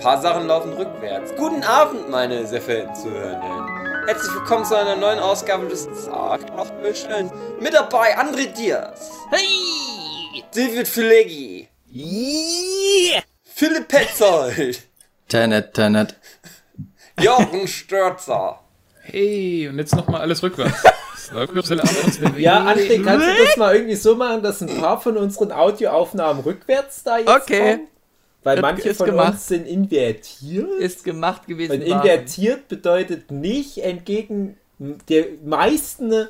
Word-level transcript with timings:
paar 0.00 0.20
Sachen 0.20 0.46
laufen 0.46 0.72
rückwärts. 0.72 1.34
Guten 1.36 1.62
Abend, 1.62 2.08
meine 2.08 2.46
sehr 2.46 2.62
verehrten 2.62 2.94
Zuhörenden. 2.94 4.06
Herzlich 4.06 4.34
willkommen 4.34 4.64
zu 4.64 4.74
einer 4.74 4.96
neuen 4.96 5.18
Ausgabe 5.18 5.66
des 5.66 5.84
Sarglochbüschens. 5.92 7.30
Mit 7.60 7.74
dabei 7.74 8.18
André 8.18 8.46
Diaz. 8.46 9.10
Hey! 9.30 10.42
David 10.54 10.88
Fileggi. 10.88 11.68
Yeah! 11.92 13.22
Philipp 13.44 13.88
Petzold. 13.88 14.80
Tenet, 15.28 15.74
Tenet. 15.74 16.16
Jochen 17.20 17.68
Störzer. 17.68 18.58
Hey, 19.02 19.68
und 19.68 19.78
jetzt 19.78 19.94
nochmal 19.94 20.22
alles 20.22 20.42
rückwärts. 20.42 20.82
ja, 22.38 22.58
André, 22.66 23.04
kannst 23.04 23.26
du 23.26 23.44
das 23.44 23.56
mal 23.58 23.74
irgendwie 23.74 23.94
so 23.96 24.16
machen, 24.16 24.42
dass 24.42 24.62
ein 24.62 24.80
paar 24.80 24.98
von 25.00 25.16
unseren 25.18 25.52
Audioaufnahmen 25.52 26.42
rückwärts 26.42 27.02
da 27.02 27.18
jetzt 27.18 27.28
Okay. 27.28 27.58
kommen? 27.76 27.89
Weil 28.42 28.56
Ist- 28.56 28.62
manche 28.62 28.94
von 28.94 29.06
gemacht. 29.06 29.32
uns 29.34 29.46
sind 29.48 29.66
invertiert. 29.66 30.68
Ist 30.80 31.04
gemacht 31.04 31.46
gewesen. 31.46 31.72
Und 31.72 31.82
invertiert 31.82 32.68
bedeutet 32.68 33.30
nicht 33.30 33.78
entgegen 33.78 34.56
der 34.78 35.26
meisten 35.44 36.10
äh, 36.12 36.26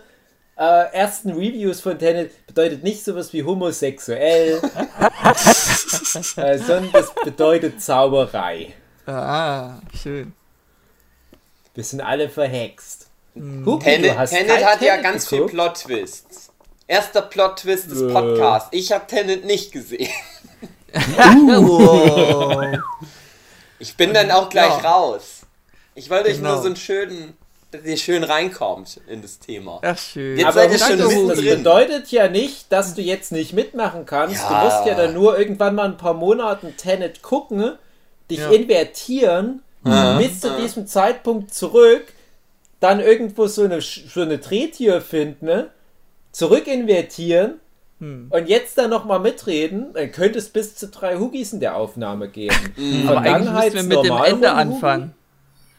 ersten 0.92 1.30
Reviews 1.30 1.80
von 1.80 1.98
Tenet 1.98 2.46
bedeutet 2.48 2.83
nicht 2.83 3.05
sowas 3.05 3.33
wie 3.33 3.45
homosexuell, 3.45 4.60
äh, 6.36 6.59
sondern 6.59 6.91
das 6.92 7.14
bedeutet 7.24 7.80
Zauberei. 7.80 8.74
Ah, 9.06 9.78
schön. 10.02 10.33
Wir 11.74 11.84
sind 11.84 12.00
alle 12.00 12.28
verhext. 12.28 13.08
Hm. 13.34 13.64
Huki, 13.64 13.84
Tenet, 13.84 14.28
Tenet 14.28 14.48
kein 14.48 14.64
hat 14.66 14.83
ja 14.83 14.97
Tenet 14.97 15.02
ganz 15.05 15.28
viel 15.28 15.38
geguckt? 15.38 15.55
Plot-Twists. 15.55 16.50
Erster 16.88 17.22
Plot-Twist 17.22 17.91
des 17.91 18.02
Äh. 18.02 18.12
Podcasts. 18.12 18.69
Ich 18.72 18.91
habe 18.92 19.06
Tenet 19.06 19.45
nicht 19.45 19.70
gesehen. 19.72 20.11
Ich 23.78 23.96
bin 23.96 24.12
dann 24.12 24.30
auch 24.30 24.48
gleich 24.48 24.83
Ja. 24.83 24.91
raus. 24.91 25.41
Ich 25.94 26.10
wollte 26.10 26.28
euch 26.28 26.36
Genau. 26.36 26.52
nur 26.55 26.58
so 26.60 26.66
einen 26.66 26.77
schönen, 26.77 27.36
dass 27.70 27.82
ihr 27.84 27.97
schön 27.97 28.24
reinkommt 28.24 29.00
in 29.08 29.22
das 29.22 29.38
Thema. 29.38 29.80
Ach, 29.82 29.97
schön. 29.98 30.36
Jetzt 30.36 30.47
Aber 30.47 30.55
seid 30.55 30.72
ihr 30.72 30.78
das, 30.78 30.88
schon 31.12 31.28
das 31.28 31.41
bedeutet 31.41 32.10
ja 32.10 32.28
nicht, 32.28 32.70
dass 32.72 32.94
du 32.94 33.00
jetzt 33.02 33.32
nicht 33.32 33.52
mitmachen 33.52 34.06
kannst. 34.06 34.36
Ja. 34.42 34.48
Du 34.48 34.64
musst 34.66 34.86
ja 34.86 34.94
dann 34.94 35.14
nur 35.14 35.38
irgendwann 35.38 35.74
mal 35.74 35.84
ein 35.86 35.97
paar 35.97 36.14
Monaten 36.14 36.77
Tenet 36.77 37.22
gucken, 37.22 37.77
dich 38.30 38.38
Ja. 38.41 38.50
invertieren, 38.50 39.62
bis 40.19 40.41
zu 40.41 40.50
diesem 40.60 40.86
Zeitpunkt 40.86 41.54
zurück, 41.54 42.12
dann 42.80 43.00
irgendwo 43.00 43.47
so 43.47 43.64
eine, 43.64 43.80
so 43.80 44.20
eine 44.20 44.38
Drehtür 44.38 45.00
finden, 45.00 45.47
ne? 45.47 45.70
zurück 46.32 46.66
invertieren 46.66 47.60
Hm. 48.01 48.29
und 48.31 48.48
jetzt 48.48 48.77
dann 48.79 48.89
nochmal 48.91 49.20
mitreden, 49.20 49.93
dann 49.93 50.11
könnte 50.11 50.39
es 50.39 50.48
bis 50.48 50.75
zu 50.75 50.89
drei 50.89 51.17
Hugis 51.19 51.53
in 51.53 51.61
der 51.61 51.77
Aufnahme 51.77 52.29
geben. 52.29 52.55
Aber 53.09 53.20
eigentlich 53.20 53.73
müssen 53.75 53.91
wir 53.91 53.98
mit 53.98 54.06
dem 54.06 54.17
Ende 54.25 54.51
anfangen. 54.53 55.15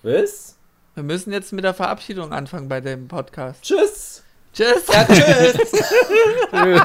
Was? 0.03 0.55
Wir 0.95 1.03
müssen 1.03 1.33
jetzt 1.33 1.51
mit 1.51 1.63
der 1.63 1.73
Verabschiedung 1.73 2.31
anfangen 2.31 2.67
bei 2.69 2.79
dem 2.81 3.07
Podcast. 3.07 3.61
Tschüss! 3.63 4.23
Tschüss. 4.53 4.83
Ja, 4.91 5.05
tschüss. 5.05 5.57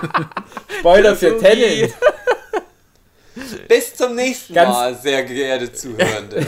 Spoiler 0.79 1.17
für. 1.17 1.39
Tenet! 1.39 1.93
Bis 3.69 3.95
zum 3.95 4.15
nächsten 4.15 4.55
Ganz- 4.55 4.71
Mal, 4.73 4.95
sehr 4.95 5.23
geehrte 5.25 5.71
Zuhörende. 5.73 6.47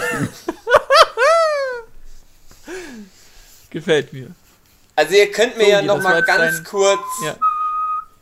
Gefällt 3.71 4.13
mir. 4.13 4.29
Also 4.97 5.15
ihr 5.15 5.31
könnt 5.31 5.57
mir 5.59 5.65
So, 5.65 5.71
ja 5.71 5.79
das 5.79 5.87
noch 5.87 5.95
war 5.97 6.11
mal 6.11 6.17
jetzt 6.19 6.27
ganz 6.27 6.55
dein- 6.57 6.65
kurz, 6.65 7.01
Ja. 7.25 7.37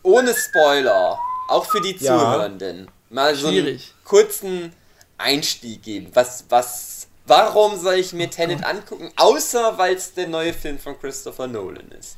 Ohne 0.06 0.32
Spoiler, 0.34 1.18
auch 1.48 1.64
für 1.66 1.80
die 1.80 1.96
Ja. 1.98 2.18
Zuhörenden, 2.18 2.88
mal 3.10 3.34
so 3.34 3.48
einen 3.48 3.56
Schwierig. 3.58 3.94
kurzen 4.04 4.72
Einstieg 5.18 5.82
geben. 5.82 6.08
Was, 6.14 6.44
was, 6.48 7.08
warum 7.26 7.78
soll 7.78 7.94
ich 7.94 8.12
mir 8.12 8.30
Tenet 8.30 8.64
angucken, 8.64 9.10
außer 9.16 9.78
weil 9.78 9.94
es 9.94 10.14
der 10.14 10.28
neue 10.28 10.52
Film 10.52 10.78
von 10.78 10.98
Christopher 11.00 11.46
Nolan 11.46 11.90
ist? 11.98 12.16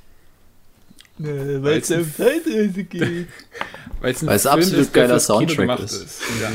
Weil 1.20 1.62
Weil's 1.64 1.90
um 1.90 2.04
Zeitreise 2.14 2.84
geht. 2.84 3.26
Weil 4.00 4.12
es 4.12 4.22
ein 4.22 4.26
Mhm. 4.26 4.28
Film 4.28 4.28
Weil 4.28 4.36
es 4.36 4.44
ist, 4.44 4.46
absolut 4.46 4.94
der 4.94 5.02
geiler 5.02 5.18
Soundtrack 5.20 5.56
gemacht 5.58 5.82
ist. 5.82 6.20
Ja. 6.40 6.50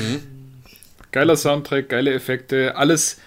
Geiler 1.12 1.36
Soundtrack, 1.36 1.90
geile 1.90 2.14
Effekte, 2.14 2.76
alles 2.78 3.18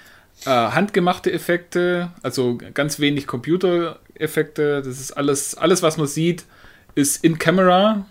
äh, 0.46 0.50
handgemachte 0.50 1.30
Effekte, 1.30 2.10
also 2.22 2.56
ganz 2.72 2.98
wenig 3.00 3.26
Computereffekte. 3.26 4.80
Das 4.82 4.98
ist 4.98 5.12
alles, 5.12 5.54
alles 5.56 5.82
was 5.82 5.98
man 5.98 6.06
sieht, 6.06 6.44
ist 6.96 7.22
in 7.22 7.38
Camera. 7.38 8.04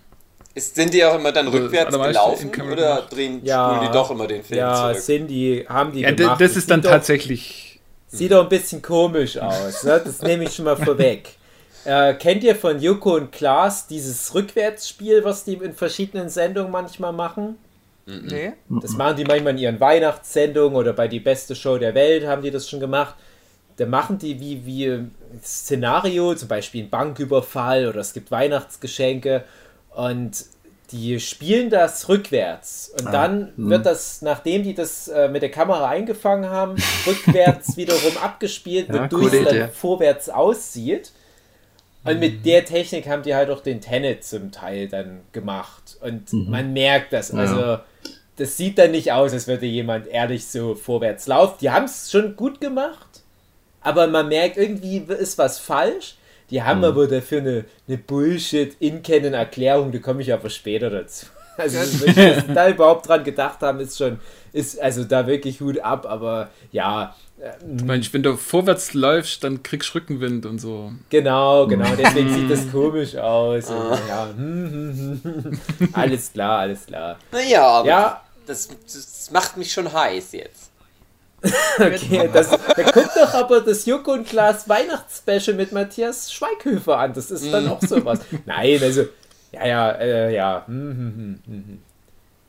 Ist, 0.54 0.76
sind 0.76 0.94
die 0.94 1.04
auch 1.04 1.16
immer 1.20 1.34
dann 1.34 1.48
Also, 1.48 1.58
rückwärts 1.60 1.92
gelaufen 1.92 2.50
oder 2.72 3.02
drehen 3.10 3.42
Ja. 3.44 3.74
spulen 3.74 3.88
die 3.90 3.94
doch 3.94 4.10
immer 4.12 4.26
den 4.28 4.42
Film 4.42 4.58
Ja, 4.60 4.76
zurück? 4.92 5.00
sind 5.00 5.28
die, 5.28 5.66
haben 5.68 5.92
die 5.92 6.00
Ja, 6.02 6.12
gemacht. 6.12 6.40
das 6.40 6.56
ist 6.56 6.72
dann 6.72 6.82
doch- 6.82 6.92
tatsächlich. 6.92 7.82
Sieht 8.08 8.32
doch 8.32 8.44
ein 8.44 8.48
bisschen 8.50 8.82
komisch 8.82 9.38
aus, 9.38 9.84
ne? 9.84 10.02
das 10.06 10.22
nehme 10.22 10.46
ich 10.46 10.56
schon 10.56 10.64
mal 10.66 10.78
vorweg. 10.78 11.28
Äh, 11.88 12.16
kennt 12.16 12.44
ihr 12.44 12.56
von 12.56 12.80
Joko 12.80 13.14
und 13.14 13.32
Klaas 13.32 13.86
dieses 13.86 14.34
Rückwärtsspiel, 14.34 15.24
was 15.24 15.44
die 15.44 15.54
in 15.54 15.72
verschiedenen 15.76 16.30
Sendungen 16.30 16.72
manchmal 16.72 17.14
machen? 17.14 17.60
Nee? 18.08 18.54
Das 18.70 18.94
machen 18.94 19.18
die 19.18 19.24
manchmal 19.24 19.54
in 19.54 19.60
ihren 19.60 19.80
Weihnachtssendungen 19.80 20.76
oder 20.76 20.94
bei 20.94 21.08
Die 21.08 21.20
beste 21.20 21.56
Show 21.56 21.78
der 21.78 21.94
Welt 21.94 22.26
haben 22.26 22.42
die 22.42 22.50
das 22.50 22.68
schon 22.68 22.80
gemacht. 22.80 23.14
Da 23.78 23.86
machen 23.86 24.18
die 24.18 24.40
wie, 24.40 24.66
wie 24.66 25.06
Szenario, 25.44 26.36
zum 26.36 26.48
Beispiel 26.48 26.84
ein 26.84 26.90
Banküberfall 26.90 27.88
oder 27.88 28.00
es 28.00 28.14
gibt 28.14 28.32
Weihnachtsgeschenke 28.32 29.44
und 29.96 30.46
die 30.92 31.20
spielen 31.20 31.70
das 31.70 32.08
rückwärts. 32.10 32.94
Und 33.00 33.12
dann 33.12 33.54
wird 33.58 33.86
das, 33.86 34.22
nachdem 34.22 34.64
die 34.64 34.74
das 34.74 35.08
äh, 35.08 35.28
mit 35.30 35.42
der 35.42 35.50
Kamera 35.52 35.90
eingefangen 35.90 36.50
haben, 36.50 36.76
rückwärts 37.08 37.76
wiederum 37.76 38.18
abgespielt, 38.18 38.90
Ja, 38.90 39.04
wodurch 39.04 39.34
es 39.34 39.46
dann 39.46 39.72
vorwärts 39.72 40.30
aussieht. 40.30 41.12
Und 42.04 42.20
mit 42.20 42.46
der 42.46 42.66
Technik 42.66 43.08
haben 43.08 43.24
die 43.24 43.34
halt 43.34 43.50
auch 43.50 43.62
den 43.62 43.82
Tenet 43.82 44.24
zum 44.24 44.52
Teil 44.52 44.88
dann 44.88 45.22
gemacht. 45.32 45.98
Und 46.02 46.32
man 46.34 46.72
merkt 46.72 47.14
das. 47.14 47.32
Also, 47.32 47.80
das 48.36 48.58
sieht 48.58 48.78
dann 48.78 48.92
nicht 48.92 49.12
aus, 49.12 49.34
als 49.34 49.48
würde 49.48 49.66
jemand 49.66 50.06
ehrlich 50.06 50.46
so 50.46 50.76
vorwärts 50.76 51.26
laufen. 51.26 51.56
Die 51.62 51.72
haben 51.72 51.86
es 51.86 52.12
schon 52.12 52.36
gut 52.36 52.62
gemacht, 52.62 53.24
aber 53.86 54.08
man 54.08 54.28
merkt, 54.28 54.58
irgendwie 54.58 54.98
ist 54.98 55.38
was 55.38 55.60
falsch. 55.60 56.16
Die 56.50 56.62
haben 56.62 56.84
aber 56.84 57.08
dafür 57.08 57.40
eine, 57.40 57.66
eine 57.88 57.98
Bullshit-In-Canon-Erklärung, 57.98 59.92
da 59.92 60.00
komme 60.00 60.22
ich 60.22 60.34
aber 60.34 60.50
später 60.50 60.90
dazu. 60.90 61.28
Also, 61.58 61.78
wenn 62.06 62.16
wir 62.18 62.42
da 62.54 62.68
überhaupt 62.68 63.08
dran 63.08 63.24
gedacht 63.24 63.62
haben, 63.62 63.80
ist 63.80 63.98
schon, 63.98 64.20
ist 64.52 64.78
also 64.82 65.06
da 65.06 65.26
wirklich 65.26 65.62
Hut 65.62 65.80
ab, 65.80 66.06
aber 66.06 66.50
ja, 66.74 67.16
Ich 67.78 67.84
meine, 67.86 68.04
wenn 68.12 68.24
du 68.24 68.36
vorwärts 68.36 68.94
läufst, 68.94 69.42
dann 69.46 69.64
kriegst 69.64 69.90
du 69.94 70.00
Rückenwind 70.00 70.46
und 70.46 70.60
so. 70.60 70.92
Genau, 71.10 71.66
genau, 71.66 71.88
deswegen 71.98 72.30
sieht 72.34 72.52
das 72.52 72.70
komisch 72.70 73.16
aus. 73.16 73.70
Und, 73.70 74.00
ja, 74.10 74.28
hm, 74.36 74.72
hm, 74.72 75.22
hm, 75.24 75.42
hm. 75.80 75.90
alles 75.94 76.34
klar, 76.34 76.60
alles 76.60 76.86
klar. 76.88 77.18
Naja, 77.32 77.66
aber 77.66 77.88
Ja, 77.88 78.22
das, 78.46 78.68
das 78.84 79.32
macht 79.32 79.56
mich 79.56 79.72
schon 79.72 79.92
heiß 79.94 80.34
jetzt. 80.34 80.65
okay, 81.80 82.30
das, 82.32 82.50
da 82.50 82.84
guckt 82.92 83.12
doch 83.16 83.34
aber 83.34 83.62
das 83.62 83.86
Joko 83.86 84.14
und 84.14 84.28
Klaas 84.28 84.68
Weihnachtsspecial 84.70 85.56
mit 85.56 85.72
Matthias 85.72 86.32
Schweighöfer 86.34 86.98
an. 86.98 87.14
Das 87.14 87.32
ist 87.32 87.52
dann 87.52 87.68
auch 87.68 87.82
sowas. 87.82 88.20
Nein, 88.46 88.80
also, 88.82 89.06
ja, 89.52 89.68
ja, 89.68 89.92
äh, 89.92 90.36
ja. 90.36 90.64
Hm, 90.68 90.76
hm, 90.98 91.40
hm. 91.46 91.80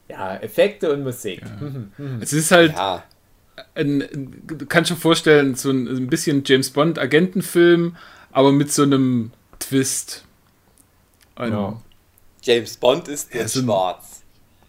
Ja, 0.09 0.37
Effekte 0.37 0.93
und 0.93 1.03
Musik. 1.03 1.43
Hm. 1.59 2.21
Es 2.21 2.33
ist 2.33 2.51
halt, 2.51 2.73
Ja, 2.73 3.03
ein, 3.75 4.05
du 4.47 4.67
kannst 4.67 4.91
dir 4.91 4.97
vorstellen, 4.97 5.55
so 5.55 5.71
ein, 5.71 5.87
ein 5.89 6.07
bisschen 6.09 6.43
James 6.45 6.71
Bond 6.71 6.99
Agentenfilm, 6.99 7.97
aber 8.33 8.53
mit 8.53 8.73
so 8.73 8.83
einem 8.83 9.33
Twist. 9.59 10.25
Ja. 11.39 11.81
James 12.43 12.77
Bond 12.77 13.09
ist 13.09 13.35
Ja, 13.35 13.49
so 13.49 13.61
ein- 13.61 13.65
schwarz. 13.65 14.16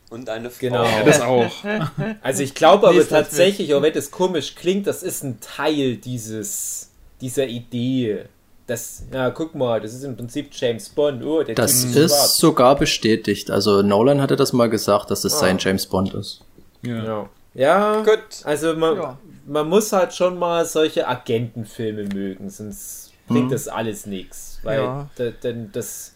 Und 0.09 0.29
eine 0.29 0.49
Frau. 0.49 0.59
Genau. 0.61 0.83
Ja, 0.83 1.03
das 1.03 1.21
auch. 1.21 1.51
Also 2.21 2.43
ich 2.43 2.53
glaube 2.55 2.87
aber 2.87 3.07
tatsächlich, 3.07 3.73
auch 3.73 3.81
wenn 3.81 3.93
das 3.93 4.09
komisch 4.11 4.55
klingt, 4.55 4.87
das 4.87 5.03
ist 5.03 5.23
ein 5.23 5.39
Teil 5.41 5.97
dieses, 5.97 6.89
dieser 7.21 7.45
Idee. 7.47 8.25
Das, 8.67 9.03
ja, 9.13 9.29
guck 9.31 9.55
mal, 9.55 9.79
das 9.81 9.93
ist 9.93 10.03
im 10.03 10.15
Prinzip 10.17 10.49
James 10.53 10.89
Bond. 10.89 11.23
Oh, 11.23 11.41
der 11.43 11.55
Das 11.55 11.81
Typ 11.83 11.95
ist 11.95 12.11
schwarz. 12.15 12.37
sogar 12.37 12.75
bestätigt. 12.75 13.49
Also 13.51 13.81
Nolan 13.81 14.21
hatte 14.21 14.35
das 14.35 14.51
mal 14.53 14.69
gesagt, 14.69 15.09
dass 15.11 15.23
es 15.23 15.33
Ah. 15.35 15.39
sein 15.39 15.57
James 15.59 15.85
Bond 15.85 16.13
ist. 16.13 16.41
Ja. 16.83 17.03
Ja, 17.03 17.29
ja 17.55 18.01
Gut. 18.03 18.19
also 18.43 18.73
man, 18.75 18.95
Ja. 18.97 19.17
man 19.45 19.67
muss 19.69 19.91
halt 19.93 20.13
schon 20.13 20.37
mal 20.37 20.65
solche 20.65 21.07
Agentenfilme 21.07 22.05
mögen, 22.13 22.49
sonst 22.49 23.11
bringt 23.27 23.45
Mhm. 23.47 23.51
das 23.51 23.67
alles 23.69 24.05
nichts. 24.05 24.59
Weil 24.63 24.79
Ja. 24.81 25.09
da, 25.15 25.29
denn 25.31 25.69
das 25.71 26.13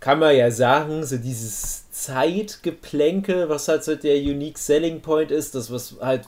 kann 0.00 0.18
man 0.18 0.34
ja 0.34 0.50
sagen, 0.50 1.04
so 1.04 1.18
dieses 1.18 1.90
Zeitgeplänkel, 1.90 3.48
was 3.48 3.68
halt 3.68 3.84
so 3.84 3.94
der 3.94 4.16
Unique 4.16 4.58
Selling 4.58 5.00
Point 5.02 5.30
ist, 5.30 5.54
das 5.54 5.70
was 5.70 5.96
halt 6.00 6.22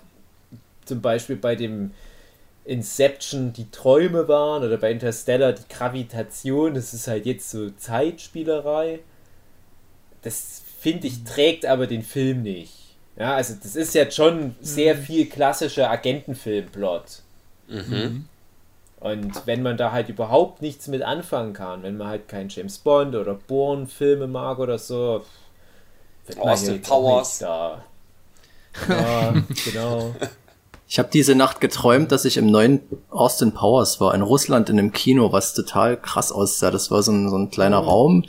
zum 0.85 1.01
Beispiel 1.01 1.37
bei 1.37 1.57
dem 1.57 1.93
Inception 2.65 3.53
die 3.53 3.71
Träume 3.71 4.29
waren 4.29 4.63
oder 4.63 4.77
bei 4.77 4.93
Interstellar 4.93 5.53
die 5.53 5.63
Gravitation, 5.69 6.75
das 6.75 6.95
ist 6.95 7.09
halt 7.09 7.27
jetzt 7.27 7.51
so 7.51 7.71
Zeitspielerei. 7.71 9.01
Das 10.23 10.63
finde 10.81 11.09
ich 11.09 11.25
trägt 11.25 11.67
aber 11.67 11.87
den 11.87 12.03
Film 12.03 12.43
nicht. 12.43 12.73
Ja, 13.17 13.35
also 13.35 13.55
das 13.61 13.75
ist 13.75 13.95
jetzt 13.95 14.15
schon 14.17 14.55
sehr 14.61 14.97
viel 14.97 15.27
klassischer 15.27 15.91
Agentenfilmplot. 15.91 17.23
Mhm. 17.69 18.27
Und 19.03 19.47
wenn 19.47 19.63
man 19.63 19.77
da 19.77 19.91
halt 19.91 20.09
überhaupt 20.09 20.63
nichts 20.63 20.87
mit 20.87 21.03
anfangen 21.03 21.55
kann, 21.55 21.83
wenn 21.83 21.97
man 21.97 22.07
halt 22.07 22.29
keinen 22.29 22.49
James 22.49 22.79
Bond 22.79 23.17
oder 23.17 23.35
Bourne-Filme 23.35 24.29
mag 24.29 24.61
oder 24.61 24.79
so, 24.79 25.23
wird 26.27 26.39
Austin 26.39 26.81
Powers. 26.83 27.39
Da. 27.41 27.85
Ja, 28.89 29.35
genau. 29.67 30.15
Ich 30.89 30.99
habe 30.99 31.11
diese 31.13 31.35
Nacht 31.35 31.61
geträumt, 31.61 32.11
dass 32.11 32.25
ich 32.25 32.39
im 32.39 32.47
neuen 32.47 32.81
Austin 33.11 33.53
Powers 33.53 34.01
war, 34.01 34.15
in 34.15 34.23
Russland 34.23 34.71
in 34.71 34.79
einem 34.79 34.93
Kino, 34.93 35.31
was 35.31 35.53
total 35.53 35.99
krass 35.99 36.33
aussah. 36.33 36.71
Das 36.71 36.91
war 36.91 37.03
so 37.03 37.13
ein, 37.13 37.29
so 37.29 37.37
ein 37.37 37.51
kleiner 37.51 37.83
oh. 37.83 37.89
Raum. 37.89 38.25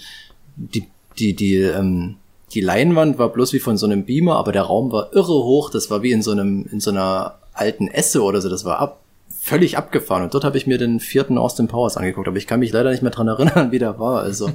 Die, 0.58 0.90
die, 1.18 1.34
die, 1.34 1.58
ähm, 1.60 2.18
die 2.52 2.62
Leinwand 2.62 3.20
war 3.20 3.30
bloß 3.30 3.54
wie 3.54 3.60
von 3.60 3.78
so 3.78 3.86
einem 3.86 4.06
Beamer, 4.06 4.36
aber 4.36 4.52
der 4.52 4.64
Raum 4.64 4.92
war 4.92 5.14
irre 5.14 5.44
hoch. 5.44 5.70
Das 5.70 5.90
war 5.90 6.02
wie 6.02 6.12
in 6.12 6.22
so 6.22 6.32
einem, 6.32 6.66
in 6.72 6.82
so 6.82 6.90
einer 6.90 7.36
alten 7.54 7.88
Esse 7.88 8.22
oder 8.22 8.42
so. 8.42 8.50
Das 8.50 8.66
war 8.66 8.80
ab, 8.80 9.03
völlig 9.44 9.78
abgefahren. 9.78 10.24
Und 10.24 10.34
dort 10.34 10.46
habe 10.46 10.58
ich 10.58 10.68
mir 10.68 10.78
den 10.78 11.02
vierten 11.02 11.38
Austin 11.38 11.68
Powers 11.68 11.98
angeguckt, 11.98 12.30
aber 12.30 12.38
ich 12.38 12.48
kann 12.48 12.62
mich 12.62 12.72
leider 12.72 12.92
nicht 12.92 13.04
mehr 13.04 13.12
dran 13.12 13.28
erinnern, 13.28 13.72
wie 13.72 13.80
der 13.80 14.00
war. 14.00 14.22
Also. 14.22 14.50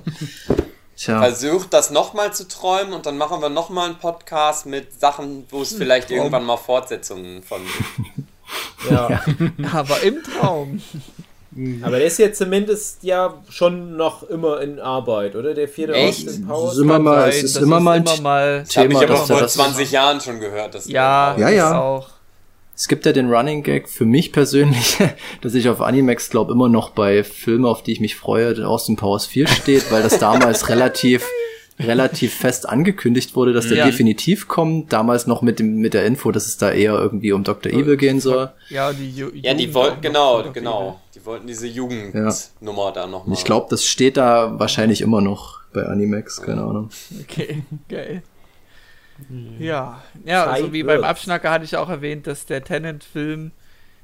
Tja. 0.96 1.20
Versucht 1.20 1.73
das 1.75 1.90
nochmal 1.90 2.32
zu 2.32 2.49
träumen 2.49 2.93
und 2.93 3.06
dann 3.06 3.19
machen 3.19 3.40
wir 3.40 3.50
nochmal 3.50 3.90
einen 3.90 3.99
Podcast 3.99 4.67
mit 4.67 4.99
Sachen, 4.99 5.44
wo 5.50 5.62
es 5.62 5.75
vielleicht 5.75 6.08
Traum. 6.08 6.17
irgendwann 6.19 6.44
mal 6.44 6.56
Fortsetzungen 6.56 7.43
von 7.43 7.61
gibt. 7.62 8.90
ja. 8.90 9.11
ja. 9.11 9.20
Aber 9.73 10.02
im 10.02 10.23
Traum. 10.25 10.82
Aber 11.82 11.99
der 11.99 12.06
ist 12.06 12.19
jetzt 12.19 12.38
zumindest 12.38 13.02
ja 13.02 13.34
schon 13.49 13.96
noch 13.96 14.23
immer 14.25 14.61
in 14.61 14.81
Arbeit, 14.81 15.37
oder? 15.37 15.55
Der 15.55 15.69
vierte 15.69 15.93
Echt? 15.93 16.26
Austin 16.26 16.46
Powers. 16.46 16.73
Ist 16.73 16.79
immer 16.81 16.99
mal, 16.99 17.29
es 17.29 17.43
ist 17.43 17.56
immer 17.58 17.81
mal 17.81 17.96
ein 17.99 18.02
immer 18.02 18.20
mal 18.20 18.64
Thema. 18.64 18.94
Habe 18.94 19.05
ich 19.05 19.11
aber 19.11 19.26
vor 19.26 19.46
20 19.46 19.93
Jahren 19.93 20.20
schon 20.20 20.41
gehört. 20.41 20.75
Dass 20.75 20.88
ja, 20.88 21.37
ja, 21.38 21.49
ja. 21.50 21.81
Auch. 21.81 22.18
Es 22.79 22.87
gibt 22.87 23.05
ja 23.07 23.13
den 23.13 23.29
Running 23.29 23.65
Gag 23.65 23.89
für 23.89 24.05
mich 24.05 24.31
persönlich, 24.31 24.99
dass 25.41 25.55
ich 25.55 25.69
auf 25.69 25.81
Animax 25.81 26.31
glaube 26.31 26.53
immer 26.53 26.69
noch 26.69 26.91
bei 26.91 27.25
Filmen, 27.25 27.65
auf 27.65 27.83
die 27.83 27.91
ich 27.91 27.99
mich 27.99 28.15
freue, 28.15 28.65
Austin 28.69 28.95
Powers 28.95 29.27
4 29.27 29.49
steht, 29.49 29.91
weil 29.91 30.01
das 30.01 30.21
damals 30.21 30.69
relativ 30.69 31.27
relativ 31.81 32.35
fest 32.35 32.69
angekündigt 32.69 33.35
wurde, 33.35 33.53
dass 33.53 33.69
der 33.69 33.79
ja. 33.79 33.87
definitiv 33.87 34.47
kommt. 34.47 34.93
Damals 34.93 35.27
noch 35.27 35.43
mit 35.43 35.59
dem 35.59 35.79
mit 35.79 35.93
der 35.93 36.07
Info, 36.07 36.31
dass 36.31 36.47
es 36.47 36.57
da 36.57 36.71
eher 36.71 36.95
irgendwie 36.95 37.33
um 37.33 37.43
Dr. 37.43 37.73
Evil 37.73 37.97
gehen 37.97 38.21
soll. 38.21 38.51
Ja, 38.69 38.93
die 38.93 39.11
Ju 39.11 39.31
Ja, 39.35 39.55
die 39.55 39.75
wollten 39.75 40.01
genau, 40.01 40.45
genau. 40.53 41.01
Die 41.17 41.27
wollten 41.27 41.49
diese 41.49 41.67
Jugendnummer 41.67 42.85
ja. 42.87 42.91
da 42.93 43.07
noch 43.09 43.27
mal. 43.27 43.35
Ich 43.35 43.45
glaube, 43.45 43.67
das 43.71 43.87
steht 43.87 44.17
da 44.17 44.57
wahrscheinlich 44.59 45.01
immer 45.01 45.21
noch 45.21 45.61
bei 45.73 45.85
Animax, 45.85 46.43
keine 46.43 46.63
Ahnung. 46.63 46.91
Okay, 47.23 47.65
geil. 47.89 48.23
Ja, 49.59 50.03
ja, 50.25 50.44
so 50.44 50.50
also 50.50 50.73
wie 50.73 50.82
beim 50.82 51.05
Abschnacker 51.05 51.50
hatte 51.50 51.65
ich 51.65 51.76
auch 51.76 51.88
erwähnt, 51.88 52.26
dass 52.26 52.47
der 52.47 52.62
Tenant-Film, 52.62 53.50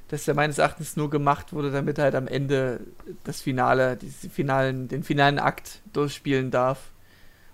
dass 0.09 0.25
der 0.25 0.35
meines 0.35 0.59
Erachtens 0.59 0.97
nur 0.97 1.11
gemacht 1.11 1.53
wurde, 1.53 1.71
damit 1.71 1.99
er 1.99 2.05
halt 2.05 2.15
am 2.15 2.27
Ende 2.27 2.81
das 3.23 3.41
Finale, 3.41 3.97
diese 3.97 4.29
finalen, 4.29 4.89
den 4.89 5.03
finalen 5.03 5.39
Akt 5.39 5.81
durchspielen 5.93 6.51
darf, 6.51 6.91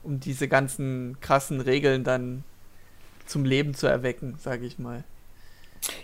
um 0.02 0.20
diese 0.20 0.48
ganzen 0.48 1.18
krassen 1.20 1.60
Regeln 1.60 2.02
dann 2.02 2.44
zum 3.26 3.44
Leben 3.44 3.74
zu 3.74 3.86
erwecken, 3.86 4.36
sage 4.38 4.66
ich 4.66 4.78
mal. 4.78 5.04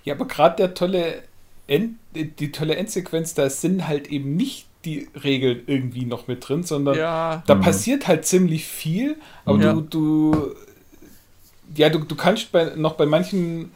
Ja, 0.05 0.14
aber 0.14 0.26
gerade 0.26 0.56
der 0.56 0.75
tolle 0.75 1.23
End, 1.67 1.97
die 2.14 2.53
tolle 2.53 2.76
Endsequenz, 2.76 3.35
da 3.35 3.50
sind 3.50 3.88
halt 3.88 4.08
eben 4.08 4.37
nicht 4.37 4.69
die 4.85 5.08
Regeln 5.23 5.62
irgendwie 5.67 6.06
noch 6.06 6.29
mit 6.29 6.49
drin, 6.49 6.62
sondern 6.62 6.97
ja. 6.97 7.43
da 7.47 7.56
mhm. 7.56 7.61
passiert 7.61 8.06
halt 8.06 8.25
ziemlich 8.25 8.67
viel, 8.67 9.17
aber 9.44 9.61
ja. 9.61 9.73
du, 9.73 9.81
du 9.81 10.55
ja, 11.75 11.89
du, 11.89 11.99
du 12.01 12.15
kannst 12.15 12.53
bei, 12.53 12.73
noch 12.77 12.95
bei 12.95 13.07
manchen 13.07 13.73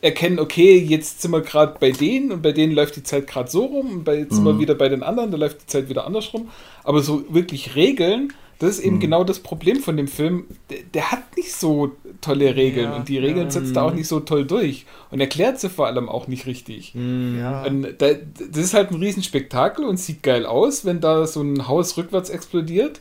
erkennen, 0.00 0.38
okay, 0.38 0.78
jetzt 0.78 1.22
sind 1.22 1.30
wir 1.32 1.40
gerade 1.40 1.76
bei 1.80 1.90
denen 1.90 2.30
und 2.32 2.42
bei 2.42 2.52
denen 2.52 2.72
läuft 2.72 2.96
die 2.96 3.02
Zeit 3.02 3.26
gerade 3.26 3.50
so 3.50 3.64
rum 3.64 3.90
und 3.90 4.04
bei, 4.04 4.18
jetzt 4.18 4.32
mhm. 4.32 4.36
sind 4.36 4.44
wir 4.44 4.52
mhm. 4.54 4.60
wieder 4.60 4.74
bei 4.74 4.88
den 4.88 5.02
anderen, 5.02 5.30
da 5.30 5.36
läuft 5.36 5.62
die 5.62 5.66
Zeit 5.66 5.88
wieder 5.88 6.06
andersrum. 6.06 6.48
Aber 6.84 7.02
so 7.02 7.24
wirklich 7.32 7.74
Regeln, 7.74 8.32
das 8.58 8.78
ist 8.78 8.84
eben 8.84 8.96
mhm. 8.96 9.00
genau 9.00 9.24
das 9.24 9.40
Problem 9.40 9.80
von 9.80 9.96
dem 9.96 10.08
Film. 10.08 10.44
Der, 10.70 10.78
der 10.94 11.12
hat 11.12 11.36
nicht 11.36 11.52
so 11.52 11.92
tolle 12.20 12.56
Regeln 12.56 12.90
ja, 12.90 12.96
und 12.96 13.08
die 13.08 13.18
Regeln 13.18 13.46
ja. 13.46 13.50
setzt 13.50 13.76
er 13.76 13.84
auch 13.84 13.92
nicht 13.92 14.08
so 14.08 14.20
toll 14.20 14.46
durch 14.46 14.86
und 15.10 15.20
erklärt 15.20 15.60
sie 15.60 15.68
vor 15.68 15.86
allem 15.86 16.08
auch 16.08 16.26
nicht 16.26 16.46
richtig. 16.46 16.94
Mhm. 16.94 17.38
Ja. 17.38 17.68
Da, 17.68 18.14
das 18.50 18.64
ist 18.64 18.74
halt 18.74 18.90
ein 18.90 18.96
Riesenspektakel 18.96 19.84
und 19.84 19.98
sieht 19.98 20.22
geil 20.22 20.46
aus, 20.46 20.84
wenn 20.84 21.00
da 21.00 21.26
so 21.26 21.42
ein 21.42 21.68
Haus 21.68 21.96
rückwärts 21.96 22.30
explodiert. 22.30 23.00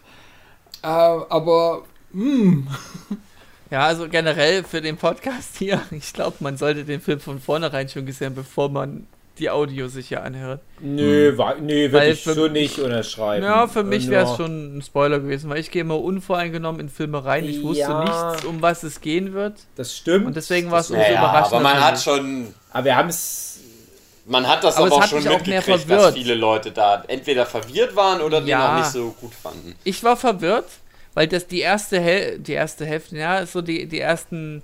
Äh, 0.81 0.87
aber, 0.87 1.83
mh. 2.11 2.63
Ja, 3.71 3.87
also 3.87 4.07
generell 4.07 4.63
für 4.63 4.81
den 4.81 4.97
Podcast 4.97 5.57
hier, 5.57 5.81
ich 5.91 6.13
glaube, 6.13 6.37
man 6.39 6.57
sollte 6.57 6.85
den 6.85 7.01
Film 7.01 7.19
von 7.19 7.39
vornherein 7.39 7.89
schon 7.89 8.05
gesehen, 8.05 8.35
bevor 8.35 8.69
man 8.69 9.07
die 9.37 9.49
Audio 9.49 9.87
sich 9.87 10.07
hier 10.07 10.23
anhört. 10.23 10.61
Nö, 10.79 11.35
hm. 11.37 11.65
nö 11.65 11.91
würde 11.91 12.07
ich 12.07 12.23
so 12.23 12.47
nicht 12.47 12.79
unterschreiben. 12.79 13.43
Ja, 13.43 13.67
für 13.67 13.83
mich 13.83 14.09
wäre 14.09 14.29
es 14.29 14.37
schon 14.37 14.77
ein 14.77 14.81
Spoiler 14.81 15.19
gewesen, 15.19 15.49
weil 15.49 15.59
ich 15.59 15.71
gehe 15.71 15.81
immer 15.81 15.99
unvoreingenommen 15.99 16.81
in 16.81 16.89
Filme 16.89 17.23
rein. 17.23 17.43
Ich 17.45 17.61
wusste 17.61 17.81
ja, 17.81 18.03
nichts, 18.03 18.45
um 18.45 18.61
was 18.61 18.83
es 18.83 19.01
gehen 19.01 19.33
wird. 19.33 19.53
Das 19.75 19.95
stimmt. 19.95 20.25
Und 20.25 20.35
deswegen 20.35 20.71
war 20.71 20.79
es 20.79 20.89
umso 20.89 21.01
ja, 21.01 21.11
überraschend. 21.11 21.53
Aber 21.53 21.63
man 21.63 21.83
hat 21.83 22.01
schon. 22.01 22.53
Aber 22.71 22.85
wir 22.85 22.95
haben 22.95 23.09
es. 23.09 23.59
Man 24.27 24.47
hat 24.47 24.63
das 24.63 24.77
aber, 24.77 24.87
aber 24.87 24.95
auch 24.95 25.07
schon 25.07 25.23
mitgekriegt, 25.23 25.89
dass 25.89 26.13
viele 26.13 26.33
Leute 26.33 26.71
da 26.71 27.03
entweder 27.07 27.45
verwirrt 27.45 27.95
waren 27.95 28.21
oder 28.21 28.41
ja, 28.41 28.43
den 28.43 28.55
auch 28.55 28.79
nicht 28.79 28.91
so 28.91 29.15
gut 29.19 29.33
fanden. 29.35 29.75
Ich 29.83 30.03
war 30.03 30.17
verwirrt, 30.17 30.65
weil 31.15 31.27
das 31.27 31.47
die 31.47 31.61
erste, 31.61 31.99
Hel 31.99 32.37
die 32.37 32.53
erste 32.53 32.85
Hälfte, 32.85 33.17
ja, 33.17 33.45
so 33.47 33.63
die, 33.63 33.87
die 33.87 33.99
ersten 33.99 34.61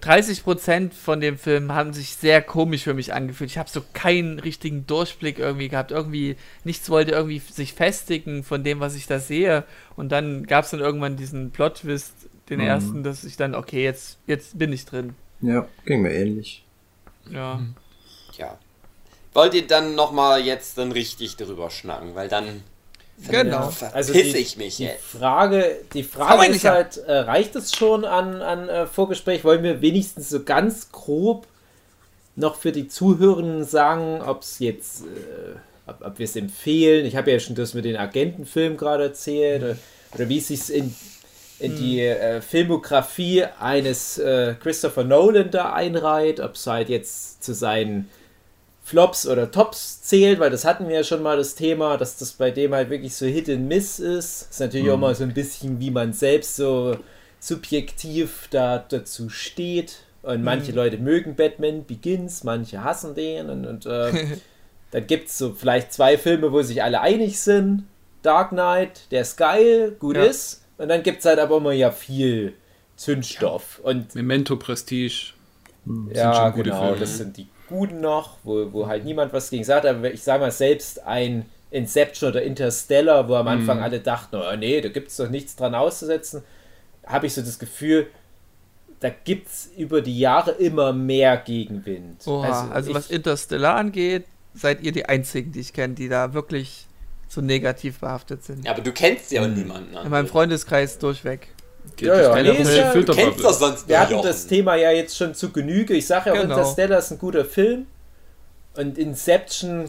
30 0.00 0.38
äh, 0.38 0.42
Prozent 0.42 0.94
von 0.94 1.20
dem 1.20 1.38
Film 1.38 1.72
haben 1.72 1.92
sich 1.92 2.16
sehr 2.16 2.42
komisch 2.42 2.82
für 2.82 2.94
mich 2.94 3.14
angefühlt. 3.14 3.50
Ich 3.50 3.58
habe 3.58 3.70
so 3.70 3.82
keinen 3.92 4.38
richtigen 4.38 4.86
Durchblick 4.86 5.38
irgendwie 5.38 5.68
gehabt. 5.68 5.92
Irgendwie, 5.92 6.36
nichts 6.64 6.90
wollte 6.90 7.12
irgendwie 7.12 7.38
sich 7.38 7.74
festigen 7.74 8.42
von 8.42 8.64
dem, 8.64 8.80
was 8.80 8.94
ich 8.94 9.06
da 9.06 9.18
sehe. 9.18 9.64
Und 9.96 10.12
dann 10.12 10.46
gab 10.46 10.64
es 10.64 10.70
dann 10.70 10.80
irgendwann 10.80 11.16
diesen 11.16 11.50
Plot-Twist, 11.50 12.14
den 12.48 12.60
mhm. 12.60 12.66
ersten, 12.66 13.02
dass 13.02 13.24
ich 13.24 13.36
dann, 13.36 13.54
okay, 13.54 13.84
jetzt, 13.84 14.18
jetzt 14.26 14.58
bin 14.58 14.72
ich 14.72 14.86
drin. 14.86 15.14
Ja, 15.40 15.68
ging 15.84 16.02
mir 16.02 16.12
ähnlich. 16.12 16.64
Ja. 17.30 17.60
Ja. 18.38 18.58
Wollt 19.34 19.52
ihr 19.52 19.66
dann 19.66 19.94
nochmal 19.94 20.40
jetzt 20.40 20.78
dann 20.78 20.92
richtig 20.92 21.36
drüber 21.36 21.70
schnacken? 21.70 22.14
Weil 22.14 22.28
dann 22.28 22.62
Genau. 23.28 23.72
Also 23.92 24.12
die, 24.12 24.20
ich 24.20 24.56
mich 24.56 24.76
die 24.76 24.90
Frage, 25.00 25.78
die 25.94 26.02
Frage 26.02 26.46
ist 26.46 26.64
halt, 26.64 26.98
äh, 26.98 27.12
reicht 27.12 27.56
es 27.56 27.74
schon 27.74 28.04
an, 28.04 28.42
an 28.42 28.68
äh, 28.68 28.86
Vorgespräch? 28.86 29.42
Wollen 29.42 29.62
wir 29.62 29.80
wenigstens 29.80 30.28
so 30.28 30.42
ganz 30.42 30.92
grob 30.92 31.46
noch 32.34 32.56
für 32.56 32.72
die 32.72 32.88
Zuhörenden 32.88 33.64
sagen, 33.64 34.20
ob 34.20 34.42
es 34.42 34.58
jetzt, 34.58 35.02
äh, 35.02 35.56
ob, 35.86 36.02
ob 36.04 36.18
wir 36.18 36.24
es 36.24 36.36
empfehlen? 36.36 37.06
Ich 37.06 37.16
habe 37.16 37.30
ja 37.30 37.40
schon 37.40 37.56
das 37.56 37.72
mit 37.72 37.86
den 37.86 37.96
Agentenfilmen 37.96 38.76
gerade 38.76 39.04
erzählt, 39.04 39.62
oder, 39.62 39.76
oder 40.14 40.28
wie 40.28 40.38
es 40.38 40.48
sich 40.48 40.72
in, 40.72 40.94
in 41.58 41.72
hm. 41.72 41.78
die 41.78 42.02
äh, 42.02 42.42
Filmografie 42.42 43.44
eines 43.58 44.18
äh, 44.18 44.54
Christopher 44.60 45.04
Nolan 45.04 45.50
da 45.50 45.72
einreiht, 45.72 46.38
ob 46.40 46.54
es 46.54 46.66
halt 46.66 46.90
jetzt 46.90 47.42
zu 47.42 47.54
seinen 47.54 48.10
Flops 48.86 49.26
oder 49.26 49.50
Tops 49.50 50.00
zählt, 50.02 50.38
weil 50.38 50.50
das 50.50 50.64
hatten 50.64 50.86
wir 50.86 50.94
ja 50.94 51.02
schon 51.02 51.20
mal 51.20 51.36
das 51.36 51.56
Thema, 51.56 51.96
dass 51.96 52.18
das 52.18 52.34
bei 52.34 52.52
dem 52.52 52.72
halt 52.72 52.88
wirklich 52.88 53.16
so 53.16 53.26
Hit 53.26 53.48
and 53.48 53.66
Miss 53.66 53.98
ist. 53.98 54.48
Ist 54.48 54.60
natürlich 54.60 54.86
mhm. 54.86 54.92
auch 54.92 54.98
mal 54.98 55.14
so 55.16 55.24
ein 55.24 55.34
bisschen, 55.34 55.80
wie 55.80 55.90
man 55.90 56.12
selbst 56.12 56.54
so 56.54 56.96
subjektiv 57.40 58.46
da 58.52 58.78
dazu 58.78 59.28
steht. 59.28 59.96
Und 60.22 60.44
manche 60.44 60.70
mhm. 60.70 60.76
Leute 60.76 60.98
mögen 60.98 61.34
Batman 61.34 61.84
Begins, 61.84 62.44
manche 62.44 62.84
hassen 62.84 63.16
den. 63.16 63.50
Und, 63.50 63.66
und 63.66 63.86
äh, 63.86 64.12
dann 64.92 65.06
gibt 65.08 65.30
es 65.30 65.38
so 65.38 65.52
vielleicht 65.52 65.92
zwei 65.92 66.16
Filme, 66.16 66.52
wo 66.52 66.62
sich 66.62 66.80
alle 66.80 67.00
einig 67.00 67.40
sind. 67.40 67.88
Dark 68.22 68.50
Knight, 68.50 69.10
der 69.10 69.22
ist 69.22 69.36
geil, 69.36 69.96
gut 69.98 70.14
ja. 70.14 70.22
ist. 70.26 70.62
Und 70.78 70.90
dann 70.90 71.02
gibt 71.02 71.18
es 71.18 71.24
halt 71.24 71.40
aber 71.40 71.56
immer 71.56 71.72
ja 71.72 71.90
viel 71.90 72.52
Zündstoff. 72.94 73.80
Und 73.82 74.14
Memento 74.14 74.54
Prestige. 74.54 75.32
Ja, 76.12 76.50
genau, 76.50 76.82
Filme. 76.82 77.00
das 77.00 77.16
sind 77.16 77.36
die 77.36 77.48
guten 77.68 78.00
noch, 78.00 78.38
wo, 78.44 78.72
wo 78.72 78.86
halt 78.86 79.04
niemand 79.04 79.32
was 79.32 79.50
gegen 79.50 79.64
sagt, 79.64 79.86
aber 79.86 80.12
ich 80.12 80.22
sage 80.22 80.40
mal 80.40 80.50
selbst 80.50 81.04
ein 81.04 81.46
Inception 81.70 82.30
oder 82.30 82.42
Interstellar, 82.42 83.28
wo 83.28 83.34
am 83.34 83.48
Anfang 83.48 83.80
mm. 83.80 83.82
alle 83.82 84.00
dachten, 84.00 84.36
oh 84.36 84.56
nee, 84.56 84.80
da 84.80 84.88
gibt 84.88 85.08
es 85.08 85.16
doch 85.16 85.28
nichts 85.28 85.56
dran 85.56 85.74
auszusetzen, 85.74 86.42
habe 87.04 87.26
ich 87.26 87.34
so 87.34 87.42
das 87.42 87.58
Gefühl, 87.58 88.06
da 89.00 89.10
gibt 89.10 89.48
es 89.48 89.70
über 89.76 90.00
die 90.00 90.18
Jahre 90.18 90.52
immer 90.52 90.92
mehr 90.92 91.36
Gegenwind. 91.36 92.26
Oha, 92.26 92.46
also, 92.46 92.72
also 92.72 92.94
was 92.94 93.10
Interstellar 93.10 93.76
angeht, 93.76 94.24
seid 94.54 94.82
ihr 94.82 94.92
die 94.92 95.06
Einzigen, 95.06 95.52
die 95.52 95.60
ich 95.60 95.72
kenne, 95.72 95.94
die 95.94 96.08
da 96.08 96.32
wirklich 96.32 96.86
so 97.28 97.40
negativ 97.40 98.00
behaftet 98.00 98.44
sind. 98.44 98.64
Ja, 98.64 98.72
aber 98.72 98.82
du 98.82 98.92
kennst 98.92 99.32
ja 99.32 99.46
mhm. 99.46 99.54
niemanden. 99.54 99.96
In 99.96 100.10
meinem 100.10 100.28
Freundeskreis 100.28 100.98
durchweg. 100.98 101.48
Geht 101.94 102.08
ja, 102.08 102.36
ja. 102.36 102.42
Nee, 102.42 102.76
ja, 102.76 102.92
du 102.92 103.04
kennst 103.14 103.44
das 103.44 103.58
sonst 103.58 103.88
Wir 103.88 104.00
hatten 104.00 104.20
das 104.22 104.46
Thema 104.46 104.74
ja 104.76 104.90
jetzt 104.90 105.16
schon 105.16 105.34
zu 105.34 105.50
Genüge. 105.50 105.94
Ich 105.94 106.06
sage 106.06 106.30
ja 106.30 106.40
genau. 106.42 106.54
Interstellar 106.58 106.98
ist 106.98 107.10
ein 107.12 107.18
guter 107.18 107.44
Film. 107.44 107.86
Und 108.76 108.98
Inception, 108.98 109.88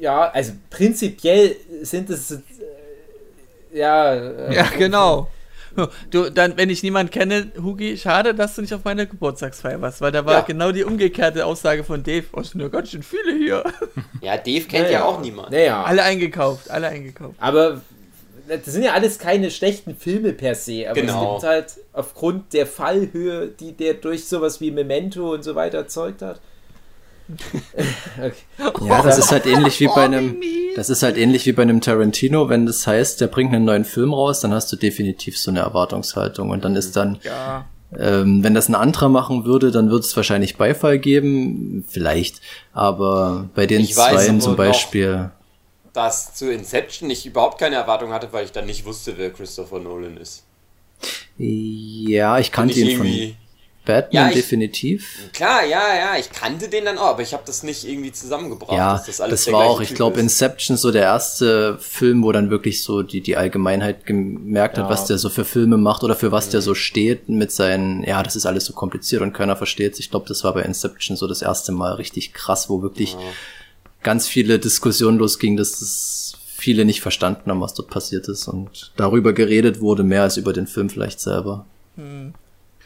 ja, 0.00 0.30
also 0.30 0.52
prinzipiell 0.70 1.56
sind 1.82 2.08
es, 2.08 2.30
äh, 2.30 2.38
ja. 3.74 4.14
Äh, 4.14 4.54
ja, 4.54 4.66
genau. 4.78 5.28
Du, 6.10 6.28
dann, 6.30 6.56
wenn 6.58 6.68
ich 6.68 6.82
niemanden 6.82 7.10
kenne, 7.10 7.50
Hugi, 7.62 7.96
schade, 7.96 8.34
dass 8.34 8.54
du 8.54 8.60
nicht 8.60 8.74
auf 8.74 8.84
meiner 8.84 9.06
Geburtstagsfeier 9.06 9.80
warst, 9.80 10.02
weil 10.02 10.12
da 10.12 10.24
war 10.26 10.34
Ja. 10.34 10.40
genau 10.42 10.70
die 10.70 10.84
umgekehrte 10.84 11.46
Aussage 11.46 11.82
von 11.82 12.02
Dave. 12.02 12.26
Oh, 12.32 12.40
es 12.40 12.50
sind 12.50 12.60
ja 12.60 12.68
ganz 12.68 12.90
schön 12.90 13.02
viele 13.02 13.34
hier. 13.36 13.64
Ja, 14.20 14.36
Dave 14.36 14.66
kennt 14.66 14.90
ja 14.90 15.04
auch 15.04 15.20
niemand. 15.20 15.50
Naja. 15.50 15.82
Alle 15.82 16.02
eingekauft, 16.02 16.70
alle 16.70 16.88
eingekauft. 16.88 17.36
Aber 17.38 17.80
das 18.48 18.64
sind 18.66 18.82
ja 18.82 18.92
alles 18.92 19.18
keine 19.18 19.50
schlechten 19.50 19.94
Filme 19.96 20.32
per 20.32 20.54
se, 20.54 20.86
aber 20.90 21.00
Genau. 21.00 21.36
es 21.36 21.42
gibt 21.42 21.52
halt 21.52 21.66
aufgrund 21.92 22.52
der 22.52 22.66
Fallhöhe, 22.66 23.48
die 23.48 23.72
der 23.72 23.94
durch 23.94 24.24
sowas 24.26 24.60
wie 24.60 24.70
Memento 24.70 25.32
und 25.32 25.42
so 25.44 25.54
weiter 25.54 25.78
erzeugt 25.78 26.22
hat. 26.22 26.40
okay. 28.58 28.84
Ja, 28.88 29.02
das 29.02 29.18
ist 29.18 29.30
halt 29.32 29.46
ähnlich 29.46 29.78
wie 29.80 29.86
bei 29.86 30.04
einem, 30.04 30.36
das 30.76 30.90
ist 30.90 31.02
halt 31.02 31.16
ähnlich 31.16 31.46
wie 31.46 31.52
bei 31.52 31.62
einem 31.62 31.80
Tarantino, 31.80 32.48
wenn 32.48 32.66
das 32.66 32.86
heißt, 32.86 33.20
der 33.20 33.28
bringt 33.28 33.54
einen 33.54 33.64
neuen 33.64 33.84
Film 33.84 34.12
raus, 34.12 34.40
dann 34.40 34.52
hast 34.52 34.70
du 34.72 34.76
definitiv 34.76 35.38
so 35.38 35.50
eine 35.50 35.60
Erwartungshaltung 35.60 36.50
und 36.50 36.64
dann 36.64 36.76
ist 36.76 36.96
dann, 36.96 37.18
Ja. 37.22 37.64
ähm, 37.98 38.42
wenn 38.42 38.54
das 38.54 38.68
ein 38.68 38.74
anderer 38.74 39.08
machen 39.08 39.44
würde, 39.44 39.70
dann 39.70 39.90
würde 39.90 40.04
es 40.04 40.16
wahrscheinlich 40.16 40.56
Beifall 40.56 40.98
geben, 40.98 41.84
vielleicht, 41.88 42.40
aber 42.72 43.48
bei 43.54 43.66
den 43.66 43.82
Ich 43.82 43.94
zweien 43.94 44.40
zum 44.40 44.52
noch- 44.52 44.58
Dass 45.92 46.34
zu 46.34 46.50
Inception 46.50 47.10
ich 47.10 47.26
überhaupt 47.26 47.58
keine 47.58 47.76
Erwartung 47.76 48.12
hatte, 48.12 48.32
weil 48.32 48.44
ich 48.46 48.52
dann 48.52 48.66
nicht 48.66 48.84
wusste, 48.86 49.18
wer 49.18 49.30
Christopher 49.30 49.78
Nolan 49.78 50.16
ist. 50.16 50.44
ja, 51.38 52.38
ich 52.38 52.52
kannte 52.52 52.78
ich 52.80 52.88
ihn 52.90 52.98
von. 52.98 53.36
Batman 53.84 54.22
Ja, 54.22 54.28
ich- 54.28 54.36
definitiv. 54.36 55.08
Klar, 55.32 55.64
ja, 55.64 55.82
ja, 55.96 56.16
ich 56.16 56.30
kannte 56.30 56.68
den 56.68 56.84
dann 56.84 56.98
auch, 56.98 57.08
aber 57.08 57.22
ich 57.22 57.32
habe 57.34 57.42
das 57.44 57.64
nicht 57.64 57.84
irgendwie 57.84 58.12
zusammengebracht. 58.12 58.70
Ja, 58.78 58.92
dass 58.92 59.06
das, 59.06 59.20
alles 59.20 59.44
der 59.44 59.54
war 59.54 59.64
auch, 59.64 59.80
ich 59.80 59.92
glaube, 59.92 60.18
ist. 60.18 60.22
Inception 60.22 60.76
so 60.76 60.92
der 60.92 61.02
erste 61.02 61.78
Film, 61.80 62.22
wo 62.22 62.30
dann 62.30 62.48
wirklich 62.48 62.84
so 62.84 63.02
die, 63.02 63.20
die 63.22 63.36
Allgemeinheit 63.36 64.06
gemerkt 64.06 64.78
hat, 64.78 64.84
Ja. 64.84 64.88
was 64.88 65.06
der 65.06 65.18
so 65.18 65.28
für 65.30 65.44
Filme 65.44 65.78
macht 65.78 66.04
oder 66.04 66.14
für 66.14 66.30
was 66.30 66.48
der 66.48 66.62
so 66.62 66.76
steht 66.76 67.28
mit 67.28 67.50
seinen, 67.50 68.04
ja, 68.04 68.22
das 68.22 68.36
ist 68.36 68.46
alles 68.46 68.66
so 68.66 68.72
kompliziert 68.72 69.20
und 69.20 69.32
keiner 69.32 69.56
versteht 69.56 69.98
Ich 69.98 70.10
glaube, 70.10 70.28
das 70.28 70.44
war 70.44 70.54
bei 70.54 70.62
Inception 70.62 71.16
so 71.16 71.26
das 71.26 71.42
erste 71.42 71.72
Mal 71.72 71.94
richtig 71.94 72.32
krass, 72.32 72.70
wo 72.70 72.82
wirklich 72.82 73.16
ganz 74.02 74.26
viele 74.26 74.58
Diskussionen 74.58 75.18
losging, 75.18 75.56
dass 75.56 75.78
das 75.80 76.34
viele 76.56 76.84
nicht 76.84 77.00
verstanden 77.00 77.50
haben, 77.50 77.60
was 77.60 77.74
dort 77.74 77.90
passiert 77.90 78.28
ist 78.28 78.46
und 78.48 78.92
darüber 78.96 79.32
geredet 79.32 79.80
wurde, 79.80 80.02
mehr 80.04 80.22
als 80.22 80.36
über 80.36 80.52
den 80.52 80.66
Film 80.66 80.90
vielleicht 80.90 81.20
selber. 81.20 81.66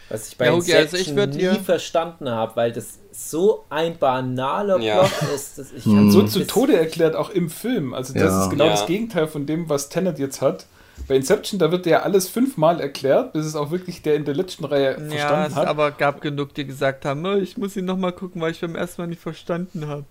Was 0.09 0.29
ich 0.29 0.37
bei 0.37 0.47
Ja, 0.47 0.55
okay, 0.55 0.75
also 0.75 0.97
Inception 0.97 1.01
ich 1.01 1.17
würd 1.17 1.35
nie 1.57 1.65
verstanden 1.65 2.29
habe, 2.31 2.55
weil 2.57 2.73
das 2.73 2.99
so 3.13 3.65
ein 3.71 3.99
banaler 3.99 4.79
Ja. 4.81 5.03
Plot 5.03 5.35
ist. 5.35 5.59
Dass 5.59 5.73
ich 5.73 5.85
Hm. 5.85 6.11
So 6.11 6.23
zu 6.25 6.47
Tode 6.47 6.77
erklärt, 6.79 7.17
auch 7.17 7.31
im 7.31 7.51
Film. 7.51 7.93
Also 7.93 8.13
das 8.15 8.23
Ja. 8.23 8.45
ist 8.45 8.51
genau 8.51 8.65
Ja. 8.67 8.71
das 8.73 8.87
Gegenteil 8.87 9.27
von 9.27 9.47
dem, 9.47 9.69
was 9.69 9.89
Tenet 9.89 10.19
jetzt 10.19 10.41
hat. 10.41 10.67
Bei 11.09 11.17
Inception, 11.17 11.59
da 11.59 11.71
wird 11.71 11.85
ja 11.87 12.03
alles 12.03 12.29
fünfmal 12.29 12.81
erklärt, 12.81 13.33
bis 13.35 13.45
es 13.45 13.55
auch 13.55 13.71
wirklich 13.71 14.01
der 14.03 14.15
in 14.15 14.25
der 14.25 14.35
letzten 14.35 14.65
Reihe 14.65 14.93
Ja, 14.93 14.99
verstanden 15.09 15.47
es 15.51 15.55
hat. 15.57 15.67
aber 15.67 15.91
gab 15.91 16.21
genug, 16.23 16.55
die 16.55 16.65
gesagt 16.67 17.05
haben, 17.05 17.25
"Oh, 17.27 17.35
ich 17.37 17.57
muss 17.59 17.77
ihn 17.77 17.85
nochmal 17.85 18.13
gucken, 18.13 18.41
weil 18.41 18.53
ich 18.53 18.61
beim 18.61 18.75
ersten 18.77 19.03
Mal 19.03 19.07
nicht 19.09 19.21
verstanden 19.21 19.87
habe. 19.89 20.05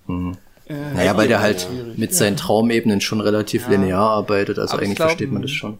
Naja, 0.68 1.16
weil 1.18 1.28
der 1.28 1.42
halt 1.42 1.62
schwierig. 1.62 1.98
mit 1.98 2.14
seinen 2.16 2.38
Traumebenen 2.38 3.02
schon 3.02 3.22
relativ 3.22 3.64
Ja. 3.66 3.70
linear 3.72 4.10
arbeitet, 4.10 4.58
also 4.60 4.74
Aber 4.74 4.82
ich 4.82 4.88
eigentlich 4.88 4.96
glaub, 4.98 5.10
versteht 5.10 5.32
man 5.32 5.42
das 5.42 5.52
schon. 5.52 5.78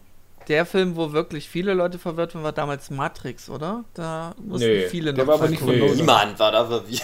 Der 0.48 0.64
Film, 0.64 0.94
wo 0.94 1.10
wirklich 1.12 1.48
viele 1.48 1.74
Leute 1.74 1.98
verwirrt 1.98 2.36
waren, 2.36 2.44
war 2.44 2.52
damals 2.52 2.88
Matrix, 2.90 3.50
oder? 3.50 3.84
Da 3.94 4.32
mussten 4.40 4.68
Nee, 4.68 4.86
viele 4.88 5.12
der 5.12 5.24
noch 5.24 5.32
war 5.32 5.40
aber 5.40 5.48
nicht. 5.48 5.60
Nolan. 5.66 5.96
Niemand 5.96 6.38
war 6.38 6.52
da 6.52 6.64
verwirrt. 6.66 7.02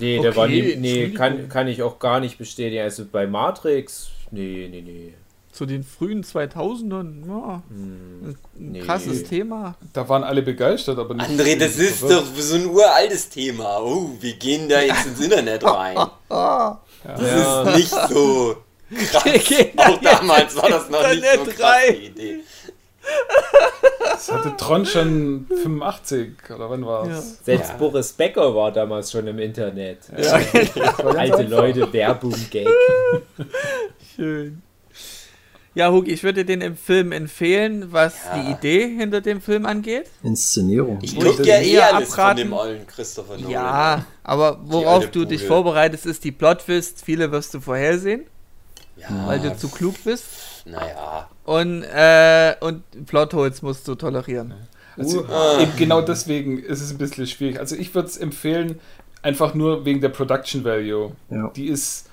Nee, 0.00 0.18
der 0.18 0.34
war 0.34 0.46
Okay, 0.46 0.74
nie, 0.76 0.80
nee 0.80 1.10
kann, 1.10 1.48
kann 1.48 1.68
ich 1.68 1.80
auch 1.82 2.00
gar 2.00 2.18
nicht 2.18 2.38
bestätigen. 2.38 2.82
Also 2.82 3.04
bei 3.04 3.28
Matrix, 3.28 4.08
nee, 4.32 4.66
nee, 4.68 4.80
nee. 4.82 5.14
Zu 5.52 5.66
den 5.66 5.84
frühen 5.84 6.24
2000ern, 6.24 7.28
ja. 7.28 7.62
Hm, 7.68 8.30
Ein 8.30 8.36
nee. 8.72 8.80
krasses 8.80 9.22
Thema. 9.24 9.76
Da 9.92 10.08
waren 10.08 10.24
alle 10.24 10.42
begeistert, 10.42 10.98
aber 10.98 11.14
nicht. 11.14 11.28
André, 11.28 11.56
das 11.58 11.76
ist 11.76 11.98
verwirrt. 12.00 12.22
doch 12.22 12.34
so 12.42 12.54
ein 12.56 12.66
uraltes 12.66 13.28
Thema. 13.28 13.78
Oh, 13.80 14.10
wir 14.18 14.32
gehen 14.32 14.68
da 14.68 14.80
jetzt 14.80 15.06
ins 15.06 15.20
Internet 15.20 15.62
rein. 15.64 15.96
Ah, 17.06 17.14
Das 17.18 17.68
ist 17.68 17.76
nicht 17.76 18.08
so 18.10 18.56
krass. 19.10 19.24
Auch 19.76 20.00
damals 20.00 20.56
war 20.56 20.68
das 20.68 20.88
noch 20.90 21.08
nicht 21.08 21.24
so 21.34 21.44
krass, 21.50 21.78
die 21.90 22.06
Idee. 22.06 22.40
Das 24.04 24.30
hatte 24.30 24.56
Tron 24.56 24.86
schon 24.86 25.46
85 25.48 26.34
oder 26.54 26.70
wann 26.70 26.86
war 26.86 27.08
es? 27.08 27.38
Selbst 27.44 27.70
Ja. 27.70 27.76
Boris 27.76 28.12
Becker 28.12 28.54
war 28.54 28.70
damals 28.70 29.10
schon 29.10 29.26
im 29.26 29.38
Internet. 29.40 29.98
ja, 30.16 30.34
Alte 31.16 31.42
Leute, 31.42 31.92
Werbung-Gag. 31.92 32.68
schön. 34.14 34.62
Ja, 35.74 35.90
Hugi, 35.90 36.10
ich 36.12 36.22
würde 36.22 36.44
dir 36.44 36.56
den 36.56 36.60
im 36.60 36.76
Film 36.76 37.12
empfehlen, 37.12 37.92
was 37.92 38.14
Ja. 38.26 38.42
die 38.42 38.50
Idee 38.52 38.94
hinter 38.96 39.20
dem 39.22 39.40
Film 39.40 39.64
angeht. 39.64 40.10
Inszenierung. 40.22 40.98
Ich 41.00 41.16
ich 41.16 41.24
guck 41.24 41.38
ja 41.46 41.60
dir 41.60 41.66
eh 41.66 41.72
eher 41.72 41.94
alles 41.94 42.10
von 42.14 42.18
abraten- 42.24 42.36
dem 42.36 42.52
ollen 42.52 42.86
Christopher 42.86 43.34
Nolan. 43.36 43.50
Ja, 43.50 44.04
aber 44.22 44.58
worauf 44.64 45.10
du 45.10 45.24
dich 45.24 45.40
Bude. 45.40 45.48
vorbereitest, 45.48 46.04
ist 46.06 46.24
die 46.24 46.32
Plot-Twist. 46.32 47.02
Viele 47.04 47.32
wirst 47.32 47.54
du 47.54 47.60
vorhersehen, 47.60 48.22
ja 48.98 49.26
weil 49.26 49.40
du 49.40 49.56
zu 49.56 49.68
klug 49.70 49.94
bist. 50.04 50.24
Naja. 50.66 51.28
Und, 51.44 51.82
äh, 51.84 52.54
und 52.60 52.82
Plotholes 53.06 53.62
musst 53.62 53.88
du 53.88 53.94
tolerieren. 53.94 54.52
Also, 54.98 55.24
Ah. 55.24 55.58
eben 55.62 55.72
genau 55.76 56.02
deswegen 56.02 56.58
ist 56.62 56.82
es 56.82 56.90
ein 56.90 56.98
bisschen 56.98 57.26
schwierig. 57.26 57.58
Also 57.58 57.76
ich 57.76 57.94
würde 57.94 58.08
es 58.08 58.18
empfehlen, 58.18 58.78
einfach 59.22 59.54
nur 59.54 59.86
wegen 59.86 60.02
der 60.02 60.10
Production 60.10 60.64
Value. 60.64 61.12
Ja. 61.30 61.50
Die 61.56 61.68
ist, 61.68 62.10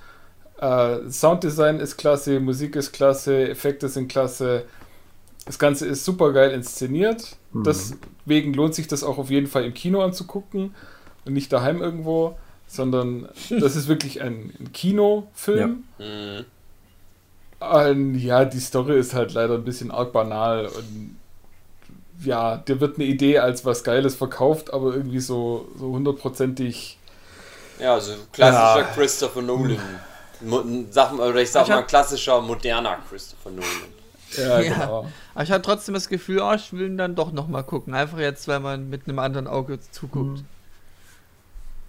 äh, 0.60 1.10
Sounddesign 1.10 1.80
ist 1.80 1.96
klasse, 1.96 2.38
Musik 2.38 2.76
ist 2.76 2.92
klasse, 2.92 3.48
Effekte 3.48 3.88
sind 3.88 4.08
klasse. 4.08 4.64
Das 5.46 5.58
Ganze 5.58 5.86
ist 5.86 6.04
super 6.04 6.32
geil 6.32 6.50
inszeniert. 6.52 7.36
Deswegen 7.52 8.52
lohnt 8.54 8.74
sich 8.74 8.86
das 8.86 9.02
auch 9.02 9.18
auf 9.18 9.30
jeden 9.30 9.46
Fall 9.46 9.64
im 9.64 9.74
Kino 9.74 10.02
anzugucken 10.02 10.74
und 11.24 11.32
nicht 11.32 11.52
daheim 11.52 11.82
irgendwo, 11.82 12.36
sondern 12.68 13.28
das 13.50 13.74
ist 13.74 13.88
wirklich 13.88 14.20
ein, 14.20 14.52
ein 14.60 14.72
Kinofilm. 14.72 15.84
Hm. 15.98 16.44
Ähm, 17.62 18.14
ja, 18.14 18.44
die 18.44 18.60
Story 18.60 18.98
ist 18.98 19.14
halt 19.14 19.32
leider 19.32 19.54
ein 19.54 19.64
bisschen 19.64 19.90
arg 19.90 20.12
banal 20.12 20.66
und 20.66 21.16
ja, 22.22 22.58
dir 22.58 22.80
wird 22.80 22.96
eine 22.96 23.06
Idee 23.06 23.38
als 23.38 23.64
was 23.64 23.82
Geiles 23.82 24.14
verkauft, 24.14 24.72
aber 24.72 24.94
irgendwie 24.94 25.20
so 25.20 25.68
so 25.78 25.86
hundertprozentig. 25.88 26.98
Ja, 27.80 27.94
also 27.94 28.12
klassischer 28.32 28.86
Ja. 28.86 28.94
Christopher 28.94 29.42
Nolan. 29.42 29.78
Sag 30.90 31.12
mal, 31.12 31.28
oder 31.30 31.40
ich 31.40 31.50
sag 31.50 31.64
Ich 31.64 31.68
mal 31.68 31.82
klassischer, 31.82 32.40
moderner 32.40 32.98
Christopher 33.08 33.50
Nolan. 33.50 33.66
Ja, 34.36 34.60
Ja. 34.60 34.74
genau. 34.74 35.06
Aber 35.34 35.44
ich 35.44 35.50
hatte 35.50 35.62
trotzdem 35.62 35.94
das 35.94 36.08
Gefühl, 36.08 36.40
oh, 36.40 36.52
ich 36.54 36.72
will 36.72 36.86
ihn 36.86 36.96
dann 36.98 37.14
doch 37.14 37.32
nochmal 37.32 37.64
gucken. 37.64 37.94
Einfach 37.94 38.18
jetzt, 38.18 38.46
weil 38.48 38.60
man 38.60 38.88
mit 38.88 39.06
einem 39.06 39.18
anderen 39.18 39.46
Auge 39.46 39.78
zuguckt. 39.90 40.42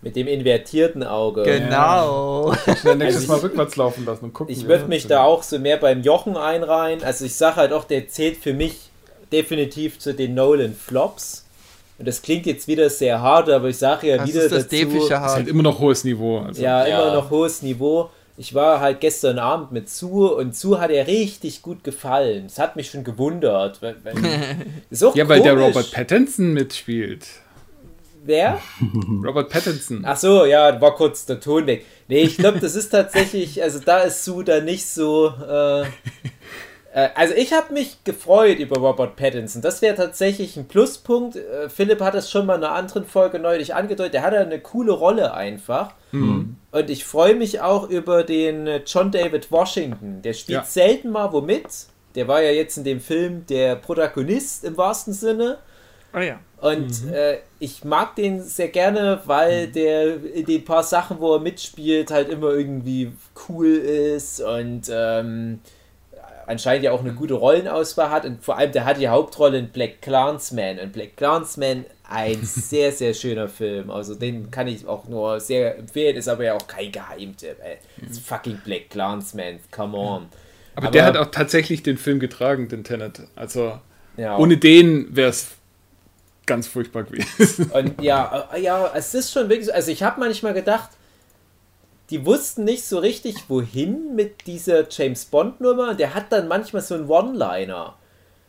Mit 0.03 0.15
dem 0.15 0.27
invertierten 0.27 1.03
Auge. 1.03 1.43
Genau. 1.43 2.53
Schnell 2.81 2.96
nächstes 2.96 3.29
Also 3.29 3.34
Mal 3.34 3.39
rückwärts 3.41 3.75
laufen 3.75 4.03
lassen 4.05 4.25
und 4.25 4.34
gucken. 4.34 4.51
Ich 4.53 4.63
würde 4.63 4.79
das 4.79 4.88
mich 4.88 5.05
da 5.05 5.22
auch 5.24 5.43
so 5.43 5.60
mehr 5.60 5.77
beim 5.77 6.01
Jochen 6.01 6.36
einreihen. 6.36 7.03
Also 7.03 7.25
ich 7.25 7.36
sage 7.36 7.58
halt 7.58 7.72
auch, 7.74 7.84
der 7.84 8.08
zählt 8.10 8.38
für 8.38 8.53
mich 8.53 8.89
definitiv 9.31 10.00
zu 10.00 10.15
den 10.15 10.34
Nolan 10.34 10.74
Flops. 10.74 11.46
Und 12.00 12.08
das 12.08 12.24
klingt 12.24 12.48
jetzt 12.48 12.67
wieder 12.67 12.89
sehr 12.89 13.22
hart, 13.22 13.48
aber 13.51 13.70
ich 13.70 13.77
sage 13.77 14.08
ja 14.08 14.17
Das 14.17 14.27
wieder 14.27 14.41
ist 14.41 14.51
das 14.51 14.63
dazu, 14.63 14.70
däfische 14.75 15.13
ist 15.13 15.20
halt 15.20 15.48
immer 15.48 15.62
noch 15.62 15.77
hohes 15.79 16.03
Niveau. 16.03 16.39
Also. 16.39 16.60
ja, 16.63 16.88
Ja. 16.88 17.03
immer 17.03 17.13
noch 17.13 17.29
hohes 17.29 17.62
Niveau. 17.62 18.10
Ich 18.41 18.55
war 18.55 18.79
halt 18.79 19.01
gestern 19.01 19.38
Abend 19.38 19.71
mit 19.71 19.88
Zu 19.88 20.36
und 20.36 20.55
Zu 20.55 20.81
hat 20.81 20.89
er 20.89 21.05
richtig 21.05 21.62
gut 21.62 21.83
gefallen. 21.83 22.48
Es 22.48 22.57
hat 22.57 22.75
mich 22.75 22.89
schon 22.89 23.03
gewundert. 23.03 23.83
Weil, 23.83 23.98
weil, 24.03 24.15
ist 24.89 25.03
auch 25.03 25.15
Ja, 25.15 25.29
weil 25.29 25.43
der 25.43 25.53
komisch. 25.53 25.67
Robert 25.67 25.91
Pattinson 25.91 26.51
mitspielt. 26.51 27.27
Wer? 28.24 28.60
Robert 29.24 29.48
Pattinson. 29.48 30.01
Ach 30.07 30.17
so, 30.17 30.45
ja, 30.45 30.81
war 30.81 30.95
kurz 30.95 31.27
der 31.27 31.39
Ton 31.39 31.67
weg. 31.67 31.86
Nee, 32.07 32.24
ich 32.24 32.38
glaube, 32.38 32.60
das 32.60 32.74
ist 32.74 32.89
tatsächlich, 32.89 33.62
also 33.62 33.77
da 33.77 34.00
ist 34.00 34.25
Sue 34.25 34.43
da 34.43 34.60
nicht 34.60 34.88
so. 34.88 35.31
Äh, 35.48 35.81
äh, 35.81 37.10
also 37.13 37.36
ich 37.36 37.53
habe 37.53 37.71
mich 37.74 38.03
gefreut 38.03 38.57
über 38.57 38.77
Robert 38.79 39.17
Pattinson. 39.17 39.62
Das 39.62 39.83
wäre 39.83 39.95
tatsächlich 39.95 40.57
ein 40.57 40.67
Pluspunkt. 40.67 41.36
Äh, 41.36 41.69
Philipp 41.69 42.01
hat 42.01 42.15
es 42.15 42.31
schon 42.31 42.48
mal 42.48 42.55
in 42.55 42.63
einer 42.63 42.74
anderen 42.74 43.05
Folge 43.05 43.38
neulich 43.38 43.75
angedeutet. 43.75 44.15
Der 44.15 44.24
hat 44.24 44.33
ja 44.33 44.41
eine 44.41 44.60
coole 44.60 44.93
Rolle 44.93 45.36
einfach. 45.36 45.93
Und 46.72 46.90
ich 46.90 47.04
freue 47.04 47.36
mich 47.36 47.60
auch 47.62 47.90
über 47.90 48.24
den 48.24 48.66
äh, 48.68 48.82
John 48.86 49.12
David 49.12 49.51
Washington. 49.51 50.22
Der 50.22 50.34
spielt 50.34 50.60
Ja. 50.60 50.63
selten 50.63 51.10
mal 51.12 51.32
womit. 51.34 51.66
Der 52.16 52.28
war 52.28 52.42
ja 52.42 52.51
jetzt 52.51 52.78
in 52.78 52.84
dem 52.84 53.00
Film 53.01 53.46
der 53.48 53.75
Protagonist 53.75 54.63
im 54.63 54.78
wahrsten 54.78 55.13
Sinne. 55.13 55.58
Oh 56.13 56.20
ja. 56.20 56.40
Und 56.60 57.10
äh, 57.12 57.40
ich 57.60 57.84
mag 57.84 58.16
den 58.16 58.42
sehr 58.42 58.68
gerne, 58.68 59.22
weil 59.25 59.68
der 59.68 60.24
in 60.24 60.46
den 60.46 60.63
paar 60.66 60.84
Sachen, 60.84 61.20
wo 61.20 61.36
er 61.36 61.40
mitspielt, 61.40 62.12
halt 62.12 62.30
immer 62.30 62.50
irgendwie 62.51 63.12
cool 63.50 63.68
ist 63.68 64.42
und 64.42 64.84
ähm, 64.94 65.60
anscheinend 66.51 66.84
ja 66.84 66.91
auch 66.91 67.00
eine 67.01 67.13
gute 67.13 67.34
Rollenauswahl 67.34 68.10
hat. 68.12 68.25
Und 68.25 68.43
vor 68.43 68.58
allem, 68.58 68.72
der 68.72 68.86
hat 68.86 69.00
die 69.00 69.08
Hauptrolle 69.08 69.58
in 69.58 69.70
Black 69.70 70.01
Clansman. 70.01 70.79
Und 70.79 70.93
Black 70.93 71.17
Clansman, 71.17 71.86
ein 72.08 72.39
sehr, 72.43 72.91
sehr 72.91 73.13
schöner 73.13 73.48
Film. 73.48 73.89
Also 73.89 74.15
den 74.15 74.51
kann 74.51 74.67
ich 74.67 74.86
auch 74.86 75.08
nur 75.08 75.39
sehr 75.39 75.77
empfehlen, 75.77 76.15
ist 76.15 76.27
aber 76.27 76.43
ja 76.43 76.53
auch 76.55 76.67
kein 76.67 76.91
Geheimtipp. 76.91 77.58
Ey. 77.63 77.77
Ist 78.08 78.22
fucking 78.25 78.60
Black 78.63 78.89
Clansman, 78.89 79.60
come 79.72 79.98
on. 79.98 80.27
Aber, 80.75 80.89
der 80.89 81.05
hat 81.05 81.17
auch 81.17 81.31
tatsächlich 81.31 81.84
den 81.84 81.98
Film 81.98 82.20
getragen, 82.20 82.67
den 82.67 82.84
Tenet. 82.84 83.22
Also 83.36 83.79
Ja. 84.17 84.38
Ohne 84.38 84.58
den 84.58 85.15
wäre 85.15 85.29
es 85.29 85.51
ganz 86.46 86.67
furchtbar 86.67 87.03
gewesen. 87.03 87.72
Und 87.72 88.01
ja, 88.01 88.50
äh, 88.53 88.62
ja, 88.62 88.91
es 88.96 89.13
ist 89.13 89.31
schon 89.31 89.50
wirklich 89.50 89.67
so. 89.67 89.74
Also 89.74 89.91
ich 89.91 90.03
habe 90.03 90.20
manchmal 90.20 90.53
gedacht, 90.53 90.89
die 92.12 92.25
wussten 92.25 92.65
nicht 92.65 92.86
so 92.86 93.00
richtig, 93.00 93.46
wohin 93.48 94.15
mit 94.15 94.46
dieser 94.46 94.86
James 94.89 95.25
Bond-Nummer. 95.25 95.96
Der 95.96 96.13
hat 96.13 96.32
dann 96.32 96.48
manchmal 96.48 96.82
so 96.82 96.96
einen 96.96 97.10
One-Liner. 97.10 97.96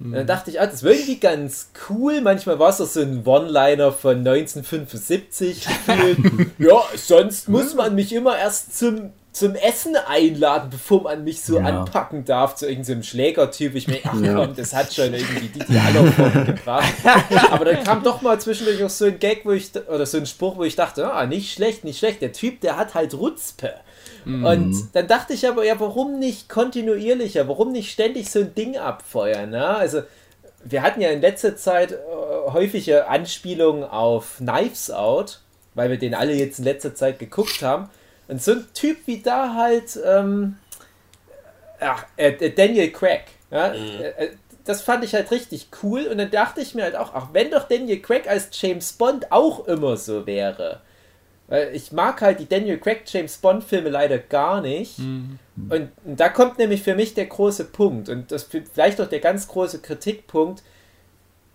Mhm. 0.00 0.12
Dann 0.12 0.26
dachte 0.26 0.50
ich, 0.50 0.60
ah, 0.60 0.66
das 0.66 0.82
war 0.82 0.90
irgendwie 0.90 1.20
ganz 1.20 1.70
cool. 1.88 2.20
Manchmal 2.20 2.58
war 2.58 2.70
es 2.70 2.80
auch 2.80 2.86
so 2.86 3.00
ein 3.00 3.24
One-Liner 3.24 3.92
von 3.92 4.18
1975 4.18 5.66
ja, 6.58 6.82
sonst 6.96 7.48
muss 7.48 7.74
man 7.74 7.94
mich 7.94 8.12
immer 8.12 8.36
erst 8.36 8.76
zum 8.76 9.12
zum 9.32 9.54
Essen 9.54 9.96
einladen, 9.96 10.68
bevor 10.68 11.02
man 11.02 11.24
mich 11.24 11.42
so 11.42 11.58
ja. 11.58 11.64
anpacken 11.64 12.26
darf 12.26 12.54
zu 12.54 12.68
irgendeinem 12.68 13.02
Schlägertyp. 13.02 13.74
Ich 13.74 13.88
mir, 13.88 14.00
ach 14.04 14.20
ja. 14.20 14.34
komm, 14.34 14.54
das 14.54 14.74
hat 14.74 14.92
schon 14.92 15.14
irgendwie 15.14 15.48
die 15.48 15.58
Dialog 15.60 16.46
gebracht. 16.46 16.92
Aber 17.50 17.64
dann 17.64 17.82
kam 17.82 18.02
doch 18.02 18.20
mal 18.20 18.38
zwischendurch 18.38 18.84
auch 18.84 18.90
so 18.90 19.06
ein 19.06 19.18
Gag, 19.18 19.46
wo 19.46 19.52
ich, 19.52 19.70
oder 19.88 20.04
so 20.04 20.18
ein 20.18 20.26
Spruch, 20.26 20.56
wo 20.58 20.64
ich 20.64 20.76
dachte, 20.76 21.10
ah, 21.10 21.24
nicht 21.24 21.52
schlecht, 21.52 21.82
nicht 21.82 21.98
schlecht. 21.98 22.20
Der 22.20 22.32
Typ, 22.32 22.60
der 22.60 22.76
hat 22.76 22.94
halt 22.94 23.14
Rutzpe. 23.14 23.72
Mhm. 24.26 24.44
Und 24.44 24.88
dann 24.92 25.08
dachte 25.08 25.32
ich 25.32 25.48
aber, 25.48 25.64
ja, 25.64 25.80
warum 25.80 26.18
nicht 26.18 26.50
kontinuierlicher? 26.50 27.48
Warum 27.48 27.72
nicht 27.72 27.90
ständig 27.90 28.30
so 28.30 28.40
ein 28.40 28.54
Ding 28.54 28.76
abfeuern? 28.76 29.48
Ne? 29.48 29.66
Also, 29.66 30.02
wir 30.62 30.82
hatten 30.82 31.00
ja 31.00 31.08
in 31.08 31.22
letzter 31.22 31.56
Zeit 31.56 31.92
äh, 31.92 31.96
häufige 32.52 33.08
Anspielungen 33.08 33.82
auf 33.82 34.36
Knives 34.38 34.90
Out, 34.90 35.40
weil 35.74 35.88
wir 35.88 35.98
den 35.98 36.14
alle 36.14 36.34
jetzt 36.34 36.58
in 36.58 36.66
letzter 36.66 36.94
Zeit 36.94 37.18
geguckt 37.18 37.62
haben. 37.62 37.88
Und 38.32 38.42
so 38.42 38.52
ein 38.52 38.66
Typ 38.72 38.96
wie 39.04 39.20
da 39.20 39.54
halt, 39.54 40.00
ähm, 40.06 40.56
ach, 41.80 42.06
äh, 42.16 42.50
Daniel 42.50 42.90
Craig, 42.90 43.24
ja, 43.50 43.74
mhm. 43.74 44.00
äh, 44.00 44.28
das 44.64 44.80
fand 44.80 45.04
ich 45.04 45.12
halt 45.12 45.30
richtig 45.30 45.68
cool. 45.82 46.06
Und 46.06 46.16
dann 46.16 46.30
dachte 46.30 46.62
ich 46.62 46.74
mir 46.74 46.84
halt 46.84 46.96
auch, 46.96 47.12
ach, 47.12 47.28
wenn 47.34 47.50
doch 47.50 47.68
Daniel 47.68 48.00
Craig 48.00 48.26
als 48.26 48.48
James 48.58 48.94
Bond 48.94 49.30
auch 49.30 49.66
immer 49.66 49.98
so 49.98 50.26
wäre. 50.26 50.80
Weil 51.48 51.74
ich 51.74 51.92
mag 51.92 52.22
halt 52.22 52.40
die 52.40 52.48
Daniel 52.48 52.78
Craig 52.78 53.02
James 53.04 53.36
Bond 53.36 53.64
Filme 53.64 53.90
leider 53.90 54.16
gar 54.16 54.62
nicht. 54.62 54.98
Mhm. 54.98 55.38
Und, 55.68 55.90
und, 56.02 56.18
da 56.18 56.30
kommt 56.30 56.56
nämlich 56.56 56.82
für 56.82 56.94
mich 56.94 57.12
der 57.12 57.26
große 57.26 57.66
Punkt. 57.66 58.08
Und 58.08 58.32
das 58.32 58.44
vielleicht 58.44 58.98
auch 58.98 59.08
der 59.08 59.20
ganz 59.20 59.46
große 59.46 59.80
Kritikpunkt. 59.82 60.62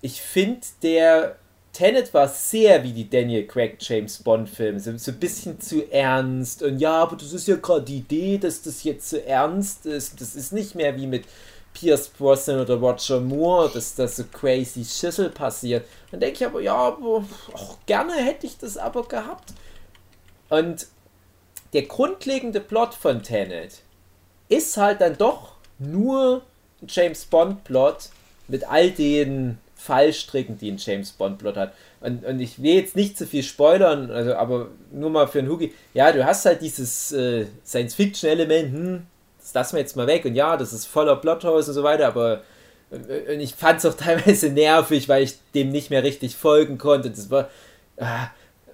Ich 0.02 0.22
finde, 0.22 0.62
der 0.84 1.38
Tenet 1.78 2.12
war 2.12 2.28
sehr 2.28 2.84
wie 2.84 2.92
die 2.92 3.08
Daniel 3.08 3.46
Craig 3.46 3.78
James 3.80 4.18
Bond 4.24 4.50
Filme, 4.50 4.80
so, 4.80 4.98
so 4.98 5.12
ein 5.12 5.20
bisschen 5.20 5.62
zu 5.62 5.88
ernst 5.92 6.64
und 6.64 6.80
ja, 6.80 7.04
aber 7.04 7.16
das 7.16 7.34
ist 7.34 7.48
ja 7.48 7.56
gerade 7.58 7.86
die 7.86 7.98
Idee, 7.98 8.40
dass 8.40 8.64
das 8.64 8.84
jetzt 8.84 9.08
so 9.08 9.18
ernst 9.18 9.86
ist. 9.86 10.20
Das 10.20 10.36
ist 10.36 10.52
nicht 10.52 10.74
mehr 10.74 10.98
wie 10.98 11.06
mit 11.06 11.26
Pierce 11.76 12.08
Brosnan 12.08 12.62
oder 12.62 12.78
Roger 12.78 13.20
Moore, 13.20 13.70
dass 13.72 13.94
das 13.94 14.16
so 14.16 14.24
crazy 14.24 14.84
Schüssel 14.84 15.30
passiert. 15.30 15.86
Dann 16.10 16.20
denke 16.20 16.38
ich 16.38 16.46
aber, 16.48 16.62
ja, 16.62 16.74
aber 16.74 17.24
auch 17.54 17.78
gerne 17.86 18.14
hätte 18.14 18.48
ich 18.48 18.58
das 18.58 18.76
aber 18.76 19.08
gehabt. 19.08 19.54
Und 20.50 20.88
der 21.74 21.84
grundlegende 21.84 22.60
Plot 22.60 22.96
von 22.96 23.22
Tenet 23.22 23.84
ist 24.50 24.78
halt 24.78 25.00
dann 25.02 25.16
doch 25.16 25.52
nur 25.78 26.42
ein 26.82 26.88
James 26.90 27.26
Bond 27.26 27.64
Plot 27.66 28.10
mit 28.48 28.68
all 28.68 28.90
den 28.90 29.60
Fallstricken, 29.78 30.58
die 30.58 30.72
ein 30.72 30.78
James 30.78 31.12
Bond-Plot 31.12 31.56
hat. 31.56 31.74
Und, 32.02 32.26
und 32.26 32.40
ich 32.40 32.62
will 32.62 32.76
jetzt 32.76 32.96
nicht 32.96 33.18
zu 33.18 33.26
viel 33.26 33.44
spoilern, 33.44 34.12
also, 34.12 34.36
aber 34.36 34.70
nur 34.92 35.10
mal 35.10 35.28
für 35.28 35.40
einen 35.40 35.50
Hookie. 35.50 35.74
Ja, 35.94 36.12
du 36.12 36.26
hast 36.26 36.46
halt 36.46 36.62
dieses 36.62 37.12
äh, 37.12 37.46
Science-Fiction-Element, 37.66 38.74
hm, 38.74 39.08
das 39.40 39.54
lassen 39.54 39.76
wir 39.76 39.82
jetzt 39.82 39.96
mal 39.96 40.08
weg. 40.08 40.26
Und 40.26 40.36
ja, 40.36 40.58
das 40.58 40.74
ist 40.74 40.86
voller 40.86 41.16
Plothouse 41.16 41.68
und 41.70 41.74
so 41.74 41.84
weiter, 41.84 42.08
aber 42.08 42.42
äh, 42.92 43.36
und 43.36 43.40
ich 43.40 43.56
fand 43.56 43.80
es 43.80 43.86
auch 43.86 43.94
teilweise 43.98 44.50
nervig, 44.50 45.08
weil 45.10 45.24
ich 45.24 45.36
dem 45.54 45.70
nicht 45.70 45.90
mehr 45.90 46.04
richtig 46.04 46.36
folgen 46.36 46.78
konnte. 46.78 47.10
Das 47.10 47.30
war. 47.30 47.50
Ah, 48.00 48.30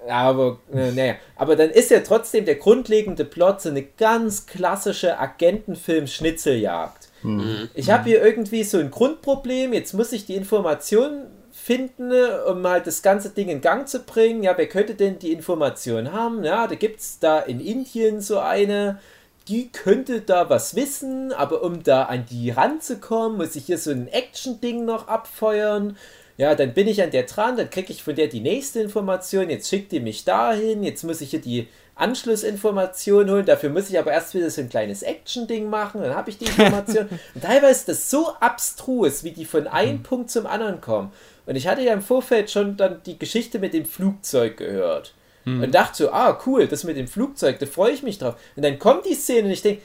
aber, 0.09 0.59
äh, 0.73 0.91
naja. 0.91 1.15
Aber 1.35 1.55
dann 1.55 1.69
ist 1.69 1.91
ja 1.91 2.01
trotzdem 2.01 2.45
der 2.45 2.55
grundlegende 2.55 3.23
Plot 3.25 3.61
so 3.61 3.69
eine 3.69 3.83
ganz 3.83 4.45
klassische 4.45 5.17
Agentenfilm-Schnitzeljagd. 5.17 7.02
Mhm. 7.23 7.69
Ich 7.73 7.89
habe 7.89 8.05
hier 8.05 8.23
irgendwie 8.23 8.63
so 8.63 8.77
ein 8.77 8.91
Grundproblem, 8.91 9.73
jetzt 9.73 9.93
muss 9.93 10.11
ich 10.11 10.25
die 10.25 10.35
Information 10.35 11.23
finden, 11.51 12.11
um 12.49 12.67
halt 12.67 12.87
das 12.87 13.01
ganze 13.01 13.29
Ding 13.29 13.47
in 13.47 13.61
Gang 13.61 13.87
zu 13.87 13.99
bringen. 13.99 14.43
Ja, 14.43 14.57
wer 14.57 14.67
könnte 14.67 14.95
denn 14.95 15.19
die 15.19 15.31
Information 15.31 16.11
haben? 16.11 16.43
Ja, 16.43 16.67
da 16.67 16.75
gibt 16.75 16.99
es 16.99 17.19
da 17.19 17.39
in 17.39 17.59
Indien 17.59 18.21
so 18.21 18.39
eine, 18.39 18.99
die 19.47 19.69
könnte 19.69 20.21
da 20.21 20.49
was 20.49 20.75
wissen, 20.75 21.31
aber 21.31 21.63
um 21.63 21.83
da 21.83 22.03
an 22.03 22.25
die 22.29 22.49
ranzukommen, 22.49 23.37
muss 23.37 23.55
ich 23.55 23.65
hier 23.65 23.77
so 23.77 23.91
ein 23.91 24.07
Action-Ding 24.07 24.83
noch 24.85 25.07
abfeuern. 25.07 25.97
Ja, 26.37 26.55
dann 26.55 26.73
bin 26.73 26.87
ich 26.87 27.03
an 27.03 27.11
der 27.11 27.23
dran, 27.23 27.57
dann 27.57 27.69
kriege 27.69 27.91
ich 27.91 28.03
von 28.03 28.15
der 28.15 28.27
die 28.27 28.39
nächste 28.39 28.81
Information, 28.81 29.49
jetzt 29.49 29.69
schickt 29.69 29.91
die 29.91 29.99
mich 29.99 30.25
dahin, 30.25 30.83
jetzt 30.83 31.03
muss 31.03 31.21
ich 31.21 31.29
hier 31.29 31.41
die 31.41 31.67
Anschlussinformationen 31.95 33.33
holen. 33.33 33.45
Dafür 33.45 33.69
muss 33.69 33.89
ich 33.89 33.99
aber 33.99 34.11
erst 34.11 34.33
wieder 34.33 34.49
so 34.49 34.61
ein 34.61 34.69
kleines 34.69 35.03
Action-Ding 35.03 35.69
machen. 35.69 36.01
Dann 36.01 36.15
habe 36.15 36.29
ich 36.29 36.37
die 36.37 36.45
Information. 36.45 37.07
und 37.35 37.43
teilweise 37.43 37.79
ist 37.79 37.89
das 37.89 38.09
so 38.09 38.33
abstrus, 38.39 39.23
wie 39.23 39.31
die 39.31 39.45
von 39.45 39.67
einem 39.67 39.99
mhm. 39.99 40.03
Punkt 40.03 40.31
zum 40.31 40.45
anderen 40.45 40.81
kommen. 40.81 41.11
Und 41.45 41.55
ich 41.55 41.67
hatte 41.67 41.81
ja 41.81 41.93
im 41.93 42.01
Vorfeld 42.01 42.49
schon 42.49 42.77
dann 42.77 43.01
die 43.05 43.19
Geschichte 43.19 43.59
mit 43.59 43.73
dem 43.73 43.85
Flugzeug 43.85 44.57
gehört. 44.57 45.13
Mhm. 45.45 45.63
Und 45.63 45.75
dachte 45.75 46.03
so, 46.03 46.11
ah, 46.11 46.39
cool, 46.45 46.67
das 46.67 46.83
mit 46.83 46.97
dem 46.97 47.07
Flugzeug, 47.07 47.59
da 47.59 47.65
freue 47.65 47.91
ich 47.91 48.03
mich 48.03 48.17
drauf. 48.17 48.35
Und 48.55 48.63
dann 48.63 48.79
kommt 48.79 49.05
die 49.05 49.15
Szene 49.15 49.47
und 49.47 49.51
ich 49.51 49.61
denke, 49.61 49.81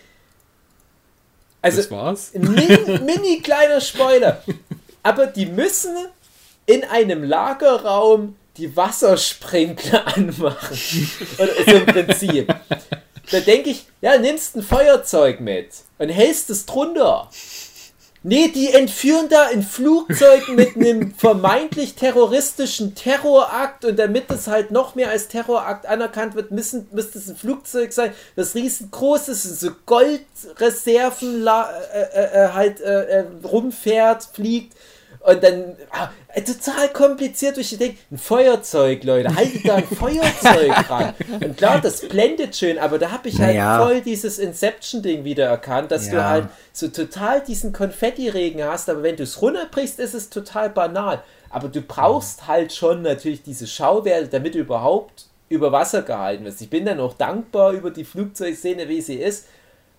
also, 1.60 1.78
das 1.78 1.90
war's? 1.90 2.32
Mini, 2.34 2.98
mini 3.04 3.40
kleiner 3.42 3.80
Spoiler. 3.80 4.42
aber 5.02 5.26
die 5.26 5.46
müssen 5.46 5.96
in 6.66 6.84
einem 6.84 7.24
Lagerraum 7.24 8.36
die 8.58 8.76
Wassersprinkler 8.76 10.06
anmachen. 10.16 11.10
Oder 11.38 11.54
so 11.64 11.76
im 11.76 11.86
Prinzip. 11.86 12.54
Da 13.30 13.40
denke 13.40 13.70
ich, 13.70 13.86
ja, 14.00 14.18
nimmst 14.18 14.56
ein 14.56 14.62
Feuerzeug 14.62 15.40
mit 15.40 15.68
und 15.98 16.08
hältst 16.08 16.50
es 16.50 16.66
drunter. 16.66 17.30
Nee, 18.24 18.48
die 18.48 18.72
entführen 18.72 19.28
da 19.28 19.46
ein 19.46 19.62
Flugzeug 19.62 20.48
mit 20.48 20.74
einem 20.74 21.14
vermeintlich 21.16 21.94
terroristischen 21.94 22.96
Terrorakt 22.96 23.84
und 23.84 23.96
damit 23.96 24.28
das 24.28 24.48
halt 24.48 24.72
noch 24.72 24.96
mehr 24.96 25.10
als 25.10 25.28
Terrorakt 25.28 25.86
anerkannt 25.86 26.34
wird, 26.34 26.50
müssen, 26.50 26.88
müsste 26.90 27.18
es 27.18 27.28
ein 27.28 27.36
Flugzeug 27.36 27.92
sein, 27.92 28.12
das 28.34 28.56
riesengroß 28.56 29.28
ist, 29.28 29.60
so 29.60 29.70
Goldreserven 29.86 31.46
äh, 31.46 32.00
äh, 32.02 32.44
äh, 32.44 32.48
halt 32.52 32.80
äh, 32.80 33.20
äh, 33.20 33.24
rumfährt, 33.44 34.24
fliegt 34.32 34.74
und 35.20 35.42
dann, 35.42 35.76
ah, 35.90 36.10
total 36.40 36.88
kompliziert, 36.88 37.56
wo 37.56 37.60
ich 37.60 37.76
denke, 37.76 37.98
ein 38.10 38.18
Feuerzeug, 38.18 39.04
Leute, 39.04 39.34
haltet 39.34 39.66
da 39.66 39.76
ein 39.76 39.86
Feuerzeug 39.86 40.72
dran. 40.86 41.14
Und 41.42 41.56
klar, 41.56 41.80
das 41.80 42.08
blendet 42.08 42.56
schön, 42.56 42.78
aber 42.78 42.98
da 42.98 43.10
habe 43.10 43.28
ich 43.28 43.40
halt 43.40 43.56
naja. 43.56 43.84
voll 43.84 44.00
dieses 44.00 44.38
Inception-Ding 44.38 45.24
wieder 45.24 45.46
erkannt, 45.46 45.90
dass 45.90 46.06
ja. 46.06 46.12
du 46.12 46.24
halt 46.24 46.48
so 46.72 46.88
total 46.88 47.42
diesen 47.42 47.72
Konfetti-Regen 47.72 48.62
hast, 48.62 48.88
aber 48.88 49.02
wenn 49.02 49.16
du 49.16 49.24
es 49.24 49.42
runterbrichst, 49.42 49.98
ist 49.98 50.14
es 50.14 50.30
total 50.30 50.70
banal. 50.70 51.22
Aber 51.50 51.68
du 51.68 51.82
brauchst 51.82 52.46
halt 52.46 52.72
schon 52.72 53.02
natürlich 53.02 53.42
diese 53.42 53.66
Schauwerte, 53.66 54.28
damit 54.28 54.54
du 54.54 54.58
überhaupt 54.58 55.26
über 55.48 55.72
Wasser 55.72 56.02
gehalten 56.02 56.44
wirst. 56.44 56.60
Ich 56.60 56.70
bin 56.70 56.84
dann 56.84 57.00
auch 57.00 57.14
dankbar 57.14 57.72
über 57.72 57.90
die 57.90 58.04
Flugzeugszene, 58.04 58.88
wie 58.88 59.00
sie 59.00 59.16
ist, 59.16 59.46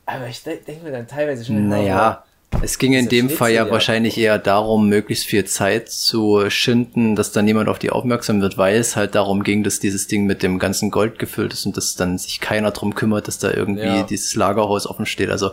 aber 0.06 0.28
ich 0.28 0.44
denke 0.44 0.84
mir 0.84 0.92
dann 0.92 1.08
teilweise 1.08 1.46
schon, 1.46 1.68
naja. 1.68 2.24
Es 2.62 2.78
ging 2.78 2.94
in 2.94 3.08
dem 3.08 3.30
Fall 3.30 3.54
ja, 3.54 3.70
wahrscheinlich 3.70 4.18
eher 4.18 4.38
darum, 4.38 4.90
möglichst 4.90 5.26
viel 5.26 5.46
Zeit 5.46 5.90
zu 5.90 6.50
schinden, 6.50 7.16
dass 7.16 7.32
dann 7.32 7.46
niemand 7.46 7.70
auf 7.70 7.80
die 7.80 7.90
aufmerksam 7.90 8.42
wird, 8.42 8.58
weil 8.58 8.78
es 8.78 8.96
halt 8.96 9.16
darum 9.16 9.44
ging, 9.44 9.64
dass 9.64 9.80
dieses 9.80 10.08
Ding 10.08 10.26
mit 10.26 10.44
dem 10.44 10.60
ganzen 10.60 10.92
Gold 10.92 11.20
gefüllt 11.20 11.54
ist 11.54 11.66
und 11.66 11.78
dass 11.78 11.96
dann 11.96 12.18
sich 12.18 12.40
keiner 12.40 12.72
drum 12.72 12.96
kümmert, 12.96 13.28
dass 13.28 13.38
da 13.38 13.52
irgendwie 13.54 13.84
ja. 13.84 14.04
dieses 14.04 14.36
Lagerhaus 14.36 14.88
offen 14.88 15.06
steht. 15.06 15.30
Also 15.30 15.52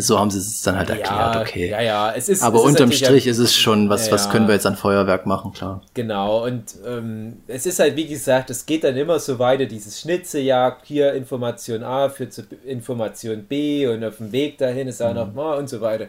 so 0.00 0.18
haben 0.18 0.30
sie 0.30 0.38
es 0.38 0.62
dann 0.62 0.76
halt 0.76 0.90
erklärt, 0.90 1.34
ja, 1.34 1.40
okay. 1.40 1.70
Ja, 1.70 1.80
ja, 1.80 2.12
es 2.12 2.28
ist. 2.28 2.42
Aber 2.42 2.58
es 2.58 2.64
unterm 2.64 2.90
ist 2.90 2.98
Strich 2.98 3.26
ist 3.26 3.38
es 3.38 3.54
schon, 3.54 3.88
was, 3.88 4.06
ja, 4.06 4.12
was 4.12 4.30
können 4.30 4.46
wir 4.46 4.54
jetzt 4.54 4.66
an 4.66 4.76
Feuerwerk 4.76 5.26
machen, 5.26 5.52
klar. 5.52 5.82
Genau, 5.94 6.44
und 6.44 6.74
ähm, 6.86 7.38
es 7.46 7.66
ist 7.66 7.78
halt, 7.78 7.96
wie 7.96 8.06
gesagt, 8.06 8.50
es 8.50 8.66
geht 8.66 8.84
dann 8.84 8.96
immer 8.96 9.18
so 9.18 9.38
weiter, 9.38 9.66
dieses 9.66 10.00
Schnitzejagd, 10.00 10.86
hier 10.86 11.12
Information 11.14 11.82
A 11.82 12.08
führt 12.08 12.32
zu 12.32 12.42
Information 12.64 13.44
B 13.44 13.86
und 13.86 14.04
auf 14.04 14.18
dem 14.18 14.32
Weg 14.32 14.58
dahin 14.58 14.88
ist 14.88 15.02
auch 15.02 15.10
mhm. 15.10 15.16
noch 15.16 15.34
mal 15.34 15.58
und 15.58 15.68
so 15.68 15.80
weiter 15.80 16.08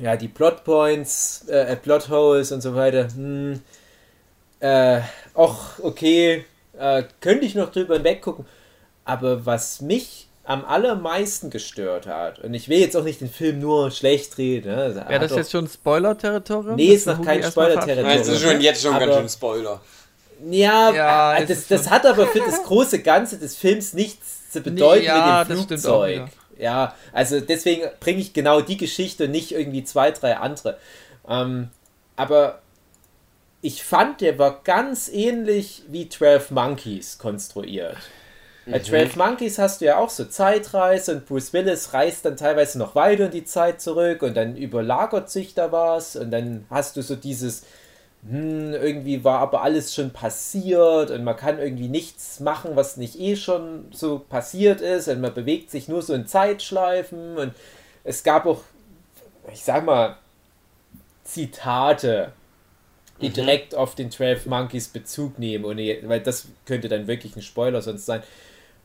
ja, 0.00 0.16
die 0.16 0.28
Plotpoints, 0.28 1.46
äh, 1.48 1.72
äh, 1.72 1.76
Plotholes 1.76 2.52
und 2.52 2.62
so 2.62 2.74
weiter, 2.74 3.08
hm, 3.14 3.60
äh, 4.60 5.00
auch 5.34 5.78
okay, 5.82 6.44
äh, 6.78 7.04
könnte 7.20 7.44
ich 7.44 7.54
noch 7.54 7.70
drüber 7.70 7.94
hinweggucken. 7.94 8.46
Aber 9.04 9.44
was 9.46 9.80
mich 9.80 10.28
am 10.50 10.64
allermeisten 10.64 11.48
gestört 11.48 12.08
hat, 12.08 12.40
und 12.40 12.54
ich 12.54 12.68
will 12.68 12.80
jetzt 12.80 12.96
auch 12.96 13.04
nicht 13.04 13.20
den 13.20 13.30
Film 13.30 13.60
nur 13.60 13.92
schlecht 13.92 14.36
reden. 14.36 14.74
Ne? 14.74 15.04
Wäre 15.06 15.20
das 15.20 15.36
jetzt 15.36 15.52
schon 15.52 15.68
Spoiler-Territorium? 15.68 16.74
Nee, 16.74 16.88
ist 16.88 17.06
noch 17.06 17.22
kein 17.22 17.40
Spoiler-Territorium. 17.40 18.18
Das 18.18 18.26
ist 18.26 18.42
schon 18.42 18.60
jetzt 18.60 18.82
schon 18.82 18.92
aber, 18.92 19.06
ganz 19.06 19.16
schön 19.16 19.28
Spoiler. 19.28 19.80
Ja, 20.50 20.92
ja 20.92 21.36
äh, 21.36 21.46
das, 21.46 21.68
das 21.68 21.88
hat 21.88 22.04
aber 22.04 22.26
für 22.26 22.40
das 22.40 22.64
große 22.64 23.00
Ganze 23.00 23.38
des 23.38 23.54
Films 23.54 23.92
nichts 23.92 24.50
zu 24.50 24.60
bedeuten 24.60 25.02
nee, 25.02 25.06
ja, 25.06 25.46
mit 25.48 25.56
dem 25.56 25.66
Flugzeug. 25.68 26.22
Ja, 26.58 26.96
also 27.12 27.38
deswegen 27.38 27.88
bringe 28.00 28.18
ich 28.18 28.32
genau 28.32 28.60
die 28.60 28.76
Geschichte 28.76 29.26
und 29.26 29.30
nicht 29.30 29.52
irgendwie 29.52 29.84
zwei, 29.84 30.10
drei 30.10 30.36
andere. 30.36 30.78
Ähm, 31.28 31.68
aber 32.16 32.60
ich 33.62 33.84
fand, 33.84 34.20
der 34.20 34.36
war 34.40 34.62
ganz 34.64 35.08
ähnlich 35.08 35.84
wie 35.86 36.08
12 36.08 36.50
Monkeys 36.50 37.18
konstruiert. 37.18 37.98
Bei 38.66 38.78
12 38.78 39.16
Monkeys 39.16 39.58
hast 39.58 39.80
du 39.80 39.86
ja 39.86 39.98
auch 39.98 40.10
so 40.10 40.24
Zeitreise 40.24 41.14
und 41.16 41.26
Bruce 41.26 41.52
Willis 41.52 41.92
reist 41.94 42.24
dann 42.24 42.36
teilweise 42.36 42.78
noch 42.78 42.94
weiter 42.94 43.26
in 43.26 43.30
die 43.30 43.44
Zeit 43.44 43.80
zurück 43.80 44.22
und 44.22 44.36
dann 44.36 44.56
überlagert 44.56 45.30
sich 45.30 45.54
da 45.54 45.72
was 45.72 46.14
und 46.16 46.30
dann 46.30 46.66
hast 46.68 46.96
du 46.96 47.02
so 47.02 47.16
dieses, 47.16 47.64
hm, 48.28 48.74
irgendwie 48.74 49.24
war 49.24 49.38
aber 49.38 49.62
alles 49.62 49.94
schon 49.94 50.10
passiert 50.10 51.10
und 51.10 51.24
man 51.24 51.36
kann 51.36 51.58
irgendwie 51.58 51.88
nichts 51.88 52.40
machen, 52.40 52.72
was 52.76 52.96
nicht 52.96 53.18
eh 53.18 53.34
schon 53.36 53.86
so 53.92 54.18
passiert 54.18 54.82
ist 54.82 55.08
und 55.08 55.20
man 55.20 55.32
bewegt 55.32 55.70
sich 55.70 55.88
nur 55.88 56.02
so 56.02 56.12
in 56.12 56.26
Zeitschleifen 56.26 57.38
und 57.38 57.54
es 58.04 58.22
gab 58.22 58.46
auch, 58.46 58.60
ich 59.52 59.64
sag 59.64 59.84
mal, 59.84 60.16
Zitate, 61.24 62.32
die 63.20 63.30
direkt 63.30 63.74
auf 63.74 63.94
den 63.94 64.10
12 64.10 64.46
Monkeys 64.46 64.88
Bezug 64.88 65.38
nehmen, 65.38 65.64
ohne, 65.64 65.98
weil 66.04 66.20
das 66.20 66.48
könnte 66.64 66.88
dann 66.88 67.06
wirklich 67.06 67.36
ein 67.36 67.42
Spoiler 67.42 67.82
sonst 67.82 68.06
sein. 68.06 68.22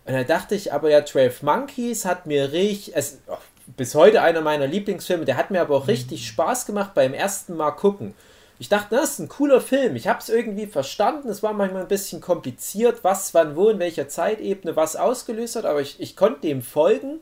Und 0.06 0.14
da 0.14 0.24
dachte 0.24 0.56
ich 0.56 0.72
aber 0.72 0.90
ja, 0.90 1.04
12 1.04 1.44
Monkeys 1.44 2.06
hat 2.06 2.28
mir 2.28 2.52
richtig, 2.52 2.96
es, 2.96 3.20
oh, 3.28 3.38
bis 3.76 3.96
heute 3.96 4.22
einer 4.22 4.42
meiner 4.42 4.68
Lieblingsfilme, 4.68 5.26
der 5.26 5.38
hat 5.38 5.52
mir 5.52 5.62
aber 5.62 5.76
auch 5.76 5.88
richtig 5.88 6.28
Spaß 6.28 6.66
gemacht 6.66 6.94
beim 6.94 7.14
ersten 7.14 7.56
Mal 7.56 7.72
gucken. 7.72 8.14
Ich 8.58 8.70
dachte, 8.70 8.96
das 8.96 9.12
ist 9.12 9.20
ein 9.20 9.28
cooler 9.28 9.60
Film. 9.60 9.96
Ich 9.96 10.08
habe 10.08 10.20
es 10.20 10.30
irgendwie 10.30 10.68
verstanden. 10.68 11.28
Es 11.28 11.44
war 11.44 11.54
manchmal 11.54 11.82
ein 11.82 11.88
bisschen 11.90 12.22
kompliziert, 12.22 13.04
was, 13.04 13.34
wann, 13.34 13.56
wo, 13.56 13.70
in 13.70 13.80
welcher 13.80 14.08
Zeitebene 14.08 14.76
was 14.76 14.96
ausgelöst 14.96 15.58
hat, 15.58 15.66
aber 15.66 15.82
ich, 15.82 16.00
ich 16.00 16.16
konnte 16.16 16.42
dem 16.42 16.62
folgen 16.62 17.20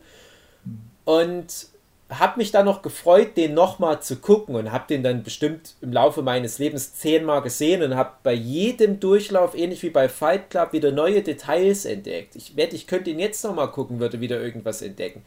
und 1.06 1.72
habe 2.09 2.37
mich 2.37 2.51
dann 2.51 2.65
noch 2.65 2.81
gefreut, 2.81 3.37
den 3.37 3.53
nochmal 3.53 4.01
zu 4.01 4.17
gucken 4.17 4.55
und 4.55 4.71
habe 4.71 4.85
den 4.87 5.03
dann 5.03 5.23
bestimmt 5.23 5.75
im 5.81 5.91
Laufe 5.93 6.21
meines 6.21 6.59
Lebens 6.59 6.95
zehnmal 6.95 7.41
gesehen 7.41 7.81
und 7.81 7.95
habe 7.95 8.11
bei 8.23 8.33
jedem 8.33 8.99
Durchlauf, 8.99 9.55
ähnlich 9.55 9.81
wie 9.83 9.89
bei 9.89 10.09
Fight 10.09 10.49
Club, 10.49 10.73
wieder 10.73 10.91
neue 10.91 11.21
Details 11.21 11.85
entdeckt. 11.85 12.35
Ich 12.35 12.55
wette, 12.55 12.75
ich 12.75 12.87
könnte 12.87 13.09
ihn 13.09 13.19
jetzt 13.19 13.43
nochmal 13.43 13.71
gucken, 13.71 13.99
würde 13.99 14.21
wieder 14.21 14.39
irgendwas 14.39 14.81
entdecken. 14.81 15.23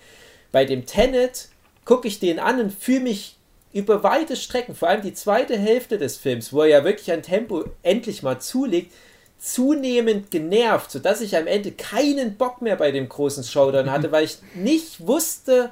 Bei 0.53 0.65
dem 0.65 0.87
Tenet 0.87 1.49
gucke 1.85 2.09
ich 2.09 2.21
den 2.21 2.39
an 2.39 2.61
und 2.61 2.73
fühle 2.73 3.01
mich 3.01 3.37
über 3.73 4.03
weite 4.03 4.37
Strecken, 4.37 4.75
vor 4.75 4.89
allem 4.89 5.03
die 5.03 5.13
zweite 5.13 5.59
Hälfte 5.59 5.99
des 5.99 6.17
Films, 6.17 6.53
wo 6.53 6.63
er 6.63 6.69
ja 6.69 6.85
wirklich 6.85 7.11
ein 7.13 7.23
Tempo 7.23 7.65
endlich 7.83 8.23
mal 8.23 8.41
zulegt, 8.41 8.93
zunehmend 9.39 10.31
genervt, 10.31 10.91
sodass 10.91 11.21
ich 11.21 11.37
am 11.37 11.47
Ende 11.47 11.73
keinen 11.73 12.37
Bock 12.37 12.63
mehr 12.63 12.77
bei 12.77 12.91
dem 12.91 13.09
großen 13.09 13.45
Showdown 13.45 13.91
hatte, 13.91 14.13
weil 14.13 14.25
ich 14.25 14.39
nicht 14.55 15.07
wusste, 15.07 15.71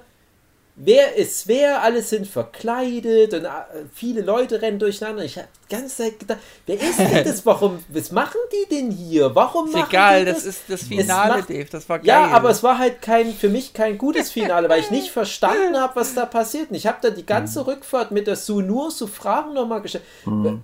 wer 0.76 1.16
ist 1.16 1.48
wer, 1.48 1.82
alle 1.82 2.02
sind 2.02 2.26
verkleidet 2.26 3.34
und 3.34 3.44
äh, 3.44 3.50
viele 3.92 4.22
Leute 4.22 4.62
rennen 4.62 4.78
durcheinander. 4.78 5.24
Ich 5.24 5.38
ganze 5.68 5.96
Zeit 5.96 6.18
gedacht, 6.18 6.38
wer 6.66 6.76
ist 6.80 6.98
denn 6.98 7.24
das? 7.24 7.44
Warum, 7.46 7.78
was 7.88 8.10
machen 8.12 8.38
die 8.52 8.74
denn 8.74 8.90
hier? 8.90 9.34
Warum 9.34 9.66
Ist 9.66 9.74
machen 9.74 9.86
egal, 9.90 10.20
die 10.20 10.26
das 10.26 10.44
das? 10.44 10.46
ist 10.46 10.62
das 10.68 10.82
Finale, 10.84 11.38
macht- 11.38 11.50
Dave. 11.50 11.66
Das 11.70 11.88
war 11.88 11.98
geil. 11.98 12.06
Ja, 12.08 12.26
aber 12.28 12.50
es 12.50 12.62
war 12.62 12.78
halt 12.78 13.00
kein, 13.02 13.32
für 13.34 13.48
mich 13.48 13.72
kein 13.72 13.98
gutes 13.98 14.30
Finale, 14.30 14.68
weil 14.68 14.80
ich 14.80 14.90
nicht 14.90 15.10
verstanden 15.12 15.76
habe, 15.78 15.96
was 15.96 16.14
da 16.14 16.26
passiert. 16.26 16.70
Und 16.70 16.76
ich 16.76 16.86
habe 16.86 16.98
da 17.02 17.10
die 17.10 17.26
ganze 17.26 17.66
Rückfahrt 17.66 18.10
mit 18.10 18.26
der 18.26 18.36
Sue 18.36 18.62
nur 18.62 18.90
so 18.90 19.06
Fragen 19.06 19.54
nochmal 19.54 19.80
gestellt. 19.82 20.04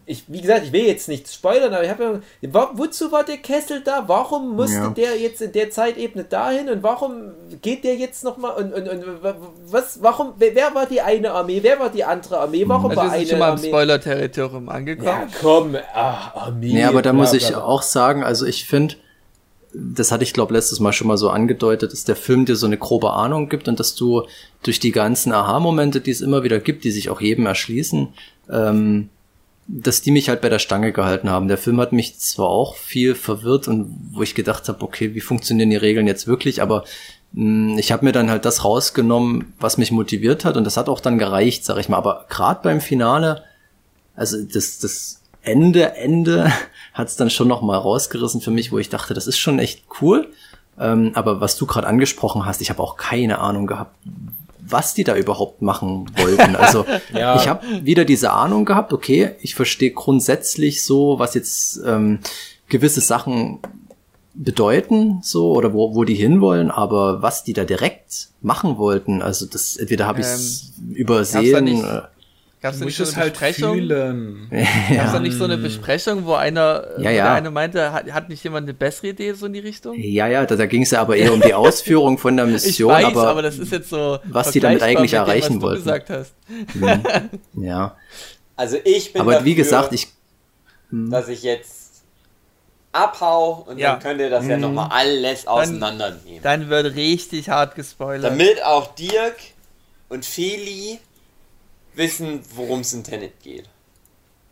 Ich, 0.07 0.25
wie 0.29 0.41
gesagt, 0.41 0.65
ich 0.67 0.73
will 0.73 0.85
jetzt 0.87 1.09
nichts 1.09 1.35
spoilern, 1.35 1.73
aber 1.75 1.85
ich 1.85 1.91
habe 1.91 2.21
ja, 2.41 2.71
wozu 2.75 3.11
war 3.13 3.25
der 3.25 3.39
Kessel 3.39 3.81
da? 3.83 4.05
Warum 4.07 4.57
musste 4.57 4.77
Ja. 4.77 4.91
der 4.91 5.19
jetzt 5.19 5.41
in 5.43 5.53
der 5.53 5.71
Zeitebene 5.71 6.25
dahin 6.25 6.69
und 6.69 6.83
warum 6.83 7.33
geht 7.63 7.85
der 7.85 7.97
jetzt 7.97 8.25
nochmal 8.25 8.55
und, 8.57 8.73
und, 8.73 8.89
und 8.89 9.23
wa- 9.23 9.37
was, 9.67 10.03
warum, 10.03 10.35
wer, 10.39 10.55
wer 10.55 10.75
war 10.75 10.87
die 10.87 11.01
eine 11.01 11.33
Armee, 11.33 11.61
wer 11.63 11.79
war 11.81 11.91
die 11.91 12.05
andere 12.05 12.39
Armee, 12.41 12.65
warum 12.67 12.91
also 12.91 13.03
war 13.03 13.13
eine 13.13 13.27
schon 13.27 13.39
mal 13.39 13.49
im 13.51 13.55
Armee? 13.59 13.69
Spoiler-Territorium 13.69 14.69
angekommen. 14.69 14.89
Ja, 15.03 15.29
komm, 15.40 15.76
ah, 15.94 16.33
Armee. 16.35 16.72
Nee, 16.72 16.85
aber 16.85 17.03
da 17.03 17.12
muss 17.12 17.33
ich 17.33 17.55
auch 17.55 17.83
sagen, 17.83 18.24
also 18.24 18.46
ich 18.46 18.64
finde, 18.64 18.96
das 19.72 20.11
hatte 20.11 20.24
ich 20.24 20.33
glaube 20.33 20.55
letztes 20.55 20.81
Mal 20.81 20.92
schon 20.92 21.07
mal 21.07 21.16
so 21.16 21.31
angedeutet, 21.31 21.92
dass 21.92 22.05
der 22.05 22.16
Film 22.16 22.44
dir 22.44 22.57
so 22.57 22.66
eine 22.66 22.79
grobe 22.79 23.12
Ahnung 23.12 23.48
gibt 23.48 23.68
und 23.68 23.79
dass 23.79 23.94
du 23.94 24.26
durch 24.62 24.81
die 24.81 24.92
ganzen 24.92 25.33
Aha-Momente, 25.33 26.00
die 26.00 26.11
es 26.11 26.20
immer 26.20 26.42
wieder 26.42 26.59
gibt, 26.59 26.85
die 26.85 26.90
sich 26.90 27.09
auch 27.11 27.20
jedem 27.20 27.46
erschließen, 27.46 28.09
ähm, 28.50 29.09
dass 29.68 30.03
die 30.03 30.11
mich 30.11 30.29
halt 30.29 30.40
bei 30.40 30.48
der 30.48 30.59
Stange 30.59 30.92
gehalten 30.92 31.31
haben. 31.31 31.46
Der 31.46 31.59
Film 31.59 31.81
hat 31.81 31.92
mich 31.92 32.18
zwar 32.18 32.48
auch 32.48 32.74
viel 32.74 33.14
verwirrt 33.14 33.68
und 33.68 33.94
wo 34.12 34.22
ich 34.22 34.35
gedacht 34.35 34.68
habe, 34.68 34.83
okay, 34.83 35.14
wie 35.14 35.20
funktionieren 35.20 35.70
die 35.70 35.76
Regeln 35.76 36.09
jetzt 36.09 36.26
wirklich, 36.26 36.61
aber 36.61 36.85
mh, 37.33 37.79
ich 37.79 37.92
habe 37.92 38.05
mir 38.05 38.12
dann 38.12 38.31
halt 38.31 38.44
das 38.44 38.64
rausgenommen, 38.64 39.53
was 39.61 39.79
mich 39.79 39.92
motiviert 39.92 40.44
hat 40.44 40.57
und 40.57 40.64
das 40.64 40.76
hat 40.76 40.88
auch 40.88 41.00
dann 41.00 41.18
gereicht, 41.18 41.64
sag 41.64 41.79
ich 41.79 41.88
mal. 41.88 41.98
Aber 41.98 42.26
gerade 42.29 42.61
beim 42.64 42.81
Finale, 42.81 43.44
also 44.21 44.37
das, 44.43 44.79
das 44.79 45.23
Ende, 45.41 45.95
Ende 45.97 46.53
hat's 46.95 47.17
dann 47.17 47.31
schon 47.31 47.49
noch 47.49 47.63
mal 47.63 47.79
rausgerissen 47.79 48.43
für 48.43 48.51
mich, 48.51 48.71
wo 48.71 48.79
ich 48.79 48.91
dachte, 48.91 49.15
das 49.15 49.27
ist 49.27 49.39
schon 49.39 49.59
echt 49.59 49.85
cool. 50.01 50.29
Ähm, 50.79 51.13
aber 51.15 51.41
was 51.41 51.57
du 51.57 51.65
gerade 51.67 51.87
angesprochen 51.87 52.45
hast, 52.45 52.61
ich 52.61 52.69
habe 52.69 52.83
auch 52.83 52.97
keine 52.97 53.39
Ahnung 53.39 53.67
gehabt, 53.67 53.97
was 54.61 54.93
die 54.93 55.05
da 55.05 55.17
überhaupt 55.17 55.63
machen 55.63 56.07
wollten. 56.19 56.55
Also 56.55 56.85
Ja. 57.15 57.37
ich 57.37 57.49
habe 57.49 57.67
wieder 57.83 58.05
diese 58.05 58.33
Ahnung 58.33 58.67
gehabt, 58.67 58.93
okay, 58.93 59.37
ich 59.41 59.55
verstehe 59.55 59.91
grundsätzlich 59.91 60.85
so, 60.85 61.19
was 61.19 61.35
jetzt 61.35 61.81
ähm, 61.87 62.19
gewisse 62.69 63.01
Sachen 63.01 63.59
bedeuten, 64.35 65.21
so, 65.23 65.53
oder 65.53 65.73
wo, 65.73 65.95
wo 65.95 66.05
die 66.05 66.15
hinwollen, 66.15 66.71
aber 66.71 67.23
was 67.23 67.43
die 67.43 67.55
da 67.55 67.65
direkt 67.65 68.29
machen 68.43 68.77
wollten, 68.77 69.23
also 69.23 69.47
das, 69.47 69.77
entweder 69.77 70.07
habe 70.07 70.21
ich 70.21 70.27
es 70.27 70.73
übersehen. 70.93 71.83
Gab 72.62 72.75
es 72.75 72.79
Du 72.81 72.85
nicht 72.85 72.99
musst 72.99 73.12
so 73.12 73.16
eine 73.20 73.31
es 73.31 73.38
halt 73.38 73.53
Besprechung? 73.53 73.75
fühlen. 73.75 74.49
Gab 74.94 75.07
es 75.07 75.12
da 75.12 75.18
nicht 75.20 75.37
so 75.38 75.44
eine 75.44 75.57
Besprechung, 75.57 76.27
wo 76.27 76.35
einer, 76.35 76.85
äh, 76.99 77.03
Ja, 77.05 77.11
ja. 77.11 77.25
der 77.25 77.33
eine 77.33 77.51
meinte, 77.51 77.90
hat, 77.92 78.12
hat 78.12 78.29
nicht 78.29 78.44
jemand 78.44 78.64
eine 78.66 78.75
bessere 78.75 79.09
Idee 79.09 79.33
so 79.33 79.46
in 79.46 79.55
die 79.55 79.61
Richtung? 79.61 79.94
Ja, 79.99 80.27
ja, 80.27 80.44
da, 80.44 80.57
da 80.57 80.66
ging 80.66 80.83
es 80.83 80.90
ja 80.90 81.01
aber 81.01 81.16
eher 81.16 81.33
um 81.33 81.40
die 81.40 81.55
Ausführung 81.55 82.18
von 82.18 82.37
der 82.37 82.44
Ich 82.49 82.53
Mission, 82.53 82.92
weiß, 82.92 83.05
aber, 83.07 83.29
aber, 83.29 83.42
das 83.42 83.59
ist 83.59 83.73
jetzt 83.73 83.88
so. 83.88 84.18
was 84.25 84.51
die 84.51 84.61
damit 84.61 84.83
eigentlich 84.83 85.12
mit 85.12 85.20
dem, 85.20 85.25
erreichen 85.27 85.55
was 85.55 85.61
du 85.61 85.62
wollten. 85.62 85.79
gesagt 85.85 86.11
hast. 86.11 86.35
ja. 87.55 87.96
Also 88.57 88.77
ich 88.85 89.12
bin 89.14 89.23
Aber 89.23 89.33
dafür, 89.33 89.44
wie 89.46 89.55
gesagt, 89.55 89.92
ich 89.94 90.09
dass 90.92 91.29
ich 91.29 91.42
jetzt 91.42 92.03
abhau 92.92 93.64
und 93.68 93.79
Ja. 93.79 93.92
dann 93.92 94.01
könnt 94.03 94.20
ihr 94.20 94.29
das 94.29 94.46
ja 94.46 94.57
nochmal 94.59 94.88
alles 94.90 95.46
auseinandernehmen. 95.46 96.42
Dann 96.42 96.68
wird 96.68 96.94
richtig 96.96 97.49
hart 97.49 97.75
gespoilert. 97.75 98.33
Damit 98.33 98.62
auch 98.64 98.94
Dirk 98.96 99.37
und 100.09 100.25
Feli 100.27 100.99
wissen, 101.94 102.42
worum 102.55 102.81
es 102.81 102.92
in 102.92 103.05
Tenet 103.05 103.40
geht. 103.42 103.68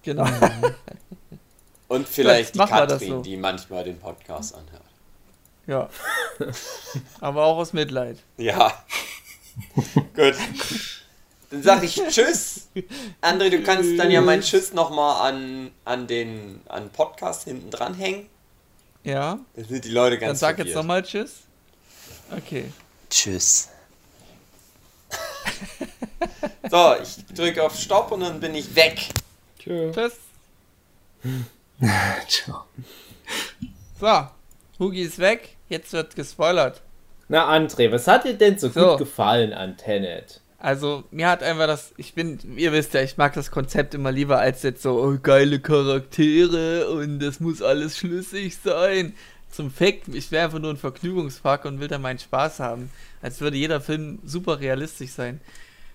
genau. 0.03 0.27
Und 1.88 2.07
vielleicht 2.07 2.55
die 2.55 2.59
Katrin, 2.59 3.09
so. 3.09 3.22
die 3.22 3.38
manchmal 3.38 3.83
den 3.83 3.98
Podcast 3.98 4.55
anhört. 4.55 4.83
ja. 5.66 5.88
Aber 7.20 7.44
auch 7.44 7.57
aus 7.57 7.72
Mitleid. 7.72 8.18
Ja. 8.37 8.72
Gut. 10.14 10.35
Dann 11.51 11.62
sag 11.62 11.83
ich 11.83 11.94
Tschüss. 12.11 12.68
André, 13.22 13.48
du 13.48 13.62
kannst 13.62 13.98
dann 13.98 14.11
ja 14.11 14.20
meinen 14.20 14.42
Tschüss 14.42 14.74
nochmal 14.74 15.33
an, 15.33 15.70
an 15.87 16.07
den 16.07 16.61
an 16.68 16.90
Podcast 16.90 17.44
hinten 17.44 17.70
dran 17.70 17.94
hängen. 17.94 18.29
Ja. 19.03 19.38
Dann 19.57 19.64
sind 19.64 19.85
die 19.87 19.90
Leute 19.90 20.18
Dann 20.18 20.29
ganz 20.29 20.40
sag 20.40 20.59
jetzt 20.59 20.72
verwirrt. 20.72 20.77
nochmal 20.77 21.03
Tschüss. 21.03 21.37
Okay. 22.31 22.70
Tschüss. 23.09 23.70
so, 26.71 26.94
ich 27.03 27.35
drücke 27.35 27.62
auf 27.62 27.77
Stopp 27.79 28.12
und 28.12 28.21
dann 28.21 28.40
bin 28.40 28.55
ich 28.55 28.75
weg. 28.75 29.09
Tschö. 29.59 29.92
Tschüss. 29.92 30.14
Ciao. 32.29 32.64
So. 34.01 34.29
Hugi 34.79 35.03
ist 35.03 35.18
weg. 35.18 35.57
Jetzt 35.68 35.92
wird 35.92 36.14
gespoilert. 36.16 36.83
Na, 37.29 37.53
André, 37.55 37.90
was 37.92 38.07
hat 38.07 38.25
dir 38.25 38.35
denn 38.35 38.59
so, 38.59 38.68
So. 38.68 38.90
gut 38.90 38.99
gefallen 38.99 39.53
an 39.53 39.77
Tenet? 39.77 40.40
Also, 40.61 41.05
mir 41.11 41.29
hat 41.29 41.42
einfach 41.42 41.66
das, 41.66 41.92
ich 41.99 42.14
bin, 42.14 42.38
ihr 42.57 42.73
wisst 42.73 42.94
ja, 42.94 43.03
ich 43.03 43.16
mag 43.16 43.33
das 43.35 43.51
Konzept 43.51 43.94
immer 43.94 44.11
lieber 44.11 44.38
als 44.38 44.62
jetzt 44.62 44.83
so, 44.83 45.01
oh, 45.01 45.16
geile 45.23 45.61
Charaktere 45.61 46.88
und 46.90 47.21
das 47.21 47.38
muss 47.38 47.62
alles 47.62 47.99
schlüssig 47.99 48.57
sein. 48.57 49.14
Zum 49.59 49.73
Fakt, 49.73 50.07
ich 50.14 50.31
wäre 50.31 50.44
einfach 50.44 50.61
nur 50.61 50.71
ein 50.71 50.77
Vergnügungspark 50.77 51.64
und 51.64 51.81
will 51.81 51.88
da 51.88 51.99
meinen 51.99 52.21
Spaß 52.21 52.61
haben. 52.61 52.90
Als 53.21 53.40
würde 53.40 53.57
jeder 53.57 53.81
Film 53.81 54.21
super 54.25 54.61
realistisch 54.61 55.11
sein. 55.11 55.40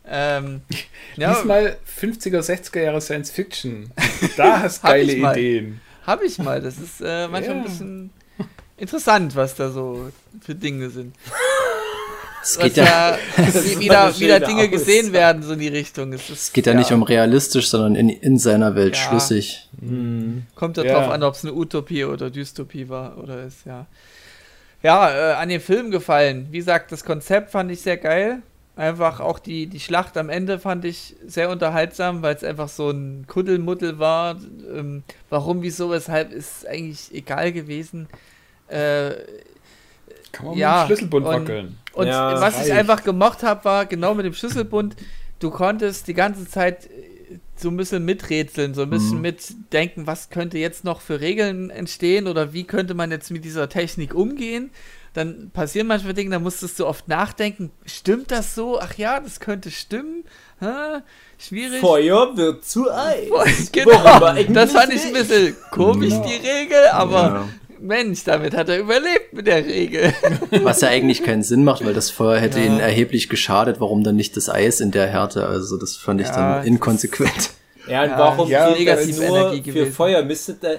Ähm, 0.06 0.63
ja, 1.15 1.34
Diesmal 1.34 1.78
50er, 2.02 2.41
60er 2.41 2.82
Jahre 2.82 2.99
Science 2.99 3.32
Fiction. 3.32 3.89
Da 4.36 4.60
hast 4.63 4.84
Hab 4.84 4.91
geile 4.91 5.15
mal. 5.15 5.38
Ideen. 5.38 5.80
hab 6.06 6.21
ich 6.23 6.39
mal. 6.39 6.60
Das 6.62 6.78
ist 6.78 6.99
äh, 6.99 7.30
manchmal 7.30 7.56
ein 7.56 7.63
Ja. 7.63 7.69
bisschen 7.69 8.10
interessant, 8.76 9.34
was 9.38 9.56
da 9.56 9.69
so 9.69 10.12
für 10.41 10.56
Dinge 10.56 10.89
sind. 10.89 11.15
Es 12.43 12.60
geht 12.60 12.75
ja, 12.77 12.84
ja, 12.84 13.17
wie- 13.38 13.79
wieder, 13.79 14.19
wieder 14.19 14.39
Dinge 14.41 14.67
gesehen 14.69 14.99
Aussage. 15.06 15.13
werden, 15.13 15.43
so 15.43 15.53
in 15.53 15.60
die 15.60 15.67
Richtung. 15.69 16.12
Es, 16.13 16.29
ist, 16.29 16.41
es 16.47 16.53
geht 16.53 16.65
ja, 16.67 16.73
nicht 16.73 16.91
um 16.91 17.01
realistisch, 17.03 17.69
sondern 17.69 17.95
in, 17.95 18.10
in 18.10 18.38
seiner 18.38 18.75
Welt 18.75 18.95
Ja. 18.97 19.01
schlüssig. 19.10 19.69
Kommt 20.56 20.77
ja 20.77 20.84
Ja. 20.84 20.93
drauf 20.93 21.10
an, 21.13 21.23
ob 21.23 21.34
es 21.36 21.43
eine 21.45 21.53
Utopie 21.53 22.03
oder 22.03 22.29
Dystopie 22.29 22.89
war 22.89 23.17
oder 23.17 23.43
ist, 23.43 23.65
ja. 23.65 23.86
Ja, 24.84 25.32
äh, 25.32 25.34
an 25.36 25.47
den 25.47 25.62
Film 25.62 25.91
gefallen. 25.91 26.47
Wie 26.51 26.58
gesagt, 26.58 26.91
das 26.91 27.06
Konzept 27.06 27.51
fand 27.51 27.71
ich 27.71 27.82
sehr 27.82 27.95
geil. 27.97 28.41
Einfach 28.75 29.19
auch 29.21 29.39
die, 29.39 29.67
die 29.67 29.79
Schlacht 29.79 30.17
am 30.17 30.29
Ende 30.29 30.60
fand 30.60 30.84
ich 30.84 31.15
sehr 31.25 31.49
unterhaltsam, 31.51 32.21
weil 32.23 32.36
es 32.36 32.43
einfach 32.43 32.67
so 32.67 32.89
ein 32.89 33.25
Kuddelmuddel 33.27 33.99
war. 33.99 34.36
Ähm, 34.75 35.03
warum, 35.29 35.62
wieso, 35.62 35.91
weshalb 35.91 36.34
ist 36.34 36.67
eigentlich 36.67 37.13
egal 37.13 37.53
gewesen. 37.53 38.08
Äh, 38.67 39.12
Kann 40.32 40.47
man 40.47 40.58
Ja, 40.58 40.71
mit 40.71 40.82
dem 40.82 40.88
Schlüsselbund 40.88 41.25
und- 41.27 41.34
wackeln. 41.34 41.77
Und 41.93 42.08
Ja, 42.08 42.39
was 42.41 42.56
reicht. 42.56 42.67
ich 42.67 42.73
einfach 42.73 43.03
gemocht 43.03 43.43
habe, 43.43 43.63
war 43.65 43.86
genau 43.86 44.13
mit 44.13 44.25
dem 44.25 44.34
Schlüsselbund, 44.34 44.95
du 45.39 45.49
konntest 45.51 46.08
die 46.08 46.13
ganze 46.13 46.47
Zeit 46.47 46.86
äh, 46.86 47.38
so 47.56 47.69
ein 47.69 47.77
bisschen 47.77 48.03
miträtseln, 48.03 48.73
so 48.73 48.82
ein 48.82 48.89
bisschen 48.89 49.21
mitdenken, 49.21 50.08
was 50.08 50.29
könnte 50.29 50.58
jetzt 50.58 50.84
noch 50.84 51.01
für 51.01 51.21
Regeln 51.21 51.69
entstehen 51.69 52.27
oder 52.27 52.51
wie 52.53 52.63
könnte 52.65 52.93
man 52.95 53.12
jetzt 53.12 53.29
mit 53.32 53.45
dieser 53.45 53.69
Technik 53.69 54.13
umgehen. 54.15 54.71
Dann 55.13 55.51
passieren 55.51 55.86
manchmal 55.86 56.15
Dinge, 56.15 56.32
da 56.32 56.39
musstest 56.39 56.79
du 56.79 56.88
oft 56.88 57.08
nachdenken, 57.08 57.71
stimmt 57.86 58.32
das 58.32 58.56
so? 58.56 58.79
Ach 58.79 58.95
ja, 58.95 59.19
das 59.19 59.39
könnte 59.39 59.69
stimmen. 59.69 60.23
Hä? 60.60 61.01
Schwierig. 61.38 61.82
Feuer 61.82 62.36
wird 62.36 62.65
zu 62.65 62.89
Eis. 62.91 63.29
Genau, 63.71 63.91
Worüber 63.91 64.32
eigentlich 64.32 64.53
das 64.53 64.71
fand 64.71 64.91
ich 64.91 65.06
ein 65.06 65.13
bisschen 65.13 65.56
komisch, 65.69 66.10
Genau. 66.10 66.25
die 66.27 66.47
Regel, 66.47 66.88
aber 66.91 67.21
Ja. 67.21 67.49
Mensch, 67.84 68.24
damit 68.24 68.56
hat 68.56 68.69
er 68.69 68.80
überlebt 68.80 69.34
mit 69.34 69.46
der 69.48 69.65
Regel. 69.65 70.13
Was 70.63 70.82
ja 70.82 70.88
eigentlich 70.88 71.22
keinen 71.24 71.43
Sinn 71.43 71.63
macht, 71.63 71.86
weil 71.86 71.93
das 71.93 72.10
Feuer 72.10 72.39
hätte 72.39 72.60
Ja. 72.60 72.65
ihnen 72.65 72.80
erheblich 72.80 73.28
geschadet. 73.30 73.80
Warum 73.80 74.04
dann 74.04 74.15
nicht 74.15 74.38
das 74.38 74.50
Eis 74.50 74.80
in 74.80 74.91
der 74.91 75.08
Härte? 75.08 75.46
Also 75.46 75.78
das 75.78 75.98
fand 75.98 76.22
ich 76.22 76.28
Ja, 76.28 76.36
dann 76.36 76.50
das 76.56 76.65
Ja, 76.65 76.72
inkonsequent. 76.72 77.50
und 77.86 77.91
Ja, 77.91 78.17
warum 78.17 78.50
ja, 78.50 78.69
das 78.69 78.78
negative 78.80 79.28
nur 79.28 79.38
Energie 79.38 79.63
für 79.72 79.80
gewesen. 79.80 79.93
Feuer? 79.93 80.24
Müsste 80.24 80.54
da, 80.54 80.69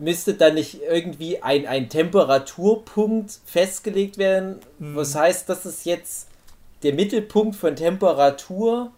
müsste 0.00 0.34
da 0.34 0.50
nicht 0.50 0.80
irgendwie 0.82 1.40
ein, 1.42 1.66
ein 1.66 1.88
Temperaturpunkt 1.88 3.32
festgelegt 3.46 4.18
werden? 4.18 4.56
Hm. 4.80 4.96
Was 4.96 5.14
heißt, 5.14 5.48
das 5.48 5.66
ist 5.66 5.84
jetzt 5.86 6.26
der 6.82 6.94
Mittelpunkt 6.94 7.54
von 7.54 7.76
Temperatur 7.76 8.90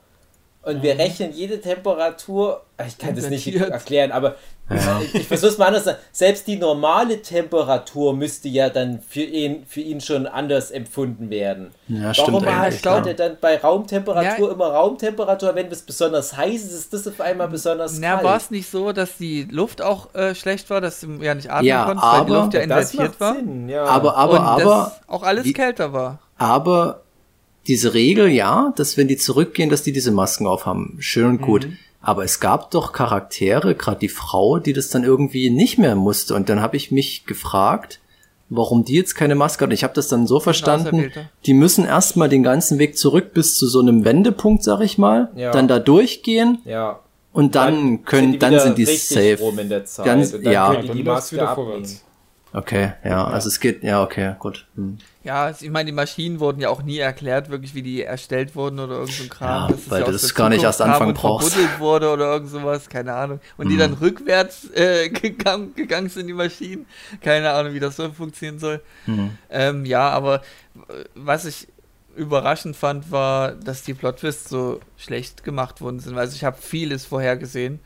und 0.67 0.83
wir 0.83 0.99
rechnen 0.99 1.33
jede 1.33 1.61
Temperatur, 1.61 2.63
ah, 2.79 2.85
ich 2.87 2.99
kann 2.99 3.15
das 3.15 3.29
nicht 3.31 3.55
erklären, 3.55 4.13
aber 4.13 4.35
Ja. 4.71 4.99
ich, 5.05 5.15
ich 5.15 5.29
versuche 5.29 5.51
es 5.51 5.59
mal 5.59 5.67
anders. 5.67 5.83
zu 5.83 5.91
sagen. 5.91 5.99
Selbst 6.11 6.47
die 6.47 6.57
normale 6.57 7.21
Temperatur 7.21 8.15
müsste 8.17 8.49
ja 8.49 8.71
dann 8.71 9.01
für 9.07 9.21
ihn, 9.23 9.65
für 9.69 9.81
ihn 9.83 10.01
schon 10.01 10.27
anders 10.27 10.71
empfunden 10.71 11.29
werden. 11.29 11.73
Ja, 11.89 12.15
stimmt 12.15 12.29
Warum 12.33 12.49
eigentlich. 12.49 12.85
hat, 12.87 13.05
ja. 13.05 13.11
er 13.13 13.15
dann 13.15 13.37
bei 13.43 13.59
Raumtemperatur 13.59 14.47
Ja. 14.49 14.53
immer 14.55 14.69
Raumtemperatur, 14.69 15.55
wenn 15.55 15.67
es 15.71 15.83
besonders 15.83 16.35
heiß 16.37 16.63
ist, 16.65 16.73
ist 16.73 16.93
das 16.95 17.07
auf 17.07 17.21
einmal 17.21 17.49
besonders 17.49 17.99
Na, 17.99 18.13
kalt? 18.15 18.25
war 18.25 18.37
es 18.39 18.51
nicht 18.51 18.71
so, 18.71 18.93
dass 18.93 19.19
die 19.19 19.45
Luft 19.51 19.83
auch 19.83 20.15
äh, 20.15 20.35
schlecht 20.35 20.71
war, 20.71 20.81
dass 20.81 21.01
du 21.01 21.09
ja 21.21 21.35
nicht 21.35 21.51
atmen 21.51 21.67
Ja, 21.67 21.85
konntest, 21.85 22.07
weil 22.13 22.25
die 22.25 22.33
Luft 22.33 22.55
ja 22.55 22.67
das 22.67 22.93
invertiert 22.95 23.21
macht 23.21 23.21
war? 23.21 23.35
Sinn, 23.37 23.69
ja. 23.69 23.85
Aber, 23.85 24.17
aber, 24.17 24.33
und 24.33 24.39
aber, 24.47 24.65
dass 24.65 25.09
auch 25.09 25.23
alles 25.25 25.45
wie- 25.45 25.53
kälter 25.53 25.93
war. 25.93 26.19
aber 26.39 27.03
diese 27.67 27.95
Regel, 27.95 28.29
ja, 28.29 28.73
dass 28.77 28.97
wenn 28.97 29.09
die 29.09 29.17
zurückgehen, 29.17 29.71
dass 29.71 29.83
die 29.83 29.93
diese 29.93 30.11
Masken 30.13 30.47
aufhaben. 30.47 30.97
Schön 31.01 31.27
und 31.27 31.41
gut. 31.41 31.67
Mhm. 31.67 31.77
Aber 32.01 32.23
es 32.25 32.39
gab 32.39 32.71
doch 32.71 32.93
Charaktere, 32.93 33.75
gerade 33.75 34.01
die 34.01 34.11
Frau, 34.11 34.59
die 34.59 34.75
das 34.75 34.91
dann 34.91 35.05
irgendwie 35.05 35.49
nicht 35.49 35.79
mehr 35.79 35.95
musste. 35.95 36.35
Und 36.35 36.51
dann 36.51 36.61
habe 36.61 36.77
ich 36.77 36.91
mich 36.91 37.25
gefragt, 37.25 38.01
warum 38.51 38.85
die 38.85 38.95
jetzt 38.95 39.15
keine 39.15 39.35
Maske 39.35 39.63
hat. 39.65 39.69
Und 39.71 39.75
ich 39.75 39.85
habe 39.85 39.95
das 39.95 40.09
dann 40.09 40.27
so 40.27 40.39
verstanden, 40.39 41.11
die 41.47 41.55
müssen 41.55 41.87
erstmal 41.87 42.29
den 42.29 42.43
ganzen 42.43 42.79
Weg 42.79 42.99
zurück 42.99 43.33
bis 43.33 43.57
zu 43.57 43.67
so 43.67 43.81
einem 43.81 44.05
Wendepunkt, 44.05 44.63
sag 44.63 44.81
ich 44.83 44.99
mal, 44.99 45.31
Ja. 45.35 45.51
dann 45.51 45.67
da 45.67 45.79
durchgehen 45.79 46.59
ja. 46.67 47.01
und 47.33 47.55
dann 47.55 48.05
können, 48.05 48.33
die 48.33 48.39
dann 48.39 48.61
sind 48.61 48.77
die 48.77 48.85
safe. 48.85 49.39
rum 49.41 49.59
in 49.59 49.71
der 49.71 49.87
Zeit. 49.87 50.07
Dann- 50.07 50.21
und 50.23 50.45
dann 50.45 50.53
ja. 50.53 50.67
können 50.73 50.83
die 50.83 50.89
Dann 50.89 50.97
die 50.99 51.03
Maske 51.05 51.37
wieder 51.37 51.49
abnehmen. 51.49 51.69
vorwärts. 51.71 52.05
Okay, 52.57 52.93
ja, 53.05 53.25
also 53.25 53.49
es 53.49 53.59
geht, 53.59 53.83
ja, 53.83 54.01
okay, 54.01 54.37
gut. 54.39 54.65
Hm. 54.77 54.97
Ja, 55.25 55.51
es- 55.51 55.61
ich 55.61 55.71
meine, 55.71 55.87
die 55.87 55.93
Maschinen 55.93 56.39
wurden 56.39 56.61
ja 56.61 56.69
auch 56.69 56.85
nie 56.85 56.99
erklärt, 56.99 57.51
wirklich, 57.51 57.75
wie 57.75 57.83
die 57.83 58.03
erstellt 58.05 58.55
wurden 58.55 58.79
oder 58.79 58.95
irgend 58.95 59.13
so 59.13 59.25
ein 59.25 59.29
Kram. 59.29 59.71
Ja, 59.71 59.77
weil 59.89 60.03
aus 60.05 60.07
du 60.07 60.13
das 60.13 60.35
gar 60.37 60.49
nicht 60.51 60.63
erst 60.63 60.81
anfangen 60.81 61.15
brauchst. 61.15 61.57
wurde 61.81 62.11
oder 62.13 62.27
irgend 62.35 62.51
sowas, 62.51 62.89
keine 62.89 63.13
Ahnung. 63.13 63.41
Und 63.57 63.71
die 63.71 63.77
dann 63.77 63.95
rückwärts 63.95 64.71
äh, 64.73 65.09
gegangen, 65.11 65.75
gegangen 65.75 66.09
sind, 66.09 66.29
die 66.29 66.33
Maschinen. 66.33 66.87
Keine 67.21 67.51
Ahnung, 67.51 67.75
wie 67.75 67.81
das 67.81 67.97
so 67.97 68.09
funktionieren 68.13 68.61
soll. 68.61 68.81
Ähm, 69.51 69.85
ja, 69.85 70.11
aber 70.11 70.37
äh, 70.37 71.05
was 71.17 71.47
ich 71.47 71.67
überraschend 72.17 72.77
fand, 72.77 73.11
war, 73.11 73.53
dass 73.53 73.83
die 73.83 73.95
Plot-Twists 73.95 74.49
so 74.49 74.81
schlecht 74.97 75.45
gemacht 75.45 75.81
worden 75.81 76.01
sind. 76.01 76.17
Also 76.19 76.35
ich 76.37 76.45
habe 76.45 76.57
vieles 76.61 77.05
vorhergesehen. 77.07 77.81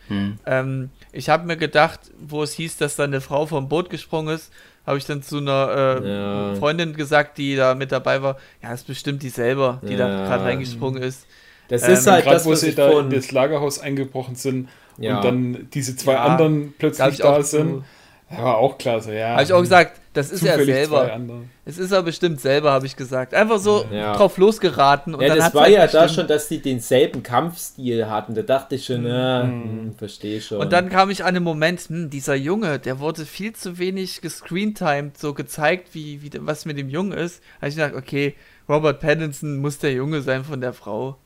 Ähm, 0.46 0.90
ich 1.12 1.28
habe 1.28 1.46
mir 1.46 1.56
gedacht, 1.56 2.00
wo 2.18 2.42
es 2.42 2.52
hieß, 2.54 2.76
dass 2.76 2.96
da 2.96 3.04
eine 3.04 3.20
Frau 3.20 3.46
vom 3.46 3.68
Boot 3.68 3.90
gesprungen 3.90 4.34
ist, 4.34 4.52
habe 4.86 4.98
ich 4.98 5.04
dann 5.06 5.22
zu 5.22 5.38
einer 5.38 6.00
äh, 6.02 6.08
Ja. 6.08 6.54
Freundin 6.56 6.94
gesagt, 6.94 7.36
die 7.38 7.56
da 7.56 7.74
mit 7.74 7.92
dabei 7.92 8.22
war, 8.22 8.38
ja, 8.62 8.72
ist 8.72 8.86
bestimmt 8.86 9.22
die 9.22 9.28
selber, 9.28 9.80
die 9.86 9.96
da 9.96 10.08
Ja. 10.08 10.24
gerade 10.26 10.44
reingesprungen 10.44 11.02
ist. 11.02 11.26
Das 11.68 11.82
Ähm, 11.82 11.92
ist 11.94 12.06
halt 12.06 12.24
Gerade 12.24 12.36
das, 12.36 12.46
wo 12.46 12.50
was 12.52 12.60
sie 12.60 12.68
ich 12.70 12.74
da 12.74 12.98
in 13.00 13.10
das 13.10 13.30
Lagerhaus 13.30 13.78
eingebrochen 13.80 14.34
sind 14.34 14.68
Ja. 14.96 15.16
und 15.18 15.24
dann 15.24 15.68
diese 15.74 15.94
zwei 15.96 16.12
Ja, 16.14 16.24
anderen 16.24 16.68
Da 16.68 16.74
plötzlich 16.78 17.18
da 17.18 17.36
zu- 17.40 17.42
sind. 17.46 17.84
Ja, 18.30 18.42
war 18.44 18.56
auch 18.58 18.76
klar 18.78 19.00
so, 19.00 19.10
ja. 19.10 19.30
Habe 19.30 19.42
ich 19.42 19.52
auch 19.52 19.60
gesagt, 19.60 20.00
das 20.18 20.32
ist 20.32 20.42
er 20.42 20.54
zufällig 20.58 20.74
selber. 20.74 21.20
Es 21.64 21.78
ist 21.78 21.92
er 21.92 22.02
bestimmt 22.02 22.40
selber, 22.40 22.72
habe 22.72 22.86
ich 22.86 22.96
gesagt. 22.96 23.34
Einfach 23.34 23.58
so 23.58 23.84
Ja. 23.90 24.16
drauf 24.16 24.36
losgeraten 24.36 25.14
und 25.14 25.22
ja, 25.22 25.28
dann 25.28 25.38
das 25.38 25.54
war 25.54 25.62
halt 25.62 25.72
ja 25.74 25.86
da 25.86 26.08
schon, 26.08 26.26
dass 26.26 26.48
die 26.48 26.60
denselben 26.60 27.22
Kampfstil 27.22 28.08
hatten. 28.10 28.34
Da 28.34 28.42
dachte 28.42 28.74
ich 28.74 28.84
schon, 28.84 29.06
ja, 29.06 29.44
hm, 29.44 29.94
verstehe 29.96 30.40
schon. 30.40 30.58
Und 30.58 30.72
dann 30.72 30.88
kam 30.88 31.10
ich 31.10 31.24
an 31.24 31.34
den 31.34 31.44
Moment, 31.44 31.80
hm, 31.82 32.10
dieser 32.10 32.34
Junge, 32.34 32.80
der 32.80 32.98
wurde 32.98 33.24
viel 33.24 33.52
zu 33.52 33.78
wenig 33.78 34.20
gescreentimed, 34.20 35.16
so 35.16 35.34
gezeigt, 35.34 35.94
wie, 35.94 36.20
wie 36.20 36.30
was 36.40 36.64
mit 36.64 36.78
dem 36.78 36.88
Jungen 36.88 37.12
ist. 37.12 37.40
Da 37.40 37.62
hab 37.62 37.68
ich 37.68 37.76
gedacht, 37.76 37.94
okay, 37.94 38.34
Robert 38.68 38.98
Pattinson 39.00 39.58
muss 39.58 39.78
der 39.78 39.92
Junge 39.92 40.22
sein 40.22 40.42
von 40.42 40.60
der 40.60 40.72
Frau. 40.72 41.16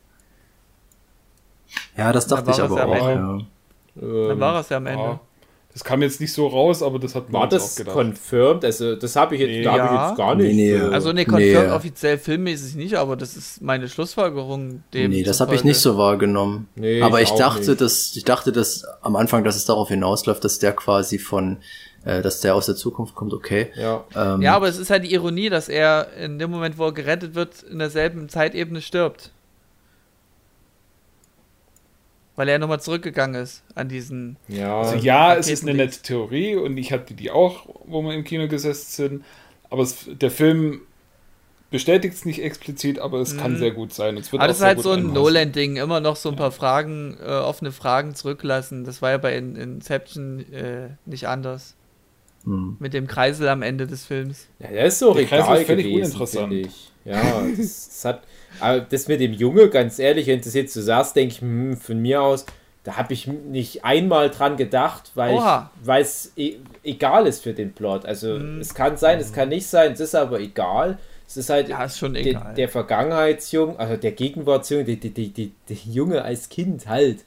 Ja, 1.97 2.13
das 2.13 2.27
Da 2.27 2.37
dachte 2.37 2.51
ich 2.51 2.61
aber 2.61 2.87
auch, 2.87 3.09
ja. 3.09 3.39
Dann 3.95 4.41
war 4.41 4.61
es 4.61 4.69
ja 4.69 4.77
am 4.77 4.87
Ende. 4.87 5.19
Ja. 5.73 5.75
Das 5.75 5.85
kam 5.85 6.03
jetzt 6.03 6.21
nicht 6.21 6.33
so 6.35 6.47
raus, 6.49 6.83
aber 6.83 6.99
das 6.99 7.15
hat 7.15 7.31
man 7.31 7.43
war 7.43 7.49
das 7.49 7.73
auch 7.73 7.77
gedacht. 7.79 7.95
confirmed? 7.97 8.65
Also, 8.65 8.95
das 8.95 9.17
habe 9.17 9.35
ich 9.35 9.41
jetzt, 9.41 9.51
Nee. 9.51 9.63
da 9.63 9.73
habe 9.73 9.83
ich 9.85 9.91
Ja. 9.91 10.09
jetzt 10.09 10.17
gar 10.19 10.35
nicht. 10.35 10.55
Nee, 10.55 10.73
nee. 10.73 10.79
so- 10.79 10.91
Also 10.91 11.13
ne, 11.13 11.25
confirmed 11.25 11.69
Nee. 11.69 11.75
offiziell 11.75 12.19
filmmäßig 12.19 12.75
nicht, 12.75 12.95
aber 12.97 13.17
das 13.17 13.37
ist 13.37 13.63
meine 13.63 13.89
Schlussfolgerung. 13.89 14.83
Dem 14.93 15.11
Nee, 15.11 15.23
das 15.23 15.41
habe 15.41 15.55
ich 15.55 15.65
nicht 15.65 15.79
so 15.79 15.97
wahrgenommen. 15.97 16.69
Nee, 16.75 17.01
aber 17.03 17.23
ich 17.23 17.31
ich 17.31 17.39
dachte, 17.39 17.71
nicht. 17.71 17.81
dass 17.81 18.15
ich 18.15 18.25
dachte, 18.25 18.53
dass 18.53 18.85
am 19.01 19.17
Anfang, 19.17 19.45
dass 19.45 19.57
es 19.57 19.65
darauf 19.65 19.89
hinausläuft, 19.89 20.45
dass 20.45 20.59
der 20.59 20.73
quasi 20.73 21.19
von, 21.19 21.59
äh, 22.05 22.21
dass 22.21 22.41
der 22.41 22.55
aus 22.55 22.67
der 22.67 22.77
Zukunft 22.77 23.15
kommt. 23.15 23.33
Okay. 23.33 23.69
ja. 23.75 24.05
Ähm, 24.15 24.43
Ja, 24.43 24.55
aber 24.57 24.69
es 24.69 24.77
ist 24.77 24.91
halt 24.91 25.05
die 25.05 25.13
Ironie, 25.15 25.49
dass 25.49 25.69
er 25.71 26.09
in 26.21 26.39
dem 26.39 26.51
Moment, 26.51 26.77
wo 26.77 26.85
er 26.87 26.93
gerettet 26.93 27.35
wird, 27.35 27.63
in 27.63 27.79
derselben 27.79 28.29
Zeitebene 28.29 28.83
stirbt. 28.83 29.31
Weil 32.35 32.49
er 32.49 32.59
nochmal 32.59 32.81
zurückgegangen 32.81 33.41
ist 33.43 33.63
an 33.75 33.89
diesen. 33.89 34.37
ja. 34.49 34.81
Also 34.81 34.97
ja, 34.97 35.35
es 35.37 35.49
ist 35.49 35.63
eine 35.65 35.75
nette 35.75 36.01
Theorie 36.01 36.57
und 36.57 36.77
ich 36.79 36.91
hatte 36.93 37.13
die 37.15 37.31
auch, 37.31 37.67
wo 37.85 38.01
wir 38.03 38.15
im 38.15 38.25
Kino 38.25 38.49
gesessen 38.49 38.87
sind. 38.91 39.25
Aber 39.69 39.83
es, 39.83 40.07
der 40.09 40.31
Film 40.31 40.81
bestätigt 41.71 42.15
es 42.15 42.25
nicht 42.25 42.43
explizit, 42.43 42.99
aber 42.99 43.21
es 43.21 43.37
kann 43.37 43.55
Mhm. 43.55 43.59
sehr 43.59 43.71
gut 43.71 43.93
sein. 43.95 44.17
Es 44.17 44.31
wird 44.33 44.41
Aber 44.43 44.45
auch 44.45 44.49
das 44.49 44.59
ist 44.59 44.65
halt 44.65 44.81
so 44.81 44.93
ein. 44.93 45.13
Nolan-Ding, 45.13 45.77
immer 45.77 46.01
noch 46.01 46.17
so 46.17 46.29
ein 46.31 46.37
paar 46.37 46.53
Fragen, 46.53 47.17
äh, 47.23 47.27
offene 47.29 47.73
Fragen 47.73 48.15
zurücklassen. 48.15 48.85
Das 48.85 49.01
war 49.03 49.11
ja 49.11 49.19
bei 49.19 49.37
In 49.37 49.57
Inception 49.57 50.41
äh, 50.53 50.91
nicht 51.07 51.29
anders. 51.29 51.75
hm. 52.45 52.77
Mit 52.79 52.93
dem 52.95 53.07
Kreisel 53.07 53.49
am 53.49 53.63
Ende 53.63 53.87
des 53.87 54.05
Films. 54.05 54.49
Ja, 54.59 54.69
der 54.69 54.87
ist 54.87 54.99
so 54.99 55.15
Der 55.15 55.25
Kreis 55.27 55.45
regal 55.45 55.61
ist 55.61 55.67
völlig 55.67 55.85
gewesen, 55.87 56.01
uninteressant. 56.17 56.69
Ja, 57.05 57.43
das, 57.57 57.89
das 57.89 58.05
hat, 58.05 58.23
aber 58.61 58.81
das 58.81 59.09
mit 59.09 59.21
dem 59.21 59.33
Junge, 59.33 59.69
ganz 59.69 59.99
ehrlich, 59.99 60.27
wenn 60.27 60.39
du 60.39 60.45
das 60.45 60.55
jetzt 60.55 60.75
so 60.75 60.81
sagst, 60.83 61.17
denke 61.17 61.35
ich, 61.35 61.41
hm, 61.41 61.77
von 61.77 61.99
mir 62.01 62.23
aus, 62.23 62.47
da 62.85 62.97
habe 62.97 63.13
ich 63.13 63.27
nicht 63.27 63.85
einmal 63.85 64.31
dran 64.31 64.57
gedacht, 64.57 65.13
weil 65.15 65.35
Oha. 65.35 65.71
ich, 65.81 65.87
weil 65.87 66.03
es 66.03 66.33
e 66.37 66.57
egal 66.85 67.27
ist 67.27 67.43
für 67.43 67.53
den 67.53 67.73
Plot. 67.73 68.05
Also 68.07 68.35
Hm. 68.37 68.61
es 68.61 68.75
kann 68.75 68.97
sein, 68.97 69.21
es 69.21 69.33
kann 69.33 69.49
nicht 69.49 69.67
sein, 69.67 69.93
es 69.93 70.01
ist 70.01 70.15
aber 70.15 70.41
egal. 70.41 70.99
Es 71.29 71.37
ist 71.37 71.49
halt 71.49 71.69
Ja, 71.69 71.85
ist 71.85 71.99
schon 71.99 72.15
der, 72.15 72.27
egal. 72.27 72.55
der 72.55 72.69
Vergangenheitsjunge, 72.69 73.79
also 73.79 73.97
der 73.97 74.13
Gegenwartsjunge, 74.13 74.85
der, 74.85 74.97
der, 74.97 75.11
der, 75.11 75.27
der, 75.29 75.47
der 75.69 75.77
Junge 75.77 76.23
als 76.23 76.49
Kind 76.49 76.87
halt, 76.89 77.19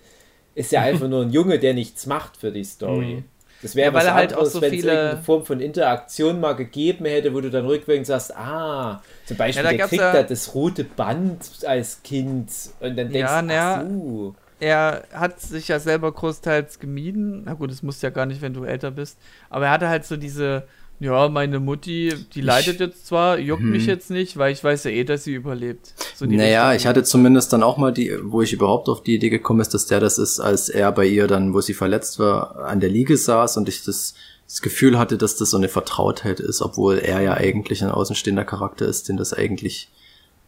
ist 0.56 0.72
ja 0.72 0.82
einfach 0.84 1.08
nur 1.08 1.24
ein 1.24 1.32
Junge, 1.32 1.58
der 1.60 1.74
nichts 1.74 2.06
macht 2.06 2.38
für 2.38 2.52
die 2.52 2.64
Story. 2.64 3.24
Das 3.62 3.76
wäre 3.76 3.88
Ja, 3.88 3.94
weil 3.94 4.06
was 4.06 4.14
halt 4.14 4.34
auch 4.34 4.38
anderes, 4.38 4.54
so 4.54 4.62
wenn 4.62 4.74
es 4.74 4.80
viele- 4.82 4.92
irgendeine 4.94 5.24
Form 5.24 5.46
von 5.46 5.60
Interaktion 5.60 6.40
mal 6.40 6.54
gegeben 6.54 7.06
hätte, 7.06 7.34
wo 7.34 7.42
du 7.42 7.50
dann 7.50 7.66
rückwärts 7.66 8.08
sagst, 8.10 8.36
ah, 8.36 9.02
zum 9.26 9.38
Beispiel, 9.38 9.64
Ja, 9.66 9.72
der 9.72 9.88
kriegt 9.88 10.02
ja- 10.02 10.14
da 10.14 10.24
das 10.24 10.54
rote 10.54 10.84
Band 10.84 11.50
als 11.66 12.04
Kind 12.04 12.50
und 12.80 12.98
dann 12.98 13.10
denkst 13.10 13.16
Ja, 13.20 13.42
du, 13.42 13.48
na, 13.48 13.76
ach 13.76 13.82
so. 13.82 14.36
er 14.60 15.04
hat 15.14 15.40
sich 15.40 15.68
ja 15.68 15.80
selber 15.80 16.12
großteils 16.12 16.80
gemieden. 16.80 17.44
Na 17.46 17.54
gut, 17.54 17.72
das 17.72 17.82
musst 17.82 18.04
du 18.04 18.08
ja 18.08 18.12
gar 18.12 18.26
nicht, 18.26 18.42
wenn 18.42 18.54
du 18.54 18.64
älter 18.66 18.92
bist. 18.92 19.18
Aber 19.50 19.66
er 19.66 19.72
hatte 19.72 19.90
halt 19.90 20.06
so 20.06 20.16
diese, 20.18 20.64
ja, 21.00 21.28
meine 21.28 21.60
Mutti, 21.60 22.14
die 22.34 22.42
leidet 22.42 22.80
jetzt 22.80 23.08
zwar, 23.08 23.38
juckt 23.38 23.64
mich 23.64 23.86
jetzt 23.86 24.10
nicht, 24.10 24.38
weil 24.38 24.54
ich 24.54 24.64
weiß 24.64 24.86
ja 24.86 24.92
eh, 24.92 25.04
dass 25.04 25.26
sie 25.26 25.34
überlebt. 25.34 25.94
So 26.16 26.26
die 26.26 26.38
Naja, 26.38 26.70
Richtung. 26.70 26.82
ich 26.82 26.88
hatte 26.88 27.04
zumindest 27.04 27.52
dann 27.52 27.64
auch 27.64 27.78
mal 27.78 27.92
die, 27.92 28.14
wo 28.24 28.42
ich 28.42 28.54
überhaupt 28.54 28.88
auf 28.88 29.04
die 29.04 29.16
Idee 29.16 29.30
gekommen 29.30 29.60
ist, 29.60 29.74
dass 29.74 29.88
der 29.88 30.00
das 30.00 30.18
ist, 30.18 30.40
als 30.40 30.70
er 30.70 30.92
bei 30.92 31.06
ihr 31.06 31.28
dann, 31.28 31.54
wo 31.54 31.62
sie 31.62 31.74
verletzt 31.74 32.20
war, 32.20 32.66
an 32.66 32.80
der 32.80 32.90
Liege 32.90 33.18
saß 33.18 33.58
und 33.58 33.68
ich 33.68 33.84
das, 33.84 34.16
das 34.48 34.62
Gefühl 34.62 34.98
hatte, 34.98 35.18
dass 35.18 35.36
das 35.36 35.50
so 35.50 35.58
eine 35.58 35.70
Vertrautheit 35.70 36.40
ist, 36.40 36.62
obwohl 36.62 37.00
er 37.00 37.22
ja 37.22 37.34
eigentlich 37.34 37.84
ein 37.84 37.92
außenstehender 37.92 38.46
Charakter 38.46 38.86
ist, 38.86 39.10
den 39.10 39.18
das 39.18 39.34
eigentlich 39.34 39.90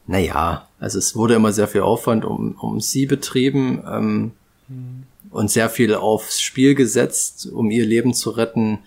naja, 0.08 0.68
also 0.80 0.98
es 0.98 1.16
wurde 1.16 1.36
immer 1.36 1.52
sehr 1.52 1.68
viel 1.68 1.82
Aufwand 1.82 2.24
um, 2.24 2.56
um 2.56 2.80
sie 2.80 3.06
betrieben 3.06 3.84
ähm, 3.86 4.32
mhm. 4.70 5.04
und 5.30 5.52
sehr 5.52 5.70
viel 5.70 5.94
aufs 5.94 6.42
Spiel 6.42 6.76
gesetzt, 6.76 7.50
um 7.52 7.70
ihr 7.70 7.86
Leben 7.86 8.14
zu 8.14 8.30
retten. 8.30 8.80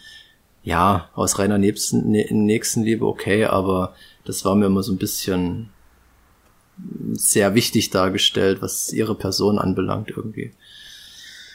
Ja, 0.62 1.09
aus 1.14 1.38
reiner 1.38 1.59
Nächsten, 1.59 2.11
Nächstenliebe 2.11 3.07
okay, 3.07 3.46
aber 3.46 3.94
das 4.25 4.44
war 4.44 4.55
mir 4.55 4.66
immer 4.66 4.83
so 4.83 4.92
ein 4.92 4.99
bisschen 4.99 5.70
sehr 7.12 7.55
wichtig 7.55 7.90
dargestellt, 7.90 8.62
was 8.62 8.92
ihre 8.92 9.14
Person 9.14 9.59
anbelangt 9.59 10.11
irgendwie. 10.11 10.53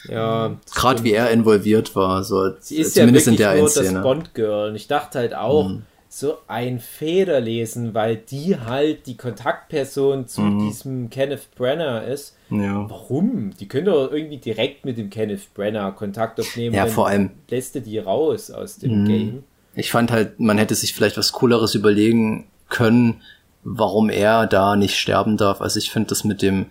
Ja. 0.08 0.56
Gerade 0.74 1.04
wie 1.04 1.12
er 1.12 1.30
involviert 1.30 1.96
war, 1.96 2.22
so 2.22 2.52
Sie 2.60 2.76
ist 2.76 2.94
zumindest 2.94 3.26
ja 3.26 3.32
in 3.32 3.38
der 3.38 3.56
nur 3.56 3.68
Szene. 3.68 3.92
das 3.94 4.02
Bond 4.02 4.34
Girl. 4.34 4.70
Und 4.70 4.76
ich 4.76 4.86
dachte 4.86 5.18
halt 5.18 5.34
auch, 5.34 5.68
mhm. 5.68 5.82
So 6.18 6.38
ein 6.46 6.80
Federlesen, 6.80 7.92
weil 7.92 8.16
die 8.16 8.58
halt 8.58 9.06
die 9.06 9.18
Kontaktperson 9.18 10.26
zu 10.26 10.40
mhm. 10.40 10.58
diesem 10.60 11.10
Kenneth 11.10 11.54
Brenner 11.54 12.06
ist. 12.06 12.36
Ja. 12.48 12.88
Warum? 12.88 13.50
Die 13.60 13.68
können 13.68 13.84
doch 13.84 14.10
irgendwie 14.10 14.38
direkt 14.38 14.86
mit 14.86 14.96
dem 14.96 15.10
Kenneth 15.10 15.52
Brenner 15.52 15.92
Kontakt 15.92 16.40
aufnehmen. 16.40 16.74
Ja, 16.74 16.86
vor 16.86 17.08
allem. 17.08 17.32
Lässt 17.50 17.74
du 17.74 17.82
die 17.82 17.98
raus 17.98 18.50
aus 18.50 18.78
dem 18.78 19.02
mhm. 19.02 19.06
Game. 19.06 19.44
Ich 19.74 19.90
fand 19.90 20.10
halt, 20.10 20.40
man 20.40 20.56
hätte 20.56 20.74
sich 20.74 20.94
vielleicht 20.94 21.18
was 21.18 21.32
Cooleres 21.32 21.74
überlegen 21.74 22.46
können, 22.70 23.20
warum 23.62 24.08
er 24.08 24.46
da 24.46 24.74
nicht 24.74 24.96
sterben 24.96 25.36
darf. 25.36 25.60
Also 25.60 25.78
ich 25.78 25.90
finde 25.90 26.08
das 26.08 26.24
mit 26.24 26.40
dem, 26.40 26.66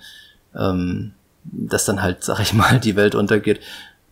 ähm, 0.57 1.13
dass 1.43 1.85
dann 1.85 2.01
halt, 2.01 2.23
sag 2.23 2.39
ich 2.39 2.53
mal, 2.53 2.79
die 2.79 2.95
Welt 2.95 3.13
untergeht. 3.13 3.59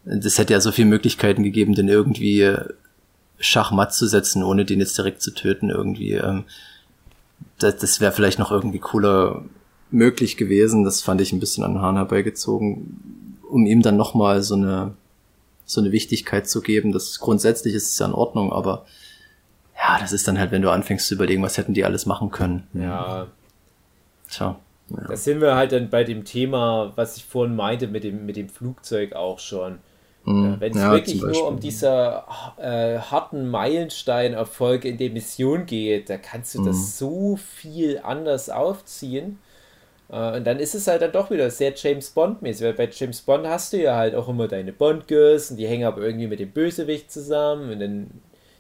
Das 0.06 0.38
hätte 0.38 0.54
ja 0.54 0.60
so 0.60 0.72
viele 0.72 0.90
Möglichkeiten 0.90 1.42
gegeben, 1.42 1.74
den 1.74 1.88
irgendwie 1.88 2.56
Schachmatt 3.44 3.94
zu 3.94 4.08
setzen, 4.08 4.44
ohne 4.44 4.66
den 4.66 4.80
jetzt 4.80 4.98
direkt 4.98 5.22
zu 5.22 5.32
töten 5.32 5.70
irgendwie. 5.70 6.14
Ähm, 6.14 6.46
das 7.60 7.78
das 7.78 8.00
wäre 8.00 8.12
vielleicht 8.12 8.40
noch 8.40 8.52
irgendwie 8.52 8.80
cooler 8.80 9.44
möglich 9.92 10.38
gewesen. 10.38 10.84
Das 10.84 11.02
fand 11.02 11.22
ich 11.22 11.34
ein 11.34 11.40
bisschen 11.40 11.64
an 11.64 11.74
den 11.74 11.82
Haaren 11.82 11.98
herbeigezogen, 11.98 13.40
um 13.50 13.66
ihm 13.66 13.82
dann 13.82 13.98
nochmal 13.98 14.42
so 14.42 14.56
eine 14.56 14.94
so 15.66 15.82
eine 15.82 15.92
Wichtigkeit 15.92 16.48
zu 16.50 16.62
geben. 16.62 16.92
Das 16.92 17.20
grundsätzlich 17.20 17.74
ist 17.74 17.90
es 17.90 18.00
ja 18.00 18.06
in 18.06 18.14
Ordnung, 18.14 18.52
aber 18.52 18.86
ja, 19.76 20.00
das 20.00 20.14
ist 20.14 20.28
dann 20.28 20.40
halt, 20.40 20.52
wenn 20.52 20.62
du 20.62 20.70
anfängst 20.70 21.08
zu 21.08 21.16
überlegen, 21.16 21.44
was 21.44 21.58
hätten 21.58 21.74
die 21.74 21.86
alles 21.86 22.06
machen 22.06 22.32
können. 22.32 22.68
Ja. 22.74 23.28
Tja. 24.30 24.60
Ja. 24.90 25.08
Da 25.08 25.16
sind 25.16 25.42
wir 25.42 25.56
halt 25.56 25.72
dann 25.72 25.90
bei 25.90 26.04
dem 26.04 26.26
Thema, 26.26 26.92
was 26.96 27.18
ich 27.18 27.26
vorhin 27.26 27.56
meinte, 27.56 27.88
mit 27.88 28.04
dem, 28.04 28.26
mit 28.26 28.36
dem 28.36 28.50
Flugzeug 28.50 29.14
auch 29.14 29.40
schon. 29.40 29.80
Mhm. 30.26 30.56
Wenn 30.60 30.72
es 30.72 30.78
ja, 30.78 30.92
wirklich 30.92 31.22
nur 31.22 31.48
um 31.48 31.60
dieser 31.60 32.26
äh, 32.58 33.00
harten 33.00 33.50
Meilenstein-Erfolg 33.50 34.86
in 34.86 34.98
der 34.98 35.10
Mission 35.10 35.66
geht, 35.66 36.10
da 36.10 36.18
kannst 36.18 36.56
du 36.56 36.62
mhm. 36.62 36.66
das 36.66 36.98
so 36.98 37.36
viel 37.36 38.00
anders 38.04 38.50
aufziehen. 38.50 39.40
Äh, 40.10 40.38
und 40.38 40.48
dann 40.48 40.60
ist 40.60 40.76
es 40.76 40.88
halt 40.88 41.02
dann 41.02 41.12
doch 41.12 41.30
wieder 41.30 41.50
sehr 41.50 41.74
James 41.76 42.12
Bond-mäßig, 42.12 42.66
weil 42.66 42.74
bei 42.74 42.90
James 42.92 43.22
Bond 43.22 43.48
hast 43.48 43.74
du 43.74 43.82
ja 43.82 43.96
halt 43.96 44.16
auch 44.16 44.30
immer 44.30 44.48
deine 44.48 44.72
Bond-Girls 44.72 45.52
und 45.52 45.58
die 45.58 45.68
hängen 45.68 45.86
aber 45.86 46.02
irgendwie 46.02 46.28
mit 46.28 46.40
dem 46.40 46.52
Bösewicht 46.52 47.12
zusammen 47.12 47.72
und 47.72 47.80
dann 47.80 48.12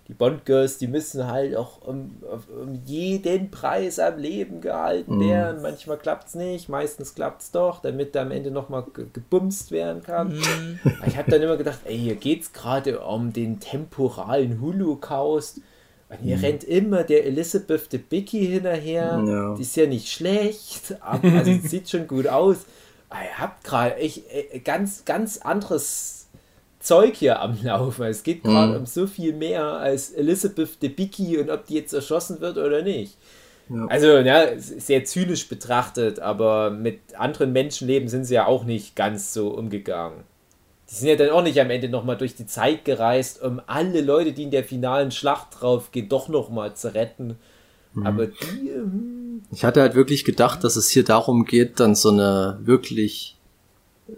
die 0.10 0.14
Bond-Girls, 0.14 0.80
die 0.80 0.88
müssen 0.88 1.28
halt 1.28 1.56
auch 1.56 1.82
um, 1.82 2.18
um, 2.22 2.82
jeden 2.86 3.52
Preis 3.52 4.00
am 4.00 4.18
Leben 4.18 4.60
gehalten 4.60 5.18
mhm. 5.18 5.30
werden. 5.30 5.62
Manchmal 5.62 5.98
klappt 5.98 6.28
es 6.28 6.36
nicht, 6.36 6.68
meistens 6.68 7.16
klappt 7.16 7.42
es 7.42 7.52
doch, 7.52 7.82
damit 7.82 8.14
da 8.14 8.24
am 8.24 8.32
Ende 8.32 8.52
nochmal 8.52 8.84
gebumst 9.14 9.72
werden 9.72 10.04
kann. 10.04 10.36
Mm. 10.38 10.80
Ich 11.08 11.18
habe 11.18 11.32
dann 11.32 11.42
immer 11.42 11.56
gedacht, 11.56 11.80
ey, 11.86 11.98
hier 11.98 12.16
geht 12.16 12.42
es 12.42 12.52
gerade 12.52 13.00
um 13.00 13.32
den 13.32 13.62
temporalen 13.62 14.60
Holocaust. 14.60 15.62
Und 16.10 16.18
hier 16.22 16.38
mhm. 16.38 16.44
rennt 16.44 16.64
immer 16.66 17.04
der 17.04 17.26
Elizabeth 17.26 17.92
de 17.94 18.00
Bicky 18.00 18.46
hinterher. 18.46 19.24
Ja. 19.26 19.56
Die 19.56 19.62
ist 19.62 19.76
ja 19.78 19.88
nicht 19.88 20.12
schlecht, 20.12 20.98
aber 21.00 21.32
also 21.32 21.58
sieht 21.64 21.90
schon 21.90 22.08
gut 22.08 22.28
aus. 22.28 22.58
Ich 23.10 23.38
habe 23.38 23.54
gerade 23.64 23.96
echt 23.96 24.24
äh, 24.32 24.60
ganz, 24.60 25.06
ganz 25.06 25.38
anderes 25.38 26.23
Zeug 26.84 27.16
hier 27.16 27.42
am 27.42 27.58
Laufen. 27.64 28.04
Es 28.04 28.24
geht 28.24 28.44
gerade 28.44 28.74
mhm. 28.74 28.80
um 28.80 28.86
so 28.86 29.08
viel 29.08 29.34
mehr 29.34 29.64
als 29.64 30.12
Elizabeth 30.12 30.82
Debicki 30.82 31.38
und 31.38 31.50
ob 31.50 31.66
die 31.66 31.76
jetzt 31.76 31.94
erschossen 31.94 32.42
wird 32.42 32.58
oder 32.58 32.82
nicht. 32.82 33.18
Ja. 33.70 33.86
Also, 33.88 34.18
ja, 34.18 34.60
sehr 34.60 35.06
zynisch 35.06 35.48
betrachtet, 35.48 36.20
aber 36.20 36.70
mit 36.70 37.00
anderen 37.18 37.54
Menschenleben 37.54 38.10
sind 38.10 38.26
sie 38.26 38.36
ja 38.36 38.46
auch 38.46 38.66
nicht 38.66 38.96
ganz 38.96 39.34
so 39.34 39.50
umgegangen. 39.50 40.24
Die 40.90 40.96
sind 40.96 41.08
ja 41.08 41.16
dann 41.16 41.30
auch 41.30 41.42
nicht 41.42 41.60
am 41.62 41.70
Ende 41.70 41.88
nochmal 41.88 42.18
durch 42.18 42.36
die 42.36 42.46
Zeit 42.46 42.84
gereist, 42.84 43.42
um 43.42 43.62
alle 43.66 44.02
Leute, 44.02 44.34
die 44.34 44.44
in 44.44 44.52
der 44.52 44.66
finalen 44.66 45.12
Schlacht 45.12 45.62
draufgehen, 45.62 46.10
doch 46.10 46.28
nochmal 46.28 46.76
zu 46.76 46.94
retten. 46.94 47.38
Mhm. 47.94 48.06
Aber 48.06 48.28
die. 48.28 48.72
Hm. 48.74 49.44
Ich 49.52 49.64
hatte 49.64 49.82
halt 49.82 49.96
wirklich 49.96 50.26
gedacht, 50.26 50.64
dass 50.64 50.76
es 50.76 50.90
hier 50.90 51.04
darum 51.04 51.46
geht, 51.46 51.80
dann 51.80 51.96
so 51.96 52.10
eine 52.10 52.60
wirklich 52.62 53.38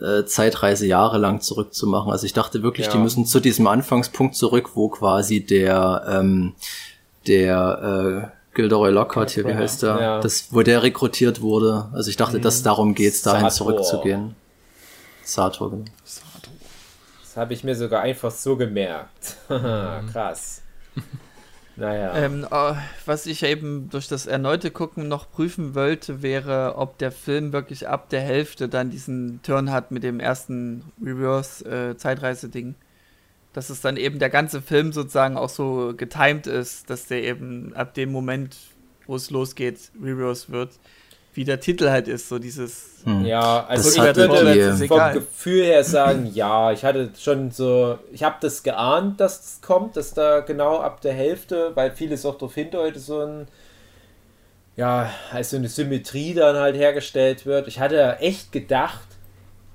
äh, 0.02 0.26
Zeitreise 0.26 0.86
jahrelang 0.86 1.42
zurückzumachen. 1.42 2.12
Also 2.12 2.26
ich 2.26 2.34
dachte 2.34 2.64
wirklich, 2.64 2.88
ja. 2.88 2.94
die 2.94 3.00
müssen 3.00 3.26
zu 3.26 3.40
diesem 3.40 3.68
Anfangspunkt 3.68 4.36
zurück, 4.36 4.72
wo 4.76 4.90
quasi 4.90 5.46
der 5.46 6.06
ähm, 6.08 6.54
der 7.28 8.32
äh, 8.32 8.56
Gilderoy 8.56 8.92
Lockhart 8.92 9.32
hier, 9.32 9.46
wie 9.46 9.54
heißt 9.54 9.84
der? 9.84 10.00
Ja. 10.00 10.20
Das, 10.20 10.48
wo 10.52 10.62
der 10.62 10.82
rekrutiert 10.82 11.42
wurde. 11.42 11.90
Also 11.94 12.10
ich 12.10 12.18
dachte, 12.18 12.38
mhm. 12.38 12.42
dass 12.42 12.64
darum 12.64 12.96
geht's, 12.96 13.22
dahin 13.22 13.50
Sator. 13.50 13.68
zurückzugehen. 13.68 14.36
Sator, 15.24 15.72
genau. 15.72 15.86
Das 16.04 17.36
habe 17.36 17.54
ich 17.54 17.64
mir 17.64 17.76
sogar 17.76 18.02
einfach 18.02 18.32
so 18.32 18.56
gemerkt. 18.56 19.38
Krass. 19.48 20.62
Naja. 21.78 22.16
Ähm, 22.16 22.48
oh, 22.50 22.76
was 23.06 23.26
ich 23.26 23.44
eben 23.44 23.90
durch 23.90 24.08
das 24.08 24.28
erneute 24.28 24.72
Gucken 24.72 25.08
noch 25.08 25.30
prüfen 25.30 25.76
wollte, 25.76 26.22
wäre, 26.22 26.76
ob 26.78 26.98
der 26.98 27.12
Film 27.12 27.52
wirklich 27.52 27.88
ab 27.88 28.10
der 28.10 28.22
Hälfte 28.22 28.70
dann 28.70 28.92
diesen 28.92 29.42
Turn 29.44 29.72
hat 29.72 29.92
mit 29.92 30.04
dem 30.04 30.20
ersten 30.20 30.84
Reverse-Zeitreise-Ding. 31.04 32.72
Äh, 32.72 32.86
dass 33.52 33.70
es 33.70 33.80
dann 33.80 33.96
eben 33.96 34.20
der 34.20 34.30
ganze 34.30 34.62
Film 34.62 34.92
sozusagen 34.92 35.38
auch 35.38 35.50
so 35.50 35.94
getimed 35.96 36.46
ist, 36.46 36.90
dass 36.90 37.08
der 37.08 37.24
eben 37.24 37.74
ab 37.74 37.94
dem 37.94 38.12
Moment, 38.12 38.58
wo 39.06 39.16
es 39.16 39.30
losgeht, 39.30 39.92
Reverse 40.02 40.50
wird 40.50 40.78
wie 41.36 41.44
der 41.44 41.60
Titel 41.60 41.90
halt 41.90 42.08
ist, 42.08 42.30
so 42.30 42.40
dieses. 42.40 43.02
Hm. 43.04 43.26
Ja, 43.26 43.66
also 43.66 43.84
das 43.84 43.98
ich 43.98 44.02
würde 44.02 44.78
die, 44.78 44.88
vom 44.88 45.14
Gefühl 45.14 45.64
her 45.66 45.84
sagen, 45.84 46.26
ja, 46.34 46.72
ich 46.72 46.84
hatte 46.84 47.12
schon 47.18 47.52
so, 47.52 48.00
ich 48.12 48.24
habe 48.24 48.38
das 48.40 48.64
geahnt, 48.64 49.20
dass 49.20 49.34
es 49.34 49.42
das 49.42 49.62
kommt, 49.62 49.98
dass 49.98 50.14
da 50.14 50.40
genau 50.40 50.80
ab 50.80 51.02
der 51.02 51.14
Hälfte, 51.14 51.72
weil 51.76 51.92
vieles 51.92 52.26
auch 52.26 52.36
darauf 52.36 52.56
hindeutet, 52.56 53.02
so 53.02 53.20
ein, 53.20 53.48
ja, 54.78 55.10
als 55.32 55.52
so 55.52 55.58
eine 55.58 55.68
Symmetrie 55.68 56.34
dann 56.34 56.56
halt 56.56 56.78
hergestellt 56.78 57.46
wird. 57.46 57.68
Ich 57.68 57.80
hatte 57.80 58.18
echt 58.20 58.52
gedacht, 58.52 59.08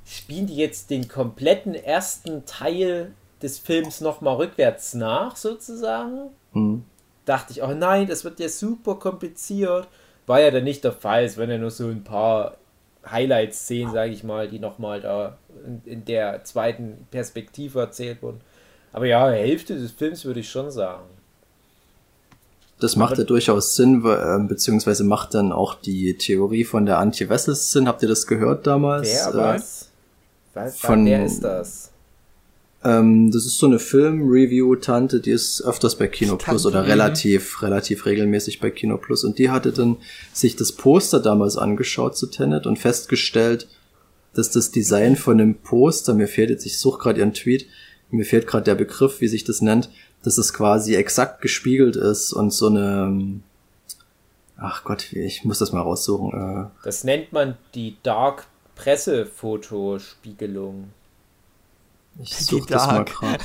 spielen 0.06 0.46
die 0.46 0.56
jetzt 0.56 0.90
den 0.90 1.08
kompletten 1.08 1.74
ersten 1.74 2.46
Teil 2.46 3.12
des 3.42 3.58
Films 3.58 4.00
nochmal 4.00 4.36
rückwärts 4.36 4.94
nach, 4.94 5.36
sozusagen. 5.36 6.30
Hm. 6.52 6.84
Dachte 7.26 7.52
ich, 7.52 7.62
oh 7.62 7.74
nein, 7.74 8.06
das 8.06 8.24
wird 8.24 8.40
ja 8.40 8.48
super 8.48 8.96
kompliziert 8.96 9.88
war 10.30 10.40
ja 10.40 10.50
dann 10.50 10.64
nicht 10.64 10.84
der 10.84 10.92
Fall. 10.92 11.24
Es 11.24 11.36
waren 11.36 11.50
ja 11.50 11.58
nur 11.58 11.72
so 11.72 11.88
ein 11.88 12.04
paar 12.04 12.56
Highlight-Szenen, 13.04 13.92
sage 13.92 14.12
ich 14.12 14.22
mal, 14.22 14.48
die 14.48 14.60
nochmal 14.60 15.00
da 15.00 15.36
in, 15.66 15.82
in, 15.84 16.04
der 16.04 16.44
zweiten 16.44 17.06
Perspektive 17.10 17.80
erzählt 17.80 18.22
wurden. 18.22 18.40
Aber 18.92 19.06
ja, 19.06 19.28
Hälfte 19.28 19.76
des 19.76 19.90
Films 19.90 20.24
würde 20.24 20.40
ich 20.40 20.48
schon 20.48 20.70
sagen. 20.70 21.02
Das 22.78 22.94
macht 22.96 23.18
ja 23.18 23.24
durchaus 23.24 23.74
Sinn, 23.74 24.04
äh, 24.06 24.38
beziehungsweise 24.46 25.02
macht 25.04 25.34
dann 25.34 25.52
auch 25.52 25.74
die 25.74 26.16
Theorie 26.16 26.64
von 26.64 26.86
der 26.86 26.98
Antje 26.98 27.28
Wessels 27.28 27.72
Sinn. 27.72 27.88
Habt 27.88 28.02
ihr 28.02 28.08
das 28.08 28.26
gehört 28.26 28.66
damals? 28.66 29.08
Wer 29.08 29.34
was? 29.34 29.82
Äh, 29.82 29.86
was 30.54 30.80
von, 30.80 31.04
wer 31.06 31.24
ist 31.24 31.42
das? 31.42 31.89
Ähm, 32.82 33.30
das 33.30 33.44
ist 33.44 33.58
so 33.58 33.66
eine 33.66 33.78
Film-Review-Tante, 33.78 35.20
die 35.20 35.32
ist 35.32 35.60
öfters 35.62 35.96
bei 35.96 36.08
Kino 36.08 36.36
Plus 36.36 36.64
oder 36.64 36.86
relativ, 36.86 37.60
relativ 37.62 38.06
regelmäßig 38.06 38.58
bei 38.60 38.70
Kino 38.70 38.96
Plus. 38.96 39.22
Und 39.24 39.38
die 39.38 39.50
hatte 39.50 39.72
dann 39.72 39.98
sich 40.32 40.56
das 40.56 40.72
Poster 40.72 41.20
damals 41.20 41.58
angeschaut 41.58 42.16
zu 42.16 42.26
Tenet 42.26 42.66
und 42.66 42.78
festgestellt, 42.78 43.68
dass 44.32 44.50
das 44.50 44.70
Design 44.70 45.16
von 45.16 45.36
dem 45.38 45.56
Poster, 45.56 46.14
mir 46.14 46.28
fehlt 46.28 46.50
jetzt, 46.50 46.64
ich 46.64 46.78
suche 46.78 47.00
gerade 47.00 47.18
ihren 47.20 47.34
Tweet, 47.34 47.66
mir 48.10 48.24
fehlt 48.24 48.46
gerade 48.46 48.62
der 48.64 48.76
Begriff, 48.76 49.20
wie 49.20 49.28
sich 49.28 49.44
das 49.44 49.60
nennt, 49.60 49.90
dass 50.22 50.38
es 50.38 50.54
quasi 50.54 50.94
exakt 50.94 51.42
gespiegelt 51.42 51.96
ist 51.96 52.32
und 52.32 52.52
so 52.52 52.68
eine, 52.68 53.40
ach 54.56 54.84
Gott, 54.84 55.12
ich 55.12 55.44
muss 55.44 55.58
das 55.58 55.72
mal 55.72 55.82
raussuchen. 55.82 56.30
Äh. 56.32 56.66
Das 56.84 57.04
nennt 57.04 57.32
man 57.32 57.58
die 57.74 57.96
Dark 58.02 58.46
Pressefotospiegelung. 58.74 60.88
Ich 62.22 62.36
suche 62.36 62.68
das 62.68 62.86
mal 62.86 63.04
gerade. 63.04 63.38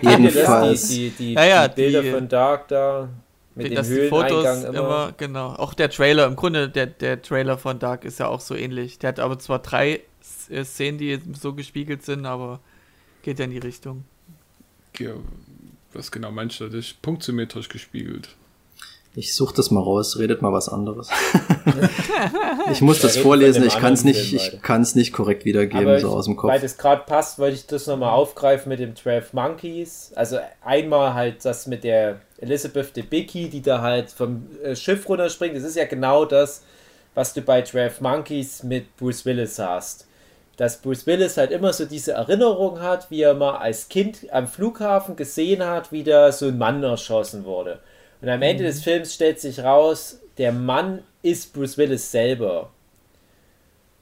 Jedenfalls. 0.02 0.88
Die, 0.88 1.10
die, 1.10 1.16
die, 1.16 1.32
ja, 1.34 1.44
ja, 1.44 1.68
die 1.68 1.74
Bilder 1.74 2.02
die, 2.02 2.10
von 2.10 2.28
Dark 2.28 2.68
da 2.68 3.08
mit 3.56 3.70
dem 3.70 3.84
Höhleneingang 3.84 4.64
immer. 4.64 4.78
immer. 4.78 5.14
Genau. 5.16 5.48
Auch 5.54 5.74
der 5.74 5.90
Trailer, 5.90 6.26
im 6.26 6.36
Grunde 6.36 6.68
der, 6.68 6.86
der 6.86 7.20
Trailer 7.22 7.58
von 7.58 7.78
Dark 7.78 8.04
ist 8.04 8.20
ja 8.20 8.28
auch 8.28 8.40
so 8.40 8.54
ähnlich. 8.54 8.98
Der 8.98 9.08
hat 9.08 9.20
aber 9.20 9.38
zwar 9.38 9.58
drei 9.60 10.02
äh, 10.50 10.64
Szenen, 10.64 10.98
die 10.98 11.20
so 11.38 11.54
gespiegelt 11.54 12.04
sind, 12.04 12.26
aber 12.26 12.60
geht 13.22 13.38
ja 13.38 13.46
in 13.46 13.50
die 13.50 13.58
Richtung. 13.58 14.04
Ja, 14.98 15.12
was 15.92 16.10
genau 16.10 16.30
meinst 16.30 16.60
du? 16.60 16.66
Das 16.66 16.74
ist 16.74 17.02
punktsymmetrisch 17.02 17.68
gespiegelt. 17.68 18.36
Ich 19.18 19.34
suche 19.34 19.54
das 19.54 19.70
mal 19.70 19.80
raus, 19.80 20.18
redet 20.18 20.42
mal 20.42 20.52
was 20.52 20.68
anderes. 20.68 21.08
ich 22.70 22.82
muss 22.82 23.00
das 23.00 23.16
vorlesen, 23.16 23.64
ich 23.64 23.78
kann 23.78 23.94
es 23.94 24.04
nicht, 24.04 24.34
ich 24.34 24.60
kann 24.60 24.82
es 24.82 24.94
nicht 24.94 25.14
korrekt 25.14 25.46
wiedergeben, 25.46 25.88
Aber 25.88 26.00
so 26.00 26.10
aus 26.10 26.26
dem 26.26 26.36
Kopf. 26.36 26.50
Weil 26.50 26.60
das 26.60 26.76
gerade 26.76 27.02
passt, 27.06 27.38
wollte 27.38 27.56
ich 27.56 27.66
das 27.66 27.86
nochmal 27.86 28.10
aufgreifen 28.10 28.68
mit 28.68 28.78
dem 28.78 28.94
12 28.94 29.32
Monkeys. 29.32 30.12
Also 30.14 30.36
einmal 30.62 31.14
halt 31.14 31.42
das 31.46 31.66
mit 31.66 31.82
der 31.82 32.20
Elizabeth 32.42 32.94
Debicki, 32.94 33.48
die 33.48 33.62
da 33.62 33.80
halt 33.80 34.10
vom 34.10 34.48
äh, 34.62 34.76
Schiff 34.76 35.08
runterspringt. 35.08 35.56
Das 35.56 35.64
ist 35.64 35.76
ja 35.76 35.86
genau 35.86 36.26
das, 36.26 36.62
was 37.14 37.32
du 37.32 37.40
bei 37.40 37.62
12 37.62 38.02
Monkeys 38.02 38.64
mit 38.64 38.98
Bruce 38.98 39.24
Willis 39.24 39.58
hast. 39.58 40.06
Dass 40.58 40.82
Bruce 40.82 41.06
Willis 41.06 41.38
halt 41.38 41.52
immer 41.52 41.72
so 41.72 41.86
diese 41.86 42.12
Erinnerung 42.12 42.82
hat, 42.82 43.10
wie 43.10 43.22
er 43.22 43.32
mal 43.32 43.56
als 43.56 43.88
Kind 43.88 44.30
am 44.30 44.46
Flughafen 44.46 45.16
gesehen 45.16 45.64
hat, 45.64 45.90
wie 45.90 46.04
da 46.04 46.30
so 46.32 46.48
ein 46.48 46.58
Mann 46.58 46.82
erschossen 46.82 47.46
wurde. 47.46 47.80
Und 48.26 48.32
am 48.32 48.42
Ende 48.42 48.64
des 48.64 48.82
Films 48.82 49.14
stellt 49.14 49.38
sich 49.38 49.60
raus, 49.60 50.18
der 50.36 50.50
Mann 50.50 51.04
ist 51.22 51.52
Bruce 51.52 51.78
Willis 51.78 52.10
selber. 52.10 52.70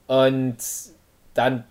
Und 0.06 0.56
dann, 1.34 1.64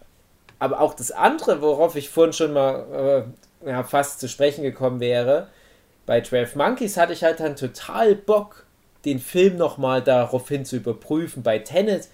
aber 0.59 0.79
auch 0.79 0.93
das 0.93 1.09
andere, 1.09 1.63
worauf 1.63 1.95
ich 1.95 2.11
vorhin 2.11 2.31
schon 2.31 2.53
mal 2.53 3.25
äh, 3.63 3.69
ja, 3.71 3.83
fast 3.83 4.19
zu 4.19 4.29
sprechen 4.29 4.61
gekommen 4.61 4.99
wäre, 4.99 5.47
bei 6.05 6.21
12 6.21 6.55
Monkeys 6.55 6.95
hatte 6.95 7.13
ich 7.13 7.23
halt 7.23 7.39
dann 7.39 7.55
total 7.55 8.13
Bock, 8.13 8.67
den 9.03 9.17
Film 9.17 9.57
nochmal 9.57 10.03
daraufhin 10.03 10.63
zu 10.63 10.75
überprüfen. 10.75 11.41
Bei 11.41 11.57
Tenet, 11.57 12.07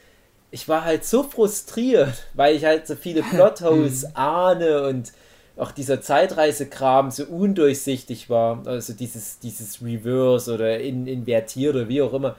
ich 0.51 0.69
war 0.69 0.85
halt 0.85 1.03
so 1.03 1.23
frustriert, 1.23 2.13
weil 2.33 2.55
ich 2.55 2.63
halt 2.63 2.87
so 2.87 2.95
viele 2.95 3.23
Plotholes 3.29 4.03
mhm. 4.03 4.11
ahne 4.13 4.83
und 4.83 5.11
auch 5.59 5.71
dieser 5.71 6.01
Zeitreisekram 6.01 7.11
so 7.11 7.25
undurchsichtig 7.25 8.29
war, 8.29 8.65
also 8.65 8.93
dieses, 8.93 9.39
dieses 9.39 9.81
Reverse 9.83 10.53
oder 10.53 10.79
in, 10.79 11.05
invertiert 11.05 11.75
oder 11.75 11.89
wie 11.89 12.01
auch 12.01 12.13
immer, 12.13 12.35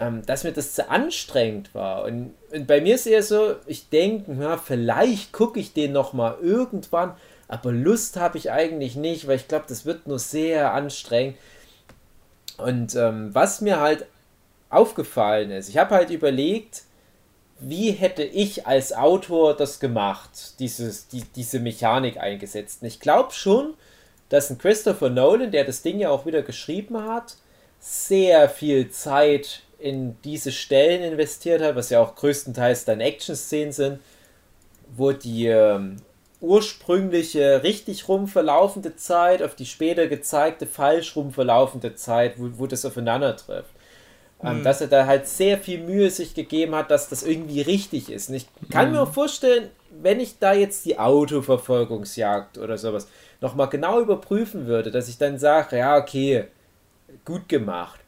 ähm, 0.00 0.22
dass 0.24 0.44
mir 0.44 0.52
das 0.52 0.74
zu 0.74 0.88
anstrengend 0.88 1.74
war. 1.74 2.04
Und, 2.04 2.34
und 2.50 2.66
bei 2.66 2.80
mir 2.80 2.94
ist 2.94 3.06
eher 3.06 3.22
so, 3.22 3.56
ich 3.66 3.90
denke, 3.90 4.32
ja, 4.40 4.56
vielleicht 4.56 5.32
gucke 5.32 5.60
ich 5.60 5.74
den 5.74 5.92
nochmal 5.92 6.36
irgendwann, 6.40 7.14
aber 7.48 7.72
Lust 7.72 8.16
habe 8.16 8.38
ich 8.38 8.50
eigentlich 8.50 8.96
nicht, 8.96 9.26
weil 9.26 9.36
ich 9.36 9.48
glaube, 9.48 9.66
das 9.68 9.84
wird 9.84 10.06
nur 10.06 10.18
sehr 10.18 10.72
anstrengend. 10.72 11.36
Und 12.56 12.94
ähm, 12.94 13.34
was 13.34 13.60
mir 13.60 13.78
halt 13.80 14.06
aufgefallen 14.70 15.50
ist, 15.50 15.68
ich 15.68 15.78
habe 15.78 15.94
halt 15.94 16.10
überlegt, 16.10 16.82
wie 17.60 17.90
hätte 17.90 18.22
ich 18.22 18.66
als 18.66 18.92
Autor 18.92 19.56
das 19.56 19.80
gemacht, 19.80 20.58
dieses, 20.60 21.08
die, 21.08 21.24
diese 21.34 21.60
Mechanik 21.60 22.18
eingesetzt. 22.18 22.82
Und 22.82 22.88
ich 22.88 23.00
glaube 23.00 23.32
schon, 23.32 23.74
dass 24.28 24.50
ein 24.50 24.58
Christopher 24.58 25.10
Nolan, 25.10 25.50
der 25.50 25.64
das 25.64 25.82
Ding 25.82 25.98
ja 25.98 26.10
auch 26.10 26.26
wieder 26.26 26.42
geschrieben 26.42 27.02
hat, 27.02 27.36
sehr 27.80 28.48
viel 28.48 28.90
Zeit 28.90 29.62
in 29.78 30.16
diese 30.22 30.52
Stellen 30.52 31.02
investiert 31.02 31.62
hat, 31.62 31.76
was 31.76 31.90
ja 31.90 32.00
auch 32.00 32.14
größtenteils 32.14 32.84
dann 32.84 33.00
Action-Szenen 33.00 33.72
sind, 33.72 34.00
wo 34.96 35.12
die 35.12 35.46
ähm, 35.46 35.96
ursprüngliche 36.40 37.62
richtig 37.62 38.08
rum 38.08 38.28
verlaufende 38.28 38.96
Zeit 38.96 39.42
auf 39.42 39.54
die 39.54 39.66
später 39.66 40.06
gezeigte 40.06 40.66
falsch 40.66 41.16
rum 41.16 41.32
verlaufende 41.32 41.94
Zeit, 41.94 42.38
wo, 42.38 42.50
wo 42.58 42.66
das 42.66 42.84
aufeinander 42.84 43.36
trifft. 43.36 43.70
Mhm. 44.42 44.62
Dass 44.62 44.80
er 44.80 44.86
da 44.86 45.06
halt 45.06 45.26
sehr 45.26 45.58
viel 45.58 45.80
Mühe 45.80 46.10
sich 46.10 46.34
gegeben 46.34 46.74
hat, 46.74 46.90
dass 46.90 47.08
das 47.08 47.24
irgendwie 47.24 47.60
richtig 47.60 48.10
ist. 48.10 48.28
Und 48.28 48.36
ich 48.36 48.46
kann 48.70 48.88
mhm. 48.88 48.96
mir 48.96 49.06
vorstellen, 49.06 49.70
wenn 50.00 50.20
ich 50.20 50.38
da 50.38 50.52
jetzt 50.52 50.84
die 50.86 50.98
Autoverfolgungsjagd 50.98 52.58
oder 52.58 52.78
sowas 52.78 53.08
nochmal 53.40 53.68
genau 53.68 54.00
überprüfen 54.00 54.66
würde, 54.66 54.90
dass 54.90 55.08
ich 55.08 55.18
dann 55.18 55.38
sage, 55.38 55.78
ja, 55.78 55.96
okay, 55.96 56.44
gut 57.24 57.48
gemacht. 57.48 58.00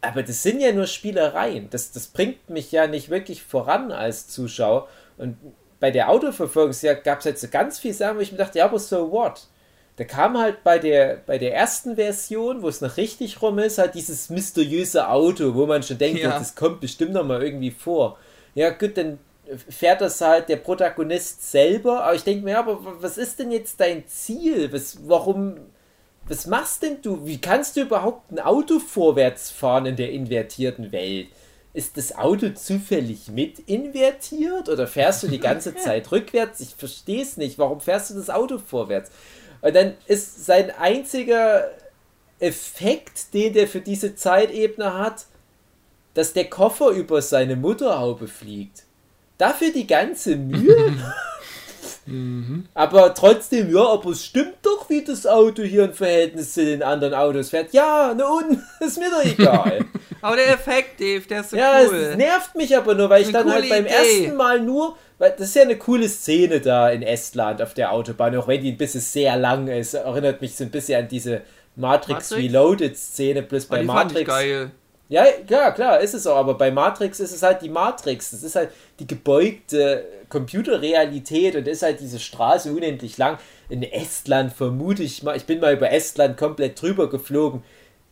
Aber 0.00 0.22
das 0.22 0.42
sind 0.42 0.60
ja 0.60 0.72
nur 0.72 0.86
Spielereien. 0.86 1.68
Das, 1.70 1.92
das 1.92 2.06
bringt 2.06 2.48
mich 2.48 2.72
ja 2.72 2.86
nicht 2.86 3.10
wirklich 3.10 3.42
voran 3.42 3.92
als 3.92 4.28
Zuschauer. 4.28 4.88
Und 5.18 5.36
bei 5.80 5.90
der 5.90 6.10
Autoverfolgungsjagd 6.10 7.04
gab 7.04 7.20
es 7.20 7.26
halt 7.26 7.38
so 7.38 7.48
ganz 7.48 7.78
viel 7.78 7.92
Sachen, 7.92 8.16
wo 8.16 8.20
ich 8.20 8.32
mir 8.32 8.38
dachte, 8.38 8.58
ja, 8.58 8.66
aber 8.66 8.78
so 8.78 9.10
what? 9.10 9.46
Da 9.96 10.04
kam 10.04 10.36
halt 10.38 10.62
bei 10.62 10.78
der, 10.78 11.22
bei 11.26 11.38
der 11.38 11.54
ersten 11.54 11.96
Version, 11.96 12.62
wo 12.62 12.68
es 12.68 12.82
noch 12.82 12.98
richtig 12.98 13.40
rum 13.40 13.58
ist, 13.58 13.78
halt 13.78 13.94
dieses 13.94 14.28
mysteriöse 14.28 15.08
Auto, 15.08 15.54
wo 15.54 15.64
man 15.64 15.82
schon 15.82 15.96
denkt, 15.96 16.20
ja. 16.20 16.38
das 16.38 16.54
kommt 16.54 16.80
bestimmt 16.80 17.12
noch 17.12 17.24
mal 17.24 17.42
irgendwie 17.42 17.70
vor. 17.70 18.18
Ja, 18.54 18.70
gut, 18.70 18.98
dann 18.98 19.18
fährt 19.68 20.00
das 20.00 20.20
halt 20.20 20.48
der 20.48 20.56
Protagonist 20.56 21.50
selber, 21.50 22.04
aber 22.04 22.14
ich 22.14 22.24
denke 22.24 22.44
mir, 22.44 22.52
ja, 22.52 22.58
aber 22.58 22.78
was 23.00 23.16
ist 23.16 23.38
denn 23.38 23.50
jetzt 23.50 23.80
dein 23.80 24.06
Ziel? 24.06 24.72
Was, 24.72 24.98
warum, 25.06 25.56
was 26.28 26.46
machst 26.46 26.82
denn 26.82 27.00
du? 27.00 27.24
Wie 27.26 27.40
kannst 27.40 27.76
du 27.76 27.82
überhaupt 27.82 28.32
ein 28.32 28.40
Auto 28.40 28.78
vorwärts 28.78 29.50
fahren 29.50 29.86
in 29.86 29.96
der 29.96 30.12
invertierten 30.12 30.92
Welt? 30.92 31.28
Ist 31.72 31.96
das 31.96 32.16
Auto 32.16 32.50
zufällig 32.50 33.28
mit 33.28 33.58
invertiert 33.60 34.68
oder 34.68 34.86
fährst 34.86 35.22
du 35.22 35.28
die 35.28 35.40
ganze 35.40 35.74
Zeit 35.76 36.10
rückwärts? 36.10 36.60
Ich 36.60 36.74
verstehe 36.74 37.22
es 37.22 37.36
nicht. 37.36 37.58
Warum 37.58 37.80
fährst 37.80 38.10
du 38.10 38.14
das 38.14 38.30
Auto 38.30 38.58
vorwärts? 38.58 39.10
Und 39.60 39.74
dann 39.74 39.94
ist 40.06 40.44
sein 40.44 40.70
einziger 40.70 41.70
Effekt, 42.38 43.32
den 43.34 43.52
der 43.54 43.66
für 43.68 43.80
diese 43.80 44.14
Zeitebene 44.14 44.94
hat, 44.94 45.26
dass 46.14 46.32
der 46.32 46.48
Koffer 46.48 46.90
über 46.90 47.20
seine 47.22 47.56
Motorhaube 47.56 48.28
fliegt. 48.28 48.84
Dafür 49.38 49.72
die 49.72 49.86
ganze 49.86 50.36
Mühe? 50.36 50.96
mhm. 52.06 52.66
Aber 52.74 53.14
trotzdem, 53.14 53.74
ja, 53.74 53.84
aber 53.84 54.10
es 54.10 54.24
stimmt 54.24 54.56
doch, 54.62 54.88
wie 54.88 55.04
das 55.04 55.26
Auto 55.26 55.62
hier 55.62 55.84
im 55.84 55.92
Verhältnis 55.92 56.54
zu 56.54 56.64
den 56.64 56.82
anderen 56.82 57.14
Autos 57.14 57.50
fährt. 57.50 57.72
Ja, 57.72 58.14
nun, 58.14 58.62
ist 58.80 58.98
mir 58.98 59.10
doch 59.10 59.24
egal. 59.24 59.84
aber 60.22 60.36
der 60.36 60.48
Effekt, 60.54 61.00
Dave, 61.00 61.26
der 61.28 61.40
ist 61.40 61.50
so 61.50 61.56
ja, 61.56 61.80
cool. 61.86 61.96
Ja, 61.96 62.08
es 62.10 62.16
nervt 62.16 62.54
mich 62.54 62.76
aber 62.76 62.94
nur, 62.94 63.10
weil 63.10 63.22
ich 63.22 63.32
dann 63.32 63.50
halt 63.50 63.68
beim 63.68 63.86
Idee. 63.86 63.94
ersten 63.94 64.36
Mal 64.36 64.60
nur 64.60 64.96
weil 65.18 65.30
das 65.30 65.48
ist 65.48 65.56
ja 65.56 65.62
eine 65.62 65.76
coole 65.76 66.08
Szene 66.08 66.60
da 66.60 66.90
in 66.90 67.02
Estland 67.02 67.62
auf 67.62 67.74
der 67.74 67.92
Autobahn, 67.92 68.36
auch 68.36 68.48
wenn 68.48 68.60
die 68.60 68.72
ein 68.72 68.76
bisschen 68.76 69.00
sehr 69.00 69.36
lang 69.36 69.68
ist. 69.68 69.94
Erinnert 69.94 70.42
mich 70.42 70.54
so 70.54 70.64
ein 70.64 70.70
bisschen 70.70 71.02
an 71.02 71.08
diese 71.08 71.42
Matrix, 71.74 72.30
Matrix? 72.30 72.32
Reloaded 72.32 72.96
Szene, 72.96 73.42
plus 73.42 73.66
bei 73.66 73.80
oh, 73.80 73.84
Matrix. 73.84 74.30
Ja, 75.08 75.24
klar, 75.46 75.72
klar, 75.72 76.00
ist 76.00 76.14
es 76.14 76.26
auch, 76.26 76.36
aber 76.36 76.54
bei 76.54 76.70
Matrix 76.70 77.20
ist 77.20 77.32
es 77.32 77.42
halt 77.42 77.62
die 77.62 77.68
Matrix. 77.68 78.30
Das 78.30 78.42
ist 78.42 78.56
halt 78.56 78.70
die 78.98 79.06
gebeugte 79.06 80.04
Computerrealität 80.28 81.54
und 81.54 81.68
ist 81.68 81.82
halt 81.82 82.00
diese 82.00 82.18
Straße 82.18 82.72
unendlich 82.72 83.16
lang. 83.16 83.38
In 83.68 83.82
Estland 83.82 84.52
vermute 84.52 85.02
ich 85.02 85.22
mal, 85.22 85.36
ich 85.36 85.44
bin 85.44 85.60
mal 85.60 85.74
über 85.74 85.90
Estland 85.92 86.36
komplett 86.36 86.80
drüber 86.80 87.08
geflogen 87.08 87.62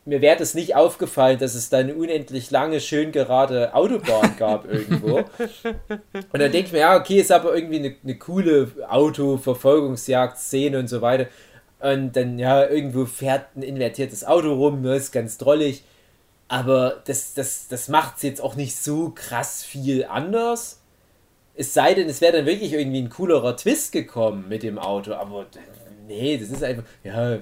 mir 0.06 0.20
wäre 0.20 0.36
das 0.36 0.54
nicht 0.54 0.76
aufgefallen, 0.76 1.38
dass 1.38 1.54
es 1.54 1.70
da 1.70 1.78
eine 1.78 1.94
unendlich 1.94 2.50
lange, 2.50 2.80
schön 2.80 3.10
gerade 3.10 3.74
Autobahn 3.74 4.36
gab 4.38 4.66
irgendwo. 4.70 5.18
Und 5.18 6.40
dann 6.40 6.52
denke 6.52 6.66
ich 6.66 6.72
mir, 6.72 6.80
ja, 6.80 6.96
okay, 6.96 7.20
ist 7.20 7.32
aber 7.32 7.54
irgendwie 7.54 7.78
eine, 7.78 7.96
eine 8.02 8.18
coole 8.18 8.70
Autoverfolgungsjagd-Szene 8.88 10.78
und 10.78 10.88
so 10.88 11.00
weiter. 11.00 11.26
Und 11.80 12.12
dann, 12.16 12.38
ja, 12.38 12.66
irgendwo 12.66 13.06
fährt 13.06 13.56
ein 13.56 13.62
invertiertes 13.62 14.26
Auto 14.26 14.52
rum, 14.54 14.82
das 14.82 14.90
ne, 14.90 14.96
ist 14.96 15.12
ganz 15.12 15.38
drollig. 15.38 15.84
Aber 16.48 17.02
das, 17.06 17.34
das, 17.34 17.68
das 17.68 17.88
macht 17.88 18.16
es 18.16 18.22
jetzt 18.22 18.40
auch 18.40 18.54
nicht 18.54 18.76
so 18.76 19.10
krass 19.14 19.64
viel 19.64 20.04
anders. 20.04 20.80
Es 21.54 21.72
sei 21.72 21.94
denn, 21.94 22.08
es 22.08 22.20
wäre 22.20 22.36
dann 22.38 22.46
wirklich 22.46 22.72
irgendwie 22.72 23.00
ein 23.00 23.10
coolerer 23.10 23.56
Twist 23.56 23.92
gekommen 23.92 24.48
mit 24.48 24.62
dem 24.62 24.78
Auto. 24.78 25.14
Aber 25.14 25.46
nee, 26.06 26.36
das 26.36 26.50
ist 26.50 26.62
einfach, 26.62 26.84
ja, 27.02 27.38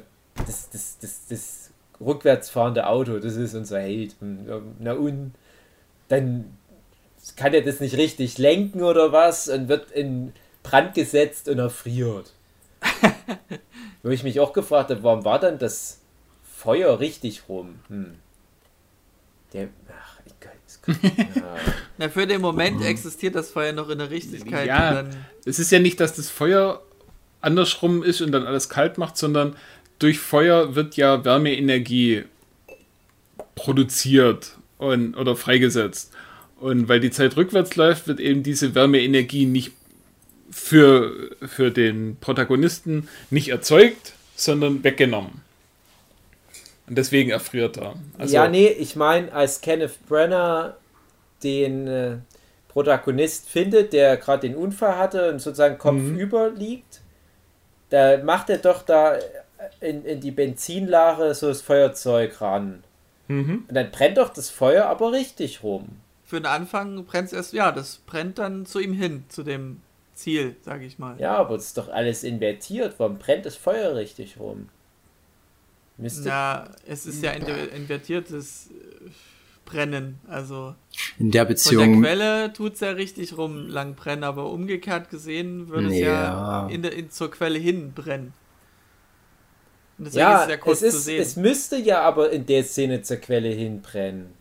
das, 0.47 0.71
das, 0.71 0.99
das, 0.99 1.27
das 1.29 1.71
rückwärts 2.01 2.51
fahrende 2.51 2.87
Auto, 2.87 3.19
das 3.19 3.37
ist 3.37 3.55
unser 3.55 3.81
Held. 3.81 4.15
Hm, 4.21 4.75
na 4.79 4.93
und 4.93 5.33
dann 6.09 6.57
kann 7.37 7.55
er 7.55 7.63
das 7.63 7.81
nicht 7.81 7.97
richtig 7.97 8.39
lenken 8.39 8.83
oder 8.83 9.13
was 9.13 9.49
und 9.49 9.69
wird 9.69 9.91
in 9.93 10.33
Brand 10.63 10.95
gesetzt 10.95 11.49
und 11.49 11.59
erfriert. 11.59 12.33
Wo 14.03 14.11
ich 14.11 14.25
mich 14.25 14.41
auch 14.41 14.53
gefragt 14.53 14.91
habe, 14.91 15.03
warum 15.03 15.25
war 15.25 15.39
dann 15.39 15.59
das 15.59 16.01
Feuer 16.43 16.99
richtig 16.99 17.49
rum? 17.49 17.81
Hm. 17.89 18.19
Der, 19.53 19.69
ach, 19.89 20.19
ich, 20.25 20.33
ja. 21.37 21.57
Na, 21.99 22.09
für 22.09 22.27
den 22.27 22.41
Moment 22.41 22.85
existiert 22.85 23.35
das 23.35 23.51
Feuer 23.51 23.73
noch 23.73 23.89
in 23.89 23.99
der 23.99 24.11
Richtigkeit. 24.11 24.67
Ja, 24.67 25.05
es 25.45 25.59
ist 25.59 25.71
ja 25.71 25.79
nicht, 25.79 26.01
dass 26.01 26.15
das 26.15 26.31
Feuer 26.31 26.83
andersrum 27.41 28.03
ist 28.03 28.21
und 28.21 28.33
dann 28.33 28.47
alles 28.47 28.69
kalt 28.69 28.99
macht, 28.99 29.17
sondern 29.17 29.57
durch 29.99 30.19
Feuer 30.19 30.75
wird 30.75 30.97
ja 30.97 31.25
Wärmeenergie 31.25 32.25
produziert 33.55 34.57
und, 34.79 35.17
oder 35.17 35.37
freigesetzt. 35.37 36.13
Und 36.59 36.89
weil 36.89 37.01
die 37.01 37.11
Zeit 37.11 37.37
rückwärts 37.37 37.77
läuft, 37.77 38.09
wird 38.09 38.21
eben 38.21 38.43
diese 38.43 38.75
Wärmeenergie 38.75 39.47
nicht 39.47 39.73
für, 40.51 41.31
für 41.45 41.71
den 41.71 42.17
Protagonisten 42.21 43.09
nicht 43.31 43.49
erzeugt, 43.49 44.15
sondern 44.37 44.85
weggenommen. 44.85 45.41
Und 46.93 46.99
deswegen 46.99 47.30
erfriert 47.30 47.78
er. 47.78 47.95
Also, 48.18 48.34
ja, 48.34 48.49
nee, 48.49 48.66
ich 48.66 48.97
meine, 48.97 49.32
als 49.32 49.62
Kenneth 49.62 50.07
Brenner 50.07 50.76
den 51.43 51.88
äh, 51.88 52.16
Protagonist 52.68 53.49
findet, 53.49 53.95
der 53.95 54.18
gerade 54.18 54.47
den 54.47 54.55
Unfall 54.55 54.99
hatte 54.99 55.30
und 55.30 55.40
sozusagen 55.40 55.78
kopfüber 55.78 56.51
mhm. 56.51 56.57
liegt, 56.59 57.01
da 57.88 58.22
macht 58.22 58.51
er 58.51 58.59
doch 58.59 58.82
da 58.82 59.16
in, 59.80 60.05
in 60.05 60.20
die 60.20 60.32
Benzinlache 60.32 61.34
so 61.34 61.49
das 61.49 61.62
Feuerzeug 61.62 62.38
ran. 62.43 62.84
Mhm. 63.26 63.64
Und 63.66 63.74
dann 63.74 63.90
brennt 63.90 64.18
doch 64.18 64.28
das 64.28 64.51
Feuer 64.51 64.84
aber 64.84 65.12
richtig 65.12 65.62
rum. 65.62 65.88
für 66.26 66.40
den 66.40 66.45
Anfang 66.45 67.07
brennt 67.07 67.28
es 67.28 67.32
erst, 67.32 67.53
ja, 67.55 67.72
das 67.72 68.03
brennt 68.05 68.36
dann 68.36 68.66
zu 68.66 68.80
ihm 68.80 68.93
hin, 68.93 69.24
zu 69.30 69.45
dem 69.45 69.80
Ziel, 70.12 70.57
sage 70.61 70.84
ich 70.84 70.99
mal. 70.99 71.18
Ja, 71.18 71.36
aber 71.36 71.55
es 71.55 71.68
ist 71.68 71.78
doch 71.78 71.88
alles 71.88 72.22
invertiert. 72.22 72.97
Warum 72.99 73.16
brennt 73.16 73.47
das 73.47 73.57
Feuer 73.57 73.95
richtig 73.95 74.38
rum? 74.38 74.68
Müsste 75.97 76.28
ja, 76.28 76.70
es 76.86 77.07
ist 77.07 77.22
ja 77.22 77.32
invertiertes 77.32 78.70
äh, 78.70 79.11
Brennen. 79.64 80.18
Also 80.26 80.74
in 81.18 81.30
der 81.30 81.45
Beziehung. 81.45 81.95
Von 81.95 82.03
der 82.03 82.16
Quelle 82.16 82.53
tut 82.53 82.74
es 82.74 82.80
ja 82.80 82.90
richtig 82.90 83.36
rum 83.36 83.68
lang 83.68 83.95
brennen, 83.95 84.24
aber 84.24 84.51
umgekehrt 84.51 85.11
gesehen 85.11 85.68
würde 85.68 85.88
es 85.88 85.99
ja, 85.99 86.07
ja 86.07 86.68
in 86.68 86.82
der, 86.82 86.93
in, 86.93 87.11
zur 87.11 87.30
Quelle 87.30 87.59
hin 87.59 87.93
brennen. 87.93 88.32
ja, 89.99 90.45
ist 90.45 90.82
es, 90.82 90.82
ist, 90.82 91.09
es 91.09 91.36
müsste 91.36 91.76
ja 91.76 92.01
aber 92.03 92.30
in 92.30 92.47
der 92.47 92.64
Szene 92.64 93.03
zur 93.03 93.18
Quelle 93.18 93.49
hin 93.49 93.82
brennen. 93.82 94.32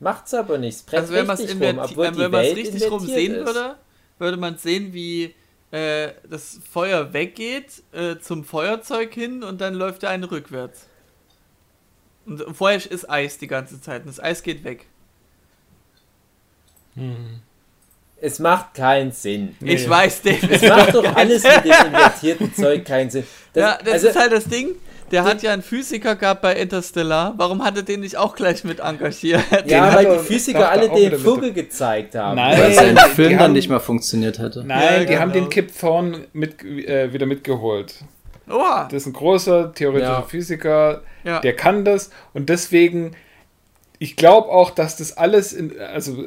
Macht's 0.00 0.34
aber 0.34 0.58
nicht. 0.58 0.78
Es 0.78 0.82
brennt 0.82 1.10
also 1.10 1.14
wenn 1.14 1.30
richtig 1.30 1.60
rum, 1.60 1.78
obwohl 1.78 2.18
wenn 2.18 2.30
man 2.30 2.44
es 2.44 2.56
richtig 2.56 2.90
rum 2.90 3.06
sehen 3.06 3.34
ist. 3.34 3.46
würde, 3.46 3.76
würde 4.18 4.36
man 4.36 4.58
sehen, 4.58 4.92
wie 4.92 5.34
äh, 5.72 6.12
das 6.28 6.60
Feuer 6.70 7.12
weggeht 7.12 7.82
äh, 7.92 8.18
zum 8.18 8.44
Feuerzeug 8.44 9.12
hin 9.12 9.42
und 9.42 9.60
dann 9.60 9.74
läuft 9.74 10.02
der 10.02 10.10
eine 10.10 10.30
rückwärts. 10.30 10.86
Und 12.26 12.44
vorher 12.52 12.78
ist 12.90 13.10
Eis 13.10 13.38
die 13.38 13.48
ganze 13.48 13.80
Zeit 13.80 14.02
und 14.02 14.08
das 14.08 14.20
Eis 14.20 14.42
geht 14.42 14.64
weg. 14.64 14.86
Hm. 16.94 17.40
Es 18.20 18.38
macht 18.38 18.74
keinen 18.74 19.10
Sinn. 19.10 19.56
Ich 19.60 19.84
nee. 19.84 19.88
weiß, 19.88 20.22
David. 20.22 20.50
Es 20.50 20.62
macht 20.62 20.94
doch 20.94 21.04
alles 21.16 21.42
mit 21.42 21.64
dem 21.64 21.86
invertierten 21.86 22.54
Zeug 22.54 22.84
keinen 22.84 23.10
Sinn. 23.10 23.24
Das, 23.52 23.60
ja, 23.62 23.78
das 23.78 23.94
also, 23.94 24.08
ist 24.08 24.16
halt 24.16 24.32
das 24.32 24.44
Ding. 24.44 24.76
Der 25.12 25.24
hat 25.24 25.42
ja 25.42 25.52
einen 25.52 25.62
Physiker 25.62 26.16
gehabt 26.16 26.40
bei 26.40 26.56
Interstellar. 26.56 27.34
Warum 27.36 27.62
hat 27.62 27.76
er 27.76 27.82
den 27.82 28.00
nicht 28.00 28.16
auch 28.16 28.34
gleich 28.34 28.64
mit 28.64 28.80
engagiert? 28.80 29.42
Ja, 29.66 29.94
weil 29.94 30.16
die 30.16 30.24
Physiker 30.24 30.70
alle 30.70 30.88
den 30.88 31.18
Vogel 31.18 31.52
gezeigt 31.52 32.14
haben. 32.14 32.36
Nein, 32.36 32.58
weil 32.58 32.72
sein 32.72 32.96
Film 33.14 33.38
dann 33.38 33.52
nicht 33.52 33.68
mal 33.68 33.78
funktioniert 33.78 34.38
hätte. 34.38 34.64
Nein, 34.64 34.80
ja, 34.80 34.98
die 35.00 35.06
genau. 35.06 35.20
haben 35.20 35.32
den 35.32 35.50
Kip 35.50 35.70
Thorne 35.78 36.26
mit, 36.32 36.64
äh, 36.64 37.12
wieder 37.12 37.26
mitgeholt. 37.26 37.94
Oha. 38.50 38.88
Das 38.90 39.02
ist 39.02 39.06
ein 39.06 39.12
großer 39.12 39.72
theoretischer 39.74 40.12
ja. 40.12 40.22
Physiker, 40.22 41.02
ja. 41.24 41.40
der 41.40 41.54
kann 41.54 41.84
das 41.84 42.10
und 42.32 42.48
deswegen, 42.48 43.12
ich 43.98 44.16
glaube 44.16 44.48
auch, 44.48 44.70
dass 44.70 44.96
das 44.96 45.16
alles, 45.16 45.52
in, 45.52 45.78
also 45.80 46.24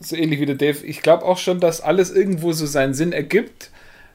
so 0.00 0.16
ähnlich 0.16 0.40
wie 0.40 0.46
der 0.46 0.56
Dave, 0.56 0.84
ich 0.84 1.02
glaube 1.02 1.24
auch 1.24 1.38
schon, 1.38 1.60
dass 1.60 1.80
alles 1.80 2.10
irgendwo 2.10 2.52
so 2.52 2.66
seinen 2.66 2.94
Sinn 2.94 3.12
ergibt, 3.12 3.70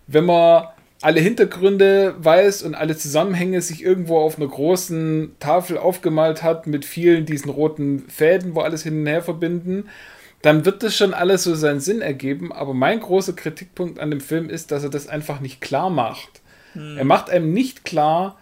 wenn 0.08 0.26
man 0.26 0.68
alle 1.02 1.22
Hintergründe 1.22 2.16
weiß 2.20 2.64
und 2.64 2.76
alle 2.76 2.98
Zusammenhänge 2.98 3.62
sich 3.62 3.84
irgendwo 3.84 4.18
auf 4.18 4.38
einer 4.38 4.48
großen 4.48 5.36
Tafel 5.40 5.78
aufgemalt 5.78 6.44
hat 6.44 6.68
mit 6.68 6.84
vielen 6.86 7.26
diesen 7.26 7.50
roten 7.50 8.06
Fäden, 8.10 8.54
wo 8.54 8.62
alles 8.62 8.84
hin 8.84 9.02
und 9.02 9.08
her 9.08 9.22
verbinden, 9.22 9.88
dann 10.42 10.66
wird 10.66 10.84
das 10.84 10.96
schon 10.96 11.14
alles 11.14 11.44
so 11.44 11.56
seinen 11.56 11.80
Sinn 11.80 12.02
ergeben. 12.02 12.52
Aber 12.52 12.74
mein 12.74 13.00
großer 13.00 13.34
Kritikpunkt 13.34 14.00
an 14.00 14.10
dem 14.12 14.20
Film 14.20 14.50
ist, 14.50 14.72
dass 14.72 14.84
er 14.84 14.90
das 14.90 15.08
einfach 15.08 15.40
nicht 15.40 15.62
klar 15.62 15.90
macht. 15.90 16.42
Hm. 16.74 16.98
Er 16.98 17.06
macht 17.06 17.30
einem 17.30 17.54
nicht 17.54 17.86
klar, 17.86 18.38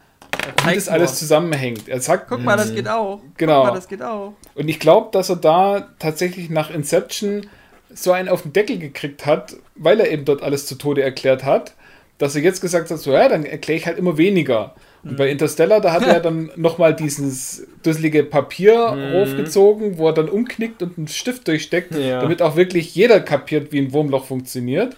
wie 0.65 0.75
das 0.75 0.89
alles 0.89 1.15
zusammenhängt. 1.15 1.87
Er 1.87 2.01
sagt, 2.01 2.27
guck 2.27 2.43
mal, 2.43 2.57
das 2.57 2.73
geht 2.73 2.87
auch. 2.87 3.21
Genau. 3.37 3.65
Mal, 3.65 3.73
das 3.73 3.87
geht 3.87 4.01
auch. 4.01 4.33
Und 4.55 4.67
ich 4.67 4.79
glaube, 4.79 5.09
dass 5.11 5.29
er 5.29 5.35
da 5.35 5.89
tatsächlich 5.99 6.49
nach 6.49 6.71
Inception 6.71 7.47
so 7.93 8.11
einen 8.11 8.29
auf 8.29 8.41
den 8.41 8.53
Deckel 8.53 8.79
gekriegt 8.79 9.25
hat, 9.25 9.55
weil 9.75 9.99
er 9.99 10.09
eben 10.11 10.25
dort 10.25 10.41
alles 10.41 10.65
zu 10.65 10.75
Tode 10.75 11.03
erklärt 11.03 11.43
hat 11.43 11.73
dass 12.17 12.35
er 12.35 12.41
jetzt 12.41 12.61
gesagt 12.61 12.89
hat, 12.89 12.99
so 12.99 13.11
ja, 13.13 13.29
dann 13.29 13.45
erkläre 13.45 13.77
ich 13.77 13.85
halt 13.85 13.97
immer 13.97 14.17
weniger. 14.17 14.73
Und 15.03 15.13
mhm. 15.13 15.15
bei 15.17 15.29
Interstellar, 15.29 15.81
da 15.81 15.91
hat 15.93 16.05
er 16.05 16.19
dann 16.21 16.51
nochmal 16.55 16.95
dieses 16.95 17.67
dusselige 17.83 18.23
Papier 18.23 18.91
mhm. 18.91 19.21
aufgezogen, 19.21 19.97
wo 19.97 20.07
er 20.07 20.13
dann 20.13 20.29
umknickt 20.29 20.81
und 20.81 20.97
einen 20.97 21.07
Stift 21.07 21.47
durchsteckt, 21.47 21.95
ja. 21.95 22.21
damit 22.21 22.41
auch 22.41 22.55
wirklich 22.55 22.95
jeder 22.95 23.19
kapiert, 23.19 23.71
wie 23.71 23.79
ein 23.79 23.93
Wurmloch 23.93 24.25
funktioniert. 24.25 24.95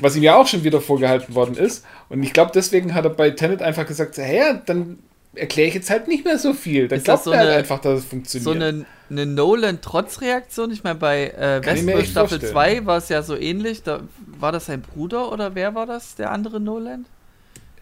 Was 0.00 0.16
ihm 0.16 0.22
ja 0.22 0.36
auch 0.36 0.46
schon 0.46 0.64
wieder 0.64 0.80
vorgehalten 0.80 1.34
worden 1.34 1.56
ist. 1.56 1.84
Und 2.08 2.22
ich 2.22 2.32
glaube, 2.32 2.50
deswegen 2.54 2.94
hat 2.94 3.04
er 3.04 3.10
bei 3.10 3.30
Tenet 3.30 3.60
einfach 3.60 3.86
gesagt, 3.86 4.16
hey, 4.16 4.54
dann 4.64 4.98
erkläre 5.34 5.68
ich 5.68 5.74
jetzt 5.74 5.90
halt 5.90 6.08
nicht 6.08 6.24
mehr 6.24 6.38
so 6.38 6.52
viel. 6.52 6.88
Dann 6.88 7.02
glaubt 7.02 7.24
so 7.24 7.32
er 7.32 7.40
halt 7.40 7.50
einfach, 7.50 7.80
dass 7.80 8.00
es 8.00 8.04
funktioniert. 8.04 8.44
So 8.44 8.50
eine, 8.50 8.84
eine 9.10 9.26
Nolan-Trotzreaktion. 9.26 10.70
Ich 10.70 10.84
meine, 10.84 10.96
bei 10.98 11.30
äh, 11.30 11.64
Westworld 11.64 12.06
Staffel 12.06 12.40
2 12.40 12.86
war 12.86 12.98
es 12.98 13.08
ja 13.08 13.22
so 13.22 13.36
ähnlich. 13.36 13.82
Da 13.82 14.00
war 14.38 14.52
das 14.52 14.66
sein 14.66 14.82
Bruder 14.82 15.32
oder 15.32 15.54
wer 15.54 15.74
war 15.74 15.86
das, 15.86 16.14
der 16.14 16.30
andere 16.30 16.60
Nolan? 16.60 17.06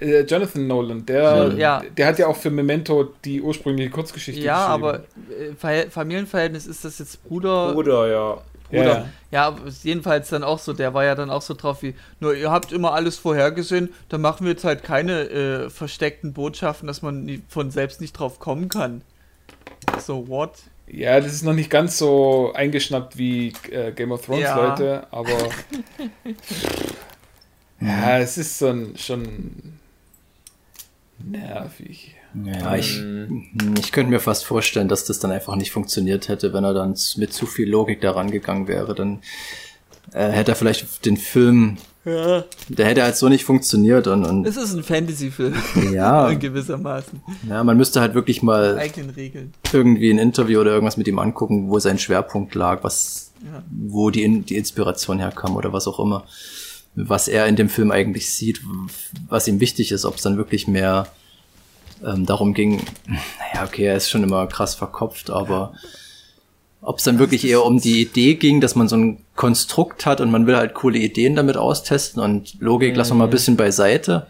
Äh, 0.00 0.20
Jonathan 0.22 0.66
Nolan, 0.66 1.04
der, 1.04 1.52
ja. 1.58 1.82
der 1.96 2.06
hat 2.06 2.18
ja 2.18 2.26
auch 2.26 2.36
für 2.36 2.50
Memento 2.50 3.12
die 3.24 3.42
ursprüngliche 3.42 3.90
Kurzgeschichte 3.90 4.40
ja, 4.40 4.76
geschrieben. 4.76 5.04
Ja, 5.52 5.58
aber 5.58 5.68
äh, 5.70 5.90
Familienverhältnis 5.90 6.66
ist 6.66 6.86
das 6.86 6.98
jetzt 7.00 7.22
Bruder. 7.24 7.74
Bruder, 7.74 8.08
ja. 8.08 8.42
Ja, 8.70 8.84
ja. 8.84 9.06
ja, 9.30 9.56
jedenfalls 9.82 10.28
dann 10.28 10.44
auch 10.44 10.58
so, 10.58 10.72
der 10.72 10.94
war 10.94 11.04
ja 11.04 11.14
dann 11.14 11.30
auch 11.30 11.42
so 11.42 11.54
drauf 11.54 11.82
wie, 11.82 11.94
nur 12.20 12.34
ihr 12.34 12.50
habt 12.50 12.72
immer 12.72 12.92
alles 12.92 13.18
vorhergesehen, 13.18 13.92
dann 14.08 14.20
machen 14.20 14.46
wir 14.46 14.52
jetzt 14.52 14.64
halt 14.64 14.82
keine 14.82 15.22
äh, 15.22 15.70
versteckten 15.70 16.32
Botschaften, 16.32 16.86
dass 16.86 17.02
man 17.02 17.24
nie, 17.24 17.42
von 17.48 17.70
selbst 17.70 18.00
nicht 18.00 18.12
drauf 18.12 18.38
kommen 18.38 18.68
kann. 18.68 19.02
So, 19.98 20.28
what? 20.28 20.52
Ja, 20.86 21.20
das 21.20 21.32
ist 21.32 21.42
noch 21.42 21.52
nicht 21.52 21.70
ganz 21.70 21.98
so 21.98 22.52
eingeschnappt 22.54 23.16
wie 23.16 23.52
äh, 23.70 23.92
Game 23.92 24.12
of 24.12 24.24
Thrones, 24.26 24.42
ja. 24.42 24.68
Leute, 24.68 25.06
aber 25.10 25.30
ja, 27.80 28.18
es 28.18 28.38
ist 28.38 28.58
so 28.58 28.68
ein, 28.68 28.96
schon 28.96 29.78
nervig. 31.18 32.19
Ja, 32.44 32.76
ich, 32.76 32.98
hm, 32.98 33.74
ich 33.78 33.92
könnte 33.92 34.10
mir 34.10 34.20
fast 34.20 34.44
vorstellen, 34.44 34.88
dass 34.88 35.04
das 35.04 35.18
dann 35.18 35.32
einfach 35.32 35.56
nicht 35.56 35.72
funktioniert 35.72 36.28
hätte, 36.28 36.52
wenn 36.52 36.64
er 36.64 36.74
dann 36.74 36.94
mit 37.16 37.32
zu 37.32 37.46
viel 37.46 37.68
Logik 37.68 38.00
da 38.00 38.12
rangegangen 38.12 38.68
wäre. 38.68 38.94
Dann 38.94 39.20
äh, 40.12 40.28
hätte 40.28 40.52
er 40.52 40.56
vielleicht 40.56 41.04
den 41.04 41.16
Film. 41.16 41.78
Ja. 42.04 42.44
Der 42.68 42.86
hätte 42.86 43.02
halt 43.02 43.16
so 43.16 43.28
nicht 43.28 43.44
funktioniert 43.44 44.06
und. 44.06 44.24
und 44.24 44.46
es 44.46 44.56
ist 44.56 44.74
ein 44.74 44.82
Fantasy-Film. 44.82 45.54
Ja. 45.92 46.28
In 46.30 46.38
gewissermaßen. 46.38 47.20
Ja, 47.48 47.62
man 47.62 47.76
müsste 47.76 48.00
halt 48.00 48.14
wirklich 48.14 48.42
mal 48.42 48.80
irgendwie 49.72 50.10
ein 50.10 50.18
Interview 50.18 50.60
oder 50.60 50.72
irgendwas 50.72 50.96
mit 50.96 51.08
ihm 51.08 51.18
angucken, 51.18 51.68
wo 51.68 51.78
sein 51.78 51.98
Schwerpunkt 51.98 52.54
lag, 52.54 52.82
was, 52.82 53.32
ja. 53.44 53.62
wo 53.70 54.10
die, 54.10 54.40
die 54.42 54.56
Inspiration 54.56 55.18
herkam 55.18 55.56
oder 55.56 55.72
was 55.72 55.86
auch 55.86 55.98
immer. 55.98 56.24
Was 56.94 57.28
er 57.28 57.46
in 57.46 57.56
dem 57.56 57.68
Film 57.68 57.90
eigentlich 57.92 58.32
sieht, 58.32 58.62
was 59.28 59.46
ihm 59.46 59.60
wichtig 59.60 59.92
ist, 59.92 60.04
ob 60.04 60.16
es 60.16 60.22
dann 60.22 60.36
wirklich 60.36 60.66
mehr 60.66 61.06
ähm, 62.04 62.26
darum 62.26 62.54
ging, 62.54 62.82
naja, 63.06 63.66
okay, 63.66 63.84
er 63.84 63.96
ist 63.96 64.10
schon 64.10 64.22
immer 64.22 64.46
krass 64.46 64.74
verkopft, 64.74 65.30
aber 65.30 65.74
ob 66.82 66.98
es 66.98 67.04
dann 67.04 67.18
wirklich 67.18 67.46
eher 67.46 67.64
um 67.64 67.80
die 67.80 68.00
Idee 68.00 68.34
ging, 68.34 68.60
dass 68.60 68.74
man 68.74 68.88
so 68.88 68.96
ein 68.96 69.18
Konstrukt 69.36 70.06
hat 70.06 70.20
und 70.20 70.30
man 70.30 70.46
will 70.46 70.56
halt 70.56 70.74
coole 70.74 70.98
Ideen 70.98 71.36
damit 71.36 71.56
austesten 71.56 72.22
und 72.22 72.60
Logik 72.60 72.92
mhm. 72.92 72.96
lassen 72.96 73.10
wir 73.12 73.16
mal 73.16 73.24
ein 73.24 73.30
bisschen 73.30 73.56
beiseite. 73.56 74.26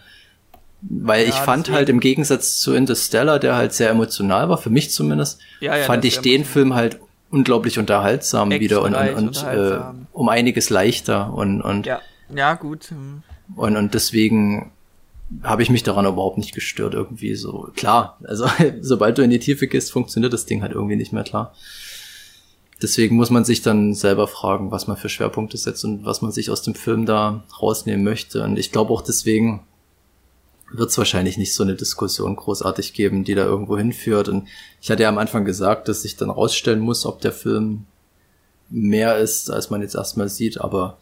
Weil 0.82 1.24
ja, 1.24 1.28
ich 1.28 1.34
fand 1.34 1.66
deswegen. 1.66 1.76
halt 1.76 1.88
im 1.90 2.00
Gegensatz 2.00 2.58
zu 2.58 2.74
Interstellar, 2.74 3.38
der 3.38 3.54
halt 3.54 3.74
sehr 3.74 3.90
emotional 3.90 4.48
war, 4.48 4.56
für 4.56 4.70
mich 4.70 4.90
zumindest, 4.90 5.38
ja, 5.60 5.76
ja, 5.76 5.84
fand 5.84 6.04
ich 6.06 6.20
den 6.20 6.44
Film 6.44 6.74
halt 6.74 6.98
unglaublich 7.30 7.78
unterhaltsam 7.78 8.50
wieder 8.50 8.82
und, 8.82 8.94
und, 8.94 9.14
und 9.14 9.44
äh, 9.44 9.78
um 10.12 10.28
einiges 10.28 10.70
leichter 10.70 11.32
und, 11.32 11.60
und 11.60 11.86
ja, 11.86 12.00
ja 12.34 12.54
gut. 12.54 12.90
Hm. 12.90 13.22
Und, 13.56 13.76
und 13.76 13.94
deswegen 13.94 14.72
habe 15.42 15.62
ich 15.62 15.70
mich 15.70 15.82
daran 15.82 16.06
überhaupt 16.06 16.38
nicht 16.38 16.54
gestört 16.54 16.94
irgendwie 16.94 17.34
so. 17.34 17.70
Klar, 17.76 18.18
also 18.24 18.46
sobald 18.80 19.18
du 19.18 19.22
in 19.22 19.30
die 19.30 19.38
Tiefe 19.38 19.66
gehst, 19.66 19.92
funktioniert 19.92 20.32
das 20.32 20.46
Ding 20.46 20.62
halt 20.62 20.72
irgendwie 20.72 20.96
nicht 20.96 21.12
mehr 21.12 21.24
klar. 21.24 21.54
Deswegen 22.82 23.16
muss 23.16 23.30
man 23.30 23.44
sich 23.44 23.62
dann 23.62 23.94
selber 23.94 24.26
fragen, 24.26 24.70
was 24.70 24.86
man 24.86 24.96
für 24.96 25.10
Schwerpunkte 25.10 25.58
setzt 25.58 25.84
und 25.84 26.04
was 26.04 26.22
man 26.22 26.32
sich 26.32 26.50
aus 26.50 26.62
dem 26.62 26.74
Film 26.74 27.04
da 27.04 27.44
rausnehmen 27.60 28.02
möchte. 28.02 28.42
Und 28.42 28.58
ich 28.58 28.72
glaube 28.72 28.92
auch 28.92 29.02
deswegen 29.02 29.66
wird 30.72 30.90
es 30.90 30.98
wahrscheinlich 30.98 31.36
nicht 31.36 31.54
so 31.54 31.62
eine 31.62 31.74
Diskussion 31.74 32.36
großartig 32.36 32.94
geben, 32.94 33.24
die 33.24 33.34
da 33.34 33.44
irgendwo 33.44 33.76
hinführt. 33.76 34.28
Und 34.28 34.48
ich 34.80 34.90
hatte 34.90 35.02
ja 35.02 35.08
am 35.10 35.18
Anfang 35.18 35.44
gesagt, 35.44 35.88
dass 35.88 36.04
ich 36.04 36.16
dann 36.16 36.30
rausstellen 36.30 36.80
muss, 36.80 37.04
ob 37.06 37.20
der 37.20 37.32
Film 37.32 37.86
mehr 38.70 39.18
ist, 39.18 39.50
als 39.50 39.68
man 39.68 39.82
jetzt 39.82 39.96
erstmal 39.96 40.28
sieht, 40.28 40.60
aber 40.60 40.98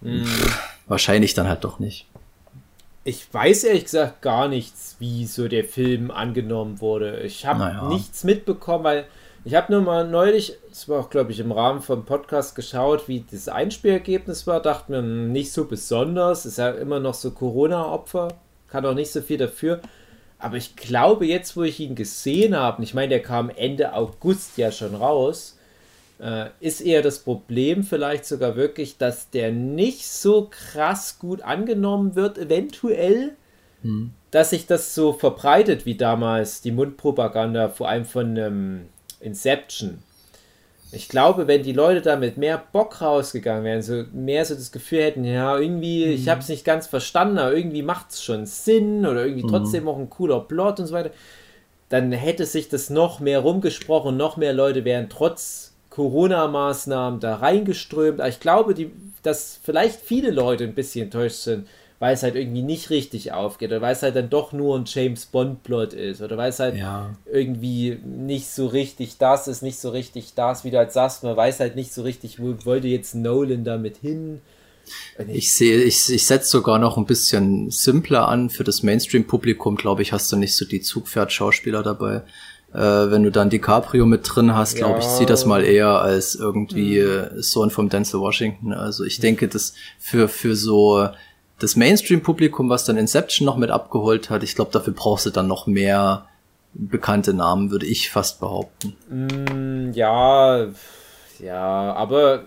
mm. 0.00 0.24
wahrscheinlich 0.88 1.32
dann 1.34 1.48
halt 1.48 1.62
doch 1.62 1.78
nicht 1.78 2.06
ich 3.04 3.32
weiß 3.32 3.64
ehrlich 3.64 3.84
gesagt 3.84 4.22
gar 4.22 4.48
nichts, 4.48 4.96
wie 4.98 5.26
so 5.26 5.48
der 5.48 5.64
Film 5.64 6.10
angenommen 6.10 6.80
wurde. 6.80 7.20
Ich 7.20 7.46
habe 7.46 7.60
naja. 7.60 7.88
nichts 7.88 8.24
mitbekommen, 8.24 8.84
weil 8.84 9.06
ich 9.44 9.54
habe 9.56 9.72
nur 9.72 9.82
mal 9.82 10.06
neulich, 10.06 10.56
das 10.68 10.88
war 10.88 11.00
auch 11.00 11.10
glaube 11.10 11.32
ich 11.32 11.40
im 11.40 11.50
Rahmen 11.50 11.82
vom 11.82 12.04
Podcast 12.04 12.54
geschaut, 12.54 13.08
wie 13.08 13.24
das 13.28 13.48
Einspielergebnis 13.48 14.46
war. 14.46 14.62
Dachte 14.62 14.92
mir, 14.92 14.98
hm, 14.98 15.32
nicht 15.32 15.52
so 15.52 15.64
besonders. 15.64 16.46
Ist 16.46 16.58
ja 16.58 16.70
immer 16.70 17.00
noch 17.00 17.14
so 17.14 17.32
Corona-Opfer, 17.32 18.28
kann 18.68 18.86
auch 18.86 18.94
nicht 18.94 19.10
so 19.10 19.20
viel 19.20 19.38
dafür. 19.38 19.80
Aber 20.38 20.56
ich 20.56 20.76
glaube, 20.76 21.26
jetzt, 21.26 21.56
wo 21.56 21.62
ich 21.62 21.80
ihn 21.80 21.94
gesehen 21.94 22.56
habe, 22.56 22.82
ich 22.82 22.94
meine, 22.94 23.10
der 23.10 23.22
kam 23.22 23.50
Ende 23.50 23.94
August 23.94 24.58
ja 24.58 24.70
schon 24.70 24.94
raus, 24.94 25.58
äh, 26.22 26.50
ist 26.60 26.80
eher 26.80 27.02
das 27.02 27.18
Problem 27.18 27.82
vielleicht 27.82 28.24
sogar 28.24 28.54
wirklich, 28.54 28.96
dass 28.96 29.30
der 29.30 29.50
nicht 29.50 30.06
so 30.06 30.48
krass 30.50 31.18
gut 31.18 31.42
angenommen 31.42 32.14
wird, 32.14 32.38
eventuell, 32.38 33.32
hm. 33.82 34.12
dass 34.30 34.50
sich 34.50 34.66
das 34.66 34.94
so 34.94 35.12
verbreitet 35.12 35.84
wie 35.84 35.96
damals 35.96 36.62
die 36.62 36.70
Mundpropaganda, 36.70 37.68
vor 37.70 37.88
allem 37.88 38.04
von 38.04 38.36
ähm, 38.36 38.86
Inception. 39.20 39.98
Ich 40.94 41.08
glaube, 41.08 41.48
wenn 41.48 41.62
die 41.62 41.72
Leute 41.72 42.02
da 42.02 42.16
mit 42.16 42.36
mehr 42.36 42.62
Bock 42.70 43.00
rausgegangen 43.00 43.64
wären, 43.64 43.82
so 43.82 44.04
mehr 44.12 44.44
so 44.44 44.54
das 44.54 44.70
Gefühl 44.70 45.00
hätten, 45.00 45.24
ja, 45.24 45.58
irgendwie, 45.58 46.06
mhm. 46.06 46.12
ich 46.12 46.28
habe 46.28 46.40
es 46.40 46.48
nicht 46.48 46.64
ganz 46.64 46.86
verstanden, 46.86 47.38
aber 47.38 47.56
irgendwie 47.56 47.82
macht 47.82 48.10
es 48.10 48.22
schon 48.22 48.46
Sinn 48.46 49.06
oder 49.06 49.24
irgendwie 49.24 49.44
mhm. 49.44 49.48
trotzdem 49.48 49.88
auch 49.88 49.98
ein 49.98 50.10
cooler 50.10 50.40
Plot 50.40 50.80
und 50.80 50.86
so 50.86 50.94
weiter, 50.94 51.10
dann 51.88 52.12
hätte 52.12 52.46
sich 52.46 52.68
das 52.68 52.90
noch 52.90 53.20
mehr 53.20 53.40
rumgesprochen, 53.40 54.16
noch 54.16 54.36
mehr 54.36 54.52
Leute 54.52 54.84
wären 54.84 55.08
trotz 55.08 55.71
Corona-Maßnahmen 55.92 57.20
da 57.20 57.36
reingeströmt. 57.36 58.20
Aber 58.20 58.28
ich 58.28 58.40
glaube, 58.40 58.74
die, 58.74 58.90
dass 59.22 59.58
vielleicht 59.62 60.00
viele 60.00 60.30
Leute 60.30 60.64
ein 60.64 60.74
bisschen 60.74 61.04
enttäuscht 61.04 61.36
sind, 61.36 61.68
weil 61.98 62.14
es 62.14 62.22
halt 62.22 62.34
irgendwie 62.34 62.62
nicht 62.62 62.90
richtig 62.90 63.32
aufgeht 63.32 63.70
oder 63.70 63.82
weil 63.82 63.92
es 63.92 64.02
halt 64.02 64.16
dann 64.16 64.30
doch 64.30 64.52
nur 64.52 64.76
ein 64.76 64.84
James 64.86 65.26
Bond-Plot 65.26 65.92
ist 65.92 66.22
oder 66.22 66.36
weil 66.36 66.48
es 66.50 66.58
halt 66.58 66.76
ja. 66.76 67.14
irgendwie 67.30 67.98
nicht 68.04 68.48
so 68.48 68.66
richtig 68.66 69.18
das 69.18 69.48
ist, 69.48 69.62
nicht 69.62 69.78
so 69.78 69.90
richtig 69.90 70.32
das, 70.34 70.64
wie 70.64 70.70
du 70.70 70.78
halt 70.78 70.92
sagst, 70.92 71.22
man 71.22 71.36
weiß 71.36 71.60
halt 71.60 71.76
nicht 71.76 71.92
so 71.92 72.02
richtig, 72.02 72.40
wo 72.40 72.54
wollte 72.64 72.88
jetzt 72.88 73.14
Nolan 73.14 73.62
damit 73.62 73.98
hin. 73.98 74.40
Ich 75.28 75.54
sehe, 75.54 75.80
ich, 75.82 76.10
ich 76.10 76.26
setze 76.26 76.48
sogar 76.48 76.78
noch 76.78 76.96
ein 76.96 77.06
bisschen 77.06 77.70
simpler 77.70 78.28
an. 78.28 78.50
Für 78.50 78.64
das 78.64 78.82
Mainstream-Publikum, 78.82 79.76
glaube 79.76 80.02
ich, 80.02 80.12
hast 80.12 80.32
du 80.32 80.36
nicht 80.36 80.56
so 80.56 80.64
die 80.64 80.80
Zugpferd-Schauspieler 80.80 81.84
dabei. 81.84 82.22
Äh, 82.74 83.10
wenn 83.10 83.22
du 83.22 83.30
dann 83.30 83.50
DiCaprio 83.50 84.06
mit 84.06 84.22
drin 84.24 84.54
hast, 84.54 84.76
glaube 84.76 84.94
ja. 84.94 84.98
ich, 85.00 85.04
sieh 85.04 85.26
das 85.26 85.44
mal 85.44 85.62
eher 85.62 86.00
als 86.00 86.34
irgendwie 86.34 87.00
mhm. 87.00 87.42
Sohn 87.42 87.70
vom 87.70 87.90
Denzel 87.90 88.20
Washington. 88.20 88.72
Also 88.72 89.04
ich 89.04 89.20
denke, 89.20 89.48
das 89.48 89.74
für, 89.98 90.28
für 90.28 90.56
so 90.56 91.08
das 91.58 91.76
Mainstream-Publikum, 91.76 92.70
was 92.70 92.84
dann 92.84 92.96
Inception 92.96 93.44
noch 93.44 93.56
mit 93.56 93.70
abgeholt 93.70 94.30
hat, 94.30 94.42
ich 94.42 94.54
glaube, 94.54 94.70
dafür 94.72 94.94
brauchst 94.94 95.26
du 95.26 95.30
dann 95.30 95.46
noch 95.46 95.66
mehr 95.66 96.26
bekannte 96.74 97.34
Namen, 97.34 97.70
würde 97.70 97.86
ich 97.86 98.10
fast 98.10 98.40
behaupten. 98.40 98.96
Mm, 99.10 99.92
ja, 99.92 100.66
ja, 101.38 101.92
aber 101.92 102.44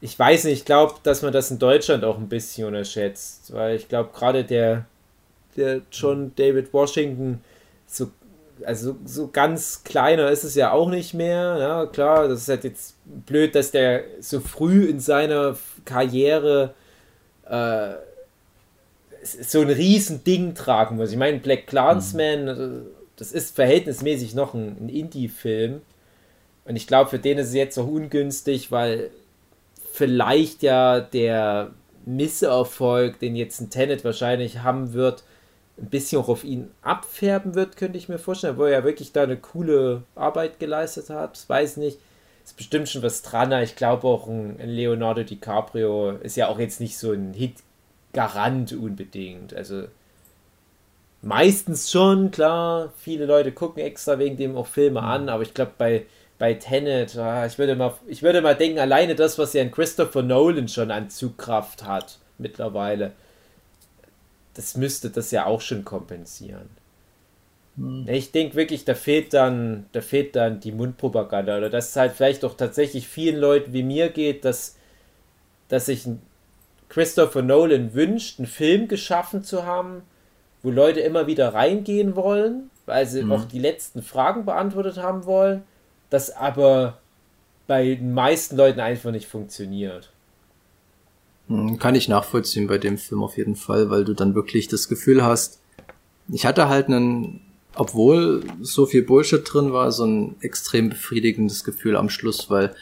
ich 0.00 0.18
weiß 0.18 0.44
nicht, 0.44 0.60
ich 0.60 0.64
glaube, 0.64 0.94
dass 1.02 1.22
man 1.22 1.32
das 1.32 1.50
in 1.50 1.58
Deutschland 1.58 2.04
auch 2.04 2.16
ein 2.16 2.28
bisschen 2.28 2.66
unterschätzt, 2.66 3.52
weil 3.52 3.76
ich 3.76 3.88
glaube, 3.88 4.10
gerade 4.14 4.44
der, 4.44 4.86
der 5.56 5.82
John 5.92 6.32
David 6.34 6.72
Washington, 6.72 7.42
so, 7.86 8.10
also 8.66 8.96
so 9.04 9.28
ganz 9.28 9.84
kleiner 9.84 10.30
ist 10.30 10.44
es 10.44 10.54
ja 10.54 10.72
auch 10.72 10.88
nicht 10.88 11.14
mehr. 11.14 11.56
Ja, 11.58 11.86
klar, 11.86 12.28
das 12.28 12.42
ist 12.42 12.48
halt 12.48 12.64
jetzt 12.64 12.94
blöd, 13.04 13.54
dass 13.54 13.70
der 13.70 14.04
so 14.20 14.40
früh 14.40 14.84
in 14.84 15.00
seiner 15.00 15.56
Karriere 15.84 16.74
äh, 17.48 17.94
so 19.22 19.60
ein 19.60 19.70
riesen 19.70 20.24
Ding 20.24 20.54
tragen 20.54 20.96
muss. 20.96 21.10
Ich 21.10 21.16
meine, 21.16 21.38
Black 21.38 21.66
Clansman, 21.66 22.44
mhm. 22.44 22.86
das 23.16 23.32
ist 23.32 23.54
verhältnismäßig 23.54 24.34
noch 24.34 24.54
ein, 24.54 24.76
ein 24.80 24.88
Indie-Film. 24.88 25.80
Und 26.64 26.76
ich 26.76 26.86
glaube, 26.86 27.10
für 27.10 27.18
den 27.18 27.38
ist 27.38 27.48
es 27.48 27.54
jetzt 27.54 27.78
auch 27.78 27.88
ungünstig, 27.88 28.70
weil 28.70 29.10
vielleicht 29.92 30.62
ja 30.62 31.00
der 31.00 31.72
Misserfolg, 32.04 33.18
den 33.20 33.36
jetzt 33.36 33.60
ein 33.60 33.70
Tenet 33.70 34.04
wahrscheinlich 34.04 34.62
haben 34.62 34.92
wird, 34.92 35.24
ein 35.82 35.90
bisschen 35.90 36.22
auch 36.22 36.28
auf 36.28 36.44
ihn 36.44 36.70
abfärben 36.80 37.54
wird, 37.54 37.76
könnte 37.76 37.98
ich 37.98 38.08
mir 38.08 38.18
vorstellen, 38.18 38.56
wo 38.56 38.64
er 38.64 38.70
ja 38.70 38.84
wirklich 38.84 39.12
da 39.12 39.24
eine 39.24 39.36
coole 39.36 40.04
Arbeit 40.14 40.58
geleistet 40.60 41.10
hat. 41.10 41.34
Das 41.34 41.48
weiß 41.48 41.76
nicht 41.76 41.98
ist 42.44 42.56
bestimmt 42.56 42.88
schon 42.88 43.02
was 43.02 43.22
dran. 43.22 43.52
Ich 43.62 43.76
glaube 43.76 44.06
auch 44.06 44.26
ein, 44.26 44.58
Leonardo 44.62 45.22
DiCaprio 45.22 46.10
ist 46.10 46.36
ja 46.36 46.48
auch 46.48 46.58
jetzt 46.58 46.80
nicht 46.80 46.98
so 46.98 47.12
ein 47.12 47.32
Hit-Garant 47.34 48.72
unbedingt. 48.72 49.54
Also 49.54 49.84
meistens 51.20 51.90
schon, 51.90 52.30
klar. 52.30 52.92
Viele 52.98 53.26
Leute 53.26 53.52
gucken 53.52 53.82
extra 53.82 54.18
wegen 54.18 54.36
dem 54.36 54.56
auch 54.56 54.66
Filme 54.66 55.00
mhm. 55.00 55.06
an, 55.06 55.28
aber 55.28 55.42
ich 55.42 55.54
glaube 55.54 55.72
bei, 55.78 56.06
bei 56.38 56.54
Tenet, 56.54 57.16
ah, 57.16 57.46
ich 57.46 57.58
würde, 57.58 57.76
mal, 57.76 57.94
ich 58.06 58.22
würde 58.22 58.42
mal 58.42 58.56
denken, 58.56 58.78
alleine 58.78 59.14
das, 59.14 59.38
was 59.38 59.52
ja 59.52 59.62
ein 59.62 59.70
Christopher 59.70 60.22
Nolan 60.22 60.68
schon 60.68 60.90
an 60.90 61.10
Zugkraft 61.10 61.84
hat 61.84 62.18
mittlerweile, 62.38 63.12
das 64.54 64.76
müsste 64.76 65.10
das 65.10 65.30
ja 65.30 65.46
auch 65.46 65.60
schon 65.60 65.84
kompensieren. 65.84 66.68
Hm. 67.76 68.06
Ich 68.08 68.32
denke 68.32 68.54
wirklich, 68.54 68.84
da 68.84 68.94
fehlt 68.94 69.32
dann, 69.32 69.86
da 69.92 70.00
fehlt 70.00 70.36
dann 70.36 70.60
die 70.60 70.72
Mundpropaganda 70.72 71.56
oder 71.56 71.70
dass 71.70 71.90
es 71.90 71.96
halt 71.96 72.12
vielleicht 72.12 72.44
auch 72.44 72.56
tatsächlich 72.56 73.08
vielen 73.08 73.36
Leuten 73.36 73.72
wie 73.72 73.82
mir 73.82 74.10
geht, 74.10 74.44
dass, 74.44 74.76
dass 75.68 75.86
sich 75.86 76.06
Christopher 76.88 77.42
Nolan 77.42 77.94
wünscht, 77.94 78.38
einen 78.38 78.46
Film 78.46 78.88
geschaffen 78.88 79.42
zu 79.42 79.64
haben, 79.64 80.02
wo 80.62 80.70
Leute 80.70 81.00
immer 81.00 81.26
wieder 81.26 81.54
reingehen 81.54 82.14
wollen, 82.14 82.70
weil 82.84 83.06
sie 83.06 83.22
mhm. 83.22 83.32
auch 83.32 83.44
die 83.46 83.58
letzten 83.58 84.02
Fragen 84.02 84.44
beantwortet 84.44 84.98
haben 84.98 85.24
wollen, 85.24 85.62
das 86.10 86.30
aber 86.36 86.98
bei 87.66 87.94
den 87.94 88.12
meisten 88.12 88.56
Leuten 88.56 88.80
einfach 88.80 89.10
nicht 89.10 89.26
funktioniert. 89.26 90.10
Hm, 91.48 91.78
kann 91.78 91.94
ich 91.94 92.08
nachvollziehen 92.08 92.66
bei 92.66 92.78
dem 92.78 92.98
Film 92.98 93.22
auf 93.22 93.36
jeden 93.36 93.56
Fall, 93.56 93.90
weil 93.90 94.04
du 94.04 94.14
dann 94.14 94.34
wirklich 94.34 94.68
das 94.68 94.88
Gefühl 94.88 95.24
hast, 95.24 95.60
ich 96.28 96.46
hatte 96.46 96.68
halt 96.68 96.86
einen 96.86 97.40
obwohl 97.74 98.42
so 98.60 98.86
viel 98.86 99.02
Bullshit 99.02 99.42
drin 99.44 99.72
war, 99.72 99.92
so 99.92 100.04
ein 100.04 100.36
extrem 100.40 100.90
befriedigendes 100.90 101.64
Gefühl 101.64 101.96
am 101.96 102.10
Schluss, 102.10 102.50
weil 102.50 102.74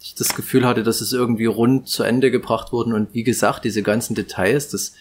ich 0.00 0.14
das 0.14 0.34
Gefühl 0.34 0.66
hatte, 0.66 0.82
dass 0.82 1.00
es 1.00 1.12
irgendwie 1.12 1.46
rund 1.46 1.88
zu 1.88 2.02
Ende 2.02 2.30
gebracht 2.30 2.72
wurde 2.72 2.94
und 2.94 3.14
wie 3.14 3.22
gesagt, 3.22 3.64
diese 3.64 3.82
ganzen 3.82 4.16
Details, 4.16 4.68
das, 4.68 4.94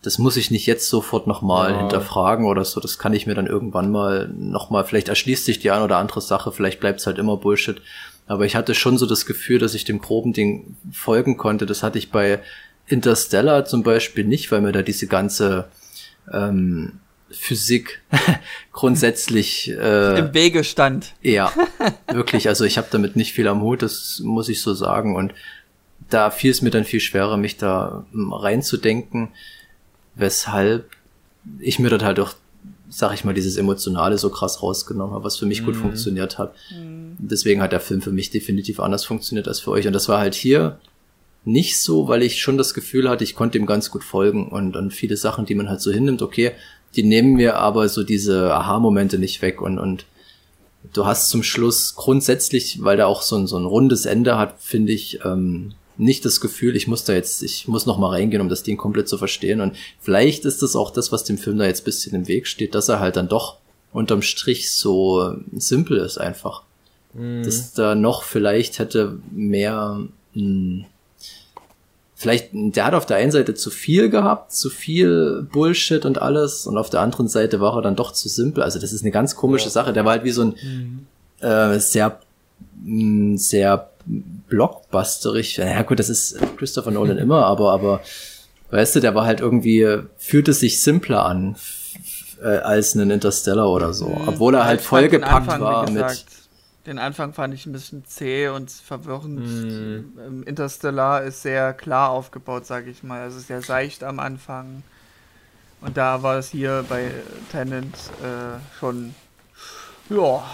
das 0.00 0.18
muss 0.18 0.38
ich 0.38 0.50
nicht 0.50 0.66
jetzt 0.66 0.88
sofort 0.88 1.26
nochmal 1.26 1.72
ja. 1.72 1.80
hinterfragen 1.80 2.46
oder 2.46 2.64
so, 2.64 2.80
das 2.80 2.98
kann 2.98 3.12
ich 3.12 3.26
mir 3.26 3.34
dann 3.34 3.46
irgendwann 3.46 3.90
mal 3.90 4.28
nochmal, 4.34 4.84
vielleicht 4.84 5.08
erschließt 5.08 5.44
sich 5.44 5.58
die 5.58 5.70
ein 5.70 5.82
oder 5.82 5.98
andere 5.98 6.22
Sache, 6.22 6.52
vielleicht 6.52 6.80
bleibt 6.80 7.00
es 7.00 7.06
halt 7.06 7.18
immer 7.18 7.36
Bullshit, 7.36 7.82
aber 8.26 8.44
ich 8.44 8.56
hatte 8.56 8.74
schon 8.74 8.98
so 8.98 9.06
das 9.06 9.26
Gefühl, 9.26 9.58
dass 9.58 9.74
ich 9.74 9.84
dem 9.84 10.00
groben 10.00 10.32
Ding 10.32 10.76
folgen 10.92 11.36
konnte, 11.36 11.66
das 11.66 11.82
hatte 11.82 11.98
ich 11.98 12.10
bei 12.10 12.40
Interstellar 12.86 13.64
zum 13.64 13.82
Beispiel 13.82 14.24
nicht, 14.24 14.50
weil 14.50 14.60
mir 14.60 14.72
da 14.72 14.82
diese 14.82 15.06
ganze 15.06 15.68
ähm, 16.32 17.00
Physik 17.30 18.02
grundsätzlich 18.72 19.70
äh, 19.70 20.18
im 20.18 20.34
Wege 20.34 20.64
stand. 20.64 21.14
Ja, 21.22 21.52
wirklich. 22.12 22.48
Also 22.48 22.64
ich 22.64 22.78
habe 22.78 22.88
damit 22.90 23.16
nicht 23.16 23.32
viel 23.32 23.48
am 23.48 23.62
Hut, 23.62 23.82
das 23.82 24.20
muss 24.24 24.48
ich 24.48 24.62
so 24.62 24.74
sagen. 24.74 25.16
Und 25.16 25.34
da 26.08 26.30
fiel 26.30 26.50
es 26.50 26.62
mir 26.62 26.70
dann 26.70 26.84
viel 26.84 27.00
schwerer, 27.00 27.36
mich 27.36 27.56
da 27.56 28.06
hm, 28.12 28.32
reinzudenken, 28.32 29.28
weshalb 30.14 30.90
ich 31.58 31.78
mir 31.78 31.90
dort 31.90 32.04
halt 32.04 32.20
auch, 32.20 32.34
sag 32.88 33.12
ich 33.14 33.24
mal, 33.24 33.34
dieses 33.34 33.56
Emotionale 33.56 34.18
so 34.18 34.30
krass 34.30 34.62
rausgenommen 34.62 35.14
habe, 35.14 35.24
was 35.24 35.36
für 35.36 35.46
mich 35.46 35.62
mm. 35.62 35.64
gut 35.64 35.74
mhm. 35.76 35.80
funktioniert 35.80 36.38
hat. 36.38 36.54
Mm. 36.72 37.05
Deswegen 37.18 37.62
hat 37.62 37.72
der 37.72 37.80
Film 37.80 38.02
für 38.02 38.12
mich 38.12 38.30
definitiv 38.30 38.80
anders 38.80 39.04
funktioniert 39.04 39.48
als 39.48 39.60
für 39.60 39.70
euch. 39.70 39.86
Und 39.86 39.92
das 39.92 40.08
war 40.08 40.18
halt 40.18 40.34
hier 40.34 40.78
nicht 41.44 41.80
so, 41.80 42.08
weil 42.08 42.22
ich 42.22 42.40
schon 42.40 42.58
das 42.58 42.74
Gefühl 42.74 43.08
hatte, 43.08 43.24
ich 43.24 43.34
konnte 43.34 43.56
ihm 43.56 43.66
ganz 43.66 43.90
gut 43.90 44.02
folgen 44.02 44.48
und, 44.48 44.76
und 44.76 44.92
viele 44.92 45.16
Sachen, 45.16 45.46
die 45.46 45.54
man 45.54 45.68
halt 45.68 45.80
so 45.80 45.92
hinnimmt, 45.92 46.20
okay, 46.20 46.52
die 46.96 47.04
nehmen 47.04 47.34
mir 47.34 47.56
aber 47.56 47.88
so 47.88 48.02
diese 48.02 48.52
Aha-Momente 48.52 49.18
nicht 49.18 49.42
weg 49.42 49.60
und, 49.60 49.78
und 49.78 50.06
du 50.92 51.06
hast 51.06 51.30
zum 51.30 51.42
Schluss 51.42 51.94
grundsätzlich, 51.94 52.82
weil 52.82 52.96
der 52.96 53.06
auch 53.06 53.22
so 53.22 53.36
ein, 53.36 53.46
so 53.46 53.56
ein 53.56 53.64
rundes 53.64 54.06
Ende 54.06 54.38
hat, 54.38 54.56
finde 54.60 54.92
ich, 54.92 55.20
ähm, 55.24 55.74
nicht 55.98 56.24
das 56.24 56.40
Gefühl, 56.40 56.76
ich 56.76 56.88
muss 56.88 57.04
da 57.04 57.14
jetzt, 57.14 57.42
ich 57.42 57.68
muss 57.68 57.86
noch 57.86 57.98
mal 57.98 58.10
reingehen, 58.10 58.42
um 58.42 58.48
das 58.48 58.62
Ding 58.62 58.76
komplett 58.76 59.08
zu 59.08 59.16
verstehen. 59.16 59.60
Und 59.60 59.76
vielleicht 60.00 60.44
ist 60.44 60.62
das 60.62 60.76
auch 60.76 60.90
das, 60.90 61.10
was 61.10 61.24
dem 61.24 61.38
Film 61.38 61.58
da 61.58 61.64
jetzt 61.64 61.84
bisschen 61.84 62.14
im 62.14 62.28
Weg 62.28 62.46
steht, 62.46 62.74
dass 62.74 62.88
er 62.88 63.00
halt 63.00 63.16
dann 63.16 63.28
doch 63.28 63.58
unterm 63.92 64.20
Strich 64.20 64.70
so 64.70 65.36
simpel 65.56 65.98
ist 65.98 66.18
einfach. 66.18 66.65
Mhm. 67.16 67.42
Dass 67.42 67.72
da 67.72 67.94
noch 67.94 68.22
vielleicht 68.22 68.78
hätte 68.78 69.18
mehr 69.32 70.00
mh, 70.34 70.40
hm, 70.42 70.84
vielleicht, 72.16 72.48
der 72.52 72.86
hat 72.86 72.94
auf 72.94 73.06
der 73.06 73.18
einen 73.18 73.30
Seite 73.30 73.54
zu 73.54 73.70
viel 73.70 74.08
gehabt, 74.08 74.52
zu 74.52 74.70
viel 74.70 75.46
Bullshit 75.52 76.04
und 76.04 76.20
alles, 76.20 76.66
und 76.66 76.78
auf 76.78 76.90
der 76.90 77.00
anderen 77.00 77.28
Seite 77.28 77.60
war 77.60 77.76
er 77.76 77.82
dann 77.82 77.94
doch 77.94 78.12
zu 78.12 78.28
simpel. 78.28 78.62
Also 78.62 78.80
das 78.80 78.92
ist 78.92 79.02
eine 79.02 79.10
ganz 79.10 79.36
komische 79.36 79.66
ja. 79.66 79.70
Sache. 79.70 79.92
Der 79.92 80.04
war 80.04 80.12
halt 80.12 80.24
wie 80.24 80.30
so 80.30 80.42
ein 80.42 80.54
mhm. 80.62 81.06
äh, 81.46 81.78
sehr, 81.78 82.18
mh, 82.82 83.34
mm, 83.34 83.36
sehr 83.36 83.90
blockbusterig. 84.48 85.58
Ja 85.58 85.82
gut, 85.82 85.98
das 85.98 86.08
ist 86.08 86.38
Christopher 86.56 86.90
Nolan 86.90 87.18
immer, 87.18 87.44
aber, 87.44 87.72
aber 87.72 88.00
weißt 88.70 88.96
du, 88.96 89.00
der 89.00 89.14
war 89.14 89.26
halt 89.26 89.40
irgendwie, 89.40 89.86
fühlte 90.16 90.54
sich 90.54 90.80
simpler 90.80 91.26
an 91.26 91.56
äh, 92.42 92.58
als 92.58 92.94
ein 92.94 93.10
Interstellar 93.10 93.70
oder 93.70 93.92
so. 93.92 94.08
Mhm. 94.08 94.28
Obwohl 94.28 94.54
er 94.54 94.64
halt 94.64 94.80
vollgepackt 94.80 95.60
war 95.60 95.90
mit 95.90 96.24
den 96.86 96.98
Anfang 96.98 97.32
fand 97.32 97.52
ich 97.52 97.66
ein 97.66 97.72
bisschen 97.72 98.04
zäh 98.06 98.48
und 98.48 98.70
verwirrend. 98.70 99.40
Mm. 99.40 100.42
Interstellar 100.44 101.22
ist 101.22 101.42
sehr 101.42 101.72
klar 101.72 102.10
aufgebaut, 102.10 102.64
sage 102.64 102.90
ich 102.90 103.02
mal. 103.02 103.22
Also 103.22 103.40
sehr 103.40 103.62
seicht 103.62 104.04
am 104.04 104.20
Anfang. 104.20 104.82
Und 105.80 105.96
da 105.96 106.22
war 106.22 106.38
es 106.38 106.50
hier 106.50 106.84
bei 106.88 107.10
Tenant 107.50 107.94
äh, 108.22 108.58
schon, 108.78 109.14
ja. 110.08 110.44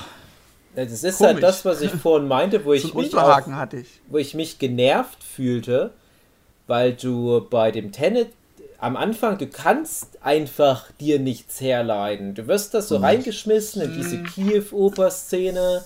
Das 0.74 0.90
ist 0.90 1.02
halt 1.02 1.14
komisch. 1.16 1.32
halt 1.32 1.42
das, 1.42 1.64
was 1.66 1.80
ich 1.82 1.92
vorhin 1.92 2.28
meinte, 2.28 2.64
wo 2.64 2.72
ich, 2.72 2.94
mich 2.94 3.14
auch, 3.14 3.72
ich. 3.72 4.00
wo 4.08 4.16
ich 4.16 4.34
mich 4.34 4.58
genervt 4.58 5.22
fühlte, 5.22 5.92
weil 6.66 6.94
du 6.94 7.46
bei 7.50 7.70
dem 7.70 7.92
Tenet 7.92 8.28
am 8.78 8.96
Anfang, 8.96 9.38
du 9.38 9.46
kannst 9.46 10.22
einfach 10.22 10.90
dir 10.98 11.20
nichts 11.20 11.60
herleiten. 11.60 12.34
Du 12.34 12.48
wirst 12.48 12.74
da 12.74 12.82
so 12.82 12.96
reingeschmissen 12.96 13.82
in 13.82 13.92
diese 13.94 14.16
mhm. 14.16 14.24
Kiew-Oper-Szene 14.24 15.84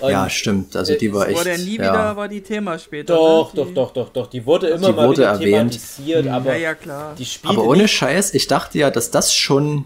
Und 0.00 0.10
ja, 0.10 0.28
stimmt. 0.30 0.76
Also 0.76 0.94
die 0.94 1.12
war 1.12 1.28
echt. 1.28 1.38
Wurde 1.38 1.50
ja 1.50 1.58
nie 1.58 1.76
ja. 1.76 1.82
wieder 1.82 2.16
war 2.16 2.28
die 2.28 2.40
Thema 2.40 2.78
später. 2.78 3.14
Doch, 3.14 3.52
ne? 3.52 3.64
doch, 3.64 3.72
doch, 3.74 3.90
doch, 3.92 4.08
doch. 4.10 4.26
Die 4.28 4.44
wurde 4.46 4.68
immer 4.68 4.88
die 4.88 4.92
mal 4.92 5.08
wurde 5.08 5.18
wieder 5.22 5.30
erwähnt. 5.30 5.72
thematisiert, 5.72 6.24
Mhm. 6.26 6.30
aber 6.30 6.52
ja, 6.52 6.58
ja, 6.58 6.74
klar. 6.74 7.14
die 7.18 7.26
Aber 7.44 7.64
ohne 7.64 7.82
nicht. 7.82 7.92
Scheiß, 7.92 8.34
ich 8.34 8.46
dachte 8.46 8.78
ja, 8.78 8.90
dass 8.90 9.10
das 9.10 9.34
schon 9.34 9.84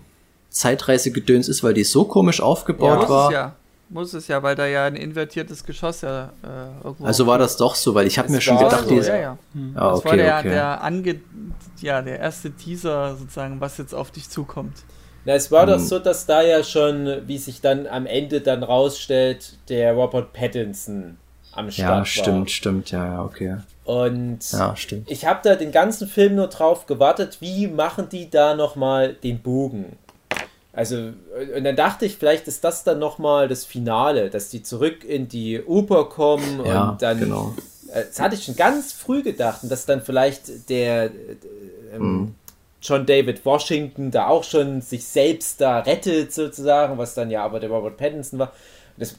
Zeitreisegedöns 0.50 1.48
ist, 1.48 1.62
weil 1.64 1.74
die 1.74 1.84
so 1.84 2.04
komisch 2.04 2.40
aufgebaut 2.40 3.00
muss 3.00 3.08
war. 3.08 3.28
es 3.28 3.34
ja. 3.34 3.56
Muss 3.88 4.14
es 4.14 4.26
ja, 4.28 4.42
weil 4.42 4.54
da 4.54 4.66
ja 4.66 4.86
ein 4.86 4.96
invertiertes 4.96 5.64
Geschoss 5.64 6.00
ja 6.00 6.32
äh, 6.42 6.84
irgendwo. 6.84 7.04
Also 7.04 7.26
war 7.26 7.38
das 7.38 7.58
doch 7.58 7.74
so, 7.74 7.94
weil 7.94 8.06
ich 8.06 8.18
habe 8.18 8.30
mir 8.30 8.40
schon 8.40 8.56
gedacht, 8.58 8.84
so, 8.84 8.90
die 8.90 9.06
ja, 9.06 9.16
ja. 9.16 9.38
Ah, 9.74 9.90
das 9.90 9.98
okay, 9.98 10.08
war 10.08 10.16
der, 10.16 10.38
okay. 10.38 10.48
der 10.48 10.82
ange 10.82 11.20
ja, 11.82 12.00
der 12.00 12.18
erste 12.20 12.52
Teaser 12.52 13.16
sozusagen, 13.16 13.60
was 13.60 13.76
jetzt 13.76 13.94
auf 13.94 14.10
dich 14.10 14.30
zukommt. 14.30 14.72
Na, 15.24 15.34
es 15.34 15.50
war 15.52 15.66
doch 15.66 15.74
Hm. 15.76 15.84
so, 15.86 15.98
dass 15.98 16.26
da 16.26 16.42
ja 16.42 16.64
schon, 16.64 17.22
wie 17.28 17.38
sich 17.38 17.60
dann 17.60 17.86
am 17.86 18.06
Ende 18.06 18.40
dann 18.40 18.62
rausstellt, 18.62 19.58
der 19.68 19.92
Robert 19.94 20.32
Pattinson 20.32 21.16
am 21.52 21.70
Start 21.70 21.88
ja, 21.88 21.96
war. 21.98 22.04
stimmt, 22.06 22.50
stimmt, 22.50 22.90
ja, 22.90 23.06
ja, 23.06 23.24
okay. 23.24 23.56
Und 23.84 24.38
Ja, 24.52 24.74
ich 25.06 25.26
habe 25.26 25.40
da 25.42 25.54
den 25.56 25.72
ganzen 25.72 26.06
Film 26.08 26.36
nur 26.36 26.46
drauf 26.48 26.86
gewartet, 26.86 27.38
wie 27.40 27.66
machen 27.66 28.08
die 28.10 28.30
da 28.30 28.54
nochmal 28.54 29.14
den 29.14 29.40
Bogen? 29.40 29.96
Also, 30.72 30.96
und 31.56 31.64
dann 31.64 31.76
dachte 31.76 32.06
ich, 32.06 32.16
vielleicht 32.16 32.48
ist 32.48 32.64
das 32.64 32.82
dann 32.84 32.98
nochmal 32.98 33.46
das 33.48 33.64
Finale, 33.66 34.30
dass 34.30 34.48
die 34.48 34.62
zurück 34.62 35.04
in 35.04 35.28
die 35.28 35.60
Oper 35.62 36.04
kommen 36.06 36.64
Ja, 36.64 36.90
und 36.90 37.02
dann. 37.02 37.18
genau. 37.20 37.54
Äh, 37.92 38.04
Das 38.08 38.20
hatte 38.20 38.36
ich 38.36 38.44
schon 38.44 38.56
ganz 38.56 38.92
früh 38.92 39.22
gedacht 39.22 39.62
und 39.64 39.70
dass 39.70 39.84
dann 39.84 40.00
vielleicht 40.00 40.70
der 40.70 41.04
äh, 41.06 41.10
ähm, 41.94 42.00
Mhm. 42.20 42.34
John 42.82 43.06
David 43.06 43.44
Washington 43.44 44.10
da 44.10 44.26
auch 44.26 44.44
schon 44.44 44.80
sich 44.80 45.04
selbst 45.04 45.60
da 45.60 45.80
rettet, 45.80 46.32
sozusagen, 46.32 46.98
was 46.98 47.14
dann 47.14 47.30
ja 47.30 47.44
aber 47.44 47.60
der 47.60 47.70
Robert 47.70 47.96
Pattinson 47.96 48.40
war. 48.40 48.52
Das 48.96 49.18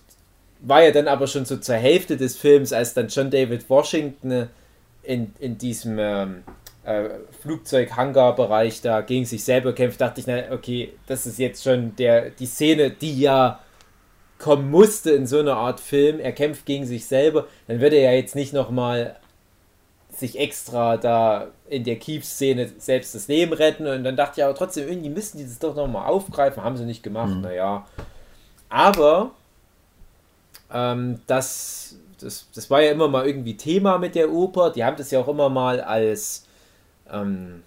war 0.59 0.83
ja 0.83 0.91
dann 0.91 1.07
aber 1.07 1.27
schon 1.27 1.45
so 1.45 1.57
zur 1.57 1.75
Hälfte 1.75 2.17
des 2.17 2.37
Films, 2.37 2.73
als 2.73 2.93
dann 2.93 3.07
John 3.07 3.31
David 3.31 3.69
Washington 3.69 4.31
äh, 4.31 4.47
in, 5.03 5.33
in 5.39 5.57
diesem 5.57 5.97
ähm, 5.99 6.43
äh, 6.83 7.09
Flugzeug-Hangar-Bereich 7.41 8.81
da 8.81 9.01
gegen 9.01 9.25
sich 9.25 9.43
selber 9.43 9.73
kämpft, 9.73 10.01
dachte 10.01 10.21
ich, 10.21 10.27
na, 10.27 10.51
okay, 10.51 10.93
das 11.07 11.25
ist 11.25 11.39
jetzt 11.39 11.63
schon 11.63 11.95
der, 11.95 12.29
die 12.29 12.45
Szene, 12.45 12.91
die 12.91 13.19
ja 13.19 13.59
kommen 14.39 14.69
musste 14.71 15.11
in 15.11 15.25
so 15.25 15.39
einer 15.39 15.55
Art 15.55 15.79
Film. 15.79 16.19
Er 16.19 16.33
kämpft 16.33 16.65
gegen 16.65 16.85
sich 16.85 17.05
selber, 17.05 17.47
dann 17.67 17.79
würde 17.79 17.95
er 17.97 18.11
ja 18.11 18.17
jetzt 18.17 18.35
nicht 18.35 18.53
nochmal 18.53 19.17
sich 20.09 20.39
extra 20.39 20.97
da 20.97 21.47
in 21.73 21.83
der 21.83 21.97
Keith-Szene 21.97 22.71
selbst 22.77 23.15
das 23.15 23.27
Leben 23.27 23.53
retten 23.53 23.87
und 23.87 24.03
dann 24.03 24.15
dachte 24.15 24.39
ich 24.39 24.43
aber 24.45 24.55
trotzdem, 24.55 24.87
irgendwie 24.87 25.09
müssen 25.09 25.37
die 25.37 25.45
das 25.45 25.59
doch 25.59 25.75
nochmal 25.75 26.07
aufgreifen, 26.07 26.63
haben 26.63 26.77
sie 26.77 26.85
nicht 26.85 27.03
gemacht, 27.03 27.35
naja. 27.41 27.85
Aber 28.69 29.31
ähm, 30.71 31.19
das, 31.27 31.95
das, 32.19 32.47
das 32.53 32.69
war 32.69 32.81
ja 32.81 32.91
immer 32.91 33.07
mal 33.07 33.25
irgendwie 33.25 33.57
Thema 33.57 33.97
mit 33.97 34.15
der 34.15 34.31
Oper, 34.31 34.71
die 34.71 34.83
haben 34.83 34.97
das 34.97 35.11
ja 35.11 35.19
auch 35.19 35.27
immer 35.27 35.49
mal 35.49 35.81
als 35.81 36.45
ähm, 37.11 37.63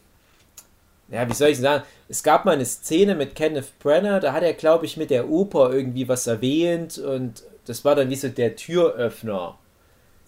ja, 1.09 1.29
wie 1.29 1.35
soll 1.35 1.51
ich 1.51 1.59
sagen? 1.59 1.85
Es 2.09 2.23
gab 2.23 2.45
mal 2.45 2.53
eine 2.53 2.65
Szene 2.65 3.15
mit 3.15 3.35
Kenneth 3.35 3.79
Brenner, 3.79 4.21
da 4.21 4.33
hat 4.33 4.43
er, 4.43 4.55
glaube 4.55 4.87
ich, 4.87 4.97
mit 4.97 5.11
der 5.11 5.29
Oper 5.29 5.73
irgendwie 5.73 6.09
was 6.09 6.27
erwähnt 6.27 6.99
und 6.99 7.45
das 7.67 7.85
war 7.85 7.95
dann 7.95 8.11
wie 8.11 8.17
so 8.17 8.29
der 8.29 8.57
Türöffner. 8.57 9.57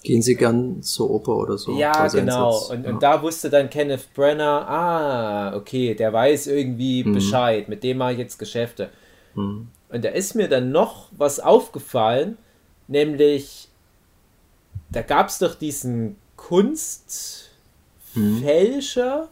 Gehen 0.03 0.23
Sie 0.23 0.37
gern 0.37 0.83
zur 0.83 1.11
Oper 1.11 1.37
oder 1.37 1.59
so? 1.59 1.77
Ja, 1.77 2.07
genau. 2.07 2.57
Und, 2.71 2.85
ja. 2.85 2.91
und 2.91 3.03
da 3.03 3.21
wusste 3.21 3.51
dann 3.51 3.69
Kenneth 3.69 4.15
Brenner, 4.15 4.69
ah, 4.69 5.57
okay, 5.57 5.95
der 5.95 6.13
weiß 6.13 6.47
irgendwie 6.47 7.03
Mhm. 7.05 7.13
Bescheid, 7.15 7.69
mit 7.69 7.83
dem 7.83 7.99
mache 7.99 8.13
ich 8.13 8.19
jetzt 8.19 8.39
Geschäfte. 8.39 8.91
Und 9.35 9.69
da 9.91 10.09
ist 10.09 10.35
mir 10.35 10.49
dann 10.49 10.71
noch 10.73 11.09
was 11.17 11.39
aufgefallen, 11.41 12.39
nämlich, 12.89 13.69
da 14.91 15.03
gab 15.03 15.29
es 15.29 15.39
doch 15.39 15.55
diesen 15.55 16.17
Kunstfälscher 18.15 19.29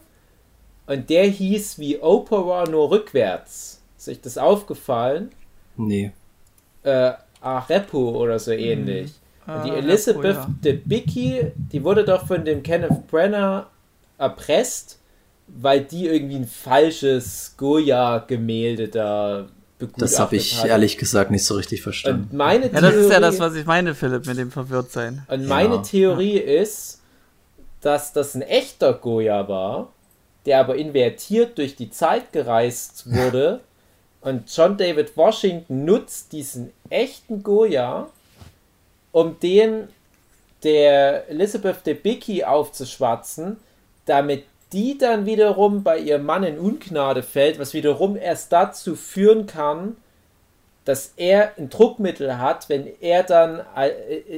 und 0.85 1.09
der 1.09 1.25
hieß 1.25 1.79
wie 1.79 1.99
Opera 1.99 2.63
nur 2.69 2.91
rückwärts. 2.91 3.81
Ist 3.97 4.07
euch 4.09 4.21
das 4.21 4.37
aufgefallen? 4.37 5.31
Nee. 5.75 6.11
äh, 6.83 7.13
Arepo 7.41 8.09
oder 8.17 8.39
so 8.39 8.51
ähnlich. 8.51 9.11
Und 9.47 9.63
die 9.65 9.71
Ah, 9.71 9.75
Elizabeth 9.77 10.35
Arepo, 10.37 10.51
Debicki, 10.63 11.51
die 11.55 11.83
wurde 11.83 12.03
doch 12.03 12.27
von 12.27 12.43
dem 12.43 12.61
Kenneth 12.63 13.07
Brenner 13.07 13.67
erpresst, 14.17 14.99
weil 15.47 15.81
die 15.81 16.07
irgendwie 16.07 16.35
ein 16.35 16.47
falsches 16.47 17.53
Goya-Gemälde 17.57 18.87
da 18.89 19.47
begutachtet 19.79 20.01
Das 20.11 20.19
habe 20.19 20.35
ich 20.35 20.59
hat. 20.59 20.67
ehrlich 20.67 20.97
gesagt 20.97 21.31
nicht 21.31 21.45
so 21.45 21.53
richtig 21.55 21.81
verstanden. 21.81 22.27
Und 22.31 22.37
meine 22.37 22.65
Ja, 22.71 22.81
das 22.81 22.95
ist 22.95 23.09
ja 23.09 23.19
Theorie- 23.19 23.21
das, 23.21 23.39
was 23.39 23.55
ich 23.55 23.65
meine, 23.65 23.95
Philipp, 23.95 24.25
mit 24.25 24.37
dem 24.37 24.51
Verwirrtsein. 24.51 25.23
Und 25.29 25.45
meine 25.47 25.75
Ja. 25.75 25.81
Theorie 25.81 26.37
ist, 26.37 27.01
dass 27.81 28.11
das 28.11 28.33
ein 28.35 28.41
echter 28.41 28.93
Goya 28.93 29.47
war, 29.47 29.93
der 30.45 30.59
aber 30.59 30.75
invertiert 30.77 31.57
durch 31.57 31.75
die 31.75 31.89
Zeit 31.91 32.33
gereist 32.33 33.05
wurde. 33.13 33.61
Und 34.21 34.53
John 34.53 34.75
David 34.77 35.15
Washington 35.15 35.85
nutzt 35.85 36.33
diesen 36.33 36.71
echten 36.89 37.43
Goya, 37.43 38.09
um 39.17 39.39
den 39.39 39.87
der 40.63 41.27
Elizabeth 41.27 41.87
Debicki 41.87 42.43
aufzuschwatzen, 42.43 43.57
damit 44.05 44.43
die 44.73 44.95
dann 44.99 45.25
wiederum 45.25 45.81
bei 45.81 45.97
ihrem 45.97 46.23
Mann 46.23 46.43
in 46.43 46.59
Ungnade 46.59 47.23
fällt, 47.23 47.57
was 47.57 47.73
wiederum 47.73 48.15
erst 48.15 48.51
dazu 48.51 48.95
führen 48.95 49.47
kann, 49.47 49.95
dass 50.85 51.13
er 51.17 51.57
ein 51.57 51.69
Druckmittel 51.69 52.37
hat, 52.37 52.69
wenn 52.69 52.87
er 53.01 53.23
dann 53.23 53.61
äh, 53.75 53.89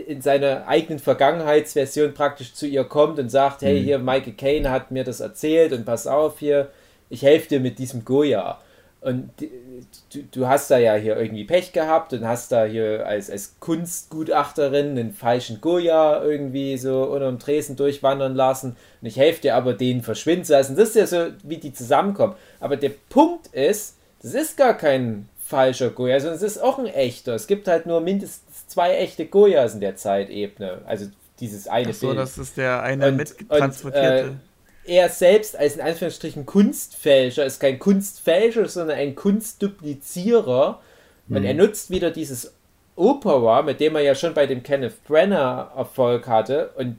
in 0.07 0.21
seiner 0.21 0.65
eigenen 0.65 0.99
Vergangenheitsversion 0.99 2.13
praktisch 2.13 2.53
zu 2.53 2.65
ihr 2.65 2.85
kommt 2.85 3.19
und 3.19 3.29
sagt, 3.29 3.61
hey, 3.61 3.83
hier, 3.83 3.99
Michael 3.99 4.33
Caine 4.33 4.71
hat 4.71 4.91
mir 4.91 5.03
das 5.03 5.19
erzählt 5.19 5.73
und 5.73 5.85
pass 5.85 6.07
auf 6.07 6.39
hier, 6.39 6.69
ich 7.09 7.23
helfe 7.23 7.49
dir 7.49 7.59
mit 7.59 7.79
diesem 7.79 8.05
Goya. 8.05 8.59
Und 9.01 9.29
du, 9.39 10.23
du 10.31 10.47
hast 10.47 10.69
da 10.69 10.77
ja 10.77 10.95
hier 10.95 11.15
irgendwie 11.15 11.45
Pech 11.45 11.71
gehabt 11.71 12.11
und 12.11 12.27
hast 12.27 12.51
da 12.51 12.65
hier 12.65 13.07
als, 13.07 13.29
als 13.31 13.55
Kunstgutachterin 13.61 14.89
einen 14.91 15.13
falschen 15.13 15.61
Goya 15.61 16.21
irgendwie 16.23 16.77
so 16.77 17.03
unterm 17.03 17.39
Tresen 17.39 17.75
durchwandern 17.75 18.35
lassen 18.35 18.75
und 19.01 19.07
ich 19.07 19.15
helfe 19.17 19.41
dir 19.41 19.55
aber, 19.55 19.73
den 19.73 20.01
verschwinden 20.01 20.43
zu 20.45 20.53
lassen. 20.53 20.75
Das 20.75 20.89
ist 20.89 20.95
ja 20.95 21.07
so, 21.07 21.31
wie 21.43 21.57
die 21.57 21.71
zusammenkommen. 21.73 22.35
Aber 22.59 22.75
der 22.75 22.91
Punkt 23.09 23.47
ist, 23.47 23.95
das 24.21 24.33
ist 24.33 24.57
gar 24.57 24.73
kein 24.75 25.29
falscher 25.45 25.91
Goya, 25.91 26.19
sondern 26.19 26.35
es 26.37 26.43
ist 26.43 26.61
auch 26.61 26.77
ein 26.77 26.85
echter. 26.85 27.33
Es 27.35 27.47
gibt 27.47 27.67
halt 27.67 27.85
nur 27.85 28.01
mindestens 28.01 28.67
zwei 28.67 28.95
echte 28.97 29.25
Goyas 29.27 29.73
in 29.75 29.79
der 29.79 29.95
Zeitebene. 29.95 30.81
Also 30.85 31.05
dieses 31.39 31.67
eine 31.67 31.91
Ach 31.91 31.93
so, 31.93 32.07
Bild 32.07 32.19
das 32.19 32.37
ist 32.37 32.57
der 32.57 32.83
eine 32.83 33.07
Und- 33.07 33.15
mittransportierte. 33.17 34.29
und, 34.31 34.39
er 34.85 35.09
selbst 35.09 35.57
als 35.57 35.75
in 35.75 35.81
Anführungsstrichen 35.81 36.45
Kunstfälscher 36.45 37.45
ist 37.45 37.59
kein 37.59 37.79
Kunstfälscher, 37.79 38.67
sondern 38.67 38.97
ein 38.97 39.15
Kunstduplizierer. 39.15 40.81
Und 41.29 41.43
er 41.43 41.53
nutzt 41.53 41.91
wieder 41.91 42.09
dieses 42.09 42.53
Opera, 42.95 43.61
mit 43.61 43.79
dem 43.79 43.95
er 43.95 44.01
ja 44.01 44.15
schon 44.15 44.33
bei 44.33 44.47
dem 44.47 44.63
Kenneth 44.63 45.03
Brenner 45.03 45.71
Erfolg 45.75 46.27
hatte 46.27 46.71
und 46.75 46.97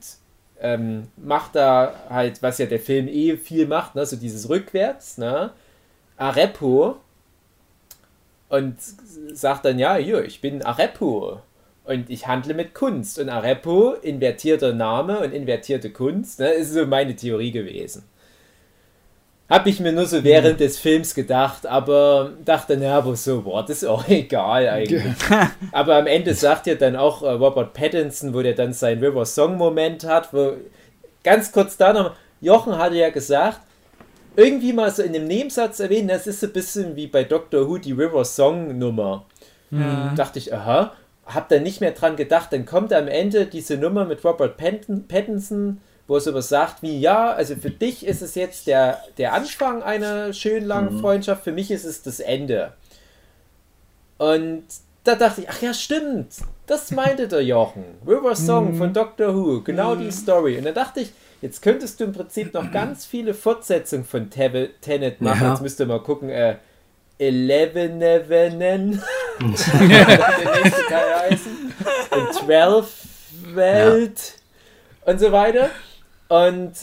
ähm, 0.61 1.07
macht 1.17 1.55
da 1.55 1.93
halt, 2.09 2.41
was 2.41 2.57
ja 2.59 2.65
der 2.65 2.79
Film 2.79 3.07
eh 3.07 3.35
viel 3.35 3.67
macht, 3.67 3.95
ne, 3.95 4.05
so 4.05 4.15
dieses 4.15 4.47
Rückwärts, 4.47 5.17
ne, 5.17 5.51
Arepo. 6.17 6.97
Und 8.47 8.77
sagt 9.33 9.65
dann, 9.65 9.79
ja, 9.79 9.95
hier, 9.95 10.23
ich 10.23 10.41
bin 10.41 10.61
Arepo 10.61 11.41
und 11.83 12.09
ich 12.09 12.27
handle 12.27 12.53
mit 12.53 12.73
Kunst. 12.73 13.19
Und 13.19 13.29
Arepo, 13.29 13.93
invertierter 13.93 14.73
Name 14.73 15.19
und 15.19 15.33
invertierte 15.33 15.89
Kunst, 15.89 16.39
ne, 16.39 16.49
ist 16.51 16.73
so 16.73 16.85
meine 16.85 17.15
Theorie 17.15 17.51
gewesen. 17.51 18.03
Hab 19.49 19.67
ich 19.67 19.81
mir 19.81 19.91
nur 19.91 20.05
so 20.05 20.23
während 20.23 20.61
des 20.61 20.79
Films 20.79 21.13
gedacht, 21.13 21.65
aber 21.65 22.31
dachte, 22.45 22.77
na, 22.77 22.99
aber 22.99 23.17
so, 23.17 23.41
boah, 23.41 23.65
das 23.65 23.83
ist 23.83 23.89
auch 23.89 24.07
egal 24.09 24.69
eigentlich. 24.69 25.03
aber 25.73 25.97
am 25.97 26.07
Ende 26.07 26.33
sagt 26.33 26.67
ja 26.67 26.75
dann 26.75 26.95
auch 26.95 27.21
äh, 27.21 27.31
Robert 27.31 27.73
Pattinson, 27.73 28.33
wo 28.33 28.41
der 28.41 28.53
dann 28.53 28.71
seinen 28.71 29.03
River 29.03 29.25
Song 29.25 29.57
Moment 29.57 30.05
hat, 30.05 30.33
wo 30.33 30.53
ganz 31.23 31.51
kurz 31.51 31.75
da 31.75 31.91
noch, 31.91 32.15
Jochen 32.39 32.77
hatte 32.77 32.95
ja 32.95 33.09
gesagt, 33.09 33.59
irgendwie 34.37 34.71
mal 34.71 34.89
so 34.89 35.03
in 35.03 35.13
dem 35.13 35.25
Nebensatz 35.25 35.79
erwähnen, 35.81 36.07
das 36.07 36.27
ist 36.27 36.39
so 36.39 36.47
ein 36.47 36.53
bisschen 36.53 36.95
wie 36.95 37.07
bei 37.07 37.25
Doctor 37.25 37.67
Who 37.67 37.77
die 37.77 37.91
River 37.91 38.23
Song 38.23 38.77
Nummer. 38.77 39.25
Ja. 39.69 40.13
Dachte 40.15 40.39
ich, 40.39 40.53
aha, 40.53 40.93
hab 41.33 41.49
dann 41.49 41.63
nicht 41.63 41.81
mehr 41.81 41.91
dran 41.91 42.15
gedacht. 42.15 42.51
Dann 42.51 42.65
kommt 42.65 42.93
am 42.93 43.07
Ende 43.07 43.45
diese 43.45 43.77
Nummer 43.77 44.05
mit 44.05 44.23
Robert 44.23 44.57
Pattin- 44.57 45.07
Pattinson, 45.07 45.81
wo 46.07 46.17
es 46.17 46.25
sowas 46.25 46.49
sagt 46.49 46.81
wie, 46.81 46.99
ja, 46.99 47.31
also 47.31 47.55
für 47.55 47.69
dich 47.69 48.05
ist 48.05 48.21
es 48.21 48.35
jetzt 48.35 48.67
der, 48.67 48.99
der 49.17 49.33
Anfang 49.33 49.81
einer 49.83 50.33
schönen 50.33 50.65
langen 50.65 50.99
Freundschaft, 50.99 51.43
für 51.43 51.51
mich 51.51 51.71
ist 51.71 51.85
es 51.85 52.01
das 52.03 52.19
Ende. 52.19 52.73
Und 54.17 54.63
da 55.03 55.15
dachte 55.15 55.41
ich, 55.41 55.49
ach 55.49 55.61
ja, 55.61 55.73
stimmt, 55.73 56.35
das 56.67 56.91
meinte 56.91 57.27
der 57.27 57.43
Jochen. 57.43 57.83
River 58.05 58.35
Song 58.35 58.75
von 58.75 58.93
Doctor 58.93 59.33
Who, 59.33 59.61
genau 59.61 59.95
die 59.95 60.11
Story. 60.11 60.57
Und 60.57 60.65
dann 60.65 60.75
dachte 60.75 60.99
ich, 60.99 61.11
jetzt 61.41 61.61
könntest 61.61 61.99
du 61.99 62.03
im 62.03 62.11
Prinzip 62.11 62.53
noch 62.53 62.71
ganz 62.73 63.05
viele 63.05 63.33
Fortsetzungen 63.33 64.05
von 64.05 64.29
Tenet 64.29 65.21
machen. 65.21 65.41
Ja. 65.41 65.51
Jetzt 65.51 65.61
müsst 65.61 65.79
ihr 65.79 65.87
mal 65.87 66.01
gucken, 66.03 66.29
äh, 66.29 66.57
Eleven 67.21 67.99
Nevenen. 67.99 69.01
der 69.39 69.47
nächste 69.47 70.85
Teil 70.89 71.19
heißen. 71.29 71.73
Und 72.11 72.33
12 72.33 72.87
Welt 73.53 74.33
und 75.05 75.19
so 75.19 75.31
weiter. 75.31 75.69
Und 76.29 76.73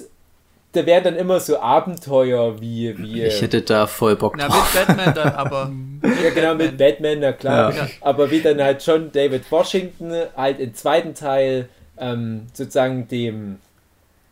da 0.73 0.87
wären 0.87 1.03
dann 1.03 1.17
immer 1.17 1.41
so 1.41 1.59
Abenteuer 1.59 2.61
wie. 2.61 2.97
wie 2.99 3.25
Ich 3.25 3.43
hätte 3.43 3.63
da 3.63 3.87
voll 3.87 4.17
Bock 4.17 4.35
Na, 4.39 4.47
drauf. 4.49 4.75
mit 4.75 4.87
Batman 4.87 5.15
dann 5.15 5.33
aber. 5.35 5.73
ja, 6.23 6.31
genau, 6.31 6.55
mit 6.55 6.79
Batman, 6.79 7.19
na 7.21 7.33
klar. 7.33 7.75
Ja. 7.75 7.89
Aber 8.03 8.31
wie 8.31 8.41
dann 8.41 8.63
halt 8.63 8.83
schon 8.83 9.11
David 9.11 9.51
Washington 9.51 10.13
halt 10.37 10.61
im 10.61 10.75
zweiten 10.75 11.15
Teil 11.15 11.69
ähm, 11.99 12.47
sozusagen 12.53 13.09
dem 13.09 13.59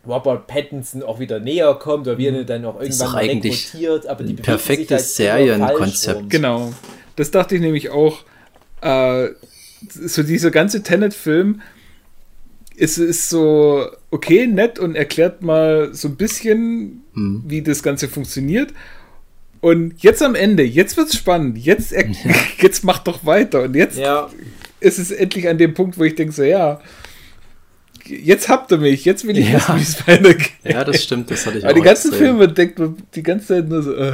Robert 0.07 0.47
Pattinson 0.47 1.03
auch 1.03 1.19
wieder 1.19 1.39
näher 1.39 1.73
kommt 1.75 2.07
oder 2.07 2.17
wie 2.17 2.27
er 2.27 2.39
ihn 2.39 2.45
dann 2.45 2.65
auch 2.65 2.79
irgendwann 2.79 3.11
mal 3.11 3.17
eigentlich 3.17 3.73
rekrutiert. 3.73 4.07
Aber 4.07 4.23
die 4.23 4.33
perfektes 4.33 5.19
halt 5.19 5.47
Serienkonzept. 5.47 6.29
Genau. 6.29 6.73
Das 7.15 7.31
dachte 7.31 7.55
ich 7.55 7.61
nämlich 7.61 7.89
auch. 7.89 8.19
Äh, 8.81 9.29
so 9.89 10.23
dieser 10.23 10.49
ganze 10.51 10.81
Tenet-Film 10.83 11.61
ist, 12.75 12.97
ist 12.97 13.29
so 13.29 13.85
okay, 14.11 14.47
nett 14.47 14.79
und 14.79 14.95
erklärt 14.95 15.41
mal 15.41 15.93
so 15.93 16.07
ein 16.07 16.15
bisschen, 16.15 17.03
Hm. 17.13 17.43
wie 17.47 17.61
das 17.61 17.83
Ganze 17.83 18.07
funktioniert. 18.07 18.73
Und 19.59 19.95
jetzt 20.03 20.21
am 20.21 20.35
Ende, 20.35 20.63
jetzt 20.63 20.97
wird's 20.97 21.15
spannend. 21.15 21.57
Jetzt, 21.57 21.91
er, 21.91 22.05
jetzt 22.59 22.83
macht 22.83 23.07
doch 23.07 23.25
weiter. 23.25 23.63
Und 23.63 23.75
jetzt 23.75 23.97
Ja, 23.97 24.29
ist 24.79 24.99
es 24.99 25.11
endlich 25.11 25.47
an 25.47 25.57
dem 25.57 25.73
Punkt, 25.73 25.97
wo 25.97 26.03
ich 26.03 26.15
denke 26.15 26.33
so, 26.33 26.43
ja, 26.43 26.79
jetzt 28.09 28.49
habt 28.49 28.71
ihr 28.71 28.77
mich, 28.77 29.05
jetzt 29.05 29.25
will 29.27 29.37
ich 29.37 29.49
Ja. 29.49 29.55
wissen, 29.59 29.75
wie 29.77 29.81
es 29.81 30.07
weitergeht. 30.07 30.51
Ja, 30.63 30.83
das 30.83 31.03
stimmt, 31.03 31.29
das 31.31 31.45
hatte 31.45 31.57
ich 31.59 31.63
Aber 31.65 31.73
auch 31.73 31.77
die 31.77 31.83
ganzen 31.83 32.07
extrem. 32.09 32.25
Filme 32.27 32.47
denkt 32.49 32.79
man 32.79 32.97
die 33.15 33.23
ganze 33.23 33.47
Zeit 33.47 33.67
nur 33.69 33.83
so, 33.83 33.93
äh, 33.93 34.09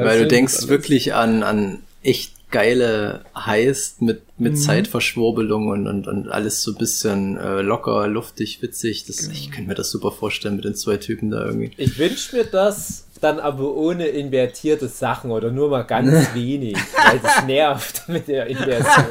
was 0.00 0.06
Weil 0.06 0.18
du 0.20 0.26
denkst 0.28 0.68
wirklich 0.68 1.14
an, 1.14 1.42
an 1.42 1.78
echt 2.02 2.32
geile 2.50 3.24
Heist 3.34 4.02
mit, 4.02 4.20
mit 4.38 4.58
Zeitverschwurbelung 4.58 5.68
und, 5.68 5.86
und, 5.86 6.06
und 6.06 6.28
alles 6.28 6.60
so 6.62 6.72
ein 6.72 6.76
bisschen 6.78 7.38
äh, 7.38 7.62
locker, 7.62 8.06
luftig, 8.08 8.60
witzig. 8.60 9.06
Das, 9.06 9.26
Ich 9.28 9.50
könnte 9.50 9.68
mir 9.68 9.74
das 9.74 9.90
super 9.90 10.12
vorstellen 10.12 10.56
mit 10.56 10.64
den 10.64 10.74
zwei 10.74 10.98
Typen 10.98 11.30
da 11.30 11.44
irgendwie. 11.46 11.70
ich 11.76 11.98
wünsche 11.98 12.36
mir 12.36 12.44
das 12.44 13.06
dann 13.22 13.38
aber 13.40 13.74
ohne 13.74 14.08
invertierte 14.08 14.88
Sachen 14.88 15.30
oder 15.30 15.50
nur 15.50 15.70
mal 15.70 15.82
ganz 15.82 16.12
wenig, 16.34 16.76
weil 16.76 17.20
das 17.20 17.46
nervt 17.46 18.08
mit 18.08 18.28
der 18.28 18.46
Inversion. 18.48 19.06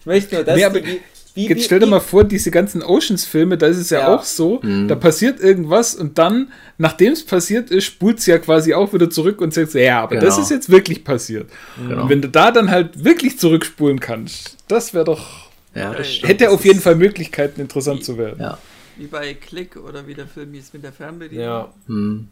Ich 0.00 0.06
möchte 0.06 0.34
nur, 0.36 0.44
dass 0.44 0.56
Nee, 0.56 0.64
aber 0.64 0.80
die, 0.80 1.00
wie, 1.36 1.42
wie, 1.44 1.48
Jetzt 1.48 1.64
stell 1.66 1.78
dir 1.78 1.86
wie- 1.86 1.90
mal 1.90 2.00
vor, 2.00 2.24
diese 2.24 2.50
ganzen 2.50 2.82
Oceans-Filme, 2.82 3.56
da 3.58 3.66
ist 3.68 3.76
es 3.76 3.90
ja, 3.90 4.00
Ja. 4.00 4.14
auch 4.16 4.24
so, 4.24 4.58
Mhm. 4.62 4.88
da 4.88 4.96
passiert 4.96 5.38
irgendwas 5.38 5.94
und 5.94 6.18
dann, 6.18 6.50
nachdem 6.78 7.12
es 7.12 7.24
passiert 7.24 7.70
ist, 7.70 7.84
spult 7.84 8.20
sie 8.20 8.32
ja 8.32 8.38
quasi 8.38 8.74
auch 8.74 8.92
wieder 8.92 9.08
zurück 9.10 9.40
und 9.40 9.54
sagt, 9.54 9.70
so, 9.70 9.78
ja, 9.78 10.02
aber 10.02 10.16
das 10.16 10.34
Genau. 10.34 10.42
ist 10.44 10.50
jetzt 10.50 10.68
wirklich 10.70 11.04
passiert. 11.04 11.48
Genau. 11.76 12.02
Und 12.02 12.08
wenn 12.08 12.22
du 12.22 12.28
da 12.28 12.50
dann 12.50 12.70
halt 12.70 13.04
wirklich 13.04 13.38
zurückspulen 13.38 14.00
kannst, 14.00 14.56
das 14.66 14.92
wäre 14.94 15.04
doch, 15.04 15.46
Ja, 15.74 15.92
das 15.92 16.06
hätte 16.22 16.44
Das 16.46 16.54
auf 16.54 16.64
jeden 16.64 16.80
Fall 16.80 16.94
Möglichkeiten, 16.96 17.60
interessant 17.60 18.02
zu 18.02 18.16
werden. 18.16 18.40
Ja. 18.40 18.58
Wie 18.96 19.06
bei 19.08 19.34
Click 19.34 19.76
oder 19.76 20.06
wie 20.06 20.14
der 20.14 20.26
Film 20.26 20.54
hieß 20.54 20.72
mit 20.72 20.82
der 20.82 20.92
Fernbedienung. 20.92 21.44
Ja. 21.44 21.72
Hm. 21.86 22.28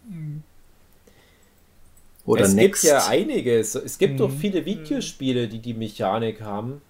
Oder 2.25 2.45
es 2.45 2.55
Next. 2.55 2.81
gibt 2.83 2.91
ja 2.93 3.07
einiges. 3.07 3.75
Es 3.75 3.99
gibt 3.99 4.15
Mhm. 4.15 4.17
doch 4.19 4.31
viele 4.31 4.65
Videospiele, 4.65 5.47
die 5.47 5.59
die 5.59 5.75
Mechanik 5.75 6.41
haben. 6.41 6.81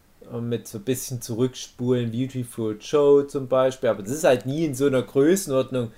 Mit 0.41 0.67
so 0.67 0.79
ein 0.79 0.85
bisschen 0.85 1.21
zurückspulen, 1.21 2.11
Beautiful 2.11 2.77
Joe 2.81 3.27
zum 3.27 3.49
Beispiel. 3.49 3.89
Aber 3.89 4.03
das 4.03 4.13
ist 4.13 4.25
halt 4.25 4.47
nie 4.47 4.65
in 4.65 4.75
so 4.75 4.87
einer 4.87 5.03
Größenordnung, 5.03 5.93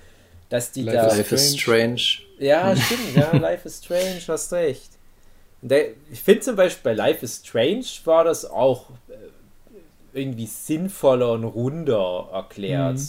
dass 0.49 0.71
die 0.71 0.83
Life 0.83 0.97
da. 0.97 1.15
Life 1.15 1.35
is 1.35 1.57
Strange. 1.57 2.01
Ja, 2.39 2.75
stimmt, 2.75 3.15
ja, 3.15 3.35
Life 3.35 3.67
is 3.67 3.81
Strange, 3.83 4.21
hast 4.27 4.53
recht. 4.53 4.91
Der, 5.61 5.87
ich 6.11 6.19
finde 6.21 6.41
zum 6.41 6.55
Beispiel 6.55 6.83
bei 6.83 6.93
Life 6.93 7.25
is 7.25 7.41
Strange 7.43 7.85
war 8.05 8.23
das 8.23 8.45
auch 8.45 8.91
äh, 9.09 10.19
irgendwie 10.19 10.45
sinnvoller 10.45 11.31
und 11.31 11.45
runder 11.45 12.29
erklärt. 12.31 12.99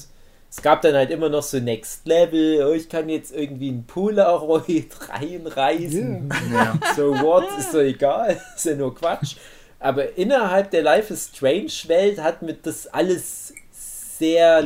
Es 0.51 0.63
gab 0.63 0.81
dann 0.81 0.95
halt 0.95 1.11
immer 1.11 1.29
noch 1.29 1.43
so 1.43 1.59
Next 1.59 2.07
Level, 2.07 2.65
oh, 2.65 2.73
ich 2.73 2.89
kann 2.89 3.11
jetzt 3.11 3.35
irgendwie 3.35 3.69
einen 3.69 3.85
Polaroid 3.85 4.89
reinreißen. 5.11 6.31
Ja. 6.53 6.79
So 6.97 7.11
what, 7.21 7.45
ist 7.59 7.75
doch 7.75 7.81
egal, 7.81 8.41
ist 8.57 8.65
ja 8.65 8.75
nur 8.75 8.95
Quatsch. 8.95 9.37
Aber 9.81 10.17
innerhalb 10.19 10.71
der 10.73 10.83
Life 10.83 11.13
is 11.13 11.31
Strange 11.35 11.71
Welt 11.87 12.19
hat 12.21 12.43
mir 12.43 12.55
das 12.55 12.87
alles 12.89 13.53
sehr, 13.73 14.59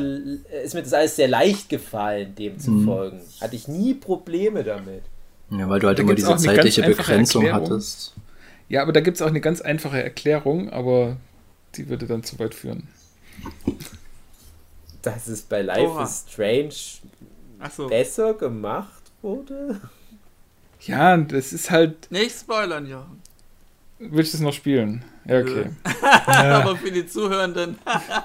ist 0.65 0.75
mir 0.75 0.83
das 0.83 0.93
alles 0.95 1.17
sehr 1.17 1.29
leicht 1.29 1.69
gefallen, 1.69 2.35
dem 2.35 2.59
zu 2.59 2.71
Mhm. 2.71 2.85
folgen. 2.87 3.21
Hatte 3.41 3.55
ich 3.57 3.69
nie 3.69 3.95
Probleme 3.95 4.65
damit. 4.65 5.03
ja, 5.51 5.69
weil 5.69 5.81
du 5.81 5.87
halt 5.89 5.99
Da 5.99 6.03
immer 6.03 6.15
diese 6.15 6.35
zeitliche 6.37 6.83
Begrenzung 6.83 7.45
Erklärung. 7.45 7.71
hattest. 7.71 8.15
Ja, 8.71 8.81
aber 8.81 8.93
da 8.95 9.01
gibt 9.01 9.17
es 9.19 9.23
auch 9.23 9.27
eine 9.27 9.43
ganz 9.43 9.61
einfache 9.61 10.03
Erklärung, 10.03 10.71
aber 10.71 11.19
die 11.75 11.89
würde 11.91 12.07
dann 12.07 12.23
zu 12.23 12.39
weit 12.39 12.55
führen. 12.55 12.89
Dass 15.03 15.27
es 15.27 15.43
bei 15.43 15.63
Life 15.63 15.91
Oha. 15.91 16.05
is 16.05 16.25
Strange 16.31 16.75
Achso. 17.59 17.89
besser 17.89 18.35
gemacht 18.35 19.03
wurde? 19.21 19.81
Ja, 20.81 21.17
das 21.17 21.53
ist 21.53 21.71
halt, 21.71 22.11
Nicht 22.11 22.35
spoilern, 22.39 22.87
Jochen. 22.89 23.21
Willst 24.11 24.33
du 24.33 24.39
es 24.39 24.43
noch 24.43 24.53
spielen? 24.53 25.05
Ja, 25.27 25.41
okay. 25.41 25.67
Aber 26.27 26.77
für 26.77 26.91
die 26.91 27.07
Zuhörenden. 27.07 27.79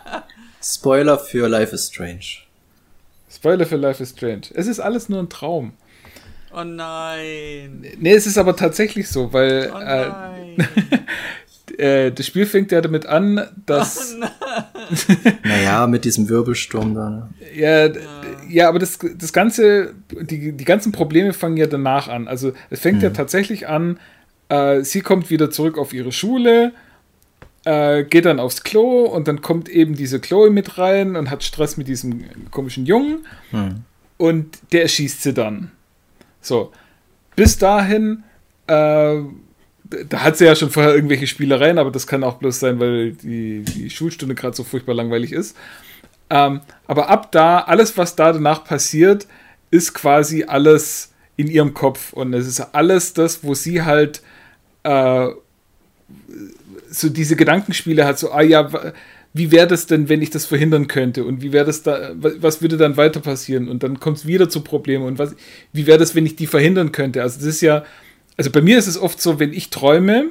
Spoiler 0.64 1.18
für 1.20 1.48
Life 1.48 1.74
is 1.76 1.88
Strange. 1.88 2.42
Spoiler 3.30 3.66
für 3.66 3.76
Life 3.76 4.02
is 4.02 4.10
Strange. 4.12 4.42
Es 4.54 4.68
ist 4.68 4.80
alles 4.80 5.10
nur 5.10 5.20
ein 5.20 5.30
Traum. 5.30 5.74
Oh 6.54 6.64
nein. 6.64 7.86
Nee, 8.00 8.14
es 8.14 8.26
ist 8.26 8.38
aber 8.38 8.56
tatsächlich 8.56 9.08
so, 9.10 9.32
weil 9.34 9.72
Oh 9.74 9.78
äh, 9.80 10.08
nein. 10.10 10.56
äh, 11.78 12.12
das 12.12 12.26
Spiel 12.26 12.46
fängt 12.46 12.72
ja 12.72 12.82
damit 12.82 13.06
an, 13.06 13.48
dass 13.66 14.16
Naja, 15.44 15.86
mit 15.88 16.06
diesem 16.06 16.30
Wirbelsturm 16.30 16.96
da. 16.96 17.10
Ne? 17.10 17.30
ja, 17.54 17.90
d- 17.90 18.00
ja, 18.50 18.70
aber 18.70 18.80
das, 18.80 18.98
das 19.18 19.34
ganze, 19.34 19.94
die, 20.22 20.54
die 20.54 20.66
ganzen 20.66 20.92
Probleme 20.94 21.34
fangen 21.34 21.58
ja 21.58 21.68
danach 21.68 22.08
an. 22.08 22.28
Also 22.28 22.54
es 22.70 22.80
fängt 22.80 23.04
ja 23.04 23.10
tatsächlich 23.10 23.68
an, 23.68 24.00
äh, 24.50 24.82
sie 24.82 25.02
kommt 25.02 25.30
wieder 25.30 25.52
zurück 25.52 25.78
auf 25.78 25.93
ihre 25.93 26.12
Schule, 26.12 26.74
äh, 27.66 28.04
geht 28.04 28.26
dann 28.26 28.39
aufs 28.39 28.64
Klo 28.64 29.04
und 29.06 29.28
dann 29.28 29.41
kommt 29.41 29.70
eben 29.70 29.95
diese 29.95 30.20
Chloe 30.20 30.50
mit 30.50 30.78
rein 30.78 31.16
und 31.16 31.30
hat 31.30 31.43
Stress 31.43 31.78
mit 31.78 31.88
diesem 31.88 32.24
komischen 32.52 32.86
Jungen 32.86 33.26
Hm. 33.52 33.84
und 34.18 34.58
der 34.72 34.84
erschießt 34.84 35.24
sie 35.24 35.34
dann. 35.34 35.72
So, 36.41 36.72
bis 37.36 37.58
dahin, 37.58 38.24
äh, 38.68 39.22
da 40.10 40.24
hat 40.24 40.38
sie 40.38 40.45
ja 40.45 40.56
schon 40.56 40.70
vorher 40.70 40.95
irgendwelche 40.95 41.28
Spielereien, 41.28 41.78
aber 41.78 41.91
das 41.91 42.08
kann 42.08 42.24
auch 42.24 42.36
bloß 42.36 42.60
sein, 42.60 42.80
weil 42.80 43.12
die, 43.12 43.62
die 43.62 43.89
Schulstunde 43.89 44.36
gerade 44.36 44.56
so 44.56 44.64
furchtbar 44.64 44.95
langweilig 44.95 45.32
ist. 45.32 45.56
Ähm, 46.30 46.62
aber 46.88 47.10
ab 47.10 47.32
da, 47.32 47.60
alles, 47.60 47.98
was 47.98 48.16
da 48.16 48.34
danach 48.34 48.64
passiert, 48.64 49.28
ist 49.72 49.93
quasi 49.93 50.43
alles 50.43 51.14
in 51.36 51.48
ihrem 51.48 51.74
Kopf. 51.74 52.14
Und 52.14 52.34
es 52.34 52.48
ist 52.48 52.60
alles 52.60 53.14
das, 53.14 53.43
wo 53.43 53.54
sie 53.54 53.84
halt 53.84 54.22
äh, 54.88 55.30
so 56.90 57.10
diese 57.10 57.36
Gedankenspiele 57.36 58.06
hat, 58.06 58.18
so, 58.20 58.32
ah 58.32 58.42
ja, 58.42 58.94
wie 59.34 59.52
wäre 59.52 59.68
das 59.68 59.86
denn, 59.88 60.10
wenn 60.10 60.22
ich 60.22 60.30
das 60.30 60.46
verhindern 60.46 60.88
könnte? 60.88 61.24
Und 61.26 61.42
wie 61.42 61.52
wäre 61.52 61.66
das 61.66 61.84
da, 61.84 62.12
wa- 62.16 62.32
was 62.40 62.62
würde 62.62 62.78
dann 62.78 62.98
weiter 62.98 63.20
passieren? 63.20 63.68
Und 63.70 63.84
dann 63.84 64.00
kommt 64.00 64.18
es 64.18 64.26
wieder 64.26 64.50
zu 64.50 64.62
Problemen. 64.62 65.06
Und 65.06 65.20
was, 65.20 65.36
wie 65.74 65.86
wäre 65.86 65.98
das, 66.00 66.16
wenn 66.16 66.26
ich 66.26 66.36
die 66.36 66.48
verhindern 66.48 66.92
könnte? 66.92 67.22
Also 67.22 67.38
das 67.40 67.48
ist 67.48 67.62
ja, 67.62 67.84
also 68.38 68.50
bei 68.52 68.62
mir 68.62 68.78
ist 68.78 68.88
es 68.88 68.98
oft 68.98 69.22
so, 69.22 69.40
wenn 69.40 69.54
ich 69.54 69.70
träume, 69.70 70.26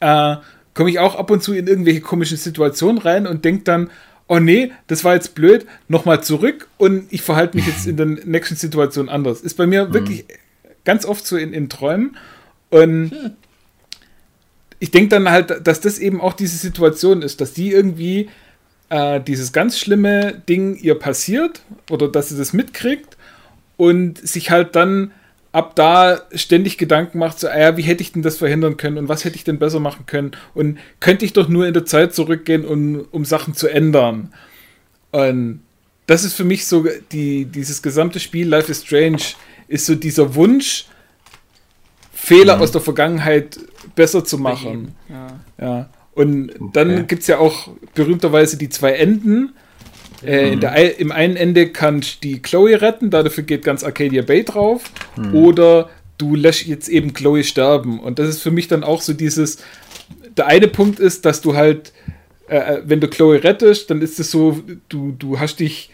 äh, 0.00 0.36
komme 0.74 0.90
ich 0.90 0.98
auch 0.98 1.16
ab 1.16 1.30
und 1.30 1.42
zu 1.42 1.54
in 1.54 1.66
irgendwelche 1.66 2.00
komischen 2.00 2.36
Situationen 2.36 2.98
rein 2.98 3.26
und 3.26 3.44
denke 3.44 3.64
dann, 3.64 3.90
oh 4.28 4.38
nee, 4.38 4.70
das 4.86 5.02
war 5.02 5.14
jetzt 5.14 5.34
blöd, 5.34 5.66
nochmal 5.88 6.22
zurück 6.22 6.68
und 6.76 7.06
ich 7.10 7.22
verhalte 7.22 7.56
mich 7.56 7.66
jetzt 7.66 7.86
in 7.86 7.96
der 7.96 8.06
nächsten 8.06 8.54
Situation 8.56 9.08
anders. 9.08 9.40
Ist 9.40 9.54
bei 9.56 9.66
mir 9.66 9.92
wirklich 9.94 10.26
ganz 10.84 11.04
oft 11.04 11.26
so 11.26 11.36
in, 11.36 11.52
in 11.52 11.68
Träumen. 11.68 12.16
Und 12.70 13.12
ich 14.78 14.90
denke 14.90 15.08
dann 15.08 15.30
halt, 15.30 15.66
dass 15.66 15.80
das 15.80 15.98
eben 15.98 16.20
auch 16.20 16.32
diese 16.32 16.56
Situation 16.56 17.22
ist, 17.22 17.40
dass 17.40 17.52
die 17.52 17.70
irgendwie 17.70 18.28
äh, 18.90 19.20
dieses 19.20 19.52
ganz 19.52 19.78
schlimme 19.78 20.42
Ding 20.48 20.76
ihr 20.76 20.98
passiert 20.98 21.62
oder 21.90 22.08
dass 22.08 22.28
sie 22.28 22.38
das 22.38 22.52
mitkriegt 22.52 23.16
und 23.76 24.18
sich 24.18 24.50
halt 24.50 24.76
dann 24.76 25.12
ab 25.52 25.74
da 25.74 26.22
ständig 26.34 26.78
Gedanken 26.78 27.18
macht, 27.18 27.40
so, 27.40 27.48
ah 27.48 27.58
ja, 27.58 27.76
wie 27.76 27.82
hätte 27.82 28.02
ich 28.02 28.12
denn 28.12 28.22
das 28.22 28.36
verhindern 28.36 28.76
können 28.76 28.98
und 28.98 29.08
was 29.08 29.24
hätte 29.24 29.36
ich 29.36 29.44
denn 29.44 29.58
besser 29.58 29.80
machen 29.80 30.06
können 30.06 30.32
und 30.54 30.78
könnte 31.00 31.24
ich 31.24 31.32
doch 31.32 31.48
nur 31.48 31.66
in 31.66 31.74
der 31.74 31.86
Zeit 31.86 32.14
zurückgehen, 32.14 32.64
um, 32.64 33.06
um 33.10 33.24
Sachen 33.24 33.54
zu 33.54 33.66
ändern. 33.68 34.32
Und 35.10 35.62
das 36.06 36.24
ist 36.24 36.34
für 36.34 36.44
mich 36.44 36.66
so, 36.66 36.86
die, 37.12 37.46
dieses 37.46 37.82
gesamte 37.82 38.20
Spiel 38.20 38.46
Life 38.46 38.70
is 38.70 38.84
Strange 38.84 39.22
ist 39.68 39.86
so 39.86 39.94
dieser 39.94 40.34
Wunsch, 40.34 40.86
Fehler 42.20 42.60
aus 42.60 42.72
der 42.72 42.80
Vergangenheit 42.80 43.58
besser 43.94 44.24
zu 44.24 44.38
machen. 44.38 44.94
Ja. 45.08 45.26
Ja. 45.60 45.90
Und 46.12 46.50
dann 46.72 46.90
Okay. 46.90 47.04
gibt 47.06 47.22
es 47.22 47.28
ja 47.28 47.38
auch 47.38 47.68
berühmterweise 47.94 48.56
die 48.58 48.68
zwei 48.68 48.92
Enden. 48.92 49.54
Äh, 50.24 50.52
in 50.54 50.60
der, 50.60 50.98
Im 50.98 51.12
einen 51.12 51.36
Ende 51.36 51.68
kann 51.68 52.02
die 52.24 52.42
Chloe 52.42 52.80
retten, 52.80 53.10
dafür 53.10 53.44
geht 53.44 53.62
ganz 53.62 53.84
Arcadia 53.84 54.22
Bay 54.22 54.42
drauf. 54.44 54.90
Oder 55.32 55.90
du 56.18 56.34
lässt 56.34 56.66
jetzt 56.66 56.88
eben 56.88 57.14
Chloe 57.14 57.44
sterben. 57.44 58.00
Und 58.00 58.18
das 58.18 58.28
ist 58.28 58.42
für 58.42 58.50
mich 58.50 58.66
dann 58.66 58.82
auch 58.82 59.00
so 59.00 59.12
dieses, 59.12 59.58
der 60.36 60.48
eine 60.48 60.66
Punkt 60.66 60.98
ist, 60.98 61.24
dass 61.24 61.40
du 61.40 61.54
halt, 61.54 61.92
äh, 62.48 62.56
äh 62.56 62.82
wenn 62.84 63.00
du 63.00 63.06
Chloe 63.06 63.42
rettest, 63.44 63.90
dann 63.90 64.02
ist 64.02 64.18
es 64.18 64.32
so, 64.32 64.60
du, 64.88 65.12
du 65.12 65.38
hast 65.38 65.60
dich 65.60 65.90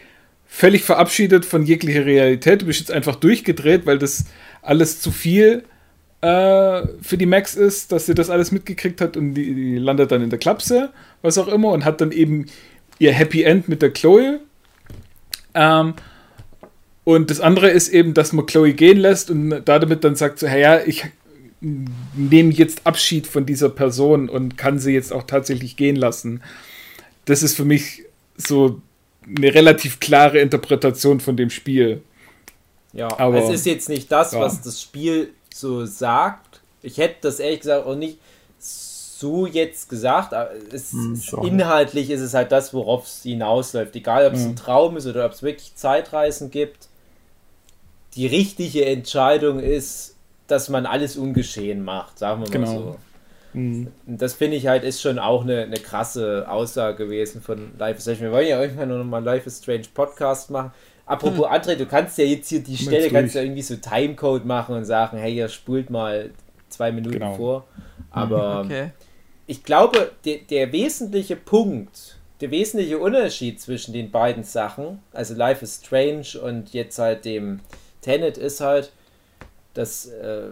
völlig 0.47 0.83
verabschiedet 0.83 1.45
von 1.45 1.65
jeglicher 1.65 2.05
Realität. 2.05 2.63
Du 2.63 2.65
bist 2.65 2.79
jetzt 2.79 2.91
einfach 2.91 3.15
durchgedreht, 3.15 3.85
weil 3.85 3.99
das 3.99 4.25
alles 4.63 4.99
zu 4.99 5.11
viel 5.11 5.59
äh, 5.59 5.74
für 6.25 7.17
die 7.17 7.25
Max 7.25 7.55
ist, 7.55 7.91
dass 7.91 8.05
sie 8.05 8.15
das 8.15 8.29
alles 8.29 8.51
mitgekriegt 8.51 9.01
hat 9.01 9.17
und 9.17 9.33
die, 9.33 9.53
die, 9.53 9.77
landet 9.77 10.11
dann 10.11 10.21
in 10.21 10.29
der 10.29 10.39
Klapse, 10.39 10.89
was 11.21 11.37
auch 11.37 11.47
immer, 11.47 11.71
und 11.71 11.85
hat 11.85 12.01
dann 12.01 12.11
eben 12.11 12.45
ihr 12.99 13.11
Happy 13.11 13.43
End 13.43 13.67
mit 13.67 13.81
der 13.81 13.91
Chloe. 13.91 14.39
Ähm, 15.53 15.93
und 17.03 17.29
das 17.29 17.39
andere 17.39 17.69
ist 17.69 17.89
eben, 17.89 18.13
dass 18.13 18.33
man 18.33 18.45
Chloe 18.45 18.73
gehen 18.73 18.97
lässt 18.97 19.29
und 19.29 19.63
damit 19.65 20.03
dann 20.03 20.15
sagt 20.15 20.39
so, 20.39 20.47
hey, 20.47 20.61
ja, 20.61 20.79
ich 20.79 21.05
nehme 21.61 22.51
jetzt 22.51 22.85
Abschied 22.85 23.27
von 23.27 23.45
dieser 23.45 23.69
Person 23.69 24.29
und 24.29 24.57
kann 24.57 24.79
sie 24.79 24.93
jetzt 24.93 25.13
auch 25.13 25.23
tatsächlich 25.23 25.77
gehen 25.77 25.95
lassen. 25.95 26.41
Das 27.25 27.43
ist 27.43 27.55
für 27.55 27.65
mich 27.65 28.03
so 28.37 28.81
eine 29.27 29.53
relativ 29.53 29.99
klare 29.99 30.39
Interpretation 30.39 31.19
von 31.19 31.37
dem 31.37 31.49
Spiel. 31.49 32.01
Ja, 32.93 33.09
aber 33.19 33.43
es 33.43 33.53
ist 33.53 33.65
jetzt 33.65 33.89
nicht 33.89 34.11
das, 34.11 34.31
ja. 34.31 34.39
was 34.39 34.61
das 34.61 34.81
Spiel 34.81 35.29
so 35.55 35.85
sagt. 35.85 36.61
Ich 36.81 36.97
hätte 36.97 37.15
das 37.21 37.39
ehrlich 37.39 37.61
gesagt 37.61 37.87
auch 37.87 37.95
nicht 37.95 38.19
so 38.59 39.47
jetzt 39.47 39.89
gesagt. 39.89 40.33
Es, 40.71 40.91
hm, 40.91 41.19
inhaltlich 41.43 42.09
ist 42.09 42.21
es 42.21 42.33
halt 42.33 42.51
das, 42.51 42.73
worauf 42.73 43.05
es 43.05 43.23
hinausläuft. 43.23 43.95
Egal, 43.95 44.27
ob 44.27 44.33
es 44.33 44.43
hm. 44.43 44.51
ein 44.51 44.55
Traum 44.55 44.97
ist 44.97 45.07
oder 45.07 45.25
ob 45.25 45.31
es 45.31 45.41
wirklich 45.41 45.75
Zeitreisen 45.75 46.51
gibt. 46.51 46.89
Die 48.15 48.27
richtige 48.27 48.85
Entscheidung 48.85 49.59
ist, 49.59 50.15
dass 50.47 50.69
man 50.69 50.85
alles 50.85 51.17
ungeschehen 51.17 51.83
macht, 51.83 52.19
sagen 52.19 52.43
wir 52.43 52.49
genau. 52.49 52.67
mal 52.67 52.77
so. 52.77 52.95
Mhm. 53.53 53.87
Das 54.05 54.33
finde 54.33 54.57
ich 54.57 54.67
halt 54.67 54.83
ist 54.83 55.01
schon 55.01 55.17
auch 55.17 55.43
eine, 55.43 55.61
eine 55.61 55.77
krasse 55.77 56.45
Aussage 56.49 56.97
gewesen 57.05 57.41
von 57.41 57.71
Life 57.77 57.97
is 57.97 58.03
Strange. 58.03 58.19
Wir 58.19 58.31
wollen 58.31 58.47
ja 58.47 58.61
irgendwann 58.61 58.89
noch 58.89 59.03
mal 59.05 59.23
Life 59.23 59.47
is 59.47 59.59
Strange 59.59 59.85
Podcast 59.93 60.51
machen. 60.51 60.71
Apropos 61.05 61.45
hm. 61.45 61.53
André, 61.53 61.75
du 61.75 61.85
kannst 61.85 62.17
ja 62.17 62.25
jetzt 62.25 62.49
hier 62.49 62.63
die 62.63 62.77
Stelle, 62.77 63.09
kannst 63.09 63.35
ja 63.35 63.41
irgendwie 63.41 63.61
so 63.61 63.75
Timecode 63.75 64.45
machen 64.45 64.75
und 64.75 64.85
sagen, 64.85 65.17
hey, 65.17 65.35
ihr 65.35 65.49
spult 65.49 65.89
mal 65.89 66.31
zwei 66.69 66.91
Minuten 66.91 67.19
genau. 67.19 67.35
vor. 67.35 67.65
Aber 68.09 68.61
okay. 68.65 68.89
ich 69.45 69.63
glaube, 69.63 70.11
der, 70.25 70.39
der 70.49 70.71
wesentliche 70.71 71.35
Punkt, 71.35 72.17
der 72.41 72.49
wesentliche 72.49 72.97
Unterschied 72.97 73.61
zwischen 73.61 73.93
den 73.93 74.09
beiden 74.09 74.43
Sachen, 74.43 74.99
also 75.13 75.35
Life 75.35 75.63
is 75.63 75.81
Strange 75.83 76.41
und 76.41 76.73
jetzt 76.73 76.97
halt 76.97 77.23
dem 77.25 77.59
Tenet, 78.01 78.37
ist 78.37 78.61
halt, 78.61 78.91
dass 79.75 80.07
äh, 80.07 80.49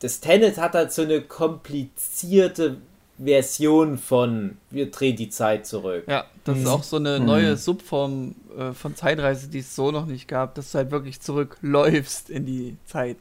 das 0.00 0.20
Tenet 0.20 0.58
hat 0.58 0.74
halt 0.74 0.92
so 0.92 1.02
eine 1.02 1.20
komplizierte 1.22 2.78
Version 3.22 3.98
von 3.98 4.56
wir 4.70 4.90
drehen 4.90 5.16
die 5.16 5.28
Zeit 5.28 5.66
zurück. 5.66 6.04
Ja, 6.08 6.24
das 6.44 6.56
mhm. 6.56 6.62
ist 6.62 6.68
auch 6.68 6.82
so 6.82 6.96
eine 6.96 7.20
neue 7.20 7.52
mhm. 7.52 7.56
Subform 7.56 8.34
äh, 8.56 8.72
von 8.72 8.96
Zeitreise, 8.96 9.48
die 9.48 9.58
es 9.58 9.76
so 9.76 9.90
noch 9.90 10.06
nicht 10.06 10.26
gab, 10.26 10.54
dass 10.54 10.72
du 10.72 10.78
halt 10.78 10.90
wirklich 10.90 11.20
zurückläufst 11.20 12.30
in 12.30 12.46
die 12.46 12.76
Zeit. 12.86 13.18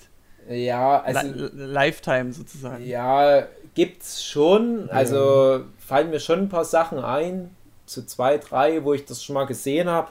Ja, 0.49 1.01
also 1.01 1.27
Li 1.27 1.49
Lifetime 1.53 2.33
sozusagen. 2.33 2.85
Ja, 2.85 3.43
gibt's 3.75 4.23
schon. 4.23 4.89
Also 4.89 5.61
fallen 5.77 6.09
mir 6.09 6.19
schon 6.19 6.39
ein 6.39 6.49
paar 6.49 6.65
Sachen 6.65 6.99
ein, 6.99 7.51
zu 7.85 8.05
zwei, 8.05 8.37
drei, 8.37 8.83
wo 8.83 8.93
ich 8.93 9.05
das 9.05 9.23
schon 9.23 9.35
mal 9.35 9.45
gesehen 9.45 9.89
habe. 9.89 10.09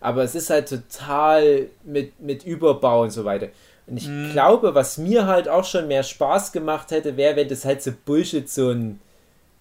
Aber 0.00 0.22
es 0.22 0.34
ist 0.34 0.50
halt 0.50 0.68
total 0.68 1.68
mit, 1.84 2.20
mit 2.20 2.44
Überbau 2.44 3.02
und 3.02 3.10
so 3.10 3.24
weiter. 3.24 3.48
Und 3.86 3.96
ich 3.96 4.06
mhm. 4.06 4.30
glaube, 4.32 4.74
was 4.74 4.98
mir 4.98 5.26
halt 5.26 5.48
auch 5.48 5.64
schon 5.64 5.88
mehr 5.88 6.02
Spaß 6.02 6.52
gemacht 6.52 6.90
hätte, 6.90 7.16
wäre, 7.16 7.36
wenn 7.36 7.48
das 7.48 7.64
halt 7.64 7.82
so 7.82 7.92
Bullshit, 8.04 8.48
so 8.48 8.70
ein, 8.70 9.00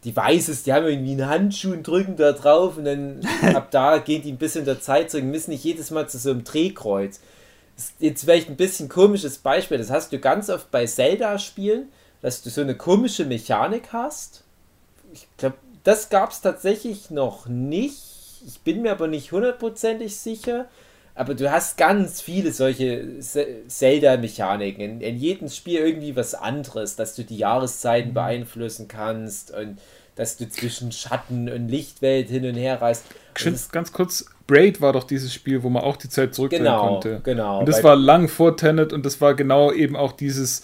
die 0.04 0.16
weiß 0.16 0.48
es, 0.48 0.64
die 0.64 0.74
haben 0.74 0.88
irgendwie 0.88 1.12
einen 1.12 1.28
Handschuh 1.28 1.74
und 1.74 1.86
drücken 1.86 2.16
da 2.16 2.32
drauf 2.32 2.78
und 2.78 2.86
dann 2.86 3.22
ab 3.54 3.70
da 3.72 3.98
geht 3.98 4.26
die 4.26 4.32
ein 4.32 4.38
bisschen 4.38 4.66
der 4.66 4.82
Zeit 4.82 5.12
zurück, 5.12 5.26
müssen 5.26 5.52
nicht 5.52 5.64
jedes 5.64 5.92
Mal 5.92 6.08
zu 6.08 6.18
so 6.18 6.32
einem 6.32 6.44
Drehkreuz. 6.44 7.20
Ist 7.78 7.94
jetzt 8.00 8.24
vielleicht 8.24 8.50
ein 8.50 8.56
bisschen 8.56 8.90
komisches 8.90 9.38
Beispiel, 9.38 9.78
das 9.78 9.90
hast 9.90 10.12
du 10.12 10.20
ganz 10.20 10.50
oft 10.50 10.72
bei 10.72 10.86
Zelda-Spielen, 10.86 11.90
dass 12.22 12.42
du 12.42 12.50
so 12.50 12.62
eine 12.62 12.76
komische 12.76 13.26
Mechanik 13.26 13.94
hast. 13.94 14.44
Ich 15.14 15.28
glaube, 15.38 15.56
das 15.84 16.10
gab 16.10 16.32
es 16.32 16.42
tatsächlich 16.42 17.10
noch 17.10 17.48
nicht. 17.48 18.02
Ich 18.46 18.60
bin 18.62 18.82
mir 18.82 18.92
aber 18.92 19.08
nicht 19.08 19.32
hundertprozentig 19.32 20.16
sicher. 20.18 20.68
Aber 21.20 21.36
du 21.36 21.52
hast 21.52 21.78
ganz 21.78 22.22
viele 22.22 22.54
solche 22.54 23.20
Zelda-Mechaniken. 23.68 24.82
In, 24.82 25.02
in, 25.02 25.18
jedem 25.18 25.50
Spiel 25.50 25.80
irgendwie 25.80 26.16
was 26.16 26.34
anderes, 26.34 26.96
dass 26.96 27.14
du 27.14 27.26
die 27.26 27.36
Jahreszeiten 27.36 28.12
mhm. 28.12 28.14
beeinflussen 28.14 28.88
kannst 28.88 29.54
und 29.54 29.80
dass 30.16 30.38
du 30.38 30.48
zwischen 30.48 30.94
Schatten 30.94 31.50
und 31.50 31.68
Lichtwelt 31.68 32.30
hin 32.30 32.46
und 32.46 32.56
her 32.56 32.82
reist. 32.82 33.04
Ganz, 33.34 33.70
ganz 33.70 33.92
kurz, 33.92 34.28
Braid 34.48 34.80
war 34.80 34.94
doch 34.94 35.04
dieses 35.04 35.34
Spiel, 35.34 35.62
wo 35.62 35.68
man 35.68 35.84
auch 35.84 35.98
die 35.98 36.08
Zeit 36.08 36.34
zurückdrehen 36.34 36.64
genau, 36.64 36.88
konnte. 36.88 37.20
Genau. 37.22 37.60
Und 37.60 37.68
das 37.68 37.84
war 37.84 37.98
lang 37.98 38.30
vor 38.30 38.56
Tenet 38.56 38.94
und 38.94 39.06
das 39.06 39.20
war 39.20 39.34
genau 39.34 39.74
eben 39.74 39.98
auch 39.98 40.14
dieses, 40.14 40.64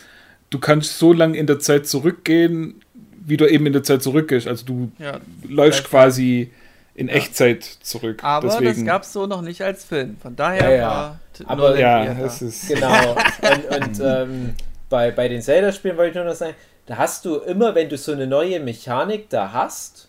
du 0.51 0.59
kannst 0.59 0.97
so 0.97 1.11
lange 1.11 1.37
in 1.37 1.47
der 1.47 1.59
Zeit 1.59 1.85
zurückgehen, 1.85 2.81
wie 3.25 3.35
du 3.35 3.45
eben 3.45 3.65
in 3.65 3.73
der 3.73 3.83
Zeit 3.83 4.01
zurückgehst. 4.01 4.47
Also 4.47 4.65
du 4.65 4.89
ja, 4.99 5.19
läufst 5.49 5.83
quasi 5.83 6.51
in 6.95 7.09
ja. 7.09 7.15
Echtzeit 7.15 7.63
zurück. 7.63 8.23
Aber 8.23 8.47
Deswegen. 8.47 8.65
das 8.65 8.85
gab 8.85 9.03
es 9.03 9.13
so 9.13 9.27
noch 9.27 9.41
nicht 9.41 9.61
als 9.61 9.83
Film. 9.83 10.17
Von 10.21 10.35
daher 10.35 10.69
ja, 10.69 10.75
ja. 10.75 11.19
Aber 11.45 11.77
ja, 11.77 12.03
es 12.25 12.41
ist. 12.41 12.69
Genau. 12.69 13.11
und, 13.11 13.83
und 13.83 13.99
ähm, 14.03 14.55
bei, 14.89 15.11
bei 15.11 15.27
den 15.27 15.41
Zelda-Spielen 15.41 15.97
wollte 15.97 16.09
ich 16.11 16.15
nur 16.15 16.25
noch 16.25 16.35
sagen, 16.35 16.55
da 16.85 16.97
hast 16.97 17.25
du 17.25 17.37
immer, 17.37 17.75
wenn 17.75 17.89
du 17.89 17.97
so 17.97 18.13
eine 18.13 18.27
neue 18.27 18.59
Mechanik 18.59 19.29
da 19.29 19.51
hast, 19.51 20.07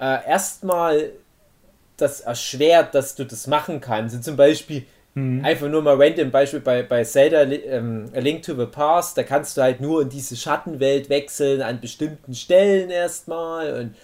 äh, 0.00 0.26
erstmal 0.26 1.10
das 1.96 2.20
erschwert, 2.20 2.94
dass 2.94 3.14
du 3.14 3.24
das 3.24 3.46
machen 3.46 3.80
kannst. 3.80 4.14
Also 4.14 4.30
zum 4.30 4.36
Beispiel, 4.36 4.86
mhm. 5.14 5.44
einfach 5.44 5.68
nur 5.68 5.82
mal 5.82 6.00
random 6.00 6.30
Beispiel 6.30 6.60
bei, 6.60 6.82
bei 6.82 7.04
Zelda 7.04 7.42
ähm, 7.42 8.10
A 8.14 8.20
Link 8.20 8.42
to 8.42 8.54
the 8.54 8.66
Past, 8.66 9.18
da 9.18 9.22
kannst 9.22 9.56
du 9.56 9.62
halt 9.62 9.80
nur 9.80 10.02
in 10.02 10.08
diese 10.08 10.36
Schattenwelt 10.36 11.10
wechseln 11.10 11.60
an 11.60 11.80
bestimmten 11.80 12.34
Stellen 12.34 12.90
erstmal 12.90 13.74
und 13.80 13.94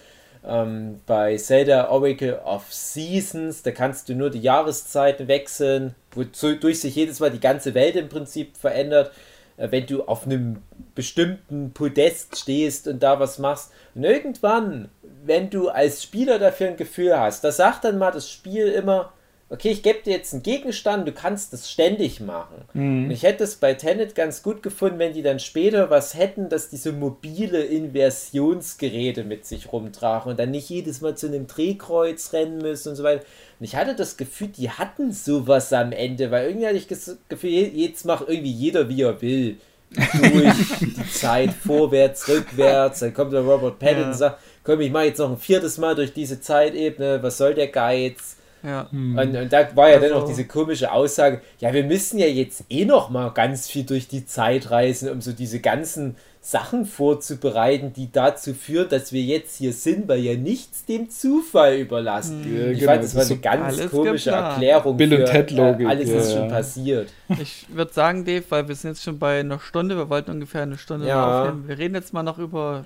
ähm, 0.45 0.99
bei 1.05 1.37
Zelda 1.37 1.89
Oracle 1.89 2.39
of 2.43 2.71
Seasons, 2.71 3.63
da 3.63 3.71
kannst 3.71 4.09
du 4.09 4.15
nur 4.15 4.29
die 4.29 4.41
Jahreszeiten 4.41 5.27
wechseln, 5.27 5.95
wodurch 6.11 6.79
sich 6.79 6.95
jedes 6.95 7.19
Mal 7.19 7.31
die 7.31 7.39
ganze 7.39 7.73
Welt 7.73 7.95
im 7.95 8.09
Prinzip 8.09 8.57
verändert. 8.57 9.11
Äh, 9.57 9.71
wenn 9.71 9.85
du 9.85 10.03
auf 10.03 10.25
einem 10.25 10.61
bestimmten 10.95 11.71
Podest 11.73 12.37
stehst 12.37 12.87
und 12.87 13.01
da 13.01 13.19
was 13.19 13.39
machst. 13.39 13.71
Und 13.95 14.03
irgendwann, 14.03 14.89
wenn 15.23 15.49
du 15.49 15.69
als 15.69 16.03
Spieler 16.03 16.39
dafür 16.39 16.67
ein 16.67 16.77
Gefühl 16.77 17.17
hast, 17.17 17.43
da 17.43 17.51
sagt 17.51 17.83
dann 17.83 17.97
mal 17.97 18.11
das 18.11 18.29
Spiel 18.29 18.67
immer, 18.67 19.13
okay, 19.53 19.69
ich 19.69 19.83
gebe 19.83 19.99
dir 20.03 20.13
jetzt 20.13 20.33
einen 20.33 20.41
Gegenstand, 20.41 21.07
du 21.07 21.11
kannst 21.11 21.53
das 21.53 21.69
ständig 21.69 22.19
machen. 22.19 22.63
Mhm. 22.73 23.05
Und 23.05 23.11
ich 23.11 23.21
hätte 23.21 23.43
es 23.43 23.55
bei 23.55 23.75
Tenet 23.75 24.15
ganz 24.15 24.41
gut 24.41 24.63
gefunden, 24.63 24.97
wenn 24.97 25.13
die 25.13 25.21
dann 25.21 25.39
später 25.39 25.91
was 25.91 26.15
hätten, 26.15 26.49
dass 26.49 26.71
diese 26.71 26.91
mobile 26.91 27.63
Inversionsgeräte 27.63 29.23
mit 29.23 29.45
sich 29.45 29.71
rumtragen 29.71 30.31
und 30.31 30.39
dann 30.39 30.49
nicht 30.49 30.69
jedes 30.69 31.01
Mal 31.01 31.15
zu 31.15 31.27
einem 31.27 31.45
Drehkreuz 31.45 32.33
rennen 32.33 32.57
müssen 32.57 32.89
und 32.89 32.95
so 32.95 33.03
weiter. 33.03 33.23
Und 33.59 33.65
ich 33.65 33.75
hatte 33.75 33.95
das 33.95 34.17
Gefühl, 34.17 34.47
die 34.47 34.71
hatten 34.71 35.13
sowas 35.13 35.71
am 35.71 35.91
Ende, 35.91 36.31
weil 36.31 36.47
irgendwie 36.47 36.65
hatte 36.65 36.77
ich 36.77 36.87
das 36.87 37.15
Gefühl, 37.29 37.51
jetzt 37.51 38.05
macht 38.05 38.27
irgendwie 38.27 38.51
jeder, 38.51 38.89
wie 38.89 39.03
er 39.03 39.21
will. 39.21 39.57
Durch 39.91 40.55
die 40.79 41.09
Zeit, 41.11 41.53
vorwärts, 41.53 42.27
rückwärts, 42.27 43.01
dann 43.01 43.13
kommt 43.13 43.33
der 43.33 43.41
Robert 43.41 43.77
Pattinson 43.77 44.01
ja. 44.01 44.07
und 44.07 44.17
sagt, 44.17 44.41
komm, 44.63 44.81
ich 44.81 44.91
mache 44.91 45.05
jetzt 45.05 45.19
noch 45.19 45.29
ein 45.29 45.37
viertes 45.37 45.77
Mal 45.77 45.93
durch 45.93 46.11
diese 46.11 46.41
Zeitebene, 46.41 47.21
was 47.21 47.37
soll 47.37 47.53
der 47.53 47.67
Geiz? 47.67 48.37
Ja. 48.63 48.87
Hm. 48.89 49.17
Und, 49.17 49.35
und, 49.35 49.53
da 49.53 49.75
war 49.75 49.89
ja 49.89 49.95
also. 49.95 50.07
dann 50.07 50.17
auch 50.17 50.27
diese 50.27 50.45
komische 50.45 50.91
Aussage, 50.91 51.41
ja, 51.59 51.73
wir 51.73 51.83
müssen 51.83 52.17
ja 52.17 52.27
jetzt 52.27 52.65
eh 52.69 52.85
noch 52.85 53.09
mal 53.09 53.29
ganz 53.29 53.69
viel 53.69 53.83
durch 53.83 54.07
die 54.07 54.25
Zeit 54.25 54.71
reisen, 54.71 55.09
um 55.09 55.21
so 55.21 55.33
diese 55.33 55.59
ganzen 55.59 56.15
Sachen 56.39 56.85
vorzubereiten, 56.85 57.93
die 57.93 58.11
dazu 58.11 58.53
führen, 58.53 58.89
dass 58.89 59.13
wir 59.13 59.21
jetzt 59.21 59.57
hier 59.57 59.71
sind, 59.71 60.09
weil 60.09 60.19
ja 60.19 60.35
nichts 60.35 60.83
dem 60.83 61.09
Zufall 61.09 61.77
überlassen. 61.77 62.43
Hm. 62.43 62.57
Ja, 62.57 62.67
ich 62.67 62.79
genau, 62.79 62.91
fand, 62.91 63.03
das 63.03 63.15
war 63.15 63.25
eine 63.25 63.37
ganz 63.37 63.89
komische 63.89 64.29
geplant. 64.29 64.51
Erklärung 64.51 64.97
Bill 64.97 65.13
und 65.13 65.25
Ted 65.25 65.51
Logik. 65.51 65.87
Äh, 65.87 65.89
alles 65.89 66.09
ja. 66.09 66.17
ist 66.17 66.33
schon 66.33 66.47
passiert. 66.49 67.13
Ich 67.41 67.65
würde 67.69 67.93
sagen, 67.93 68.25
Dave, 68.25 68.43
weil 68.49 68.67
wir 68.67 68.75
sind 68.75 68.91
jetzt 68.91 69.03
schon 69.03 69.19
bei 69.19 69.39
einer 69.39 69.59
Stunde, 69.59 69.95
wir 69.95 70.09
wollten 70.09 70.31
ungefähr 70.31 70.63
eine 70.63 70.77
Stunde 70.77 71.07
ja. 71.07 71.43
aufnehmen. 71.43 71.67
Wir 71.67 71.77
reden 71.77 71.95
jetzt 71.95 72.13
mal 72.13 72.23
noch 72.23 72.37
über 72.37 72.85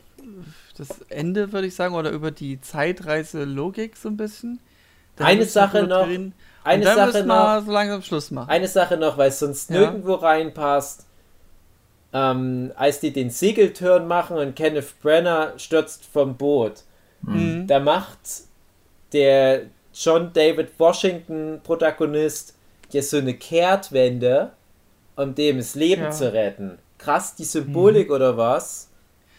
das 0.77 0.89
Ende, 1.09 1.51
würde 1.51 1.67
ich 1.67 1.75
sagen, 1.75 1.95
oder 1.95 2.11
über 2.11 2.31
die 2.31 2.61
Zeitreise-Logik 2.61 3.97
so 3.97 4.09
ein 4.09 4.17
bisschen. 4.17 4.59
Eine 5.25 5.45
Sache 5.45 5.83
noch. 5.83 6.05
Drin. 6.05 6.33
Eine 6.63 6.83
Sache 6.83 7.23
noch. 7.23 7.63
so 7.63 7.71
langsam 7.71 8.01
Schluss 8.01 8.31
machen. 8.31 8.49
Eine 8.49 8.67
Sache 8.67 8.97
noch, 8.97 9.17
weil 9.17 9.29
es 9.29 9.39
sonst 9.39 9.69
ja. 9.69 9.79
nirgendwo 9.79 10.15
reinpasst. 10.15 11.05
Ähm, 12.13 12.71
als 12.75 12.99
die 12.99 13.11
den 13.11 13.29
Segelturn 13.29 14.07
machen 14.07 14.37
und 14.37 14.55
Kenneth 14.55 14.99
Brenner 15.01 15.53
stürzt 15.57 16.05
vom 16.05 16.35
Boot, 16.35 16.83
mhm. 17.21 17.67
da 17.67 17.79
macht 17.79 18.19
der 19.13 19.63
John 19.93 20.31
David 20.33 20.71
Washington 20.77 21.59
Protagonist 21.63 22.55
jetzt 22.91 23.09
so 23.09 23.17
eine 23.17 23.33
Kehrtwende, 23.33 24.51
um 25.15 25.35
dem 25.35 25.57
das 25.57 25.75
Leben 25.75 26.03
ja. 26.03 26.11
zu 26.11 26.31
retten. 26.31 26.77
krass 26.97 27.35
die 27.35 27.43
Symbolik 27.43 28.11
oder 28.11 28.37
was? 28.37 28.89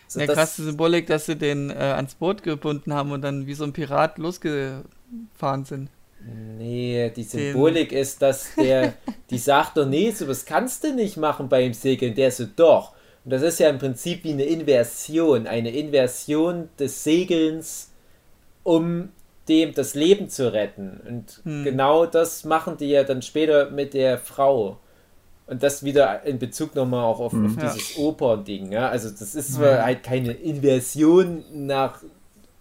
So, 0.07 0.20
ja, 0.20 0.26
krass 0.26 0.57
die 0.57 0.62
Symbolik, 0.62 1.07
dass 1.07 1.26
sie 1.26 1.37
den 1.37 1.70
äh, 1.70 1.74
ans 1.74 2.14
Boot 2.14 2.43
gebunden 2.43 2.93
haben 2.93 3.12
und 3.12 3.22
dann 3.22 3.47
wie 3.47 3.55
so 3.55 3.64
ein 3.64 3.72
Pirat 3.72 4.18
sind. 5.64 5.90
Nee, 6.59 7.11
die 7.14 7.22
Symbolik 7.22 7.90
den. 7.90 7.98
ist, 7.98 8.20
dass 8.20 8.54
der, 8.56 8.94
die 9.30 9.38
sagt 9.38 9.76
doch, 9.76 9.86
nee, 9.86 10.11
so 10.11 10.26
was 10.28 10.44
kannst 10.44 10.84
du 10.84 10.94
nicht 10.94 11.16
machen 11.16 11.48
beim 11.48 11.72
Segeln. 11.72 12.14
Der 12.14 12.30
so, 12.30 12.44
doch. 12.44 12.94
Und 13.24 13.32
das 13.32 13.42
ist 13.42 13.61
ja 13.61 13.68
im 13.68 13.78
Prinzip 13.78 14.24
wie 14.24 14.32
eine 14.32 14.44
Inversion, 14.44 15.46
eine 15.46 15.70
Inversion 15.70 16.68
des 16.78 17.04
Segelns, 17.04 17.92
um 18.62 19.11
dem 19.48 19.74
das 19.74 19.94
Leben 19.94 20.28
zu 20.28 20.52
retten. 20.52 21.00
Und 21.06 21.40
hm. 21.44 21.64
genau 21.64 22.06
das 22.06 22.44
machen 22.44 22.76
die 22.76 22.88
ja 22.88 23.04
dann 23.04 23.22
später 23.22 23.70
mit 23.70 23.94
der 23.94 24.18
Frau. 24.18 24.78
Und 25.46 25.62
das 25.62 25.82
wieder 25.82 26.24
in 26.24 26.38
Bezug 26.38 26.74
nochmal 26.74 27.04
auch 27.04 27.20
auf, 27.20 27.32
mhm. 27.32 27.46
auf 27.46 27.56
dieses 27.56 27.96
ja. 27.96 28.02
Opern-Ding. 28.02 28.70
Ja? 28.70 28.90
Also 28.90 29.09
das 29.09 29.34
ist 29.34 29.54
zwar 29.54 29.82
halt 29.82 30.02
keine 30.02 30.32
Inversion 30.32 31.42
nach 31.52 32.02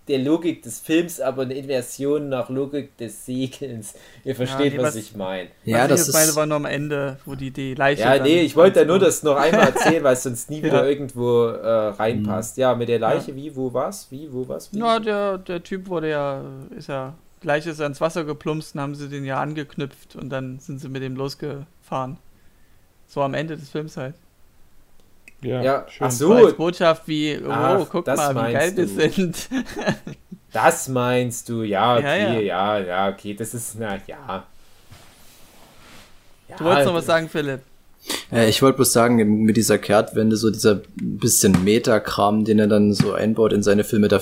der 0.08 0.20
Logik 0.20 0.62
des 0.64 0.80
Films, 0.80 1.20
aber 1.20 1.44
eine 1.44 1.54
Inversion 1.54 2.30
nach 2.30 2.50
Logik 2.50 2.96
des 2.98 3.26
Segelns. 3.26 3.94
Ihr 4.24 4.36
versteht, 4.36 4.74
ja, 4.74 4.80
was, 4.80 4.88
was, 4.88 4.96
ich 4.96 5.16
meine. 5.16 5.50
Ja, 5.66 5.88
das 5.88 6.08
ist... 6.08 6.14
Meine 6.14 6.36
war 6.36 6.46
nur 6.46 6.58
am 6.58 6.66
Ende, 6.66 7.18
wo 7.26 7.36
die, 7.36 7.52
die 7.52 7.74
Leiche... 7.74 8.02
Ja, 8.02 8.22
nee, 8.22 8.42
ich 8.42 8.56
wollte 8.56 8.82
ja 8.82 8.86
nur 8.86 9.00
das 9.00 9.24
noch 9.24 9.36
einmal 9.36 9.68
erzählen, 9.68 10.04
weil 10.04 10.14
es 10.14 10.24
sonst 10.24 10.50
nie 10.50 10.64
wieder 10.64 10.88
irgendwo 10.88 11.48
äh, 11.48 11.90
reinpasst. 11.90 12.58
Mhm. 12.58 12.62
Ja, 12.62 12.76
mit 12.76 12.90
der 12.90 13.00
Leiche, 13.00 13.36
wie, 13.36 13.56
wo, 13.56 13.74
was? 13.74 14.10
Wie, 14.12 14.32
wo, 14.32 14.48
was? 14.48 14.72
Wie? 14.74 14.80
Ja, 14.80 15.00
der, 15.00 15.38
der 15.38 15.64
Typ 15.64 15.88
wurde 15.88 16.10
ja, 16.10 16.42
ist 16.76 16.90
ja... 16.90 17.14
Leiche 17.44 17.70
ist 17.70 17.80
ins 17.80 18.02
Wasser 18.02 18.24
geplumpst 18.24 18.74
und 18.74 18.82
haben 18.82 18.96
sie 18.96 19.10
den 19.10 19.24
ja 19.24 19.40
angeknüpft 19.40 20.16
und 20.16 20.30
dann 20.30 20.60
sind 20.60 20.80
sie 20.80 20.90
mit 20.90 21.04
dem 21.04 21.16
losgefahren. 21.16 22.18
So 23.06 23.22
am 23.22 23.36
Ende 23.36 23.56
des 23.56 23.70
Films 23.70 23.96
halt. 23.96 24.16
Ja, 25.42 25.62
ja. 25.62 25.86
Schön. 25.90 26.08
ach 26.08 26.12
so. 26.12 26.34
Als 26.34 26.56
Botschaft 26.56 27.08
wie, 27.08 27.38
oh, 27.38 27.50
ach, 27.50 27.88
guck 27.90 28.08
mal, 28.08 28.36
wie 28.36 28.54
geil 28.54 28.76
wir 28.76 28.88
sind. 28.88 29.50
das 30.52 30.88
meinst 30.88 31.50
du, 31.50 31.64
ja, 31.64 31.96
okay, 31.96 32.46
ja, 32.46 32.78
ja, 32.78 32.80
ja, 32.80 33.10
okay, 33.10 33.34
das 33.36 33.54
ist, 33.54 33.76
na, 33.80 34.00
ja. 34.08 34.46
ja 36.50 36.56
du 36.58 36.64
wolltest 36.64 36.88
noch 36.88 36.96
was 36.96 37.06
sagen, 37.06 37.30
Philipp? 37.30 37.62
Ich 38.48 38.62
wollte 38.62 38.78
bloß 38.78 38.94
sagen, 38.94 39.44
mit 39.44 39.58
dieser 39.58 39.78
Kehrtwende, 39.78 40.38
so 40.38 40.50
dieser 40.50 40.82
bisschen 40.96 41.64
Metakram, 41.64 42.46
den 42.46 42.60
er 42.60 42.68
dann 42.68 42.94
so 42.94 43.14
einbaut 43.14 43.54
in 43.54 43.64
seine 43.64 43.84
Filme, 43.84 44.08
da 44.08 44.22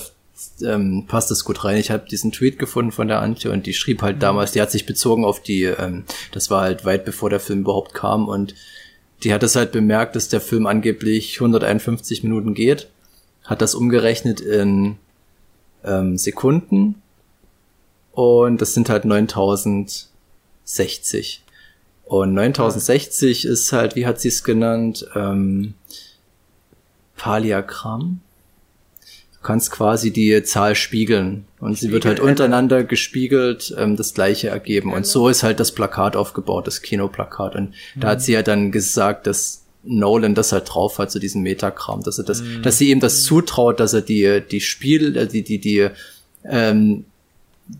ähm, 0.64 1.06
passt 1.08 1.32
das 1.32 1.46
gut 1.46 1.64
rein. 1.64 1.78
Ich 1.78 1.92
habe 1.92 2.08
diesen 2.10 2.32
Tweet 2.32 2.60
gefunden 2.60 2.92
von 2.92 3.08
der 3.08 3.22
Antje 3.22 3.52
und 3.52 3.66
die 3.66 3.74
schrieb 3.74 4.02
halt 4.02 4.18
mhm. 4.18 4.22
damals, 4.22 4.52
die 4.52 4.62
hat 4.62 4.72
sich 4.72 4.86
bezogen 4.86 5.24
auf 5.24 5.42
die, 5.42 5.64
ähm, 5.64 6.04
das 6.32 6.50
war 6.50 6.62
halt 6.62 6.86
weit 6.86 7.06
bevor 7.06 7.30
der 7.30 7.40
Film 7.40 7.62
überhaupt 7.62 7.94
kam 7.94 8.28
und 8.28 8.56
die 9.24 9.34
hat 9.34 9.42
es 9.44 9.56
halt 9.56 9.72
bemerkt, 9.72 10.16
dass 10.16 10.30
der 10.30 10.42
Film 10.42 10.68
angeblich 10.68 11.40
151 11.40 12.24
Minuten 12.24 12.54
geht, 12.54 12.90
hat 13.44 13.62
das 13.62 13.74
umgerechnet 13.76 14.42
in 14.42 14.98
ähm, 15.84 16.18
Sekunden 16.18 17.02
und 18.12 18.62
das 18.62 18.74
sind 18.74 18.90
halt 18.90 19.06
9060. 19.06 21.44
Und 22.06 22.34
9060 22.34 23.46
ist 23.46 23.72
halt, 23.74 23.96
wie 23.96 24.06
hat 24.06 24.22
sie 24.22 24.28
es 24.30 24.44
genannt, 24.44 25.08
ähm, 25.16 25.74
Paliagramm? 27.18 28.22
Kannst 29.46 29.72
quasi 29.72 30.12
die 30.12 30.44
Zahl 30.44 30.76
spiegeln 30.76 31.46
und 31.60 31.78
sie 31.78 31.92
wird 31.92 32.06
halt 32.06 32.20
untereinander 32.20 32.84
gespiegelt 32.84 33.74
ähm, 33.78 33.96
das 33.96 34.14
gleiche 34.14 34.50
ergeben 34.50 34.92
und 34.92 35.06
so 35.06 35.30
ist 35.30 35.44
halt 35.44 35.60
das 35.60 35.72
Plakat 35.72 36.16
aufgebaut, 36.16 36.68
das 36.68 36.82
Kinoplakat 36.82 37.56
und 37.56 37.70
mhm. 37.70 38.00
da 38.02 38.10
hat 38.10 38.22
sie 38.22 38.34
ja 38.34 38.42
dann 38.42 38.72
gesagt, 38.72 39.28
dass 39.28 39.64
Nolan 39.84 40.34
das 40.34 40.52
halt 40.52 40.74
drauf 40.74 40.98
hat, 40.98 41.12
so 41.12 41.20
diesen 41.20 41.44
Metakram, 41.44 42.02
dass 42.02 42.18
er 42.18 42.26
das, 42.26 42.42
mhm. 42.42 42.64
dass 42.64 42.80
sie 42.80 42.90
ihm 42.90 43.00
das 43.00 43.24
zutraut, 43.24 43.80
dass 43.80 43.94
er 43.94 44.02
die, 44.02 44.42
die 44.42 44.62
Spiel, 44.62 45.16
äh, 45.16 45.28
die, 45.28 45.44
die, 45.44 45.60
die, 45.60 45.90
ähm, 46.44 47.06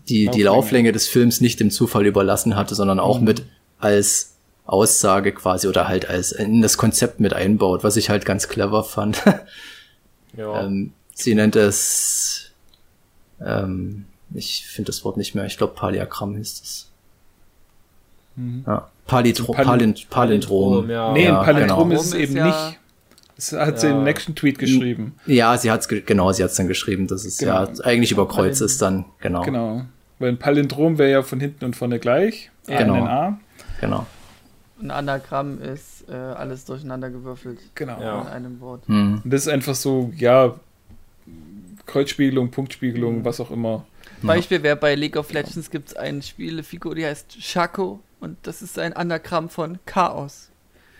die, 0.08 0.28
die 0.28 0.42
Lauflänge 0.42 0.92
des 0.92 1.08
Films 1.08 1.40
nicht 1.40 1.58
dem 1.58 1.72
Zufall 1.72 2.06
überlassen 2.06 2.54
hatte, 2.54 2.76
sondern 2.76 3.00
auch 3.00 3.18
mhm. 3.18 3.24
mit 3.24 3.42
als 3.78 4.36
Aussage 4.66 5.32
quasi 5.32 5.66
oder 5.66 5.88
halt 5.88 6.08
als 6.08 6.30
in 6.32 6.62
das 6.62 6.76
Konzept 6.76 7.18
mit 7.18 7.32
einbaut, 7.32 7.82
was 7.84 7.96
ich 7.96 8.08
halt 8.08 8.24
ganz 8.24 8.48
clever 8.48 8.84
fand. 8.84 9.22
ja. 10.36 10.62
ähm, 10.64 10.92
Sie 11.18 11.34
nennt 11.34 11.56
es, 11.56 12.52
ähm, 13.40 14.04
ich 14.34 14.66
finde 14.66 14.88
das 14.88 15.02
Wort 15.02 15.16
nicht 15.16 15.34
mehr, 15.34 15.46
ich 15.46 15.56
glaube 15.56 15.74
Paliagramm 15.74 16.36
ist 16.36 16.62
es. 16.62 16.90
Mhm. 18.36 18.64
Ja. 18.66 18.90
Palitro 19.06 19.52
Palin 19.52 19.66
Palint 19.66 20.10
Palindrom. 20.10 20.90
Ja. 20.90 21.12
Nee, 21.12 21.28
ein 21.28 21.42
Palindrom 21.42 21.88
genau. 21.88 22.00
ist 22.00 22.08
es 22.08 22.14
eben 22.14 22.36
ja 22.36 22.46
nicht. 22.46 22.78
Das 23.36 23.52
hat 23.52 23.74
ja. 23.74 23.76
sie 23.76 23.88
im 23.88 24.04
nächsten 24.04 24.34
Tweet 24.34 24.58
geschrieben. 24.58 25.14
Ja, 25.24 25.56
sie 25.56 25.70
hat 25.70 25.80
es 25.80 25.88
genau, 25.88 26.32
sie 26.32 26.42
hat 26.42 26.50
es 26.50 26.56
dann 26.56 26.68
geschrieben, 26.68 27.06
dass 27.06 27.24
es 27.24 27.38
genau. 27.38 27.64
ja 27.64 27.84
eigentlich 27.84 28.12
über 28.12 28.28
Kreuz 28.28 28.60
ist 28.60 28.82
dann, 28.82 29.06
genau. 29.20 29.42
Genau. 29.42 29.86
Weil 30.18 30.30
ein 30.30 30.38
Palindrom 30.38 30.98
wäre 30.98 31.10
ja 31.10 31.22
von 31.22 31.40
hinten 31.40 31.64
und 31.64 31.76
vorne 31.76 31.98
gleich. 31.98 32.50
Ja. 32.68 32.78
Genau. 32.78 33.04
A. 33.06 33.38
Genau. 33.80 34.06
Ein 34.82 34.90
Anagramm 34.90 35.62
ist 35.62 36.08
äh, 36.10 36.12
alles 36.12 36.66
durcheinander 36.66 37.08
gewürfelt. 37.08 37.58
Genau. 37.74 38.00
Ja. 38.00 38.20
In 38.22 38.28
einem 38.28 38.60
Wort. 38.60 38.86
Mhm. 38.86 39.22
Und 39.24 39.32
das 39.32 39.42
ist 39.42 39.48
einfach 39.48 39.74
so, 39.74 40.12
ja, 40.16 40.54
Kreuzspiegelung, 41.86 42.50
Punktspiegelung, 42.50 43.24
was 43.24 43.40
auch 43.40 43.50
immer. 43.50 43.84
Beispiel 44.22 44.62
wäre 44.62 44.76
bei 44.76 44.94
League 44.94 45.16
of 45.16 45.32
Legends 45.32 45.70
gibt 45.70 45.88
es 45.88 45.96
eine 45.96 46.22
Spielefigur, 46.22 46.94
die 46.94 47.04
heißt 47.04 47.42
Shaco 47.42 48.00
und 48.20 48.36
das 48.42 48.62
ist 48.62 48.78
ein 48.78 48.92
Anagramm 48.94 49.48
von 49.48 49.78
Chaos. 49.84 50.50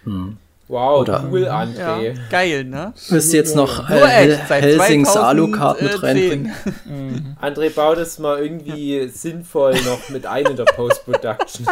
Hm. 0.04 0.36
Wow, 0.68 1.02
Oder, 1.02 1.24
cool, 1.30 1.46
André. 1.46 2.02
Ja, 2.02 2.12
geil, 2.28 2.64
ne? 2.64 2.92
Willst 3.08 3.32
du 3.32 3.36
jetzt 3.36 3.54
noch 3.54 3.88
äh, 3.88 4.32
echt, 4.32 4.50
Helsings 4.50 5.16
Alucard 5.16 5.80
mit 5.80 6.02
reinbringen? 6.02 6.52
Mhm. 6.84 7.36
André, 7.40 7.70
bau 7.70 7.94
das 7.94 8.18
mal 8.18 8.42
irgendwie 8.42 9.06
sinnvoll 9.08 9.74
noch 9.84 10.08
mit 10.08 10.26
ein 10.26 10.44
in 10.46 10.56
der 10.56 10.64
Post-Production. 10.64 11.66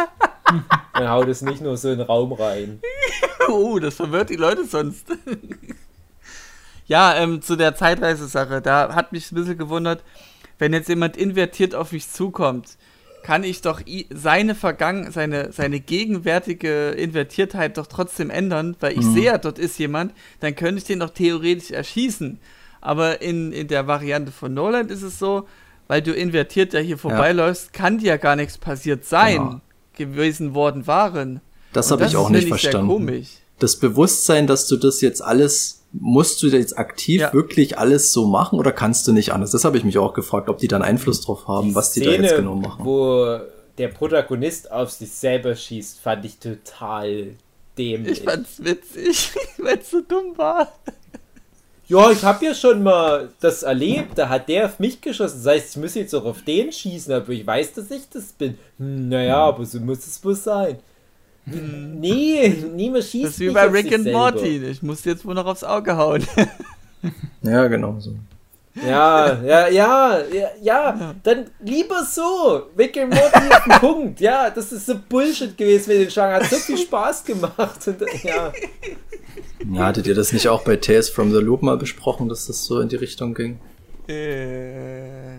Dann 0.93 1.09
haut 1.09 1.27
es 1.27 1.41
nicht 1.41 1.59
nur 1.59 1.75
so 1.75 1.91
in 1.91 1.97
den 1.97 2.07
Raum 2.07 2.31
rein. 2.31 2.79
Oh, 3.49 3.79
das 3.79 3.95
verwirrt 3.95 4.29
die 4.29 4.37
Leute 4.37 4.63
sonst. 4.63 5.07
Ja, 6.87 7.15
ähm, 7.15 7.41
zu 7.41 7.55
der 7.55 7.75
Zeitreise-Sache, 7.75 8.61
da 8.61 8.93
hat 8.93 9.11
mich 9.11 9.31
ein 9.31 9.35
bisschen 9.35 9.57
gewundert, 9.57 10.03
wenn 10.59 10.73
jetzt 10.73 10.89
jemand 10.89 11.17
invertiert 11.17 11.75
auf 11.75 11.91
mich 11.91 12.09
zukommt, 12.09 12.77
kann 13.23 13.43
ich 13.43 13.61
doch 13.61 13.81
seine 14.13 14.53
Vergangen, 14.53 15.11
seine, 15.11 15.51
seine 15.51 15.79
gegenwärtige 15.79 16.91
Invertiertheit 16.91 17.77
doch 17.77 17.87
trotzdem 17.87 18.29
ändern, 18.29 18.75
weil 18.79 18.93
ich 18.93 19.05
mhm. 19.05 19.13
sehe 19.15 19.23
ja, 19.23 19.37
dort 19.39 19.57
ist 19.57 19.79
jemand, 19.79 20.13
dann 20.41 20.55
könnte 20.55 20.77
ich 20.77 20.83
den 20.83 20.99
doch 20.99 21.09
theoretisch 21.09 21.71
erschießen. 21.71 22.39
Aber 22.81 23.23
in, 23.23 23.51
in 23.51 23.67
der 23.67 23.87
Variante 23.87 24.31
von 24.31 24.53
Nolan 24.53 24.89
ist 24.89 25.01
es 25.01 25.17
so, 25.17 25.47
weil 25.87 26.03
du 26.03 26.13
invertiert 26.13 26.73
ja 26.73 26.79
hier 26.79 26.99
vorbeiläufst, 26.99 27.71
ja. 27.73 27.81
kann 27.81 27.97
dir 27.97 28.09
ja 28.09 28.17
gar 28.17 28.35
nichts 28.35 28.59
passiert 28.59 29.05
sein, 29.05 29.37
genau. 29.37 29.61
gewesen 29.95 30.53
worden 30.53 30.85
waren. 30.85 31.41
Das 31.73 31.89
habe 31.89 32.05
ich 32.05 32.15
auch 32.15 32.29
nicht 32.29 32.47
verstanden. 32.47 33.25
Das 33.57 33.79
Bewusstsein, 33.79 34.45
dass 34.45 34.67
du 34.67 34.77
das 34.77 35.01
jetzt 35.01 35.23
alles 35.23 35.84
musst 35.99 36.41
du 36.43 36.47
jetzt 36.47 36.77
aktiv 36.77 37.21
ja. 37.21 37.33
wirklich 37.33 37.77
alles 37.77 38.11
so 38.11 38.27
machen 38.27 38.59
oder 38.59 38.71
kannst 38.71 39.07
du 39.07 39.13
nicht 39.13 39.33
anders? 39.33 39.51
Das 39.51 39.65
habe 39.65 39.77
ich 39.77 39.83
mich 39.83 39.97
auch 39.97 40.13
gefragt, 40.13 40.49
ob 40.49 40.57
die 40.57 40.67
dann 40.67 40.81
Einfluss 40.81 41.21
drauf 41.21 41.47
haben, 41.47 41.69
die 41.69 41.75
was 41.75 41.91
die 41.91 42.01
Szene, 42.01 42.17
da 42.17 42.23
jetzt 42.23 42.35
genau 42.35 42.55
machen. 42.55 42.85
Wo 42.85 43.39
der 43.77 43.87
Protagonist 43.89 44.71
auf 44.71 44.91
sich 44.91 45.11
selber 45.11 45.55
schießt, 45.55 45.99
fand 45.99 46.25
ich 46.25 46.37
total 46.37 47.35
dämlich. 47.77 48.19
Ich 48.19 48.23
fand's 48.23 48.63
witzig, 48.63 49.31
weil 49.57 49.77
es 49.77 49.89
so 49.89 50.01
dumm 50.01 50.37
war. 50.37 50.71
Ja, 51.87 52.09
ich 52.09 52.23
habe 52.23 52.43
ja 52.43 52.55
schon 52.55 52.81
mal 52.81 53.29
das 53.39 53.61
erlebt, 53.61 54.17
da 54.17 54.27
hat 54.27 54.49
der 54.49 54.65
auf 54.65 54.79
mich 54.79 55.01
geschossen. 55.01 55.41
Das 55.43 55.53
heißt, 55.53 55.75
ich 55.75 55.81
muss 55.81 55.93
jetzt 55.93 56.15
auch 56.15 56.25
auf 56.25 56.41
den 56.41 56.71
schießen, 56.71 57.13
aber 57.13 57.29
ich 57.29 57.45
weiß, 57.45 57.73
dass 57.73 57.91
ich 57.91 58.09
das 58.09 58.33
bin. 58.33 58.57
Hm, 58.79 59.09
naja, 59.09 59.37
aber 59.37 59.65
so 59.65 59.79
muss 59.79 59.99
es 60.07 60.23
wohl 60.25 60.35
sein. 60.35 60.79
Nee, 61.45 62.63
niemand 62.73 63.03
schießt 63.03 63.25
Das 63.25 63.33
ist 63.33 63.39
wie 63.39 63.49
bei 63.49 63.65
Rick 63.65 63.93
and 63.93 64.11
Morty. 64.11 64.65
Ich 64.65 64.81
muss 64.81 65.05
jetzt 65.05 65.25
wohl 65.25 65.35
noch 65.35 65.45
aufs 65.45 65.63
Auge 65.63 65.95
hauen. 65.95 66.23
ja, 67.43 67.67
genau 67.67 67.99
so. 67.99 68.15
Ja, 68.75 69.41
ja, 69.41 69.67
ja, 69.69 70.19
ja, 70.33 70.47
ja, 70.61 71.15
dann 71.23 71.45
lieber 71.63 72.03
so. 72.03 72.63
Rick 72.77 72.97
and 72.97 73.13
Morty 73.13 73.47
ist 73.47 73.71
ein 73.71 73.79
Punkt. 73.79 74.19
Ja, 74.19 74.49
das 74.49 74.71
ist 74.71 74.87
so 74.87 74.95
Bullshit 75.07 75.57
gewesen 75.57 75.91
mit 75.91 76.01
den 76.01 76.11
Schlangen. 76.11 76.35
Hat 76.35 76.49
so 76.49 76.57
viel 76.57 76.77
Spaß 76.77 77.23
gemacht. 77.23 77.87
Und, 77.87 78.01
ja. 78.23 78.51
ja. 79.71 79.79
Hattet 79.85 80.07
ihr 80.07 80.15
das 80.15 80.33
nicht 80.33 80.49
auch 80.49 80.63
bei 80.63 80.75
Tales 80.75 81.09
from 81.09 81.31
the 81.31 81.39
Loop 81.39 81.61
mal 81.61 81.77
besprochen, 81.77 82.27
dass 82.27 82.47
das 82.47 82.65
so 82.65 82.81
in 82.81 82.89
die 82.89 82.97
Richtung 82.97 83.33
ging? 83.33 83.59
Äh. 84.07 85.37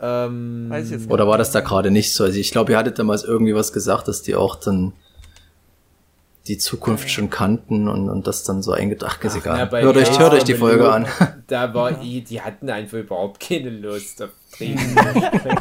Ähm, 0.00 0.66
Weiß 0.68 0.86
ich 0.86 0.92
jetzt 0.92 1.10
Oder 1.10 1.26
war 1.26 1.38
das 1.38 1.52
da 1.52 1.60
gerade 1.60 1.90
nicht 1.90 2.12
so? 2.12 2.24
Also 2.24 2.38
ich 2.38 2.50
glaube, 2.50 2.72
ihr 2.72 2.78
hattet 2.78 2.98
damals 2.98 3.24
irgendwie 3.24 3.54
was 3.54 3.72
gesagt, 3.72 4.08
dass 4.08 4.22
die 4.22 4.34
auch 4.34 4.56
dann 4.56 4.92
die 6.46 6.58
Zukunft 6.58 7.10
schon 7.10 7.30
kannten 7.30 7.88
und, 7.88 8.10
und 8.10 8.26
das 8.26 8.44
dann 8.44 8.62
so 8.62 8.72
eingedacht 8.72 9.22
ist 9.24 9.36
egal. 9.36 9.68
Na, 9.70 9.78
hört, 9.78 9.96
euch, 9.96 10.18
hört 10.18 10.34
euch 10.34 10.44
die 10.44 10.54
Folge 10.54 10.90
an. 10.90 11.06
Da 11.46 11.72
war 11.72 11.92
die 12.02 12.40
hatten 12.40 12.68
einfach 12.68 12.98
überhaupt 12.98 13.40
keine 13.40 13.70
Lust 13.70 14.22
auf 14.22 14.30
Trinken. 14.56 14.96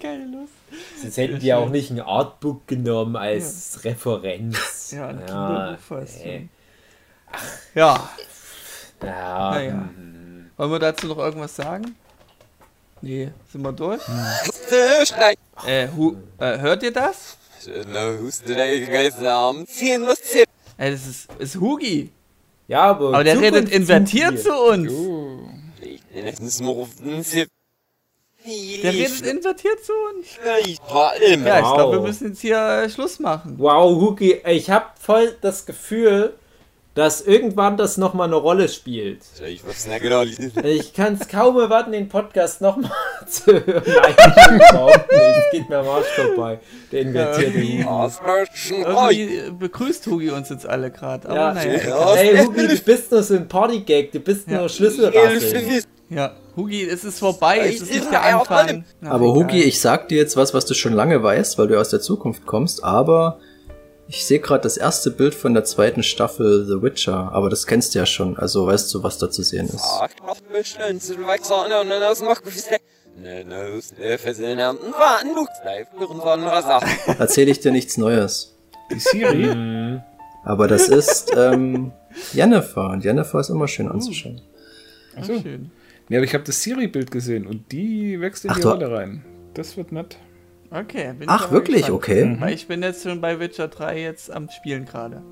Keine 0.00 0.26
Lust. 0.26 0.52
Sonst 1.00 1.16
hätten 1.16 1.40
die 1.40 1.52
auch 1.52 1.68
nicht 1.68 1.90
ein 1.90 2.00
Artbook 2.00 2.68
genommen 2.68 3.16
als 3.16 3.80
ja. 3.82 3.90
Referenz. 3.90 4.92
Ja, 4.92 5.08
ein 5.08 5.20
ja, 5.26 5.76
fast. 5.76 6.24
Nee. 6.24 6.48
Ja. 7.74 8.08
Ja. 9.02 9.50
Naja. 9.50 9.72
Hm. 9.72 10.50
Wollen 10.56 10.70
wir 10.70 10.78
dazu 10.78 11.08
noch 11.08 11.18
irgendwas 11.18 11.56
sagen? 11.56 11.96
Nee, 13.00 13.32
sind 13.50 13.62
wir 13.62 13.72
durch? 13.72 14.00
Hm. 14.06 14.16
äh, 15.66 15.88
hu 15.88 16.16
äh, 16.38 16.58
hört 16.58 16.82
ihr 16.82 16.92
das? 16.92 17.36
Äh, 20.76 20.90
das 20.90 21.06
ist, 21.06 21.28
ist 21.38 21.60
Hugi. 21.60 22.10
Ja, 22.66 22.84
aber. 22.84 23.08
Aber 23.08 23.24
der 23.24 23.40
redet 23.40 23.70
invertiert 23.70 24.40
zu 24.40 24.52
uns. 24.52 24.92
Der 26.12 26.24
redet 28.92 29.22
invertiert 29.22 29.84
zu 29.84 29.92
uns. 30.10 30.26
Ja, 30.44 30.58
ich 30.58 30.80
glaube, 30.82 31.92
wir 31.92 32.00
müssen 32.00 32.28
jetzt 32.28 32.40
hier 32.40 32.58
äh, 32.58 32.90
Schluss 32.90 33.18
machen. 33.18 33.54
Wow, 33.58 34.00
Hugi, 34.00 34.40
ich 34.46 34.70
habe 34.70 34.86
voll 35.00 35.36
das 35.40 35.66
Gefühl, 35.66 36.34
dass 36.94 37.20
irgendwann 37.20 37.76
das 37.76 37.96
nochmal 37.96 38.28
eine 38.28 38.36
Rolle 38.36 38.68
spielt. 38.68 39.18
Ich 40.62 40.92
kann 40.92 41.18
es 41.20 41.28
kaum 41.28 41.58
erwarten, 41.58 41.90
den 41.90 42.08
Podcast 42.08 42.60
nochmal 42.60 42.92
zu 43.28 43.52
hören. 43.52 43.82
Nein, 43.84 44.56
überhaupt 44.56 45.10
nicht. 45.10 45.20
Es 45.20 45.50
geht 45.50 45.68
mir 45.68 45.78
am 45.78 45.88
Arsch 45.88 46.06
vorbei. 46.06 46.60
Der 46.92 47.00
invertierte. 47.00 47.58
Irgendwie 47.58 49.50
begrüßt 49.58 50.06
Hugi 50.06 50.30
uns 50.30 50.50
jetzt 50.50 50.66
alle 50.66 50.92
gerade. 50.92 51.28
Ja. 51.28 51.52
Naja. 51.52 52.14
Ey, 52.14 52.44
Hugi, 52.44 52.68
du 52.68 52.78
bist 52.78 53.10
nur 53.10 53.22
so 53.24 53.34
ein 53.34 53.48
Partygag. 53.48 54.12
Du 54.12 54.20
bist 54.20 54.48
ja. 54.48 54.60
nur 54.60 54.68
Schlüsselrassel. 54.68 55.82
Ja, 56.10 56.32
Hugi, 56.56 56.84
es 56.84 57.02
ist 57.02 57.18
vorbei. 57.18 57.60
Es 57.66 57.80
ist 57.80 57.92
nicht 57.92 58.12
der 58.12 58.22
Anfang. 58.22 58.84
Aber 59.04 59.34
Hugi, 59.34 59.64
ich 59.64 59.80
sag 59.80 60.08
dir 60.08 60.18
jetzt 60.18 60.36
was, 60.36 60.54
was 60.54 60.64
du 60.64 60.74
schon 60.74 60.92
lange 60.92 61.20
weißt, 61.20 61.58
weil 61.58 61.66
du 61.66 61.80
aus 61.80 61.88
der 61.88 62.00
Zukunft 62.00 62.46
kommst, 62.46 62.84
aber 62.84 63.40
ich 64.14 64.26
sehe 64.26 64.38
gerade 64.38 64.62
das 64.62 64.76
erste 64.76 65.10
Bild 65.10 65.34
von 65.34 65.54
der 65.54 65.64
zweiten 65.64 66.04
Staffel 66.04 66.64
The 66.66 66.80
Witcher, 66.82 67.32
aber 67.32 67.50
das 67.50 67.66
kennst 67.66 67.94
du 67.94 67.98
ja 67.98 68.06
schon, 68.06 68.36
also 68.38 68.66
weißt 68.66 68.94
du, 68.94 69.02
was 69.02 69.18
da 69.18 69.28
zu 69.28 69.42
sehen 69.42 69.66
ist. 69.66 69.84
Erzähle 77.18 77.50
ich 77.50 77.60
dir 77.60 77.72
nichts 77.72 77.96
Neues. 77.96 78.56
Die 78.92 79.00
Siri? 79.00 79.54
Mhm. 79.54 80.02
aber 80.44 80.68
das 80.68 80.88
ist 80.88 81.32
ähm, 81.36 81.92
Jennifer 82.32 82.90
und 82.90 83.04
Jennifer 83.04 83.40
ist 83.40 83.50
immer 83.50 83.66
schön 83.66 83.88
anzuschauen. 83.88 84.40
Ach 85.16 85.24
so. 85.24 85.40
schön. 85.40 85.72
Ja, 86.08 86.18
aber 86.18 86.24
ich 86.24 86.34
habe 86.34 86.44
das 86.44 86.62
Siri-Bild 86.62 87.10
gesehen 87.10 87.46
und 87.46 87.72
die 87.72 88.20
wächst 88.20 88.44
in 88.44 88.50
Ach, 88.50 88.56
die 88.56 88.62
Rolle 88.62 88.90
rein. 88.90 89.24
Das 89.54 89.76
wird 89.76 89.90
nett. 89.90 90.18
Okay. 90.70 91.14
Ach, 91.26 91.50
wirklich? 91.50 91.82
Gespannt. 91.82 91.96
Okay. 91.96 92.24
Mhm. 92.24 92.40
Weil 92.40 92.54
ich 92.54 92.66
bin 92.66 92.82
jetzt 92.82 93.02
schon 93.02 93.20
bei 93.20 93.38
Witcher 93.38 93.68
3 93.68 94.00
jetzt 94.00 94.30
am 94.30 94.48
Spielen 94.50 94.84
gerade. 94.84 95.22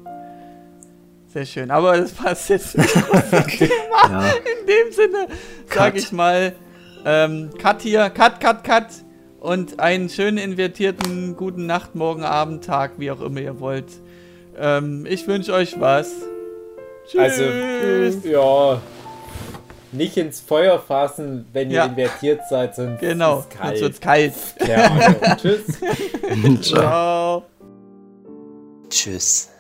Sehr 1.32 1.46
schön. 1.46 1.70
Aber 1.70 1.96
das 1.96 2.12
passt 2.12 2.50
jetzt 2.50 2.76
nicht 2.76 2.94
ja. 3.60 4.24
In 4.28 4.66
dem 4.66 4.92
Sinne, 4.92 5.28
sage 5.66 5.98
ich 5.98 6.12
mal, 6.12 6.52
ähm, 7.06 7.50
Cut 7.58 7.82
hier, 7.82 8.10
Cut, 8.10 8.40
Cut, 8.40 8.64
Cut. 8.64 8.86
Und 9.40 9.80
einen 9.80 10.08
schönen 10.08 10.38
invertierten 10.38 11.36
guten 11.36 11.66
Nacht, 11.66 11.96
Morgen, 11.96 12.22
Abend, 12.22 12.64
Tag, 12.64 12.92
wie 12.98 13.10
auch 13.10 13.20
immer 13.20 13.40
ihr 13.40 13.58
wollt. 13.58 13.90
Ähm, 14.56 15.04
ich 15.08 15.26
wünsche 15.26 15.52
euch 15.52 15.80
was. 15.80 16.12
Also, 17.16 17.42
Tschüss. 17.42 18.16
Also, 18.16 18.28
ja, 18.28 18.80
nicht 19.92 20.16
ins 20.16 20.40
Feuer 20.40 20.78
fassen, 20.78 21.46
wenn 21.52 21.70
ja. 21.70 21.84
ihr 21.84 21.90
invertiert 21.90 22.40
seid, 22.48 22.74
sonst 22.74 23.00
genau, 23.00 23.40
ist 23.40 23.50
kalt. 23.50 23.78
Sonst 23.78 23.82
wird's 23.82 24.00
kalt. 24.00 24.34
Ja, 24.66 24.90
also, 24.90 25.36
tschüss. 25.40 26.62
Ciao. 26.62 27.42
Tschüss. 28.88 29.51